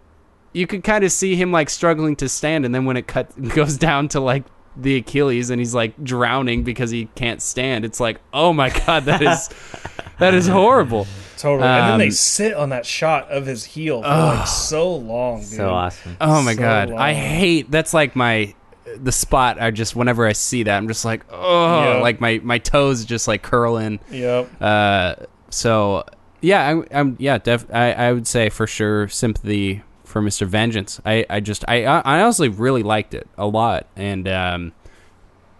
you 0.52 0.66
could 0.66 0.84
kind 0.84 1.04
of 1.04 1.12
see 1.12 1.34
him 1.36 1.50
like 1.52 1.70
struggling 1.70 2.16
to 2.16 2.28
stand 2.28 2.64
and 2.64 2.74
then 2.74 2.84
when 2.84 2.96
it 2.96 3.06
cut 3.06 3.30
goes 3.54 3.76
down 3.78 4.08
to 4.08 4.20
like 4.20 4.44
the 4.76 4.96
achilles 4.96 5.50
and 5.50 5.60
he's 5.60 5.74
like 5.74 5.92
drowning 6.02 6.62
because 6.62 6.90
he 6.90 7.06
can't 7.14 7.42
stand 7.42 7.84
it's 7.84 8.00
like 8.00 8.18
oh 8.32 8.52
my 8.54 8.70
god 8.86 9.04
that 9.04 9.20
is 9.20 9.50
that 10.18 10.32
is 10.34 10.48
horrible 10.48 11.06
Totally. 11.36 11.68
and 11.68 11.90
then 11.90 11.98
they 11.98 12.06
Um, 12.06 12.10
sit 12.12 12.54
on 12.54 12.68
that 12.70 12.86
shot 12.86 13.28
of 13.30 13.44
his 13.46 13.64
heel 13.64 14.00
for 14.02 14.08
like 14.08 14.46
so 14.46 14.94
long, 14.94 15.40
dude. 15.40 15.48
so 15.48 15.70
awesome. 15.70 16.16
Oh 16.20 16.40
my 16.42 16.54
So 16.54 16.60
god, 16.60 16.92
I 16.92 17.14
hate 17.14 17.68
that's 17.70 17.92
like 17.92 18.14
my 18.14 18.54
the 18.96 19.10
spot. 19.10 19.60
I 19.60 19.70
just 19.72 19.96
whenever 19.96 20.24
I 20.26 20.32
see 20.34 20.62
that, 20.62 20.76
I'm 20.76 20.86
just 20.86 21.04
like 21.04 21.24
oh, 21.30 21.94
Yeah. 21.94 22.00
like 22.00 22.20
my 22.20 22.40
my 22.44 22.58
toes 22.58 23.04
just 23.04 23.26
like 23.26 23.42
curling. 23.42 23.98
Yep. 24.10 24.50
Uh, 24.62 25.14
so 25.50 26.04
yeah, 26.40 26.68
I'm, 26.68 26.86
I'm 26.92 27.16
yeah, 27.18 27.38
def, 27.38 27.66
I 27.74 27.92
I 27.92 28.12
would 28.12 28.28
say 28.28 28.48
for 28.48 28.66
sure 28.68 29.08
sympathy 29.08 29.82
for 30.12 30.20
Mr. 30.22 30.46
Vengeance. 30.46 31.00
I 31.04 31.24
I 31.30 31.40
just 31.40 31.64
I 31.66 31.84
I 31.84 32.20
honestly 32.22 32.48
really 32.48 32.82
liked 32.82 33.14
it 33.14 33.26
a 33.38 33.46
lot, 33.46 33.86
and 33.96 34.28
um, 34.28 34.72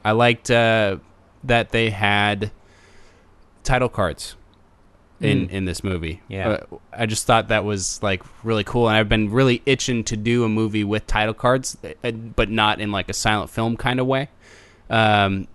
I 0.05 0.13
liked 0.13 0.51
uh 0.51 0.99
that 1.45 1.71
they 1.71 1.91
had 1.91 2.53
title 3.65 3.89
cards 3.89 4.37
in 5.21 5.49
in 5.51 5.65
this 5.65 5.83
movie. 5.85 6.21
Yeah. 6.29 6.49
Uh, 6.49 6.77
I 6.93 7.07
just 7.07 7.27
thought 7.27 7.49
that 7.49 7.65
was 7.65 8.03
like 8.03 8.23
really 8.45 8.65
cool, 8.65 8.89
and 8.89 8.97
I've 8.97 9.09
been 9.09 9.31
really 9.31 9.63
itching 9.67 10.05
to 10.05 10.17
do 10.17 10.45
a 10.45 10.49
movie 10.49 10.85
with 10.85 11.07
title 11.07 11.35
cards, 11.35 11.77
uh, 12.05 12.11
but 12.11 12.51
not 12.51 12.81
in 12.81 12.93
like 12.93 13.09
a 13.09 13.15
silent 13.15 13.51
film 13.51 13.77
kind 13.77 14.01
of 14.01 14.07
way. 14.07 14.29
Um, 14.91 15.47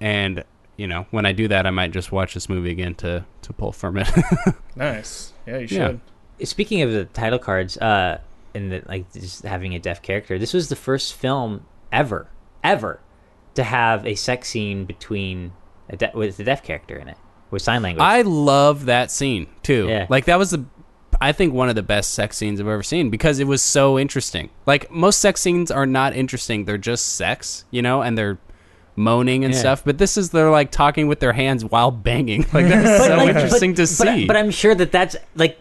and 0.00 0.44
you 0.76 0.86
know, 0.86 1.06
when 1.10 1.24
I 1.26 1.32
do 1.32 1.48
that, 1.48 1.66
I 1.66 1.70
might 1.70 1.90
just 1.92 2.12
watch 2.12 2.34
this 2.34 2.48
movie 2.48 2.70
again 2.70 2.94
to 2.96 3.24
to 3.42 3.52
pull 3.52 3.72
from 3.72 3.96
it. 3.98 4.08
Nice. 4.76 5.32
Yeah, 5.46 5.56
you 5.58 5.68
Yeah. 5.70 5.88
should. 5.88 6.00
Speaking 6.46 6.82
of 6.82 6.92
the 6.92 7.06
title 7.06 7.38
cards, 7.38 7.78
uh, 7.78 8.18
and 8.56 8.72
the, 8.72 8.82
like 8.86 9.12
just 9.12 9.44
having 9.44 9.74
a 9.74 9.78
deaf 9.78 10.02
character, 10.02 10.38
this 10.38 10.52
was 10.54 10.68
the 10.68 10.76
first 10.76 11.14
film 11.14 11.66
ever, 11.92 12.28
ever, 12.64 13.00
to 13.54 13.62
have 13.62 14.06
a 14.06 14.14
sex 14.14 14.48
scene 14.48 14.84
between 14.84 15.52
a 15.90 15.96
de- 15.96 16.10
with 16.14 16.38
a 16.40 16.44
deaf 16.44 16.62
character 16.62 16.96
in 16.96 17.08
it. 17.08 17.16
with 17.50 17.62
sign 17.62 17.82
language. 17.82 18.02
I 18.02 18.22
love 18.22 18.86
that 18.86 19.10
scene 19.10 19.46
too. 19.62 19.86
Yeah. 19.88 20.06
Like 20.08 20.24
that 20.24 20.38
was 20.38 20.50
the 20.50 20.64
I 21.20 21.32
think 21.32 21.54
one 21.54 21.68
of 21.70 21.74
the 21.76 21.82
best 21.82 22.12
sex 22.12 22.36
scenes 22.36 22.60
I've 22.60 22.66
ever 22.68 22.82
seen 22.82 23.08
because 23.08 23.38
it 23.38 23.46
was 23.46 23.62
so 23.62 23.98
interesting. 23.98 24.50
Like 24.66 24.90
most 24.90 25.20
sex 25.20 25.40
scenes 25.40 25.70
are 25.70 25.86
not 25.86 26.14
interesting. 26.14 26.64
They're 26.66 26.76
just 26.76 27.14
sex, 27.14 27.64
you 27.70 27.80
know, 27.80 28.02
and 28.02 28.18
they're 28.18 28.36
moaning 28.96 29.44
and 29.44 29.54
Yeah. 29.54 29.60
stuff. 29.60 29.82
But 29.84 29.96
this 29.98 30.16
is 30.18 30.30
they're 30.30 30.50
like 30.50 30.70
talking 30.70 31.06
with 31.06 31.20
their 31.20 31.32
hands 31.32 31.64
while 31.64 31.90
banging. 31.90 32.42
Like 32.52 32.66
that's 32.68 33.06
so 33.06 33.16
like, 33.16 33.28
interesting 33.34 33.70
but- 33.72 33.76
to 33.76 33.82
but 33.82 33.88
see. 34.14 34.26
But, 34.26 34.36
I'm 34.36 34.50
sure 34.50 34.74
that 34.74 34.92
that's 34.92 35.16
like 35.36 35.58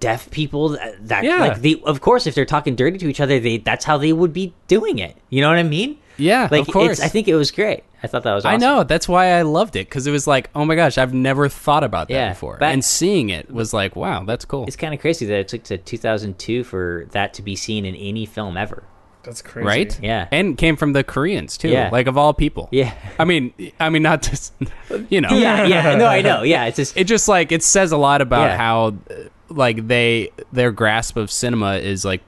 deaf 0.00 0.30
people 0.30 0.70
that, 0.70 1.06
that 1.08 1.24
Yeah. 1.24 1.36
like 1.36 1.62
they 1.62 1.80
of 1.84 2.00
course 2.00 2.26
if 2.26 2.34
they're 2.34 2.44
talking 2.44 2.74
dirty 2.74 2.98
to 2.98 3.08
each 3.08 3.20
other 3.20 3.38
they 3.38 3.58
that's 3.58 3.84
how 3.84 3.96
they 3.98 4.12
would 4.12 4.32
be 4.32 4.52
doing 4.68 4.98
it. 4.98 5.16
You 5.30 5.40
know 5.42 5.48
what 5.48 5.58
I 5.58 5.62
mean? 5.62 5.98
yeah, 6.18 6.48
Like 6.50 6.62
of 6.66 6.72
course. 6.72 6.92
it's 6.92 7.00
I 7.02 7.08
think 7.08 7.28
it 7.28 7.34
was 7.36 7.50
great. 7.50 7.84
I 8.02 8.06
thought 8.06 8.22
that 8.22 8.34
was 8.34 8.44
awesome. 8.44 8.54
I 8.54 8.56
know. 8.56 8.84
That's 8.84 9.06
why 9.08 9.32
I 9.32 9.42
loved 9.42 9.76
it 9.76 9.86
because 9.88 10.06
it 10.06 10.10
was 10.12 10.26
like, 10.26 10.48
oh 10.54 10.64
my 10.64 10.74
gosh, 10.74 10.96
I've 10.98 11.12
never 11.14 11.48
thought 11.48 11.84
about 11.84 12.08
that 12.08 12.14
Yeah, 12.14 12.28
before. 12.30 12.56
but- 12.58 12.72
and 12.72 12.84
seeing 12.84 13.28
it 13.30 13.50
was 13.50 13.72
like, 13.74 13.96
wow, 13.96 14.24
that's 14.24 14.44
cool. 14.44 14.64
It's 14.66 14.76
kind 14.76 14.94
of 14.94 15.00
crazy 15.00 15.26
that 15.26 15.38
it 15.38 15.48
took 15.48 15.62
to 15.64 15.76
2002 15.78 16.64
for 16.64 17.06
that 17.10 17.34
to 17.34 17.42
be 17.42 17.54
seen 17.56 17.84
in 17.84 17.94
any 17.96 18.24
film 18.26 18.56
ever. 18.56 18.84
That's 19.24 19.42
crazy. 19.42 19.66
Right? 19.66 20.00
Yeah. 20.02 20.28
And 20.30 20.56
came 20.56 20.76
from 20.76 20.92
the 20.92 21.02
Koreans 21.02 21.58
too. 21.58 21.68
Yeah. 21.68 21.88
Like 21.90 22.06
of 22.06 22.16
all 22.16 22.32
people. 22.32 22.68
Yeah. 22.70 22.94
I 23.18 23.24
mean, 23.24 23.52
I 23.80 23.90
mean, 23.90 24.02
not 24.02 24.22
just, 24.22 24.52
you 25.10 25.20
know. 25.20 25.30
Yeah, 25.30 25.64
yeah. 25.66 25.96
No, 25.96 26.06
I 26.06 26.22
know. 26.22 26.44
Yeah, 26.44 26.64
it's 26.66 26.76
just 26.82 26.96
It 26.96 27.04
just 27.04 27.26
like 27.26 27.50
it 27.52 27.62
says 27.64 27.90
a 27.92 27.96
lot 27.96 28.20
about 28.22 28.50
Yeah. 28.50 28.56
how, 28.56 28.86
uh, 29.10 29.14
like 29.48 29.86
they 29.88 30.30
their 30.52 30.72
grasp 30.72 31.16
of 31.16 31.30
cinema 31.30 31.74
is 31.76 32.04
like 32.04 32.22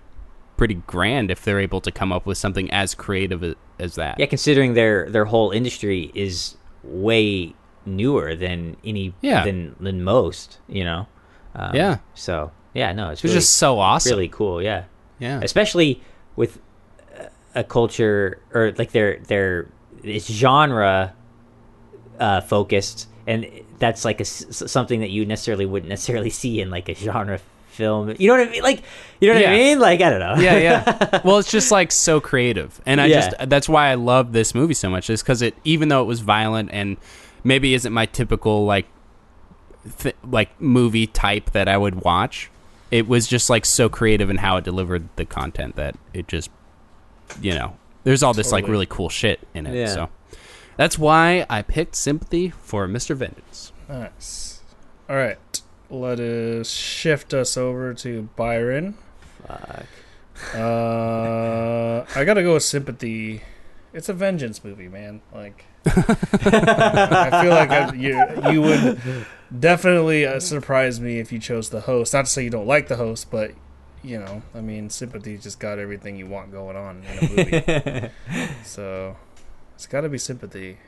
pretty 0.57 0.75
grand 0.87 1.31
if 1.31 1.43
they're 1.45 1.61
able 1.61 1.81
to 1.81 1.91
come 1.91 2.13
up 2.13 2.27
with 2.27 2.37
something 2.39 2.71
as 2.71 2.95
creative 2.95 3.55
as 3.79 3.95
that. 3.95 4.19
yeah, 4.19 4.27
considering 4.27 4.75
their 4.75 5.09
their 5.11 5.25
whole 5.27 5.51
industry 5.51 6.11
is 6.15 6.57
way 6.83 7.55
newer 7.87 8.35
than 8.37 8.77
any 8.85 9.15
Yeah. 9.21 9.45
than 9.45 9.75
than 9.81 10.03
most, 10.05 10.59
you 10.69 10.85
know. 10.85 11.07
Um, 11.55 11.75
Yeah. 11.75 11.99
So 12.15 12.51
yeah, 12.75 12.93
no, 12.93 13.11
it's 13.11 13.21
It 13.21 13.25
was 13.25 13.31
really, 13.33 13.41
just 13.41 13.55
so 13.55 13.79
awesome. 13.79 14.11
really 14.11 14.29
cool. 14.29 14.63
Yeah. 14.63 14.85
Yeah. 15.19 15.41
especially 15.43 16.01
with 16.37 16.61
a 17.55 17.65
culture 17.65 18.41
or 18.55 18.73
like 18.79 18.93
their 18.93 19.19
their 19.21 19.67
it's 20.05 20.31
genre 20.31 21.13
uh, 22.21 22.41
focused, 22.41 23.09
and 23.27 23.47
that's 23.79 24.05
like 24.05 24.21
a 24.21 24.25
something 24.25 25.01
that 25.01 25.11
you 25.11 25.25
necessarily 25.27 25.67
wouldn't 25.67 25.89
necessarily 25.91 26.31
see 26.31 26.61
in 26.61 26.71
like 26.71 26.89
a 26.89 26.95
genre 26.95 27.39
film. 27.69 28.15
You 28.19 28.29
know 28.29 28.39
what 28.39 28.49
I 28.49 28.51
mean? 28.51 28.63
Like 28.63 28.83
you 29.21 29.29
know 29.29 29.35
what 29.41 29.47
I 29.49 29.53
mean? 29.53 29.79
Like 29.79 30.01
I 30.01 30.11
don't 30.11 30.21
know. 30.21 30.35
yeah, 30.43 30.57
yeah. 30.59 31.21
Well, 31.25 31.39
it's 31.39 31.51
just 31.51 31.71
like 31.71 31.93
so 31.93 32.21
creative, 32.21 32.81
and 32.87 33.01
I 33.01 33.07
Yeah. 33.07 33.29
just 33.31 33.49
that's 33.49 33.69
why 33.69 33.89
I 33.89 33.95
love 33.95 34.33
this 34.33 34.55
movie 34.55 34.75
so 34.75 34.91
much. 34.91 35.09
Is 35.11 35.23
because 35.23 35.43
it, 35.43 35.55
even 35.65 35.89
though 35.89 36.03
it 36.03 36.07
was 36.07 36.21
violent 36.21 36.71
and 36.73 36.97
maybe 37.45 37.75
isn't 37.75 37.93
my 37.93 38.07
typical 38.07 38.65
like 38.67 38.87
th- 40.01 40.17
like 40.29 40.61
movie 40.61 41.07
type 41.07 41.51
that 41.53 41.69
I 41.69 41.77
would 41.77 42.03
watch, 42.03 42.51
it 42.91 43.07
was 43.09 43.27
just 43.27 43.49
like 43.49 43.65
so 43.65 43.89
creative 43.89 44.29
in 44.31 44.39
how 44.39 44.57
it 44.57 44.65
delivered 44.65 45.09
the 45.17 45.25
content 45.25 45.77
that 45.77 45.97
it 46.13 46.27
just, 46.29 46.51
you 47.41 47.55
know, 47.55 47.77
there's 48.05 48.23
all 48.23 48.35
this 48.35 48.51
like 48.53 48.67
really 48.67 48.87
cool 48.87 49.09
shit 49.09 49.41
in 49.55 49.67
it. 49.67 49.75
Yeah. 49.77 49.87
So 49.87 50.09
that's 50.79 50.97
why 50.97 51.45
I 51.51 51.63
picked 51.63 51.97
Sympathy 51.97 52.51
for 52.51 52.87
Mr. 52.87 53.17
Vengeance. 53.17 53.73
Nice. 53.89 54.61
All 55.11 55.17
right. 55.17 55.61
Let 55.91 56.21
us 56.21 56.71
shift 56.71 57.35
us 57.35 57.57
over 57.57 57.95
to 57.95 58.29
Byron. 58.37 58.95
Fuck. 59.45 59.87
Uh, 60.55 62.05
I 62.15 62.25
gotta 62.25 62.45
go 62.45 62.55
with 62.55 62.63
sympathy. 62.63 63.43
It's 63.93 64.09
a 64.09 64.13
vengeance 64.13 64.63
movie, 64.63 64.87
man. 64.87 65.21
Like, 65.35 65.65
I 65.87 67.43
feel 67.43 67.51
like 67.51 67.71
I, 67.71 67.93
you 67.95 68.53
you 68.53 68.63
would 68.63 69.27
definitely 69.59 70.27
uh, 70.27 70.39
surprise 70.39 71.01
me 71.01 71.19
if 71.19 71.33
you 71.33 71.41
chose 71.41 71.71
the 71.71 71.81
host. 71.81 72.15
Not 72.15 72.27
to 72.27 72.31
say 72.31 72.45
you 72.45 72.51
don't 72.51 72.69
like 72.69 72.87
the 72.87 72.97
host, 72.97 73.33
but 73.33 73.53
you 74.05 74.21
know, 74.21 74.43
I 74.55 74.61
mean, 74.61 74.91
sympathy 74.91 75.39
just 75.39 75.59
got 75.59 75.81
everything 75.81 76.17
you 76.17 76.29
want 76.29 76.53
going 76.53 76.77
on 76.77 77.03
in 77.03 77.19
a 77.19 77.31
movie. 77.31 78.11
so 78.65 79.17
it's 79.79 79.87
got 79.87 80.01
to 80.01 80.09
be 80.09 80.19
sympathy. 80.19 80.79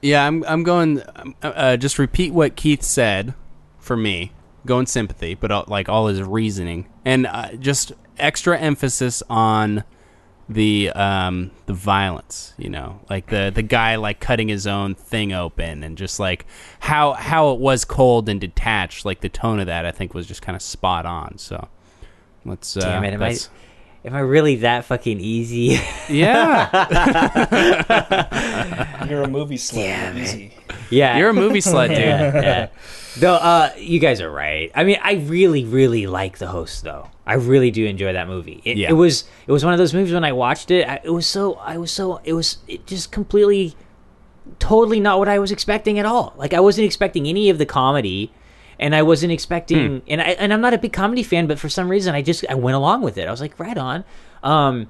Yeah, 0.00 0.24
I'm 0.24 0.44
I'm 0.44 0.62
going. 0.62 1.02
um, 1.16 1.34
Uh, 1.42 1.76
just 1.76 1.98
repeat 1.98 2.32
what 2.32 2.54
Keith 2.54 2.84
said 2.84 3.34
for 3.80 3.96
me. 3.96 4.30
Going 4.64 4.86
sympathy, 4.86 5.34
but 5.34 5.50
uh, 5.50 5.64
like 5.66 5.88
all 5.88 6.06
his 6.06 6.22
reasoning 6.22 6.86
and 7.04 7.26
uh, 7.26 7.54
just 7.56 7.92
extra 8.18 8.56
emphasis 8.58 9.22
on 9.28 9.82
the 10.48 10.90
um 10.90 11.50
the 11.66 11.72
violence. 11.72 12.54
You 12.58 12.68
know, 12.70 13.00
like 13.10 13.26
the 13.26 13.50
the 13.52 13.62
guy 13.62 13.96
like 13.96 14.20
cutting 14.20 14.46
his 14.48 14.66
own 14.68 14.94
thing 14.94 15.32
open 15.32 15.82
and 15.82 15.98
just 15.98 16.20
like 16.20 16.46
how 16.80 17.12
how 17.14 17.50
it 17.52 17.58
was 17.58 17.84
cold 17.84 18.28
and 18.28 18.40
detached. 18.40 19.04
Like 19.04 19.20
the 19.20 19.28
tone 19.28 19.58
of 19.58 19.66
that, 19.66 19.84
I 19.84 19.90
think 19.90 20.14
was 20.14 20.26
just 20.28 20.42
kind 20.42 20.54
of 20.54 20.62
spot 20.62 21.06
on. 21.06 21.38
So 21.38 21.66
let's. 22.44 22.76
Uh, 22.76 22.80
Damn 22.80 23.04
it! 23.04 23.14
Am 23.14 23.22
I 23.22 23.26
that's- 23.30 23.48
am 24.06 24.14
I 24.14 24.20
really 24.20 24.56
that 24.56 24.84
fucking 24.86 25.20
easy? 25.20 25.78
Yeah, 26.08 26.68
You're 29.08 29.22
a 29.22 29.28
movie 29.28 29.56
slut. 29.56 29.74
Damn 29.74 30.16
it. 30.16 30.52
Yeah, 30.90 31.18
you're 31.18 31.30
a 31.30 31.34
movie 31.34 31.58
slut, 31.58 31.88
dude. 31.88 31.98
yeah, 31.98 32.40
yeah. 32.40 32.68
Though, 33.18 33.34
uh, 33.34 33.70
you 33.76 33.98
guys 33.98 34.20
are 34.20 34.30
right. 34.30 34.70
I 34.74 34.84
mean, 34.84 34.98
I 35.02 35.14
really, 35.14 35.64
really 35.64 36.06
like 36.06 36.38
the 36.38 36.46
host, 36.46 36.84
though. 36.84 37.10
I 37.26 37.34
really 37.34 37.70
do 37.72 37.84
enjoy 37.86 38.12
that 38.12 38.28
movie. 38.28 38.62
It, 38.64 38.76
Yeah. 38.76 38.90
it 38.90 38.92
was, 38.92 39.24
it 39.48 39.52
was 39.52 39.64
one 39.64 39.72
of 39.74 39.78
those 39.78 39.92
movies 39.94 40.12
when 40.12 40.22
I 40.22 40.32
watched 40.32 40.70
it. 40.70 40.86
I, 40.88 41.00
it 41.02 41.10
was 41.10 41.26
so, 41.26 41.54
I 41.54 41.76
was 41.78 41.90
so, 41.90 42.20
it 42.24 42.34
was 42.34 42.58
it 42.68 42.86
just 42.86 43.10
completely, 43.10 43.74
totally 44.60 45.00
not 45.00 45.18
what 45.18 45.28
I 45.28 45.40
was 45.40 45.50
expecting 45.50 45.98
at 45.98 46.06
all. 46.06 46.34
Like 46.36 46.54
I 46.54 46.60
wasn't 46.60 46.84
expecting 46.84 47.26
any 47.26 47.50
of 47.50 47.58
the 47.58 47.66
comedy, 47.66 48.30
and 48.78 48.94
I 48.94 49.02
wasn't 49.02 49.32
expecting, 49.32 50.02
and 50.08 50.20
I, 50.20 50.30
and 50.30 50.52
I'm 50.52 50.60
not 50.60 50.74
a 50.74 50.78
big 50.78 50.92
comedy 50.92 51.22
fan, 51.22 51.46
but 51.46 51.58
for 51.58 51.68
some 51.68 51.88
reason, 51.88 52.14
I 52.14 52.22
just 52.22 52.44
I 52.48 52.54
went 52.54 52.74
along 52.76 53.02
with 53.02 53.18
it. 53.18 53.26
I 53.28 53.30
was 53.30 53.40
like, 53.40 53.58
right 53.58 53.76
on. 53.76 54.04
Um, 54.42 54.88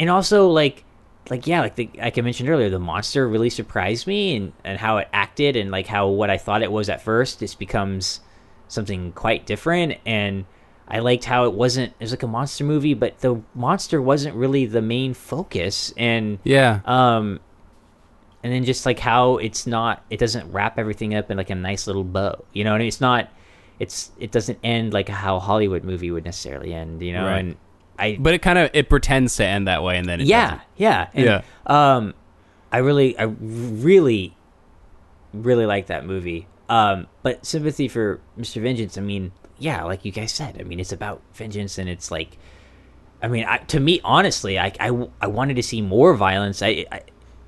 and 0.00 0.10
also 0.10 0.48
like 0.48 0.84
like 1.30 1.46
yeah 1.46 1.60
like 1.60 1.74
the 1.74 1.90
like 1.98 2.16
i 2.18 2.20
mentioned 2.20 2.48
earlier 2.48 2.70
the 2.70 2.78
monster 2.78 3.26
really 3.28 3.50
surprised 3.50 4.06
me 4.06 4.36
and 4.36 4.52
and 4.62 4.78
how 4.78 4.98
it 4.98 5.08
acted 5.12 5.56
and 5.56 5.70
like 5.72 5.86
how 5.86 6.06
what 6.06 6.30
i 6.30 6.38
thought 6.38 6.62
it 6.62 6.70
was 6.70 6.88
at 6.88 7.00
first 7.02 7.40
just 7.40 7.58
becomes 7.58 8.20
something 8.68 9.10
quite 9.12 9.44
different 9.46 9.98
and 10.06 10.44
i 10.86 11.00
liked 11.00 11.24
how 11.24 11.44
it 11.44 11.52
wasn't 11.52 11.92
it 11.98 12.04
was 12.04 12.12
like 12.12 12.22
a 12.22 12.28
monster 12.28 12.62
movie 12.62 12.94
but 12.94 13.18
the 13.20 13.40
monster 13.54 14.00
wasn't 14.00 14.32
really 14.36 14.66
the 14.66 14.82
main 14.82 15.14
focus 15.14 15.92
and 15.96 16.38
Yeah, 16.44 16.80
um 16.84 17.40
and 18.46 18.54
then 18.54 18.64
just 18.64 18.86
like 18.86 18.98
how 19.00 19.36
it's 19.38 19.66
not 19.66 20.04
it 20.08 20.18
doesn't 20.18 20.50
wrap 20.52 20.78
everything 20.78 21.14
up 21.14 21.30
in 21.30 21.36
like 21.36 21.50
a 21.50 21.54
nice 21.54 21.86
little 21.88 22.04
bow 22.04 22.44
you 22.52 22.62
know 22.62 22.70
what 22.70 22.76
i 22.76 22.78
mean 22.78 22.86
it's 22.88 23.00
not 23.00 23.28
it's 23.80 24.12
it 24.20 24.30
doesn't 24.30 24.58
end 24.62 24.92
like 24.92 25.08
how 25.08 25.36
a 25.36 25.40
hollywood 25.40 25.82
movie 25.82 26.10
would 26.12 26.24
necessarily 26.24 26.72
end 26.72 27.02
you 27.02 27.12
know 27.12 27.24
Right. 27.26 27.38
and 27.40 27.56
i 27.98 28.16
but 28.20 28.34
it 28.34 28.42
kind 28.42 28.58
of 28.58 28.70
it 28.72 28.88
pretends 28.88 29.34
to 29.36 29.44
end 29.44 29.66
that 29.68 29.82
way, 29.82 29.98
and 29.98 30.06
then 30.08 30.20
it 30.20 30.26
yeah, 30.28 30.44
doesn't. 30.50 30.62
yeah, 30.76 31.08
and, 31.14 31.24
Yeah. 31.24 31.42
Um, 31.66 32.14
I 32.70 32.78
really, 32.78 33.16
I 33.18 33.22
really, 33.22 34.36
really 35.32 35.66
like 35.66 35.86
that 35.86 36.04
movie. 36.04 36.46
Um, 36.68 37.06
but 37.22 37.46
sympathy 37.46 37.88
for 37.88 38.20
Mr. 38.38 38.60
Vengeance. 38.60 38.98
I 38.98 39.00
mean, 39.00 39.32
yeah, 39.58 39.84
like 39.84 40.04
you 40.04 40.12
guys 40.12 40.32
said. 40.32 40.56
I 40.60 40.64
mean, 40.64 40.80
it's 40.80 40.92
about 40.92 41.22
vengeance, 41.34 41.78
and 41.78 41.88
it's 41.88 42.10
like, 42.10 42.36
I 43.22 43.28
mean, 43.28 43.44
I, 43.48 43.58
to 43.58 43.80
me, 43.80 44.00
honestly, 44.04 44.58
I, 44.58 44.72
I, 44.80 45.08
I 45.20 45.26
wanted 45.28 45.54
to 45.56 45.62
see 45.62 45.80
more 45.80 46.14
violence. 46.14 46.60
I, 46.60 46.84
I, 46.90 47.00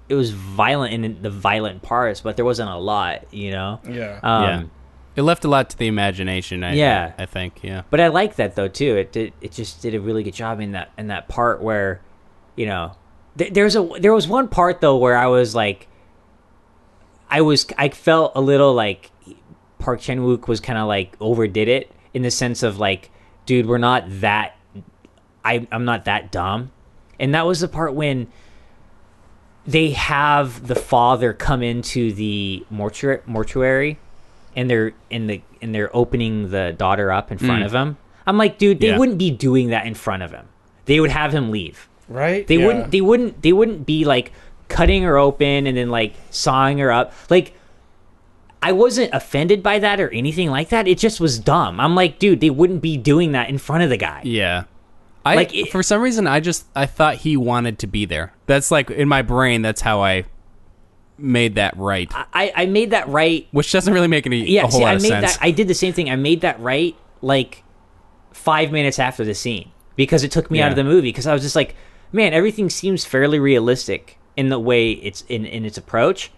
it 0.09 0.15
was 0.15 0.31
violent 0.31 0.93
in 0.95 1.23
the 1.23 1.31
violent 1.31 1.83
parts, 1.83 2.21
but 2.21 2.37
there 2.37 2.45
wasn't 2.45 2.71
a 2.71 2.77
lot, 2.77 3.33
you 3.33 3.51
know. 3.51 3.81
Yeah. 3.89 4.19
Um, 4.23 4.43
Yeah. 4.45 4.63
It 5.17 5.23
left 5.23 5.45
a 5.45 5.49
lot 5.49 5.69
to 5.71 5.77
the 5.77 5.89
imagination. 5.89 6.63
I, 6.63 6.75
Yeah. 6.75 7.13
I 7.19 7.27
think. 7.27 7.59
Yeah. 7.63 7.83
But 7.91 8.01
I 8.01 8.07
like 8.07 8.37
that 8.37 8.55
though 8.55 8.69
too. 8.69 8.97
It 8.97 9.11
did. 9.11 9.33
It 9.41 9.51
just 9.53 9.83
did 9.83 9.95
a 9.95 10.01
really 10.01 10.23
good 10.23 10.35
job 10.35 10.61
in 10.61 10.73
that 10.73 10.93
in 10.97 11.09
that 11.09 11.27
part 11.29 11.61
where, 11.61 12.01
you 12.55 12.67
know, 12.67 12.93
th- 13.37 13.53
there's 13.53 13.75
a 13.75 13.83
there 13.99 14.13
was 14.15 14.29
one 14.29 14.47
part 14.47 14.81
though 14.81 14.97
where 14.97 15.17
I 15.17 15.27
was 15.27 15.57
like, 15.57 15.89
I 17.31 17.41
was 17.41 17.67
I 17.77 17.89
felt 17.89 18.33
a 18.37 18.41
little 18.41 18.75
like 18.75 19.11
Park 19.79 20.01
Chan 20.01 20.21
Wook 20.21 20.47
was 20.49 20.61
kind 20.61 20.79
of 20.79 20.87
like 20.87 21.17
overdid 21.21 21.69
it 21.69 21.91
in 22.15 22.23
the 22.23 22.31
sense 22.31 22.63
of 22.63 22.79
like, 22.79 23.11
dude, 23.45 23.67
we're 23.67 23.79
not 23.79 24.05
that. 24.21 24.57
I 25.45 25.67
I'm 25.73 25.85
not 25.85 26.05
that 26.05 26.31
dumb, 26.31 26.71
and 27.19 27.35
that 27.35 27.47
was 27.47 27.61
the 27.61 27.69
part 27.69 27.95
when 27.95 28.29
they 29.69 29.91
have 29.91 30.67
the 30.67 30.75
father 30.75 31.33
come 31.35 31.63
into 31.63 32.13
the 32.13 32.65
mortuary, 32.71 33.21
mortuary 33.27 33.99
and 34.57 34.69
they're 34.71 34.93
in 35.11 35.27
the 35.27 35.43
and 35.61 35.75
they're 35.75 35.95
opening 35.95 36.51
the 36.51 36.75
daughter 36.77 37.13
up 37.13 37.31
in 37.31 37.37
front 37.39 37.63
Mm. 37.63 37.67
of 37.67 37.73
him. 37.75 37.97
I'm 38.27 38.39
like, 38.39 38.59
dude, 38.59 38.81
they 38.81 38.89
Yeah. 38.89 38.99
wouldn't 38.99 39.19
be 39.19 39.31
doing 39.31 39.69
that 39.71 39.87
in 39.87 39.95
front 39.95 40.23
of 40.23 40.31
him. 40.31 40.47
They 40.87 41.01
would 41.01 41.11
have 41.11 41.33
him 41.35 41.51
leave. 41.51 41.87
right? 42.11 42.47
They 42.47 42.57
Yeah. 42.57 42.67
wouldn't. 42.67 42.91
They 42.91 43.03
wouldn't. 43.03 43.43
They 43.43 43.53
wouldn't 43.53 43.85
be 43.85 44.07
like 44.07 44.33
cutting 44.69 45.03
her 45.03 45.19
open 45.19 45.67
and 45.67 45.77
then 45.77 45.91
like 45.91 46.15
sawing 46.31 46.79
her 46.79 46.91
up. 46.91 47.13
Like, 47.29 47.53
I 48.63 48.73
wasn't 48.73 49.13
offended 49.13 49.63
by 49.63 49.79
that 49.81 50.01
or 50.01 50.09
anything 50.11 50.51
like 50.51 50.71
that. 50.71 50.89
It 50.89 50.97
just 50.97 51.21
was 51.21 51.39
dumb. 51.39 51.79
I'm 51.79 51.95
like, 51.95 52.19
dude, 52.19 52.41
they 52.41 52.49
wouldn't 52.51 52.81
be 52.81 52.97
doing 52.97 53.33
that 53.33 53.51
in 53.51 53.59
front 53.59 53.83
of 53.83 53.91
the 53.91 53.99
guy. 53.99 54.21
Yeah. 54.25 54.65
I 55.33 55.35
Like, 55.37 55.55
it- 55.55 55.71
for 55.71 55.83
some 55.83 56.01
reason 56.01 56.27
I 56.27 56.41
just 56.41 56.67
I 56.75 56.87
thought 56.87 57.17
he 57.17 57.37
wanted 57.37 57.79
to 57.81 57.87
be 57.87 58.05
there. 58.05 58.33
That's 58.47 58.71
like 58.71 58.91
in 58.91 59.09
my 59.09 59.23
brain 59.23 59.63
that's 59.63 59.81
how 59.81 60.01
I 60.03 60.25
made 61.21 61.57
that 61.57 61.77
right, 61.77 62.09
I, 62.33 62.53
I 62.55 62.67
made 62.67 62.91
that 62.91 63.09
right 63.09 63.49
which 63.51 63.73
doesn't 63.73 63.93
really 63.93 64.07
make 64.09 64.25
any 64.27 64.49
Yeah, 64.49 64.61
a 64.61 64.67
whole 64.69 64.79
see, 64.79 64.85
lot 64.85 64.91
I 64.93 64.95
of 64.95 65.03
made 65.03 65.09
sense. 65.09 65.37
that. 65.37 65.39
I 65.45 65.51
did 65.51 65.67
the 65.69 65.75
same 65.75 65.93
thing. 65.93 66.09
I 66.11 66.17
made 66.17 66.43
that 66.43 66.61
right 66.61 66.95
like 67.23 67.65
five 68.33 68.71
minutes 68.71 68.99
after 69.01 69.25
the 69.25 69.35
scene 69.35 69.73
because 69.97 70.23
it 70.23 70.31
took 70.31 70.51
me 70.51 70.61
out 70.63 70.71
of 70.71 70.77
the 70.77 70.85
movie 70.85 71.09
because 71.09 71.27
I 71.27 71.33
was 71.33 71.43
just 71.43 71.57
like, 71.57 71.75
man, 72.13 72.33
everything 72.33 72.71
seems 72.71 73.05
fairly 73.05 73.41
realistic 73.41 74.17
in 74.37 74.49
the 74.49 74.61
way 74.61 74.93
it's 74.93 75.23
in 75.23 75.45
in 75.45 75.65
its 75.65 75.77
approach. 75.77 76.31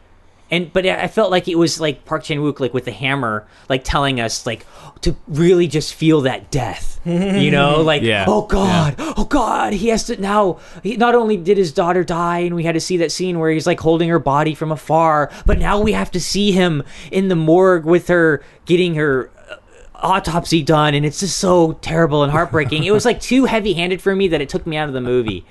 And 0.51 0.73
but 0.73 0.85
I 0.85 1.07
felt 1.07 1.31
like 1.31 1.47
it 1.47 1.57
was 1.57 1.81
like 1.81 2.05
Park 2.05 2.25
Chan 2.25 2.39
Wook 2.39 2.59
like 2.59 2.75
with 2.75 2.85
the 2.85 2.93
hammer, 2.93 3.47
like 3.69 3.85
telling 3.85 4.21
us 4.21 4.47
like 4.47 4.67
to 5.03 5.15
really 5.29 5.69
just 5.69 5.95
feel 5.95 6.23
that 6.23 6.51
death, 6.51 7.01
you 7.05 7.51
know, 7.53 7.81
like 7.83 8.03
Yeah. 8.03 8.25
oh 8.27 8.47
god, 8.47 8.97
oh 8.99 9.25
god, 9.25 9.73
he 9.73 9.89
has 9.89 10.05
to 10.05 10.21
now. 10.21 10.59
He, 10.83 10.97
not 10.97 11.15
only 11.15 11.37
did 11.37 11.57
his 11.57 11.73
daughter 11.73 12.03
die, 12.03 12.41
and 12.41 12.57
we 12.57 12.65
had 12.65 12.75
to 12.75 12.81
see 12.81 12.97
that 12.97 13.13
scene 13.13 13.39
where 13.39 13.51
he's 13.51 13.67
like 13.67 13.79
holding 13.81 14.09
her 14.09 14.19
body 14.19 14.55
from 14.55 14.73
afar, 14.73 15.31
but 15.47 15.59
now 15.59 15.81
we 15.81 15.93
have 15.93 16.11
to 16.11 16.21
see 16.21 16.51
him 16.51 16.83
in 17.13 17.29
the 17.29 17.37
morgue 17.37 17.85
with 17.85 18.09
her 18.09 18.43
getting 18.65 18.97
her 18.97 19.31
uh, 19.51 19.57
autopsy 19.95 20.63
done, 20.65 20.95
and 20.95 21.07
it's 21.07 21.21
just 21.21 21.39
so 21.39 21.75
terrible 21.75 22.25
and 22.25 22.33
heartbreaking. 22.33 22.83
it 22.83 22.91
was 22.91 23.05
like 23.05 23.21
too 23.21 23.45
heavy-handed 23.45 24.03
for 24.03 24.17
me 24.17 24.27
that 24.29 24.41
it 24.41 24.49
took 24.49 24.67
me 24.67 24.77
out 24.77 24.89
of 24.89 24.95
the 24.95 25.01
movie. 25.01 25.45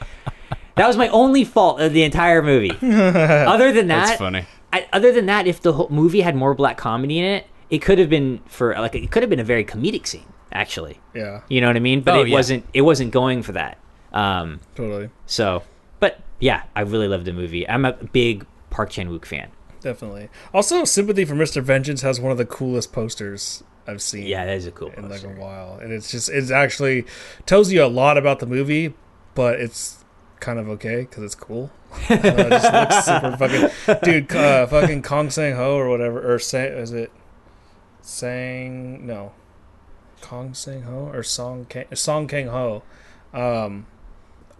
That 0.75 0.87
was 0.87 0.97
my 0.97 1.07
only 1.09 1.43
fault 1.43 1.81
of 1.81 1.93
the 1.93 2.03
entire 2.03 2.41
movie. 2.41 2.71
Other 2.81 3.71
than 3.73 3.87
that, 3.87 4.05
That's 4.07 4.19
funny. 4.19 4.45
I, 4.71 4.87
other 4.93 5.11
than 5.11 5.25
that, 5.27 5.47
if 5.47 5.61
the 5.61 5.73
whole 5.73 5.89
movie 5.89 6.21
had 6.21 6.35
more 6.35 6.53
black 6.53 6.77
comedy 6.77 7.17
in 7.19 7.25
it, 7.25 7.47
it 7.69 7.79
could 7.79 7.97
have 7.99 8.09
been 8.09 8.39
for 8.47 8.73
like 8.75 8.95
it 8.95 9.09
could 9.11 9.23
have 9.23 9.29
been 9.29 9.39
a 9.39 9.43
very 9.43 9.63
comedic 9.65 10.05
scene. 10.07 10.25
Actually, 10.51 10.99
Yeah, 11.13 11.41
you 11.47 11.61
know 11.61 11.67
what 11.67 11.75
I 11.75 11.79
mean? 11.79 12.01
But 12.01 12.15
Oh, 12.15 12.21
it 12.21 12.29
yeah. 12.29 12.33
wasn't. 12.35 12.65
It 12.73 12.81
wasn't 12.81 13.11
going 13.11 13.43
for 13.43 13.51
that. 13.51 13.77
Um, 14.11 14.59
totally, 14.75 15.09
so, 15.27 15.61
but 15.99 16.19
yeah, 16.39 16.63
I 16.75 16.81
really 16.81 17.07
loved 17.07 17.25
the 17.25 17.33
movie. 17.33 17.69
I'm 17.69 17.85
a 17.85 17.93
big 17.93 18.45
Park 18.71 18.89
Chan 18.89 19.07
Wook 19.09 19.25
fan. 19.25 19.49
definitely. 19.81 20.29
Also, 20.53 20.83
Sympathy 20.85 21.23
for 21.25 21.35
Mr. 21.35 21.61
Vengeance 21.61 22.01
has 22.01 22.19
one 22.19 22.31
of 22.31 22.39
the 22.39 22.45
coolest 22.47 22.91
posters 22.91 23.63
I've 23.85 24.01
seen. 24.01 24.25
Yeah, 24.25 24.45
that 24.47 24.55
is 24.57 24.65
a 24.65 24.71
cool 24.71 24.89
in 24.97 25.07
like 25.07 25.23
a 25.23 25.27
while, 25.29 25.77
and 25.79 25.93
it's 25.93 26.09
just 26.09 26.29
it's 26.29 26.49
actually 26.49 27.05
tells 27.45 27.71
you 27.71 27.83
a 27.83 27.85
lot 27.85 28.17
about 28.17 28.39
the 28.39 28.47
movie, 28.47 28.95
but 29.35 29.59
it's 29.59 29.98
kind 30.39 30.59
of 30.59 30.69
okay 30.69 31.01
because 31.01 31.23
it's 31.23 31.35
cool. 31.35 31.71
Uh, 32.09 32.13
it 32.15 32.49
just 32.49 32.73
looks 32.73 33.05
super 33.05 33.37
fucking 33.37 33.99
dude. 34.03 34.35
Uh, 34.35 34.67
fucking 34.67 35.01
Kong 35.01 35.29
Sang 35.29 35.55
Ho 35.55 35.75
or 35.75 35.89
whatever, 35.89 36.33
or 36.33 36.39
Sang 36.39 36.71
is 36.73 36.91
it 36.93 37.11
Sang 38.01 39.05
no 39.05 39.33
Kong 40.21 40.53
Sang 40.53 40.83
Ho 40.83 41.09
or 41.13 41.23
Song 41.23 41.65
Kang, 41.69 41.85
Song 41.93 42.27
Kang 42.27 42.47
Ho, 42.47 42.83
um, 43.33 43.85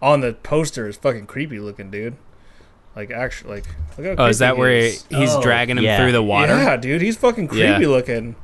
on 0.00 0.20
the 0.20 0.32
poster 0.34 0.88
is 0.88 0.96
fucking 0.96 1.26
creepy 1.26 1.58
looking, 1.58 1.90
dude. 1.90 2.16
Like 2.96 3.10
actually, 3.10 3.54
like 3.56 3.66
look 3.98 4.18
how 4.18 4.24
oh, 4.24 4.28
is 4.28 4.38
that 4.40 4.56
where 4.56 4.70
he 4.70 4.80
he- 4.82 4.86
is. 4.88 5.06
he's 5.10 5.30
Oh, 5.34 5.42
dragging 5.42 5.78
him 5.78 5.84
yeah. 5.84 5.98
through 5.98 6.12
the 6.12 6.22
water? 6.22 6.56
Yeah, 6.56 6.76
dude, 6.76 7.02
he's 7.02 7.16
fucking 7.16 7.48
creepy 7.48 7.62
Yeah. 7.64 7.78
looking. 7.78 8.36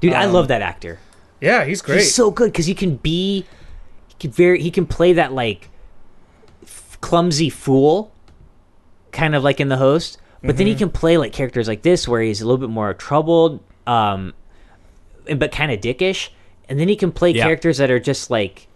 Dude, 0.00 0.12
I 0.12 0.24
Um, 0.26 0.32
love 0.32 0.48
that 0.48 0.60
actor. 0.62 0.98
Yeah, 1.40 1.64
he's 1.64 1.80
great. 1.82 2.00
He's 2.00 2.14
so 2.14 2.30
good 2.30 2.52
because 2.52 2.66
he 2.66 2.74
can 2.74 2.96
be, 2.96 3.46
he 4.08 4.14
can 4.18 4.30
very, 4.30 4.60
he 4.60 4.70
can 4.70 4.86
play 4.86 5.12
that 5.14 5.32
like 5.32 5.62
f- 5.62 5.70
clumsy 7.04 7.50
fool, 7.50 8.10
kind 9.12 9.34
of 9.34 9.44
like 9.44 9.60
in 9.60 9.68
the 9.68 9.76
host. 9.76 10.16
But 10.42 10.56
then 10.56 10.66
he 10.66 10.74
can 10.74 10.88
play 10.90 11.16
like 11.18 11.32
characters 11.32 11.68
like 11.68 11.82
this, 11.82 12.08
where 12.08 12.20
he's 12.22 12.40
a 12.40 12.46
little 12.46 12.58
bit 12.58 12.70
more 12.70 12.92
troubled, 12.94 13.60
um, 13.86 14.32
and- 15.28 15.38
but 15.38 15.52
kind 15.52 15.70
of 15.70 15.80
dickish. 15.80 16.30
And 16.68 16.80
then 16.80 16.88
he 16.88 16.96
can 16.96 17.12
play 17.12 17.30
Yeah. 17.30 17.44
characters 17.44 17.76
that 17.78 17.90
are 17.90 18.00
just 18.00 18.30
like 18.30 18.68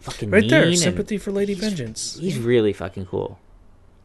fucking 0.00 0.30
right 0.30 0.48
there, 0.48 0.74
sympathy 0.76 1.18
for 1.18 1.30
Lady 1.30 1.52
Vengeance. 1.54 2.16
He's 2.20 2.38
really 2.38 2.72
fucking 2.72 3.06
cool. 3.06 3.38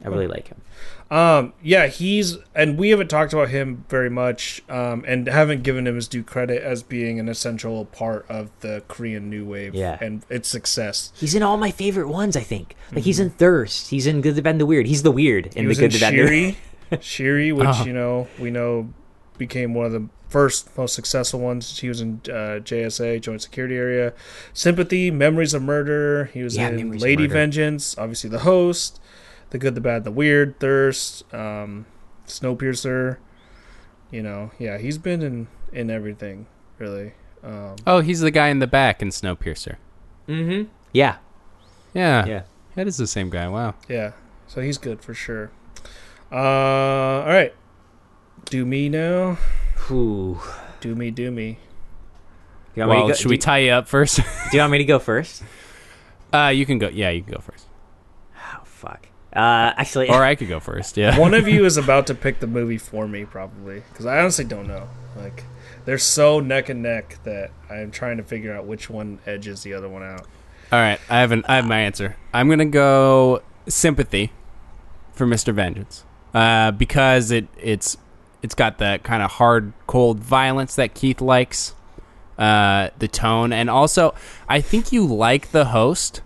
I 0.03 0.07
really 0.09 0.27
like 0.27 0.47
him. 0.49 0.61
Um, 1.11 1.51
yeah, 1.61 1.87
he's 1.87 2.37
and 2.55 2.77
we 2.79 2.89
haven't 2.91 3.09
talked 3.09 3.33
about 3.33 3.49
him 3.49 3.83
very 3.89 4.09
much, 4.09 4.63
um, 4.69 5.03
and 5.05 5.27
haven't 5.27 5.61
given 5.63 5.85
him 5.85 5.95
his 5.95 6.07
due 6.07 6.23
credit 6.23 6.63
as 6.63 6.83
being 6.83 7.19
an 7.19 7.27
essential 7.27 7.83
part 7.83 8.25
of 8.29 8.49
the 8.61 8.81
Korean 8.87 9.29
New 9.29 9.43
Wave 9.45 9.75
Yeah. 9.75 9.97
and 9.99 10.23
its 10.29 10.47
success. 10.47 11.11
He's 11.17 11.35
in 11.35 11.43
all 11.43 11.57
my 11.57 11.69
favorite 11.69 12.07
ones. 12.07 12.37
I 12.37 12.41
think. 12.41 12.75
Like 12.93 13.03
he's 13.03 13.19
in 13.19 13.29
Thirst. 13.29 13.89
He's 13.89 14.07
in 14.07 14.21
Good, 14.21 14.35
the 14.35 14.41
Bad, 14.41 14.57
the 14.57 14.65
Weird. 14.65 14.87
He's 14.87 15.03
the 15.03 15.11
weird 15.11 15.47
in 15.47 15.67
He 15.67 15.73
the 15.73 15.81
Good, 15.81 15.83
in 15.83 15.91
the 15.91 15.99
Bad, 15.99 16.13
and 16.13 16.27
the 16.27 16.31
Weird. 16.31 16.55
Shiri, 17.01 17.51
Shiri, 17.51 17.53
which 17.55 17.67
Oh. 17.69 17.85
you 17.85 17.91
know 17.93 18.27
we 18.39 18.49
know 18.49 18.93
became 19.37 19.73
one 19.73 19.87
of 19.87 19.91
the 19.91 20.07
first 20.29 20.77
most 20.77 20.93
successful 20.95 21.41
ones. 21.41 21.77
He 21.77 21.89
was 21.89 21.99
in 21.99 22.21
uh, 22.29 22.63
JSA, 22.63 23.19
Joint 23.19 23.41
Security 23.41 23.75
Area, 23.75 24.13
Sympathy, 24.53 25.11
Memories 25.11 25.53
of 25.53 25.61
Murder. 25.61 26.29
He 26.33 26.41
was 26.41 26.55
Yeah, 26.55 26.69
in 26.69 26.77
Memories 26.77 27.01
Lady 27.01 27.27
Vengeance, 27.27 27.97
obviously 27.97 28.29
the 28.29 28.39
host, 28.39 29.01
the 29.51 29.57
Good, 29.57 29.75
the 29.75 29.81
Bad, 29.81 30.03
the 30.03 30.11
Weird, 30.11 30.59
Thirst, 30.59 31.31
um, 31.33 31.85
Snowpiercer. 32.27 33.17
You 34.09 34.23
know, 34.23 34.51
yeah, 34.59 34.77
he's 34.77 34.97
been 34.97 35.21
in 35.21 35.47
in 35.71 35.89
everything 35.89 36.47
really. 36.79 37.13
Um, 37.43 37.75
Oh, 37.87 37.99
he's 38.01 38.19
the 38.19 38.31
guy 38.31 38.49
in 38.49 38.59
the 38.59 38.67
back 38.67 39.01
in 39.01 39.07
Snowpiercer. 39.09 39.75
Mm-hmm. 40.27 40.69
Yeah. 40.93 41.17
Yeah, 41.93 42.25
Yeah. 42.25 42.41
that 42.75 42.87
is 42.87 42.97
the 42.97 43.07
same 43.07 43.29
guy. 43.29 43.47
Wow. 43.47 43.75
yeah, 43.89 44.11
so 44.47 44.61
he's 44.61 44.77
good 44.77 45.01
for 45.01 45.13
sure. 45.13 45.51
Uh, 46.31 46.35
all 46.35 47.25
right, 47.27 47.53
do 48.45 48.65
me 48.65 48.87
now. 48.89 49.37
Ooh. 49.89 50.39
Do 50.79 50.95
me, 50.95 51.11
do 51.11 51.29
me. 51.31 51.57
You 52.75 52.81
want 52.83 52.91
me 52.91 52.97
Well, 52.97 53.07
go- 53.09 53.13
should 53.13 53.29
we 53.29 53.37
do, 53.37 53.41
tie 53.41 53.57
you 53.59 53.71
up 53.71 53.87
first? 53.87 54.17
do 54.17 54.23
you 54.53 54.59
want 54.59 54.71
me 54.71 54.77
to 54.77 54.85
go 54.85 54.99
first? 54.99 55.43
uh, 56.33 56.47
you 56.53 56.65
can 56.65 56.77
go. 56.79 56.87
Yeah, 56.87 57.09
you 57.09 57.21
can 57.23 57.33
go 57.33 57.39
first, 57.41 57.65
Oh 58.37 58.61
fuck. 58.63 59.07
Uh, 59.33 59.73
actually, 59.77 60.09
or 60.09 60.23
I 60.23 60.35
could 60.35 60.49
go 60.49 60.59
first. 60.59 60.97
Yeah. 60.97 61.17
One 61.17 61.33
of 61.33 61.47
you 61.47 61.65
is 61.71 61.77
about 61.77 62.07
to 62.07 62.15
pick 62.15 62.39
the 62.39 62.47
movie 62.47 62.77
for 62.77 63.07
me, 63.07 63.25
probably, 63.25 63.83
because 63.91 64.05
I 64.05 64.19
honestly 64.19 64.45
don't 64.45 64.67
know. 64.67 64.89
Like, 65.15 65.43
they're 65.85 65.97
so 65.97 66.39
neck 66.39 66.69
and 66.69 66.81
neck 66.81 67.19
that 67.23 67.51
I'm 67.69 67.91
trying 67.91 68.17
to 68.17 68.23
figure 68.23 68.53
out 68.53 68.65
which 68.65 68.89
one 68.89 69.19
edges 69.25 69.63
the 69.63 69.73
other 69.73 69.89
one 69.89 70.03
out. 70.03 70.27
All 70.71 70.79
right, 70.79 70.99
I 71.09 71.19
have 71.19 71.31
an 71.31 71.43
I 71.47 71.57
have 71.57 71.65
my 71.65 71.79
answer. 71.79 72.15
I'm 72.33 72.49
gonna 72.49 72.65
go 72.65 73.41
sympathy 73.67 74.31
for 75.11 75.27
Mr. 75.27 75.53
Vengeance 75.53 76.05
uh, 76.33 76.71
because 76.71 77.31
it 77.31 77.47
it's 77.57 77.97
it's 78.41 78.55
got 78.55 78.77
that 78.79 79.03
kind 79.03 79.21
of 79.21 79.31
hard, 79.31 79.73
cold 79.85 80.19
violence 80.19 80.75
that 80.75 80.93
Keith 80.93 81.21
likes, 81.21 81.75
uh, 82.37 82.89
the 82.97 83.07
tone, 83.07 83.51
and 83.53 83.69
also 83.69 84.15
I 84.47 84.61
think 84.61 84.91
you 84.91 85.05
like 85.05 85.51
the 85.51 85.65
host. 85.65 86.21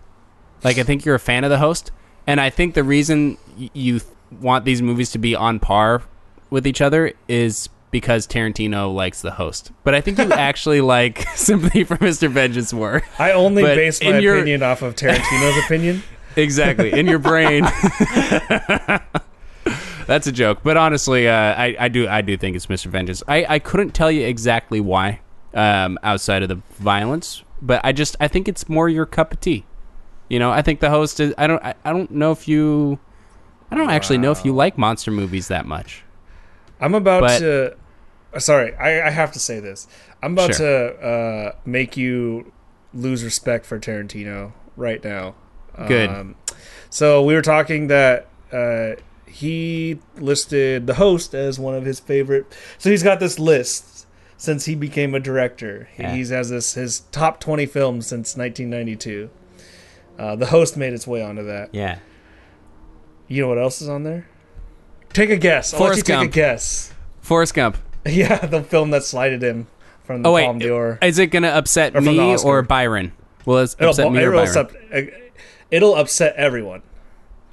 Like 0.64 0.78
I 0.78 0.84
think 0.84 1.06
you're 1.06 1.16
a 1.16 1.20
fan 1.20 1.44
of 1.44 1.50
the 1.50 1.60
host, 1.60 1.92
and 2.28 2.40
I 2.42 2.50
think 2.50 2.74
the 2.74 2.84
reason 2.84 3.38
you 3.58 4.00
th- 4.00 4.12
want 4.42 4.66
these 4.66 4.82
movies 4.82 5.12
to 5.12 5.18
be 5.18 5.36
on 5.36 5.60
par 5.60 6.04
with 6.50 6.66
each 6.68 6.82
other 6.82 7.14
is 7.28 7.70
because 7.92 8.28
Tarantino 8.28 8.94
likes 8.94 9.22
the 9.22 9.32
host. 9.32 9.72
But 9.84 9.96
I 9.96 10.02
think 10.02 10.18
you 10.18 10.32
actually 10.34 10.82
like 10.82 11.28
Sympathy 11.36 11.84
for 11.84 11.98
Mr. 11.98 12.30
Vengeance 12.30 12.74
more. 12.74 13.04
I 13.18 13.32
only 13.32 13.64
But 13.64 13.76
base 13.76 14.04
my 14.04 14.20
your- 14.20 14.36
opinion 14.38 14.64
off 14.64 14.82
of 14.82 14.96
Tarantino's 14.96 15.64
opinion. 15.66 16.04
Exactly. 16.38 16.92
In 16.92 17.06
your 17.08 17.20
brain. 17.20 17.64
That's 20.06 20.28
a 20.28 20.32
joke, 20.32 20.60
but 20.64 20.78
honestly, 20.78 21.28
uh, 21.28 21.34
I, 21.34 21.76
I 21.80 21.88
do 21.88 22.08
I 22.08 22.22
do 22.22 22.38
think 22.38 22.56
it's 22.56 22.68
Mr. 22.68 22.88
Vengeance. 22.88 23.24
I, 23.28 23.46
I 23.48 23.60
couldn't 23.60 23.92
tell 23.96 24.12
you 24.12 24.28
exactly 24.28 24.80
why, 24.80 25.22
um, 25.56 25.98
outside 26.04 26.44
of 26.44 26.50
the 26.50 26.62
violence, 26.74 27.42
but 27.62 27.82
I 27.84 27.92
just 27.92 28.16
I 28.20 28.28
think 28.28 28.48
it's 28.48 28.70
more 28.70 28.88
your 28.88 29.06
cup 29.08 29.32
of 29.34 29.40
tea. 29.40 29.66
You 30.30 30.40
know, 30.40 30.52
I 30.52 30.62
think 30.62 30.80
the 30.80 30.90
host 30.90 31.20
is. 31.20 31.34
I 31.38 31.48
don't 31.48 31.64
I, 31.64 31.76
I 31.84 31.92
don't 31.92 32.10
know 32.12 32.32
if 32.32 32.48
you. 32.48 33.00
I 33.72 33.76
don't 33.76 33.90
actually 33.90 34.18
know 34.20 34.32
if 34.32 34.46
you 34.46 34.54
like 34.56 34.78
monster 34.78 35.12
movies 35.12 35.48
that 35.50 35.66
much. 35.66 36.04
I'm 36.80 36.94
about 36.96 37.22
But- 37.22 37.40
to. 37.40 37.76
uh, 38.34 38.40
Sorry, 38.40 38.76
I, 38.76 39.08
I 39.08 39.10
have 39.12 39.32
to 39.34 39.40
say 39.40 39.60
this. 39.62 39.88
I'm 40.22 40.34
about 40.34 40.56
Sure. 40.56 40.90
to 40.92 41.06
uh, 41.08 41.52
make 41.64 41.96
you 41.96 42.52
lose 42.94 43.24
respect 43.24 43.66
for 43.66 43.80
Tarantino 43.80 44.52
right 44.76 45.02
now. 45.04 45.36
Good. 45.88 46.10
Um, 46.10 46.36
so 46.90 47.24
we 47.24 47.34
were 47.34 47.42
talking 47.42 47.88
that 47.88 48.28
uh, 48.52 48.96
he 49.26 50.00
listed 50.18 50.86
the 50.88 50.96
host 50.96 51.34
as 51.34 51.60
one 51.60 51.76
of 51.76 51.86
his 51.86 52.00
favorite. 52.02 52.46
So 52.78 52.90
he's 52.90 53.04
got 53.04 53.20
this 53.22 53.40
list 53.40 54.06
since 54.38 54.66
he 54.66 54.76
became 54.76 55.16
a 55.16 55.20
director. 55.20 55.88
Yeah. 55.98 56.14
He 56.14 56.20
has 56.28 56.50
this 56.50 56.74
his 56.74 57.02
top 57.12 57.40
20 57.40 57.66
films 57.68 58.06
since 58.08 58.36
1992. 58.36 59.30
Uh, 60.18 60.36
the 60.36 60.46
host 60.46 60.78
made 60.78 60.94
its 60.94 61.06
way 61.06 61.22
onto 61.24 61.44
that. 61.44 61.70
yeah. 61.74 62.00
You 63.28 63.42
know 63.42 63.48
what 63.48 63.58
else 63.58 63.82
is 63.82 63.90
on 63.90 64.04
there? 64.04 64.28
Take 65.12 65.30
a 65.32 65.38
guess. 65.38 65.74
I'll 65.74 65.80
Forrest 65.80 65.98
let 65.98 66.08
you 66.10 66.14
take 66.14 66.20
Gump. 66.22 66.32
a 66.32 66.34
guess. 66.36 66.94
Forrest 67.22 67.54
Gump. 67.54 67.78
Yeah, 68.08 68.46
the 68.46 68.62
film 68.62 68.92
that 68.92 69.04
slighted 69.04 69.42
him 69.42 69.66
from 70.04 70.22
the 70.22 70.30
Oh 70.30 70.34
wait, 70.34 70.46
Palme 70.46 70.60
d'Or. 70.60 71.00
is 71.02 71.18
it 71.18 71.28
gonna 71.32 71.48
upset 71.48 71.96
Or 71.96 72.02
me 72.02 72.36
or 72.38 72.62
Byron? 72.62 73.14
Will 73.48 73.58
it 73.58 73.76
It'll, 73.80 73.90
upset 73.90 74.12
me 74.12 74.20
or 74.20 74.32
it'll, 74.32 74.46
Byron? 74.46 74.58
upset, 74.58 75.14
it'll 75.72 75.96
upset 75.96 76.36
everyone. 76.36 76.84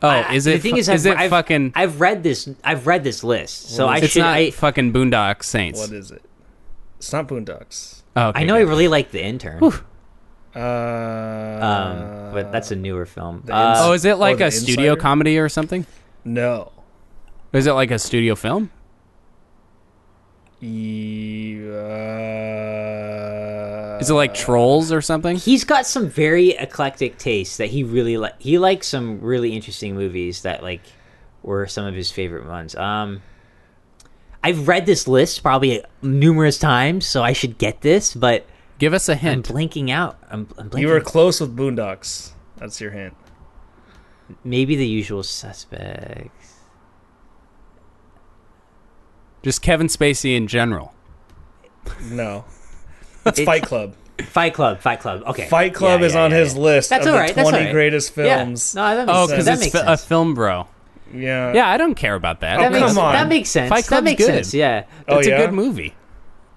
oh, 0.02 0.09
I- 0.09 0.34
is 0.34 0.44
the 0.44 0.55
it? 0.56 0.60
thing 0.62 0.72
fu- 0.72 0.76
is, 0.78 0.89
is 0.90 1.06
I've, 1.06 1.12
it 1.14 1.18
I've, 1.18 1.30
fucking? 1.30 1.72
I've 1.74 2.01
read 2.02 2.22
this. 2.22 2.51
I've 2.62 2.86
read 2.86 3.02
this 3.02 3.24
list, 3.24 3.70
so 3.70 3.89
I 3.89 3.97
it's 3.98 4.09
should. 4.09 4.20
not 4.20 4.34
I, 4.36 4.51
fucking 4.51 4.93
Boondock 4.93 5.43
Saints. 5.43 5.80
What 5.80 5.90
is 5.93 6.10
it? 6.10 6.22
It's 6.98 7.10
not 7.14 7.28
Boondocks. 7.28 8.02
Oh, 8.14 8.28
okay, 8.28 8.43
I 8.43 8.44
know 8.44 8.55
I 8.56 8.60
really 8.60 8.89
like 8.89 9.10
the 9.10 9.24
intern. 9.24 9.72
Uh, 10.55 10.59
Um, 11.62 12.33
but 12.33 12.53
that's 12.53 12.70
a 12.70 12.77
newer 12.77 13.07
film. 13.07 13.45
Uh, 13.51 13.74
Oh, 13.79 13.93
is 13.93 14.05
it 14.05 14.16
like 14.19 14.39
the 14.39 14.47
a 14.47 14.51
studio 14.51 14.93
Insider? 14.93 15.01
comedy 15.01 15.39
or 15.39 15.49
something? 15.49 15.87
no. 16.24 16.73
Is 17.53 17.66
it 17.66 17.73
like 17.74 17.91
a 17.91 17.99
studio 17.99 18.35
film? 18.35 18.70
Yeah. 22.23 23.99
Is 24.01 24.11
it 24.11 24.15
like 24.15 24.35
Trolls 24.35 24.91
or 24.93 25.01
something? 25.01 25.37
He's 25.37 25.65
got 25.65 25.87
some 25.87 26.09
very 26.09 26.51
eclectic 26.51 27.19
tastes 27.19 27.57
that 27.59 27.69
he 27.69 27.85
really 27.85 28.16
like. 28.16 28.41
He 28.41 28.59
likes 28.59 28.89
some 28.89 29.20
really 29.20 29.55
interesting 29.55 29.95
movies 29.95 30.43
that 30.43 30.62
like 30.62 30.81
were 31.43 31.66
some 31.66 31.85
of 31.85 31.95
his 31.95 32.11
favorite 32.11 32.47
ones. 32.47 32.74
Um, 32.74 33.23
I've 34.43 34.66
read 34.66 34.87
this 34.87 35.07
list 35.07 35.43
probably 35.43 35.85
numerous 36.01 36.59
times, 36.59 37.07
so 37.07 37.23
I 37.23 37.33
should 37.33 37.59
get 37.59 37.81
this, 37.83 38.15
but 38.15 38.45
Give 38.82 38.94
us 38.94 39.09
a 39.09 39.12
I'm 39.12 39.18
hint. 39.18 39.48
blinking 39.48 39.92
out. 39.92 40.18
I'm, 40.28 40.48
I'm 40.59 40.68
blinking. 40.68 40.80
You 40.80 40.88
were 40.88 41.00
close 41.00 41.40
with 41.40 41.56
Boondocks. 41.56 42.32
That's 42.56 42.80
your 42.80 42.90
hint. 42.90 43.14
Maybe 44.42 44.74
the 44.74 44.84
usual 44.84 45.22
suspects. 45.22 46.56
Just 49.44 49.62
Kevin 49.62 49.86
Spacey 49.86 50.36
in 50.36 50.48
general. 50.48 50.94
No. 52.10 52.44
It's 53.24 53.38
It- 53.38 53.44
Fight 53.44 53.62
Club. 53.62 53.94
Fight 54.24 54.52
Club. 54.52 54.80
Fight 54.80 54.98
Club. 54.98 55.22
Okay. 55.28 55.46
Fight 55.46 55.74
Club 55.74 56.00
Yeah, 56.00 56.06
is 56.09 56.14
yeah, 56.14 56.22
on 56.24 56.30
yeah, 56.32 56.36
his 56.38 56.54
yeah. 56.54 56.60
list 56.60 56.90
That's 56.90 57.06
of 57.06 57.12
all 57.12 57.18
the 57.18 57.20
right, 57.22 57.34
that's 57.36 57.48
20 57.50 57.56
all 57.59 57.64
right. 57.66 57.72
greatest 57.72 58.16
Yeah. 58.16 58.38
films. 58.38 58.74
No, 58.74 58.96
that 58.96 59.06
makes 59.06 59.16
Oh, 59.16 59.26
because 59.28 59.44
that 59.44 59.52
it's 59.52 59.60
makes 59.74 59.84
fi- 59.84 59.92
a 59.92 59.96
film 59.96 60.34
bro. 60.34 60.66
Yeah. 61.14 61.52
Yeah, 61.52 61.68
I 61.68 61.76
don't 61.76 61.94
care 61.94 62.16
about 62.16 62.40
that. 62.40 62.59
That 62.59 62.66
Oh, 62.66 62.70
makes, 62.80 62.86
come 62.94 62.98
on. 62.98 63.12
that 63.12 63.28
makes 63.28 63.48
sense. 63.48 63.68
Fight 63.68 63.84
that 63.86 64.02
makes 64.02 64.18
good. 64.18 64.26
sense. 64.44 64.54
Yeah. 64.54 64.86
Oh, 65.06 65.18
It's 65.18 65.28
yeah? 65.28 65.36
a 65.38 65.46
good 65.46 65.54
movie. 65.54 65.94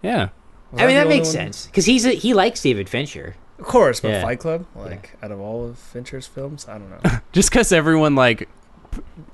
Yeah. 0.01 0.29
Was 0.75 0.81
I 0.83 0.87
mean, 0.87 0.95
the 0.95 1.03
that 1.03 1.07
makes 1.09 1.29
sense 1.29 1.65
because 1.67 1.85
he's 1.85 2.05
a, 2.05 2.11
he 2.11 2.33
likes 2.33 2.61
David 2.61 2.89
Fincher. 2.89 3.35
Of 3.59 3.65
course, 3.65 3.99
but 4.01 4.09
Yeah. 4.09 4.21
Fight 4.21 4.39
Club, 4.39 4.65
like 4.75 5.11
out 5.23 5.31
of 5.31 5.39
all 5.39 5.65
of 5.65 5.77
Fincher's 5.79 6.27
films, 6.27 6.67
I 6.67 6.77
don't 6.77 6.89
know. 6.89 7.09
Just 7.31 7.49
because 7.49 7.71
everyone 7.71 8.15
like, 8.15 8.49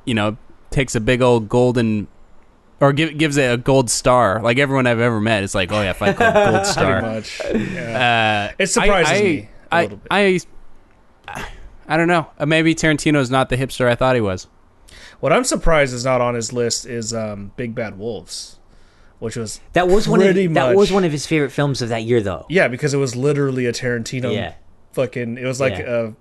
you 0.05 0.13
know, 0.13 0.37
takes 0.69 0.93
a 0.95 0.99
big 1.01 1.21
old 1.21 1.49
golden, 1.49 2.07
or 2.79 2.93
give, 2.93 3.17
gives 3.17 3.37
it 3.37 3.51
a 3.51 3.57
gold 3.57 3.89
star. 3.89 4.39
Like 4.41 4.59
everyone 4.59 4.85
I've 4.87 4.99
ever 4.99 5.19
met 5.19 5.41
is 5.43 5.55
like, 5.55 5.71
oh 5.71 5.81
yeah, 5.81 5.93
Fight 5.93 6.15
Club, 6.17 6.33
gold 6.33 6.45
Pretty 6.53 6.65
star. 6.71 7.01
much. 7.01 7.41
Yeah. 7.73 8.49
Uh, 8.51 8.55
It 8.59 8.67
surprises 8.67 9.11
I, 9.11 9.15
I, 9.15 9.21
me 9.23 9.39
a 9.39 9.49
I, 9.75 9.81
little 9.83 9.97
bit. 9.97 10.07
I, 10.11 10.39
I 11.87 11.97
don't 11.97 12.07
know. 12.07 12.29
Uh, 12.39 12.45
Maybe 12.45 12.75
Tarantino's 12.75 13.31
not 13.31 13.49
the 13.49 13.57
hipster 13.57 13.87
I 13.87 13.95
thought 13.95 14.15
he 14.15 14.21
was. 14.21 14.47
What 15.19 15.33
I'm 15.33 15.43
surprised 15.43 15.93
is 15.93 16.05
not 16.05 16.21
on 16.21 16.35
his 16.35 16.53
list 16.53 16.85
is 16.85 17.13
um, 17.13 17.51
Big 17.55 17.75
Bad 17.75 17.97
Wolves, 17.97 18.59
which 19.21 19.35
was 19.37 19.61
That 19.73 19.87
was 19.87 20.07
one 20.07 20.19
of 20.19 20.25
Pretty 20.25 20.47
that 20.47 20.75
was 20.75 20.91
one 20.91 21.03
of 21.05 21.11
his 21.13 21.25
favorite 21.25 21.51
films 21.51 21.81
of 21.81 21.87
that 21.89 22.03
year, 22.03 22.21
though. 22.21 22.45
yeah, 22.49 22.67
because 22.67 22.93
it 22.93 22.97
was 22.97 23.15
literally 23.15 23.65
a 23.67 23.71
Tarantino 23.71 24.33
Yeah. 24.33 24.53
fucking. 24.91 25.37
It 25.37 25.45
was 25.45 25.61
like 25.61 25.77
Yeah. 25.77 26.11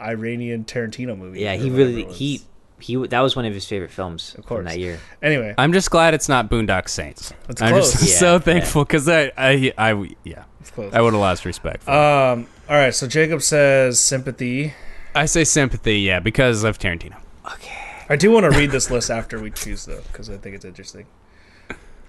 a 0.00 0.02
Iranian 0.02 0.64
Tarantino 0.64 1.16
movie. 1.18 1.40
Yeah, 1.40 1.54
he 1.54 1.70
really 1.70 2.04
he 2.04 2.42
he 2.80 2.96
that 3.06 3.20
was 3.20 3.34
one 3.36 3.44
of 3.44 3.54
his 3.54 3.66
favorite 3.66 3.90
films 3.90 4.30
Of 4.30 4.44
from 4.44 4.44
course. 4.44 4.66
that 4.68 4.78
year. 4.78 4.98
Anyway, 5.22 5.54
I'm 5.56 5.72
just 5.72 5.90
glad 5.90 6.14
it's 6.14 6.28
not 6.28 6.50
Boondock 6.50 6.88
Saints. 6.88 7.32
It's 7.48 7.62
I'm 7.62 7.72
close. 7.72 7.92
just 8.00 8.08
Yeah, 8.08 8.18
so 8.18 8.38
thankful 8.38 8.84
because 8.84 9.08
I, 9.08 9.32
I, 9.36 9.72
I, 9.78 10.08
yeah, 10.24 10.44
it's 10.60 10.70
close. 10.70 10.92
I 10.92 11.00
would 11.00 11.12
have 11.14 11.20
lost 11.20 11.44
respect. 11.44 11.84
For 11.84 11.90
him. 11.90 11.96
Um. 11.96 12.46
All 12.68 12.76
right. 12.76 12.94
So 12.94 13.06
Jacob 13.06 13.42
says 13.42 13.98
sympathy. 14.00 14.74
I 15.14 15.26
say 15.26 15.44
sympathy, 15.44 16.00
yeah, 16.00 16.18
because 16.20 16.64
of 16.64 16.78
Tarantino. 16.78 17.16
Okay. 17.46 17.70
I 18.08 18.16
do 18.16 18.30
want 18.32 18.50
to 18.50 18.58
read 18.58 18.70
this 18.72 18.90
list 18.90 19.10
after 19.10 19.40
we 19.40 19.50
choose 19.50 19.86
though, 19.86 20.02
because 20.12 20.28
I 20.28 20.36
think 20.36 20.56
it's 20.56 20.64
interesting. 20.64 21.06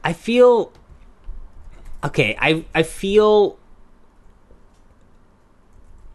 I 0.06 0.14
feel 0.14 0.72
okay. 2.04 2.38
I 2.40 2.64
I 2.74 2.84
feel 2.84 3.58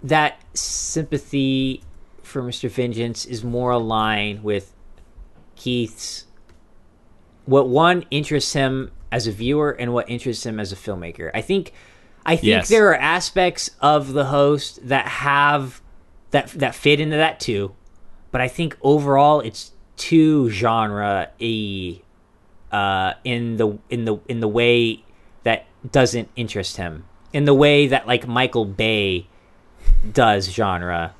that 0.03 0.41
sympathy 0.55 1.83
for 2.23 2.43
Mr. 2.43 2.71
Vengeance 2.71 3.25
is 3.27 3.45
more 3.45 3.73
aligned 3.73 4.43
with 4.43 4.73
Keith's 5.57 6.27
what 7.45 7.69
one 7.69 8.05
interests 8.11 8.53
him 8.53 8.93
as 9.11 9.27
a 9.27 9.33
viewer 9.33 9.73
and 9.73 9.93
what 9.93 10.09
interests 10.09 10.47
him 10.47 10.61
as 10.61 10.73
a 10.73 10.77
filmmaker. 10.77 11.31
I 11.35 11.41
think 11.41 11.73
I 12.25 12.37
think 12.37 12.47
Yes. 12.47 12.69
there 12.69 12.89
are 12.91 12.95
aspects 12.97 13.71
of 13.81 14.13
the 14.13 14.27
host 14.27 14.87
that 14.89 15.07
have 15.07 15.83
that 16.31 16.49
that 16.51 16.75
fit 16.75 17.01
into 17.01 17.17
that 17.17 17.41
too. 17.41 17.75
But 18.31 18.41
I 18.41 18.49
think 18.49 18.79
overall 18.83 19.41
it's 19.41 19.73
too 19.97 20.49
genre 20.51 21.31
y 21.41 22.03
uh, 22.73 23.15
in 23.25 23.57
the 23.57 23.79
in 23.89 24.05
the 24.05 24.17
in 24.29 24.41
the 24.41 24.49
way 24.49 25.03
that 25.45 25.67
doesn't 25.91 26.29
interest 26.37 26.77
him. 26.77 27.05
In 27.33 27.45
the 27.45 27.55
way 27.55 27.87
that 27.89 28.07
like 28.07 28.27
Michael 28.27 28.65
Bay 28.65 29.27
does 30.13 30.51
genre, 30.51 31.15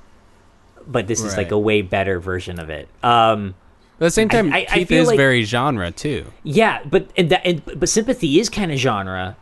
but 0.87 1.07
this 1.07 1.23
is 1.23 1.37
like 1.37 1.51
a 1.51 1.59
way 1.59 1.81
better 1.81 2.19
version 2.19 2.59
of 2.59 2.69
it. 2.69 2.87
Um, 3.03 3.55
But 3.99 4.05
at 4.05 4.07
the 4.07 4.11
same 4.11 4.29
time, 4.29 4.51
I- 4.53 4.65
I 4.69 4.77
Keith 4.79 4.87
feel 4.89 5.01
is 5.03 5.07
like- 5.09 5.17
very 5.17 5.43
genre 5.43 5.91
too. 5.91 6.25
yeah, 6.43 6.79
but 6.89 7.07
and 7.15 7.29
that 7.29 7.41
and, 7.45 7.61
but 7.65 7.87
sympathy 7.89 8.39
is 8.39 8.49
kind 8.49 8.71
of 8.71 8.77
genre, 8.79 9.37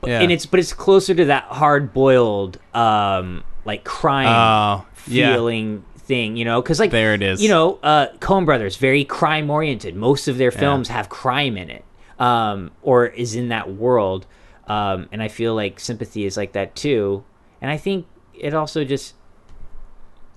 but, 0.00 0.10
Yeah. 0.10 0.20
and 0.20 0.30
it's 0.32 0.44
but 0.46 0.58
it's 0.60 0.72
closer 0.72 1.14
to 1.14 1.24
that 1.26 1.44
hard 1.44 1.92
boiled 1.94 2.58
um 2.74 3.44
like 3.64 3.84
crime 3.84 4.26
Oh, 4.28 4.86
yeah. 5.06 5.34
feeling 5.34 5.84
thing, 6.02 6.36
you 6.36 6.44
know, 6.44 6.60
because 6.60 6.80
like 6.80 6.90
There 6.90 7.14
it 7.14 7.22
is. 7.22 7.42
You 7.42 7.48
know, 7.48 7.78
uh, 7.82 8.08
Coen 8.18 8.44
Brothers 8.44 8.76
very 8.76 9.04
crime 9.04 9.50
oriented. 9.50 9.94
Most 9.94 10.28
of 10.28 10.38
their 10.38 10.50
films 10.50 10.88
have 10.88 11.08
crime 11.08 11.56
in 11.56 11.70
it, 11.70 11.84
um, 12.18 12.70
or 12.82 13.06
is 13.06 13.34
in 13.34 13.48
that 13.48 13.72
world, 13.72 14.26
um, 14.66 15.08
and 15.12 15.22
I 15.22 15.28
feel 15.28 15.54
like 15.54 15.80
sympathy 15.80 16.24
is 16.24 16.36
like 16.36 16.52
that 16.52 16.74
too. 16.74 17.24
And 17.60 17.70
I 17.70 17.76
think 17.76 18.06
it 18.34 18.54
also 18.54 18.84
just, 18.84 19.14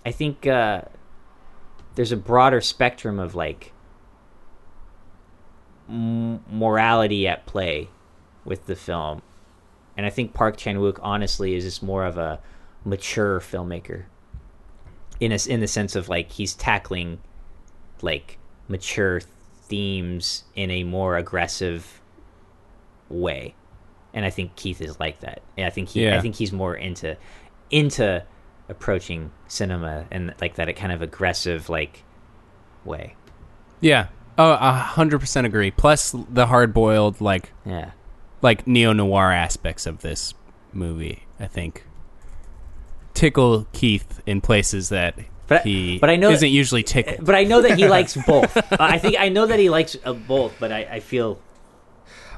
I 0.06 0.12
think 0.12 0.46
uh, 0.46 0.82
there's 1.96 2.12
a 2.12 2.18
broader 2.18 2.62
spectrum 2.62 3.20
of 3.20 3.34
like 3.34 3.74
m- 5.90 6.44
morality 6.50 7.28
at 7.28 7.46
play 7.46 7.90
with 8.44 8.68
the 8.68 8.76
film, 8.76 9.24
and 9.98 10.06
I 10.06 10.10
think 10.12 10.34
Park 10.34 10.58
Chan 10.58 10.78
Wook 10.78 11.00
honestly 11.02 11.56
is 11.56 11.64
just 11.64 11.82
more 11.82 12.06
of 12.06 12.18
a 12.18 12.40
mature 12.84 13.40
filmmaker 13.40 14.04
in 15.20 15.32
a, 15.32 15.38
in 15.48 15.60
the 15.60 15.68
sense 15.68 15.96
of 15.96 16.10
like 16.10 16.32
he's 16.32 16.54
tackling 16.54 17.20
like 18.02 18.38
mature 18.68 19.22
themes 19.68 20.44
in 20.56 20.70
a 20.72 20.84
more 20.84 21.18
aggressive 21.18 22.02
way. 23.10 23.56
And 24.14 24.26
i 24.26 24.30
think 24.30 24.56
keith 24.56 24.82
is 24.82 25.00
like 25.00 25.20
that. 25.22 25.42
And 25.58 25.66
i 25.66 25.70
think 25.70 25.90
he 25.90 26.10
i 26.10 26.20
think 26.22 26.36
he's 26.36 26.52
more 26.52 26.76
into 26.76 27.18
into 27.70 28.24
approaching 28.70 29.32
cinema 29.48 30.06
and 30.12 30.34
like 30.42 30.56
that 30.56 30.74
kind 30.76 30.92
of 30.92 31.02
aggressive 31.02 31.70
like 31.70 32.04
way. 32.84 33.16
Yeah. 33.82 34.08
Oh, 34.38 34.52
a 34.52 34.72
hundred 34.72 35.20
percent 35.20 35.48
agree. 35.48 35.72
Plus 35.72 36.14
the 36.30 36.48
hard 36.48 36.74
boiled, 36.74 37.22
like 37.22 37.52
yeah. 37.66 37.92
like 38.42 38.68
neo 38.68 38.92
noir 38.94 39.32
aspects 39.32 39.86
of 39.86 40.02
this 40.02 40.34
movie, 40.74 41.26
I 41.40 41.48
think 41.48 41.86
tickle 43.16 43.66
Keith 43.74 44.22
in 44.28 44.42
places 44.42 44.90
that 44.90 45.16
But 45.48 45.64
he 45.64 45.98
but 46.00 46.10
I 46.12 46.16
know- 46.18 46.30
isn't 46.32 46.50
usually 46.50 46.84
tickled. 46.84 47.26
but 47.26 47.34
i 47.36 47.44
know 47.44 47.62
that 47.62 47.78
he 47.80 47.88
likes 47.98 48.16
both 48.28 48.56
Uh, 48.58 48.64
i 48.80 48.98
think 49.00 49.16
i 49.20 49.30
know 49.30 49.46
that 49.48 49.58
he 49.60 49.70
likes 49.70 49.96
uh, 50.04 50.14
both 50.14 50.54
but 50.60 50.72
i, 50.72 50.82
I 50.84 51.00
feel 51.00 51.40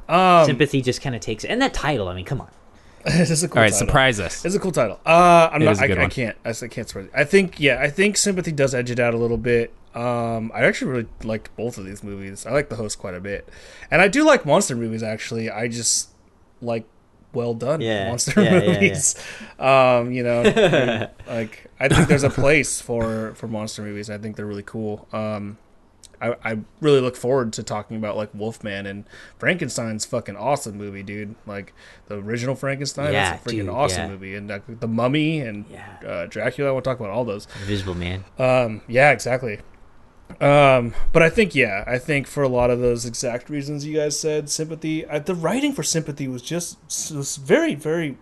Um, 0.10 0.46
sympathy 0.46 0.82
just 0.82 1.02
kind 1.02 1.16
of 1.16 1.22
takes 1.22 1.44
it. 1.44 1.50
and 1.50 1.62
that 1.62 1.74
title 1.74 2.08
i 2.08 2.14
mean 2.16 2.26
come 2.26 2.42
on 2.42 2.50
this 3.06 3.30
is 3.30 3.44
a 3.44 3.48
cool 3.48 3.60
All 3.60 3.64
right, 3.64 3.72
title. 3.72 3.88
surprise 3.88 4.20
us. 4.20 4.44
It's 4.44 4.56
a 4.56 4.60
cool 4.60 4.74
title. 4.74 5.00
Uh, 5.06 5.48
I'm 5.54 5.62
It 5.62 5.66
not. 5.66 5.72
is 5.74 5.80
a 5.80 5.84
I, 5.84 5.88
good 5.88 5.98
I 5.98 6.02
one. 6.02 6.10
can't. 6.10 6.36
I, 6.44 6.50
s- 6.50 6.62
I 6.62 6.68
can't 6.68 6.90
swear. 6.90 7.08
I 7.16 7.24
think. 7.24 7.58
Yeah. 7.58 7.80
I 7.80 7.90
think 7.90 8.18
sympathy 8.18 8.52
does 8.52 8.76
edge 8.76 8.92
it 8.92 9.00
out 9.00 9.14
a 9.14 9.18
little 9.18 9.38
bit. 9.38 9.72
Um, 9.96 10.52
I 10.54 10.66
actually 10.66 10.92
really 10.92 11.08
liked 11.24 11.56
both 11.56 11.78
of 11.78 11.86
these 11.86 12.04
movies. 12.04 12.46
I 12.46 12.52
like 12.52 12.68
the 12.68 12.76
host 12.76 13.00
quite 13.00 13.14
a 13.14 13.22
bit, 13.22 13.48
and 13.90 14.02
I 14.02 14.10
do 14.10 14.26
like 14.26 14.46
monster 14.46 14.76
movies. 14.76 15.04
Actually, 15.04 15.50
I 15.50 15.70
just 15.70 16.10
like 16.62 16.86
well 17.34 17.54
done 17.54 17.82
Yeah, 17.82 18.10
monster 18.10 18.42
yeah, 18.42 18.62
yeah, 18.64 18.74
movies. 18.74 19.16
Um, 19.60 20.12
you 20.12 20.24
know, 20.24 20.44
and, 20.44 21.10
like 21.28 21.66
I 21.80 21.88
think 21.88 22.08
there's 22.08 22.24
a 22.24 22.30
place 22.30 22.82
for 22.82 23.34
for 23.36 23.48
monster 23.48 23.82
movies. 23.82 24.10
I 24.10 24.18
think 24.18 24.36
they're 24.36 24.46
really 24.46 24.64
cool. 24.64 25.08
Um, 25.14 25.58
I, 26.20 26.36
I 26.44 26.58
really 26.82 27.00
look 27.00 27.16
forward 27.16 27.54
to 27.54 27.62
talking 27.64 27.96
about 27.96 28.18
like 28.18 28.30
Wolfman 28.34 28.88
and 28.88 29.04
Frankenstein's 29.38 30.04
fucking 30.04 30.36
awesome 30.36 30.76
movie, 30.76 31.04
dude. 31.04 31.36
Like 31.46 31.74
the 32.08 32.16
original 32.16 32.56
Frankenstein, 32.56 33.14
Yeah, 33.14 33.32
that's 33.34 33.46
a 33.46 33.50
freaking 33.50 33.52
dude, 33.66 33.70
awesome 33.70 34.02
yeah. 34.04 34.08
movie, 34.10 34.36
and 34.36 34.50
uh, 34.50 34.60
the 34.68 34.88
Mummy 34.88 35.42
and 35.42 35.66
Yeah. 35.70 35.86
uh, 36.08 36.26
Dracula. 36.26 36.70
I 36.70 36.74
want 36.74 36.86
to 36.86 36.90
talk 36.90 37.00
about 37.00 37.12
all 37.12 37.24
those. 37.24 37.48
invisible 37.62 37.94
man 37.94 38.24
Um, 38.40 38.82
yeah, 38.88 39.12
exactly. 39.12 39.60
Um, 40.40 40.94
but 41.14 41.24
I 41.24 41.30
think 41.30 41.56
yeah, 41.56 41.84
I 41.88 41.98
think 41.98 42.28
for 42.28 42.44
a 42.44 42.48
lot 42.50 42.70
of 42.70 42.80
those 42.80 43.06
exact 43.06 43.50
reasons 43.50 43.86
you 43.86 43.98
guys 43.98 44.20
said, 44.20 44.50
sympathy. 44.50 45.08
I, 45.08 45.20
the 45.20 45.34
writing 45.36 45.74
for 45.74 45.84
sympathy 45.84 46.28
was 46.28 46.42
just 46.42 46.78
was 47.14 47.38
very 47.38 47.76
very. 47.76 48.18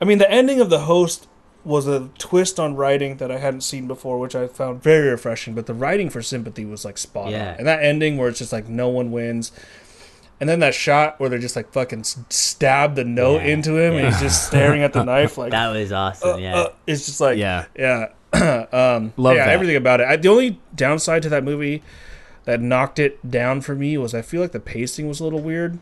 I 0.00 0.04
mean, 0.04 0.18
the 0.18 0.30
ending 0.30 0.60
of 0.60 0.68
the 0.68 0.80
host 0.80 1.26
was 1.64 1.86
a 1.86 2.10
twist 2.18 2.60
on 2.60 2.76
writing 2.76 3.16
that 3.16 3.30
I 3.32 3.38
hadn't 3.38 3.62
seen 3.62 3.86
before, 3.88 4.18
which 4.18 4.34
I 4.36 4.46
found 4.46 4.82
very 4.82 5.08
refreshing. 5.08 5.54
But 5.54 5.66
the 5.66 5.74
writing 5.74 6.10
for 6.10 6.22
sympathy 6.22 6.64
was 6.64 6.84
like 6.84 6.98
spot 6.98 7.30
Yeah. 7.30 7.52
on, 7.52 7.58
and 7.58 7.66
that 7.66 7.82
ending 7.82 8.18
where 8.18 8.28
it's 8.28 8.38
just 8.38 8.52
like 8.52 8.68
no 8.68 8.88
one 8.88 9.10
wins. 9.10 9.52
And 10.38 10.50
then 10.50 10.60
that 10.60 10.74
shot 10.74 11.18
where 11.18 11.30
they're 11.30 11.38
just 11.38 11.56
like 11.56 11.72
fucking 11.72 12.04
stab 12.04 12.94
the 12.94 13.04
note 13.04 13.38
Yeah, 13.38 13.54
into 13.54 13.78
him, 13.78 13.94
and 13.94 14.06
he's 14.06 14.20
just 14.20 14.46
staring 14.48 14.82
at 14.82 14.92
the 14.92 15.02
knife 15.02 15.38
like 15.38 15.52
that 15.52 15.70
was 15.72 15.92
awesome 15.92 16.40
yeah 16.40 16.56
uh, 16.56 16.68
it's 16.86 17.06
just 17.06 17.22
like 17.22 17.38
Yeah. 17.38 17.64
yeah 17.74 18.08
um 18.32 19.12
Love 19.16 19.36
yeah 19.36 19.46
that. 19.46 19.48
everything 19.48 19.76
about 19.76 20.00
it 20.00 20.06
I, 20.06 20.16
the 20.16 20.28
only 20.28 20.60
downside 20.74 21.22
to 21.22 21.28
that 21.28 21.44
movie 21.44 21.82
that 22.44 22.60
knocked 22.60 22.98
it 22.98 23.28
down 23.30 23.60
for 23.60 23.74
me 23.74 23.96
was 23.98 24.14
I 24.14 24.22
feel 24.22 24.40
like 24.40 24.52
the 24.52 24.60
pacing 24.60 25.08
was 25.08 25.18
a 25.20 25.24
little 25.24 25.40
weird, 25.40 25.78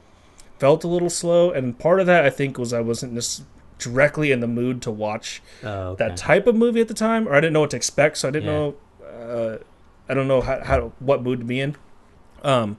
felt 0.59 0.83
a 0.83 0.89
little 0.89 1.11
slow, 1.11 1.51
and 1.51 1.79
part 1.79 2.01
of 2.01 2.07
that 2.07 2.25
I 2.25 2.31
think 2.31 2.57
was 2.59 2.73
I 2.73 2.81
wasn't 2.81 3.15
just 3.15 3.43
directly 3.79 4.33
in 4.33 4.41
the 4.41 4.47
mood 4.47 4.81
to 4.83 4.91
watch 4.91 5.43
Oh, 5.63 5.89
okay. 5.91 6.07
that 6.09 6.17
type 6.17 6.47
of 6.47 6.55
movie 6.55 6.81
at 6.81 6.89
the 6.89 6.95
time, 6.95 7.29
or 7.29 7.35
I 7.35 7.41
didn't 7.41 7.53
know 7.53 7.61
what 7.61 7.71
to 7.71 7.77
expect, 7.77 8.17
so 8.17 8.29
I 8.29 8.31
didn't 8.31 8.47
Yeah. 8.49 8.53
know. 8.53 8.75
Uh, 9.07 9.59
I 10.09 10.15
don't 10.15 10.27
know 10.29 10.41
how, 10.41 10.63
how 10.65 10.93
what 11.01 11.23
mood 11.23 11.41
to 11.41 11.45
be 11.45 11.61
in. 11.61 11.77
Um, 12.43 12.79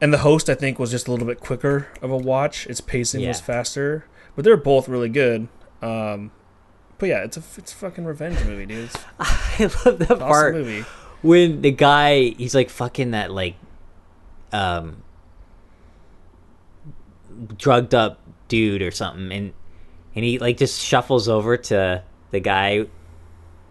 and 0.00 0.12
the 0.12 0.18
host 0.18 0.50
I 0.50 0.54
think 0.54 0.78
was 0.78 0.90
just 0.90 1.08
a 1.08 1.10
little 1.10 1.26
bit 1.26 1.40
quicker 1.40 1.88
of 2.02 2.10
a 2.10 2.16
watch. 2.16 2.66
Its 2.66 2.80
pacing 2.82 3.26
was 3.26 3.40
faster, 3.40 4.04
but 4.36 4.44
they're 4.44 4.56
both 4.58 4.86
really 4.88 5.08
good. 5.08 5.48
Um, 5.80 6.30
but 7.00 7.08
yeah, 7.08 7.24
it's 7.24 7.36
a 7.36 7.42
it's 7.56 7.72
a 7.72 7.76
fucking 7.76 8.04
revenge 8.04 8.42
movie, 8.44 8.66
dude. 8.66 8.84
It's 8.84 8.96
I 9.18 9.70
love 9.84 9.98
that 9.98 10.10
an 10.12 10.16
awesome 10.16 10.18
part 10.28 10.54
movie. 10.54 10.84
when 11.22 11.62
the 11.62 11.72
guy 11.72 12.34
he's 12.38 12.54
like 12.54 12.70
fucking 12.70 13.10
that 13.12 13.32
like 13.32 13.56
um 14.52 15.02
drugged 17.56 17.94
up 17.94 18.20
dude 18.48 18.82
or 18.82 18.90
something 18.90 19.30
and 19.32 19.52
and 20.14 20.24
he 20.24 20.38
like 20.38 20.56
just 20.56 20.80
shuffles 20.80 21.28
over 21.28 21.56
to 21.56 22.02
the 22.32 22.40
guy 22.40 22.84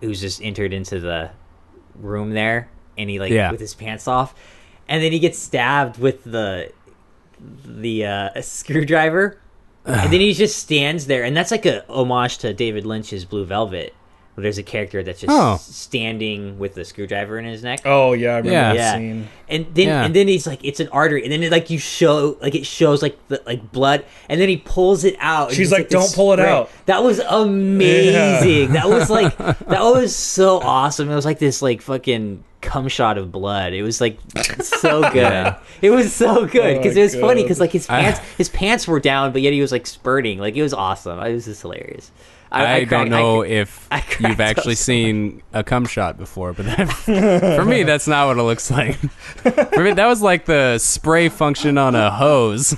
who's 0.01 0.22
just 0.22 0.41
entered 0.41 0.73
into 0.73 0.99
the 0.99 1.30
room 1.95 2.31
there 2.31 2.69
and 2.97 3.10
he 3.10 3.19
like 3.19 3.31
Yeah. 3.31 3.51
with 3.51 3.60
his 3.60 3.73
pants 3.76 4.07
off 4.07 4.34
and 4.88 5.03
then 5.03 5.11
he 5.11 5.19
gets 5.19 5.38
stabbed 5.38 5.99
with 5.99 6.23
the 6.23 6.72
the 7.65 8.06
uh 8.06 8.30
screwdriver 8.41 9.39
and 9.89 10.13
then 10.13 10.19
he 10.27 10.33
just 10.33 10.57
stands 10.59 11.05
there 11.07 11.23
and 11.23 11.35
that's 11.35 11.51
like 11.51 11.65
a 11.65 11.83
homage 11.91 12.37
to 12.39 12.53
david 12.53 12.85
lynch's 12.85 13.25
blue 13.25 13.45
velvet 13.45 13.93
where 14.35 14.43
there's 14.43 14.57
a 14.57 14.63
character 14.63 15.03
that's 15.03 15.19
just 15.21 15.31
Oh. 15.31 15.57
standing 15.59 16.57
with 16.59 16.73
the 16.75 16.85
screwdriver 16.85 17.37
in 17.39 17.43
his 17.45 17.61
neck 17.63 17.81
Oh 17.83 18.13
yeah, 18.13 18.35
I 18.35 18.37
remember 18.37 18.51
Yeah. 18.51 18.67
that 18.69 18.75
yeah. 18.75 18.93
scene. 18.95 19.27
And 19.49 19.65
then 19.73 19.87
Yeah. 19.87 20.05
and 20.05 20.15
then 20.15 20.27
he's 20.29 20.47
like, 20.47 20.63
it's 20.63 20.79
an 20.79 20.87
artery, 20.93 21.23
and 21.23 21.31
then 21.31 21.43
it, 21.43 21.51
like 21.51 21.69
you 21.69 21.77
show 21.79 22.37
like 22.39 22.55
it 22.55 22.65
shows 22.65 23.01
like 23.01 23.17
the 23.27 23.41
like 23.45 23.71
blood, 23.73 24.05
and 24.29 24.39
then 24.39 24.47
he 24.47 24.55
pulls 24.57 25.03
it 25.03 25.15
out. 25.19 25.51
She's 25.51 25.71
it's, 25.71 25.77
like, 25.77 25.89
"Don't 25.89 26.13
pull 26.13 26.31
it 26.31 26.39
out. 26.39 26.69
That 26.85 27.03
was 27.03 27.19
amazing. 27.19 28.73
That 28.73 28.87
was 28.87 29.09
like 29.09 29.35
that 29.37 29.81
was 29.81 30.15
so 30.15 30.59
awesome. 30.61 31.09
It 31.09 31.15
was 31.15 31.25
like 31.25 31.39
this 31.39 31.61
like 31.61 31.81
fucking 31.81 32.43
cum 32.61 32.88
shot 32.88 33.18
of 33.18 33.31
blood. 33.31 33.73
It 33.73 33.84
was 33.84 34.02
like 34.02 34.18
so 34.61 35.02
good. 35.11 35.15
Yeah. 35.15 35.60
It 35.81 35.90
was 35.91 36.14
so 36.14 36.45
good 36.45 36.77
Oh 36.77 36.77
because 36.77 36.95
my 36.95 37.02
it 37.02 37.03
was 37.03 37.15
funny 37.15 37.41
because 37.44 37.60
like 37.60 37.72
his 37.72 37.90
I- 37.90 38.02
pants 38.02 38.19
his 38.38 38.49
pants 38.49 38.88
were 38.88 38.99
down, 38.99 39.31
but 39.31 39.41
yet 39.41 39.53
he 39.53 39.61
was 39.61 39.72
like 39.72 39.88
spurting. 39.88 40.40
Like 40.40 40.56
it 40.56 40.61
was 40.64 40.73
awesome. 40.73 41.19
It 41.19 41.34
was 41.34 41.45
just 41.45 41.61
hilarious. 41.61 42.11
I, 42.52 42.86
cracked- 42.86 42.90
don't 42.90 43.10
know 43.10 43.44
I- 43.44 43.48
if 43.48 43.88
I 43.91 44.03
you've 44.19 44.40
actually 44.41 44.73
seen 44.90 45.44
a 45.53 45.64
cum 45.64 45.86
shot 45.86 46.18
before, 46.18 46.52
but 46.53 46.65
that, 46.65 46.86
for 47.56 47.64
me, 47.64 47.84
that's 47.84 48.07
not 48.07 48.26
what 48.27 48.40
it 48.40 48.41
looks 48.44 48.72
like. 48.72 48.95
for 48.95 49.84
me, 49.84 49.94
that 49.94 50.07
was 50.07 50.23
like 50.23 50.45
the 50.45 50.80
spray 50.80 51.30
function 51.30 51.77
on 51.77 51.94
a 51.94 52.10
hose. 52.10 52.76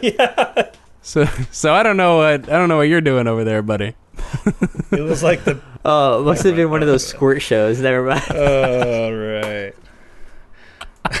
yeah. 0.00 0.70
So, 1.02 1.24
so 1.50 1.74
I 1.74 1.82
don't 1.82 1.96
know 1.98 2.16
what 2.16 2.48
I 2.50 2.58
don't 2.58 2.68
know 2.70 2.78
what 2.78 2.88
you're 2.88 3.00
doing 3.02 3.26
over 3.26 3.44
there, 3.44 3.60
buddy. 3.62 3.94
It 4.92 5.00
was 5.02 5.22
like 5.22 5.44
the 5.44 5.60
Oh, 5.84 6.20
it 6.20 6.24
must 6.24 6.42
have 6.42 6.56
been 6.56 6.68
one 6.70 6.82
of 6.82 6.88
those 6.88 7.06
squirt 7.06 7.40
shows. 7.42 7.80
Never 7.80 8.04
mind. 8.04 8.22
oh 8.30 9.12
right. 9.12 9.74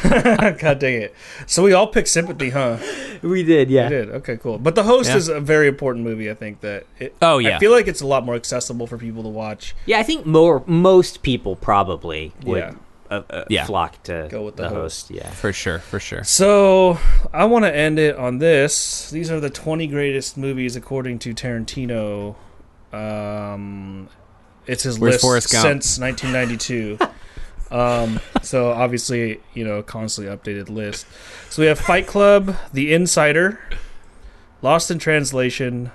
God 0.60 0.78
dang 0.78 1.02
it! 1.02 1.14
So 1.46 1.62
we 1.62 1.72
all 1.72 1.86
picked 1.86 2.08
sympathy, 2.08 2.50
huh? 2.50 2.76
we 3.22 3.42
did, 3.42 3.70
yeah. 3.70 3.84
We 3.88 3.96
did. 3.96 4.10
Okay, 4.10 4.36
cool. 4.36 4.58
But 4.58 4.74
the 4.74 4.82
host 4.84 5.08
Yeah. 5.10 5.16
is 5.16 5.28
a 5.28 5.40
very 5.40 5.68
important 5.68 6.04
movie. 6.04 6.30
I 6.30 6.34
think 6.34 6.60
that. 6.60 6.84
It, 6.98 7.14
Oh, 7.22 7.38
yeah. 7.38 7.56
I 7.56 7.58
feel 7.58 7.72
like 7.72 7.88
it's 7.88 8.00
a 8.02 8.06
lot 8.06 8.24
more 8.24 8.34
accessible 8.34 8.86
for 8.86 8.98
people 8.98 9.22
to 9.22 9.28
watch. 9.28 9.74
Yeah, 9.86 9.98
I 9.98 10.02
think 10.02 10.26
more 10.26 10.62
most 10.66 11.22
people 11.22 11.56
probably 11.56 12.32
would 12.44 12.58
Yeah. 12.58 12.72
uh, 13.10 13.22
uh, 13.30 13.44
Yeah. 13.48 13.64
flock 13.66 14.00
to 14.04 14.28
Go 14.30 14.42
with 14.44 14.56
the 14.56 14.68
host. 14.68 15.10
Yeah. 15.10 15.28
For 15.30 15.52
sure, 15.52 15.78
for 15.80 15.98
sure. 15.98 16.22
So 16.24 16.98
I 17.32 17.46
want 17.46 17.64
to 17.64 17.74
end 17.74 17.98
it 17.98 18.16
on 18.16 18.38
this. 18.38 19.10
These 19.10 19.30
are 19.30 19.40
the 19.40 19.50
20 19.50 19.86
greatest 19.88 20.36
movies 20.36 20.76
according 20.76 21.18
to 21.20 21.34
Tarantino. 21.34 22.36
Um, 22.92 24.08
it's 24.66 24.82
his 24.82 24.98
Where's 24.98 25.14
list 25.14 25.22
Forrest 25.22 25.52
Gump? 25.52 25.82
since 25.82 25.98
1992. 25.98 26.98
um, 27.74 28.20
so 28.42 28.70
obviously, 28.70 29.40
you 29.54 29.64
know, 29.64 29.82
constantly 29.82 30.34
updated 30.34 30.68
list. 30.70 31.06
So 31.50 31.62
we 31.62 31.66
have 31.68 31.78
Fight 31.78 32.06
Club, 32.06 32.56
The 32.72 32.92
Insider, 32.92 33.60
Lost 34.62 34.90
in 34.90 34.98
Translation. 34.98 35.90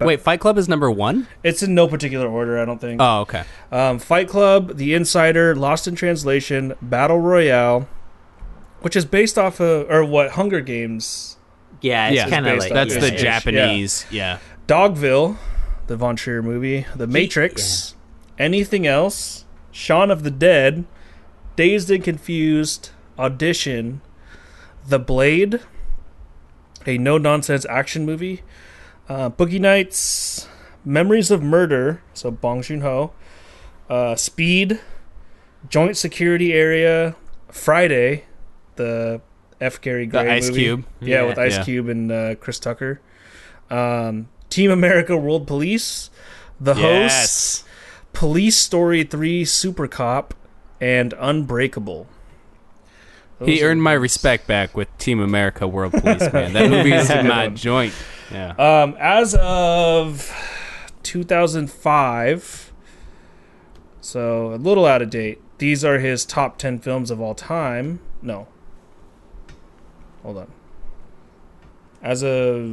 Wait, 0.00 0.20
Fight 0.20 0.38
Club 0.38 0.58
is 0.58 0.68
number 0.68 0.90
one. 0.90 1.26
It's 1.42 1.62
in 1.62 1.74
no 1.74 1.88
particular 1.88 2.28
order, 2.28 2.60
I 2.60 2.64
don't 2.64 2.80
think. 2.80 3.00
Oh, 3.02 3.20
okay. 3.22 3.42
Um, 3.72 3.98
Fight 3.98 4.28
Club, 4.28 4.76
The 4.76 4.94
Insider, 4.94 5.56
Lost 5.56 5.88
in 5.88 5.96
Translation, 5.96 6.74
Battle 6.80 7.18
Royale, 7.18 7.88
which 8.80 8.94
is 8.94 9.04
based 9.04 9.36
off 9.38 9.58
of 9.60 9.90
or 9.90 10.04
what 10.04 10.30
Hunger 10.32 10.60
Games, 10.60 11.34
Yeah, 11.80 12.08
it's 12.08 12.16
Yeah. 12.16 12.28
kind 12.30 12.46
of 12.46 12.58
like 12.58 12.72
That's 12.72 12.94
Yeah. 12.94 13.00
the 13.00 13.10
Yeah. 13.12 13.16
Japanese. 13.18 14.06
Yeah. 14.10 14.38
Dogville, 14.66 15.36
the 15.88 15.96
Von 15.96 16.16
Trier 16.16 16.42
movie, 16.42 16.86
The 16.94 17.06
Matrix, 17.06 17.94
Anything 18.38 18.86
Else, 18.86 19.44
Shaun 19.72 20.10
of 20.10 20.22
the 20.22 20.30
Dead, 20.30 20.84
Dazed 21.56 21.90
and 21.90 22.02
Confused, 22.04 22.90
Audition, 23.18 24.00
The 24.86 24.98
Blade, 24.98 25.60
a 26.86 26.96
no 26.98 27.18
nonsense 27.18 27.66
action 27.68 28.06
movie, 28.06 28.42
uh, 29.08 29.30
Boogie 29.30 29.60
Nights, 29.60 30.46
Memories 30.84 31.30
of 31.30 31.42
Murder, 31.42 32.00
so 32.14 32.30
Bong 32.30 32.62
Joon 32.62 32.82
Ho, 32.82 33.12
uh, 33.90 34.14
Speed, 34.14 34.80
Joint 35.68 35.96
Security 35.96 36.52
Area, 36.52 37.16
Friday, 37.50 38.24
the 38.76 39.20
F. 39.60 39.80
Gary 39.80 40.06
The 40.06 40.22
Gray 40.22 40.36
Ice 40.36 40.48
movie. 40.50 40.60
Cube. 40.64 40.84
Yeah, 41.00 41.08
Yeah. 41.22 41.22
with 41.24 41.38
Ice 41.38 41.56
Yeah. 41.56 41.64
Cube 41.64 41.88
and 41.88 42.12
uh, 42.12 42.34
Chris 42.36 42.60
Tucker. 42.60 43.00
Um, 43.70 44.28
Team 44.50 44.70
America 44.70 45.16
World 45.16 45.46
Police, 45.46 46.10
The 46.60 46.74
Host, 46.74 47.64
Police 48.12 48.56
Story 48.56 49.04
3 49.04 49.44
Super 49.44 49.86
Cop, 49.86 50.34
and 50.80 51.14
Unbreakable. 51.18 52.06
Those 53.38 53.48
He 53.48 53.62
earned 53.62 53.82
my 53.82 53.92
respect 53.92 54.46
back 54.46 54.76
with 54.76 54.88
Team 54.98 55.20
America 55.20 55.68
World 55.68 55.92
Police, 56.02 56.32
man. 56.32 56.52
That 56.54 56.70
movie 56.70 56.92
is 56.92 57.08
my 57.08 57.48
joint. 57.54 57.94
Yeah. 58.32 58.50
Um, 58.56 58.96
as 58.98 59.34
of 59.36 60.32
2005, 61.04 62.72
so 64.00 64.54
a 64.54 64.56
little 64.56 64.86
out 64.86 65.02
of 65.02 65.10
date. 65.10 65.40
These 65.58 65.84
are 65.84 65.98
his 65.98 66.24
top 66.24 66.58
10 66.58 66.78
films 66.78 67.10
of 67.10 67.20
all 67.20 67.34
time. 67.34 68.00
No. 68.22 68.48
Hold 70.22 70.38
on. 70.38 70.52
As 72.02 72.22
of. 72.22 72.64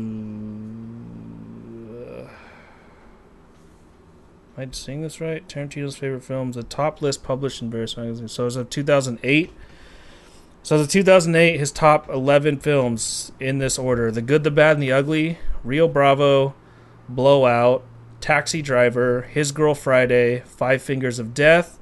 Am 4.58 4.70
I 4.70 4.72
saying 4.72 5.02
this 5.02 5.20
right? 5.20 5.48
Tarantino's 5.48 5.98
favorite 5.98 6.24
films. 6.24 6.56
The 6.56 6.64
top 6.64 7.02
list 7.02 7.24
published 7.24 7.62
in 7.62 7.70
various 7.70 7.98
magazines. 7.98 8.32
So 8.32 8.46
as 8.46 8.56
of 8.56 8.70
2008. 8.70 9.52
So 10.64 10.76
as 10.76 10.82
of 10.82 10.90
2008, 10.90 11.60
his 11.60 11.72
top 11.72 12.10
11 12.10 12.60
films 12.60 13.32
in 13.40 13.60
this 13.60 13.78
order: 13.78 14.12
The 14.12 14.22
Good, 14.22 14.44
the 14.44 14.52
Bad, 14.52 14.78
and 14.78 14.84
the 14.84 14.92
Ugly, 14.92 15.38
Rio 15.64 15.88
Bravo, 15.88 16.56
Blowout, 17.08 17.84
Taxi 18.22 18.62
Driver, 18.62 19.24
His 19.24 19.52
Girl 19.52 19.76
Friday, 19.76 20.42
Five 20.46 20.82
Fingers 20.82 21.20
of 21.20 21.34
Death, 21.34 21.78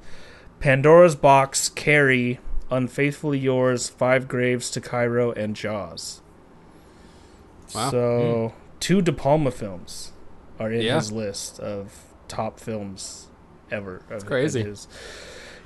Pandora's 0.60 1.14
Box, 1.14 1.70
Carrie, 1.70 2.38
Unfaithfully 2.70 3.38
Yours, 3.38 3.88
Five 3.88 4.28
Graves 4.28 4.70
to 4.72 4.80
Cairo, 4.80 5.32
and 5.32 5.56
Jaws. 5.56 6.20
Wow. 7.74 7.90
So 7.90 8.52
hmm. 8.54 8.60
two 8.80 9.00
De 9.00 9.12
Palma 9.12 9.50
films 9.50 10.12
are 10.58 10.70
in 10.70 10.82
Yeah. 10.82 10.96
his 10.96 11.10
list 11.10 11.58
of 11.60 12.13
top 12.28 12.58
films 12.60 13.28
ever. 13.70 14.02
That's 14.08 14.24
crazy. 14.24 14.74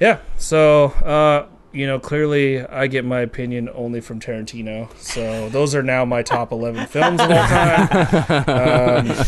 Yeah. 0.01 0.18
So 0.36 0.86
uh, 0.86 1.47
you 1.72 1.86
know, 1.86 1.98
clearly 1.98 2.64
I 2.64 2.86
get 2.86 3.05
my 3.05 3.20
opinion 3.20 3.68
only 3.74 4.01
from 4.01 4.20
Tarantino. 4.20 4.94
So 4.98 5.48
those 5.48 5.74
are 5.74 5.82
now 5.82 6.05
my 6.05 6.22
top 6.22 6.52
eleven 6.52 6.86
films 6.89 7.20
of 7.20 7.30
all 7.30 7.47
time. 7.47 9.09
Um, 9.10 9.26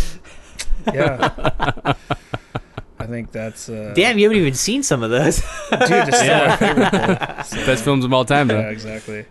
yeah. 0.95 1.95
I 2.99 3.07
think 3.07 3.33
that's 3.33 3.69
uh, 3.69 3.93
Damn, 3.95 4.19
you 4.19 4.25
haven't 4.25 4.39
even 4.39 4.55
seen 4.55 4.83
some 4.83 5.03
of 5.03 5.11
those. 5.11 5.41
dude. 5.71 5.81
It's 5.81 6.19
still 6.19 6.47
my 6.47 6.57
favorite. 6.57 7.47
So- 7.47 7.67
Best 7.67 7.83
films 7.85 8.05
of 8.05 8.13
all 8.13 8.25
time, 8.25 8.49
yeah, 8.51 8.63
though. 8.63 8.69
exactly. 8.69 9.25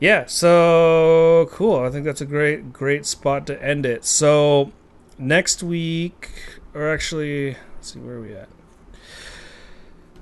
Yeah, 0.00 0.24
so 0.26 1.48
cool. 1.52 1.80
I 1.80 1.90
think 1.90 2.04
that's 2.04 2.20
a 2.20 2.26
great, 2.26 2.72
great 2.72 3.04
spot 3.06 3.46
to 3.48 3.62
end 3.62 3.84
it. 3.86 4.04
So 4.04 4.72
next 5.18 5.62
week, 5.62 6.30
or 6.74 6.88
actually, 6.88 7.56
let's 7.76 7.92
see 7.92 7.98
where 7.98 8.16
are 8.16 8.20
we 8.20 8.34
at. 8.34 8.48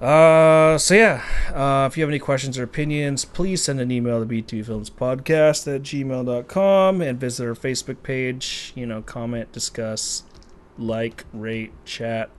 Uh, 0.00 0.78
so 0.78 0.94
yeah, 0.94 1.24
uh, 1.52 1.86
if 1.90 1.96
you 1.96 2.02
have 2.02 2.10
any 2.10 2.20
questions 2.20 2.56
or 2.56 2.62
opinions, 2.62 3.24
please 3.24 3.62
send 3.64 3.80
an 3.80 3.90
email 3.90 4.24
to 4.24 4.26
b2filmspodcast 4.26 5.74
at 5.74 5.82
gmail.com 5.82 7.00
and 7.00 7.18
visit 7.18 7.44
our 7.46 7.54
Facebook 7.54 8.02
page. 8.04 8.72
You 8.76 8.86
know, 8.86 9.02
comment, 9.02 9.50
discuss, 9.50 10.22
like, 10.78 11.24
rate, 11.32 11.72
chat, 11.84 12.30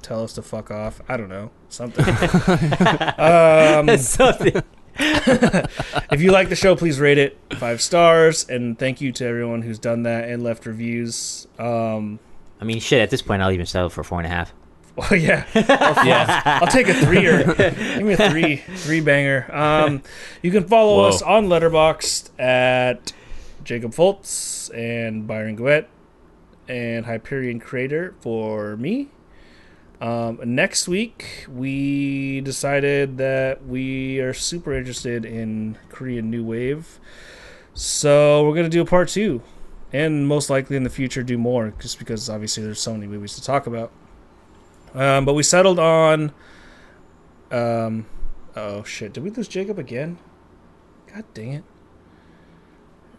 tell 0.00 0.24
us 0.24 0.32
to 0.34 0.42
fuck 0.42 0.70
off. 0.70 1.02
I 1.08 1.18
don't 1.18 1.28
know, 1.28 1.50
something. 1.68 2.04
um, 3.18 3.98
Something. 3.98 4.62
if 4.98 6.20
you 6.22 6.32
like 6.32 6.48
the 6.48 6.56
show, 6.56 6.74
please 6.74 6.98
rate 6.98 7.18
it 7.18 7.38
five 7.58 7.82
stars, 7.82 8.48
and 8.48 8.78
thank 8.78 9.02
you 9.02 9.12
to 9.12 9.26
everyone 9.26 9.60
who's 9.60 9.78
done 9.78 10.04
that 10.04 10.26
and 10.26 10.42
left 10.42 10.64
reviews. 10.64 11.46
Um, 11.58 12.18
I 12.62 12.64
mean, 12.64 12.78
shit. 12.78 13.00
At 13.00 13.10
this 13.10 13.22
point, 13.22 13.42
I'll 13.42 13.50
even 13.50 13.66
settle 13.66 13.90
for 13.90 14.04
four 14.04 14.20
and 14.20 14.26
a 14.26 14.30
half. 14.30 14.54
Oh 14.98 15.14
yeah, 15.14 15.46
yeah. 15.54 16.58
I'll 16.60 16.66
take 16.68 16.86
a 16.86 16.92
three 16.92 17.26
or 17.26 17.42
Give 17.54 18.02
me 18.02 18.12
a 18.12 18.28
three, 18.28 18.56
three 18.56 19.00
banger. 19.00 19.48
Um, 19.50 20.02
you 20.42 20.50
can 20.50 20.68
follow 20.68 20.96
Whoa. 20.96 21.08
us 21.08 21.22
on 21.22 21.46
Letterboxd 21.46 22.38
at 22.38 23.14
Jacob 23.64 23.92
Foltz 23.92 24.70
and 24.76 25.26
Byron 25.26 25.56
Gouet 25.56 25.86
and 26.68 27.06
Hyperion 27.06 27.58
Creator 27.58 28.16
for 28.20 28.76
me. 28.76 29.08
Um, 30.02 30.38
next 30.44 30.86
week, 30.88 31.46
we 31.48 32.42
decided 32.42 33.16
that 33.16 33.64
we 33.64 34.20
are 34.20 34.34
super 34.34 34.74
interested 34.74 35.24
in 35.24 35.78
Korean 35.88 36.28
New 36.28 36.44
Wave, 36.44 37.00
so 37.72 38.46
we're 38.46 38.54
gonna 38.54 38.68
do 38.68 38.82
a 38.82 38.84
part 38.84 39.08
two, 39.08 39.40
and 39.92 40.26
most 40.26 40.50
likely 40.50 40.76
in 40.76 40.84
the 40.84 40.90
future 40.90 41.22
do 41.22 41.36
more, 41.36 41.74
just 41.78 41.98
because 41.98 42.30
obviously 42.30 42.62
there's 42.62 42.80
so 42.80 42.94
many 42.94 43.06
movies 43.06 43.34
to 43.34 43.42
talk 43.42 43.66
about. 43.66 43.92
Um, 44.94 45.24
but 45.24 45.34
we 45.34 45.42
settled 45.42 45.78
on. 45.78 46.32
Um, 47.50 48.06
oh 48.56 48.82
shit! 48.84 49.12
Did 49.12 49.24
we 49.24 49.30
lose 49.30 49.48
Jacob 49.48 49.78
again? 49.78 50.18
God 51.12 51.24
dang 51.34 51.52
it! 51.52 51.64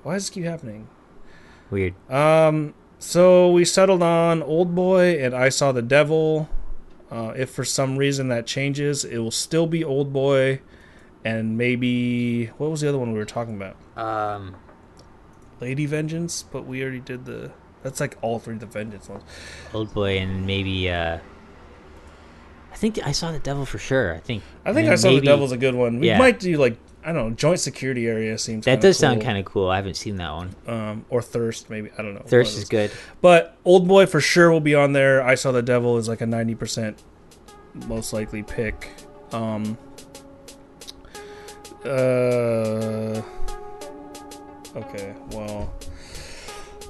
Why 0.04 0.16
does 0.16 0.24
this 0.24 0.30
keep 0.32 0.44
happening? 0.44 0.88
Weird. 1.70 1.94
Um, 2.12 2.74
so 3.00 3.52
we 3.52 3.66
settled 3.66 4.04
on 4.04 4.44
Old 4.44 4.76
Boy 4.76 5.24
and 5.24 5.34
I 5.34 5.50
Saw 5.50 5.72
the 5.72 5.82
Devil. 5.82 6.50
Uh, 7.12 7.34
if 7.36 7.50
for 7.52 7.64
some 7.64 7.98
reason 7.98 8.28
that 8.30 8.48
changes, 8.48 9.06
it 9.06 9.20
will 9.20 9.32
still 9.32 9.68
be 9.68 9.84
Old 9.84 10.12
Boy, 10.12 10.62
and 11.24 11.58
maybe 11.58 12.48
what 12.58 12.72
was 12.72 12.82
the 12.82 12.90
other 12.90 12.98
one 12.98 13.14
we 13.14 13.20
were 13.20 13.26
talking 13.26 13.56
about? 13.56 13.76
Um, 13.96 14.56
Lady 15.62 15.86
Vengeance, 15.86 16.44
but 16.44 16.66
we 16.66 16.82
already 16.82 17.00
did 17.00 17.26
the. 17.26 17.52
That's 17.84 18.00
like 18.00 18.18
all 18.22 18.40
three 18.40 18.54
of 18.56 18.60
the 18.62 18.66
Vengeance 18.66 19.10
ones. 19.10 19.24
old 19.74 19.94
boy, 19.94 20.18
and 20.18 20.46
maybe. 20.46 20.90
uh 20.90 21.20
I 22.72 22.76
think 22.76 23.00
I 23.06 23.12
saw 23.12 23.32
the 23.32 23.40
devil 23.40 23.66
for 23.66 23.78
sure. 23.78 24.16
I 24.16 24.20
think. 24.20 24.42
I 24.66 24.74
think 24.74 24.90
I 24.90 24.96
Saw 24.96 25.10
maybe- 25.10 25.20
the 25.22 25.26
Devil's 25.28 25.52
a 25.52 25.58
good 25.58 25.76
one. 25.76 26.00
We 26.00 26.08
yeah. 26.08 26.18
might 26.18 26.40
do 26.40 26.58
like 26.58 26.78
I 27.06 27.12
don't 27.12 27.30
know, 27.30 27.36
joint 27.36 27.60
security 27.60 28.08
area 28.08 28.38
seems 28.38 28.66
That 28.66 28.80
does 28.82 28.98
sound 28.98 29.22
kind 29.22 29.38
of 29.38 29.44
cool. 29.46 29.70
I 29.70 29.76
haven't 29.76 29.96
seen 29.96 30.16
that 30.16 30.32
one. 30.34 30.56
um 30.68 31.06
or 31.10 31.22
Thirst 31.22 31.70
maybe 31.70 31.92
I 31.98 32.02
don't 32.02 32.16
know. 32.16 32.24
Thirst 32.26 32.58
is 32.58 32.68
good. 32.68 32.92
But 33.22 33.56
Old 33.64 33.88
Boy 33.88 34.06
for 34.08 34.20
sure 34.22 34.52
will 34.52 34.60
be 34.62 34.74
on 34.76 34.94
there. 34.94 35.22
I 35.24 35.36
Saw 35.36 35.52
the 35.52 35.62
Devil 35.62 35.98
is 35.98 36.08
like 36.10 36.22
a 36.22 36.26
ninety 36.26 36.56
percent 36.56 36.98
most 37.88 38.12
likely 38.14 38.42
pick. 38.44 38.90
Um. 39.32 39.78
Uh. 41.86 43.22
Okay. 44.76 45.14
Well. 45.32 45.74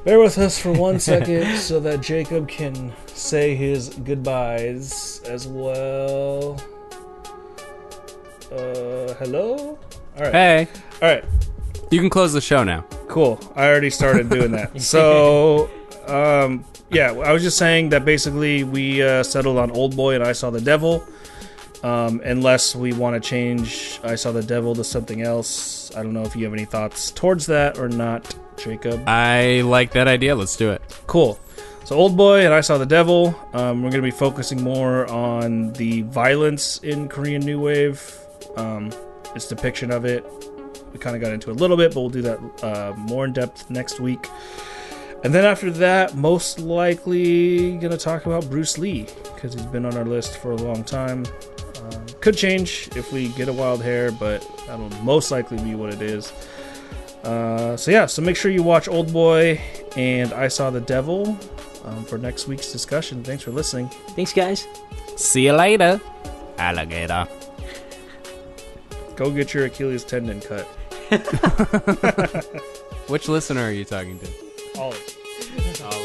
Bear 0.06 0.20
with 0.20 0.38
us 0.38 0.60
for 0.60 0.74
one 0.74 1.00
second 1.00 1.58
so 1.58 1.80
that 1.80 2.02
Jacob 2.02 2.48
can 2.50 2.94
say 3.08 3.56
his 3.56 3.90
goodbyes 3.90 5.22
as 5.26 5.48
well. 5.48 6.60
Uh, 8.52 9.14
hello? 9.16 9.80
Alright. 10.18 10.34
Hey, 10.34 10.68
Alright. 11.02 11.26
you 11.90 12.00
can 12.00 12.10
close 12.10 12.34
the 12.34 12.42
show 12.42 12.64
now. 12.64 12.82
Cool. 13.08 13.40
I 13.56 13.68
already 13.68 13.90
started 13.90 14.30
doing 14.30 14.52
that. 14.52 14.80
So, 14.82 15.70
um, 16.08 16.66
yeah, 16.90 17.12
I 17.12 17.32
was 17.32 17.42
just 17.42 17.58
saying 17.58 17.90
that 17.90 18.04
basically 18.06 18.64
we 18.64 19.02
uh, 19.02 19.24
settled 19.24 19.58
on 19.58 19.72
Old 19.72 19.96
Boy 19.96 20.16
and 20.16 20.24
I 20.24 20.34
Saw 20.34 20.50
the 20.50 20.62
Devil. 20.62 21.04
Um, 21.84 22.22
unless 22.24 22.76
we 22.76 22.94
want 22.94 23.22
to 23.22 23.30
change 23.30 24.00
I 24.04 24.16
Saw 24.16 24.32
the 24.32 24.42
Devil 24.42 24.74
to 24.76 24.86
something 24.86 25.22
else. 25.22 25.94
I 25.96 26.02
don't 26.02 26.14
know 26.14 26.24
if 26.24 26.34
you 26.34 26.46
have 26.46 26.54
any 26.54 26.64
thoughts 26.66 27.12
towards 27.12 27.46
that 27.48 27.78
or 27.78 27.90
not, 27.90 28.34
Jacob. 28.58 29.04
I 29.06 29.62
like 29.62 29.92
that 29.92 30.08
idea. 30.08 30.34
Let's 30.34 30.56
do 30.56 30.72
it. 30.72 30.82
Cool. 31.08 31.38
So, 31.84 31.98
Old 31.98 32.16
Boy 32.16 32.46
and 32.46 32.54
I 32.54 32.62
Saw 32.62 32.78
the 32.78 32.86
Devil. 32.86 33.36
Um, 33.52 33.84
we're 33.84 33.90
going 33.90 34.02
to 34.02 34.08
be 34.08 34.12
focusing 34.12 34.62
more 34.64 35.06
on 35.12 35.74
the 35.74 36.04
violence 36.04 36.78
in 36.78 37.10
Korean 37.10 37.42
New 37.42 37.60
Wave, 37.60 38.18
um, 38.56 38.90
its 39.36 39.50
depiction 39.50 39.92
of 39.92 40.06
it. 40.06 40.26
We 40.94 41.00
kind 41.00 41.18
of 41.18 41.22
got 41.22 41.34
into 41.34 41.52
a 41.52 41.54
little 41.54 41.76
bit, 41.76 41.94
but 41.94 42.00
we'll 42.00 42.10
do 42.10 42.22
that 42.22 42.40
uh, 42.64 42.94
more 42.96 43.26
in 43.26 43.34
depth 43.34 43.70
next 43.70 44.00
week. 44.00 44.30
And 45.26 45.34
then 45.34 45.44
after 45.44 45.72
that, 45.72 46.16
most 46.16 46.60
likely 46.60 47.78
going 47.78 47.92
to 47.92 47.98
talk 47.98 48.26
about 48.26 48.50
Bruce 48.50 48.78
Lee 48.78 49.08
because 49.36 49.54
he's 49.54 49.66
been 49.66 49.86
on 49.86 49.98
our 49.98 50.06
list 50.06 50.38
for 50.38 50.52
a 50.52 50.58
long 50.58 50.84
time. 50.86 51.26
Could 52.24 52.38
change 52.38 52.88
if 52.96 53.12
we 53.12 53.28
get 53.28 53.50
a 53.50 53.54
wild 53.54 53.84
hair, 53.84 54.10
but 54.10 54.50
that'll 54.66 54.88
most 55.04 55.30
likely 55.30 55.58
be 55.58 55.76
what 55.76 55.94
it 55.94 56.02
is. 56.02 56.32
Uh, 57.22 57.76
so 57.76 57.92
yeah, 57.92 58.06
so 58.06 58.22
make 58.22 58.38
sure 58.38 58.50
you 58.50 58.64
watch 58.64 58.88
Old 58.88 59.12
Boy 59.12 59.60
and 59.98 60.32
I 60.32 60.48
Saw 60.48 60.70
the 60.70 60.80
Devil 60.80 61.38
um, 61.84 62.06
for 62.06 62.18
next 62.18 62.48
week's 62.48 62.72
discussion. 62.72 63.26
Thanks 63.26 63.44
for 63.44 63.52
listening. 63.52 63.90
Thanks, 64.16 64.32
guys. 64.32 64.66
See 65.18 65.48
you 65.48 65.52
later, 65.52 66.00
alligator. 66.58 67.28
Go 69.18 69.30
get 69.30 69.54
your 69.54 69.66
Achilles 69.66 70.06
tendon 70.06 70.40
cut. 70.40 70.64
Which 73.10 73.28
listener 73.28 73.64
are 73.64 73.72
you 73.72 73.84
talking 73.84 74.18
to? 74.20 74.28
All 74.80 74.94
of 74.94 74.98
it. 74.98 75.82
All 75.82 75.90
of 75.90 75.94
them. 75.94 76.03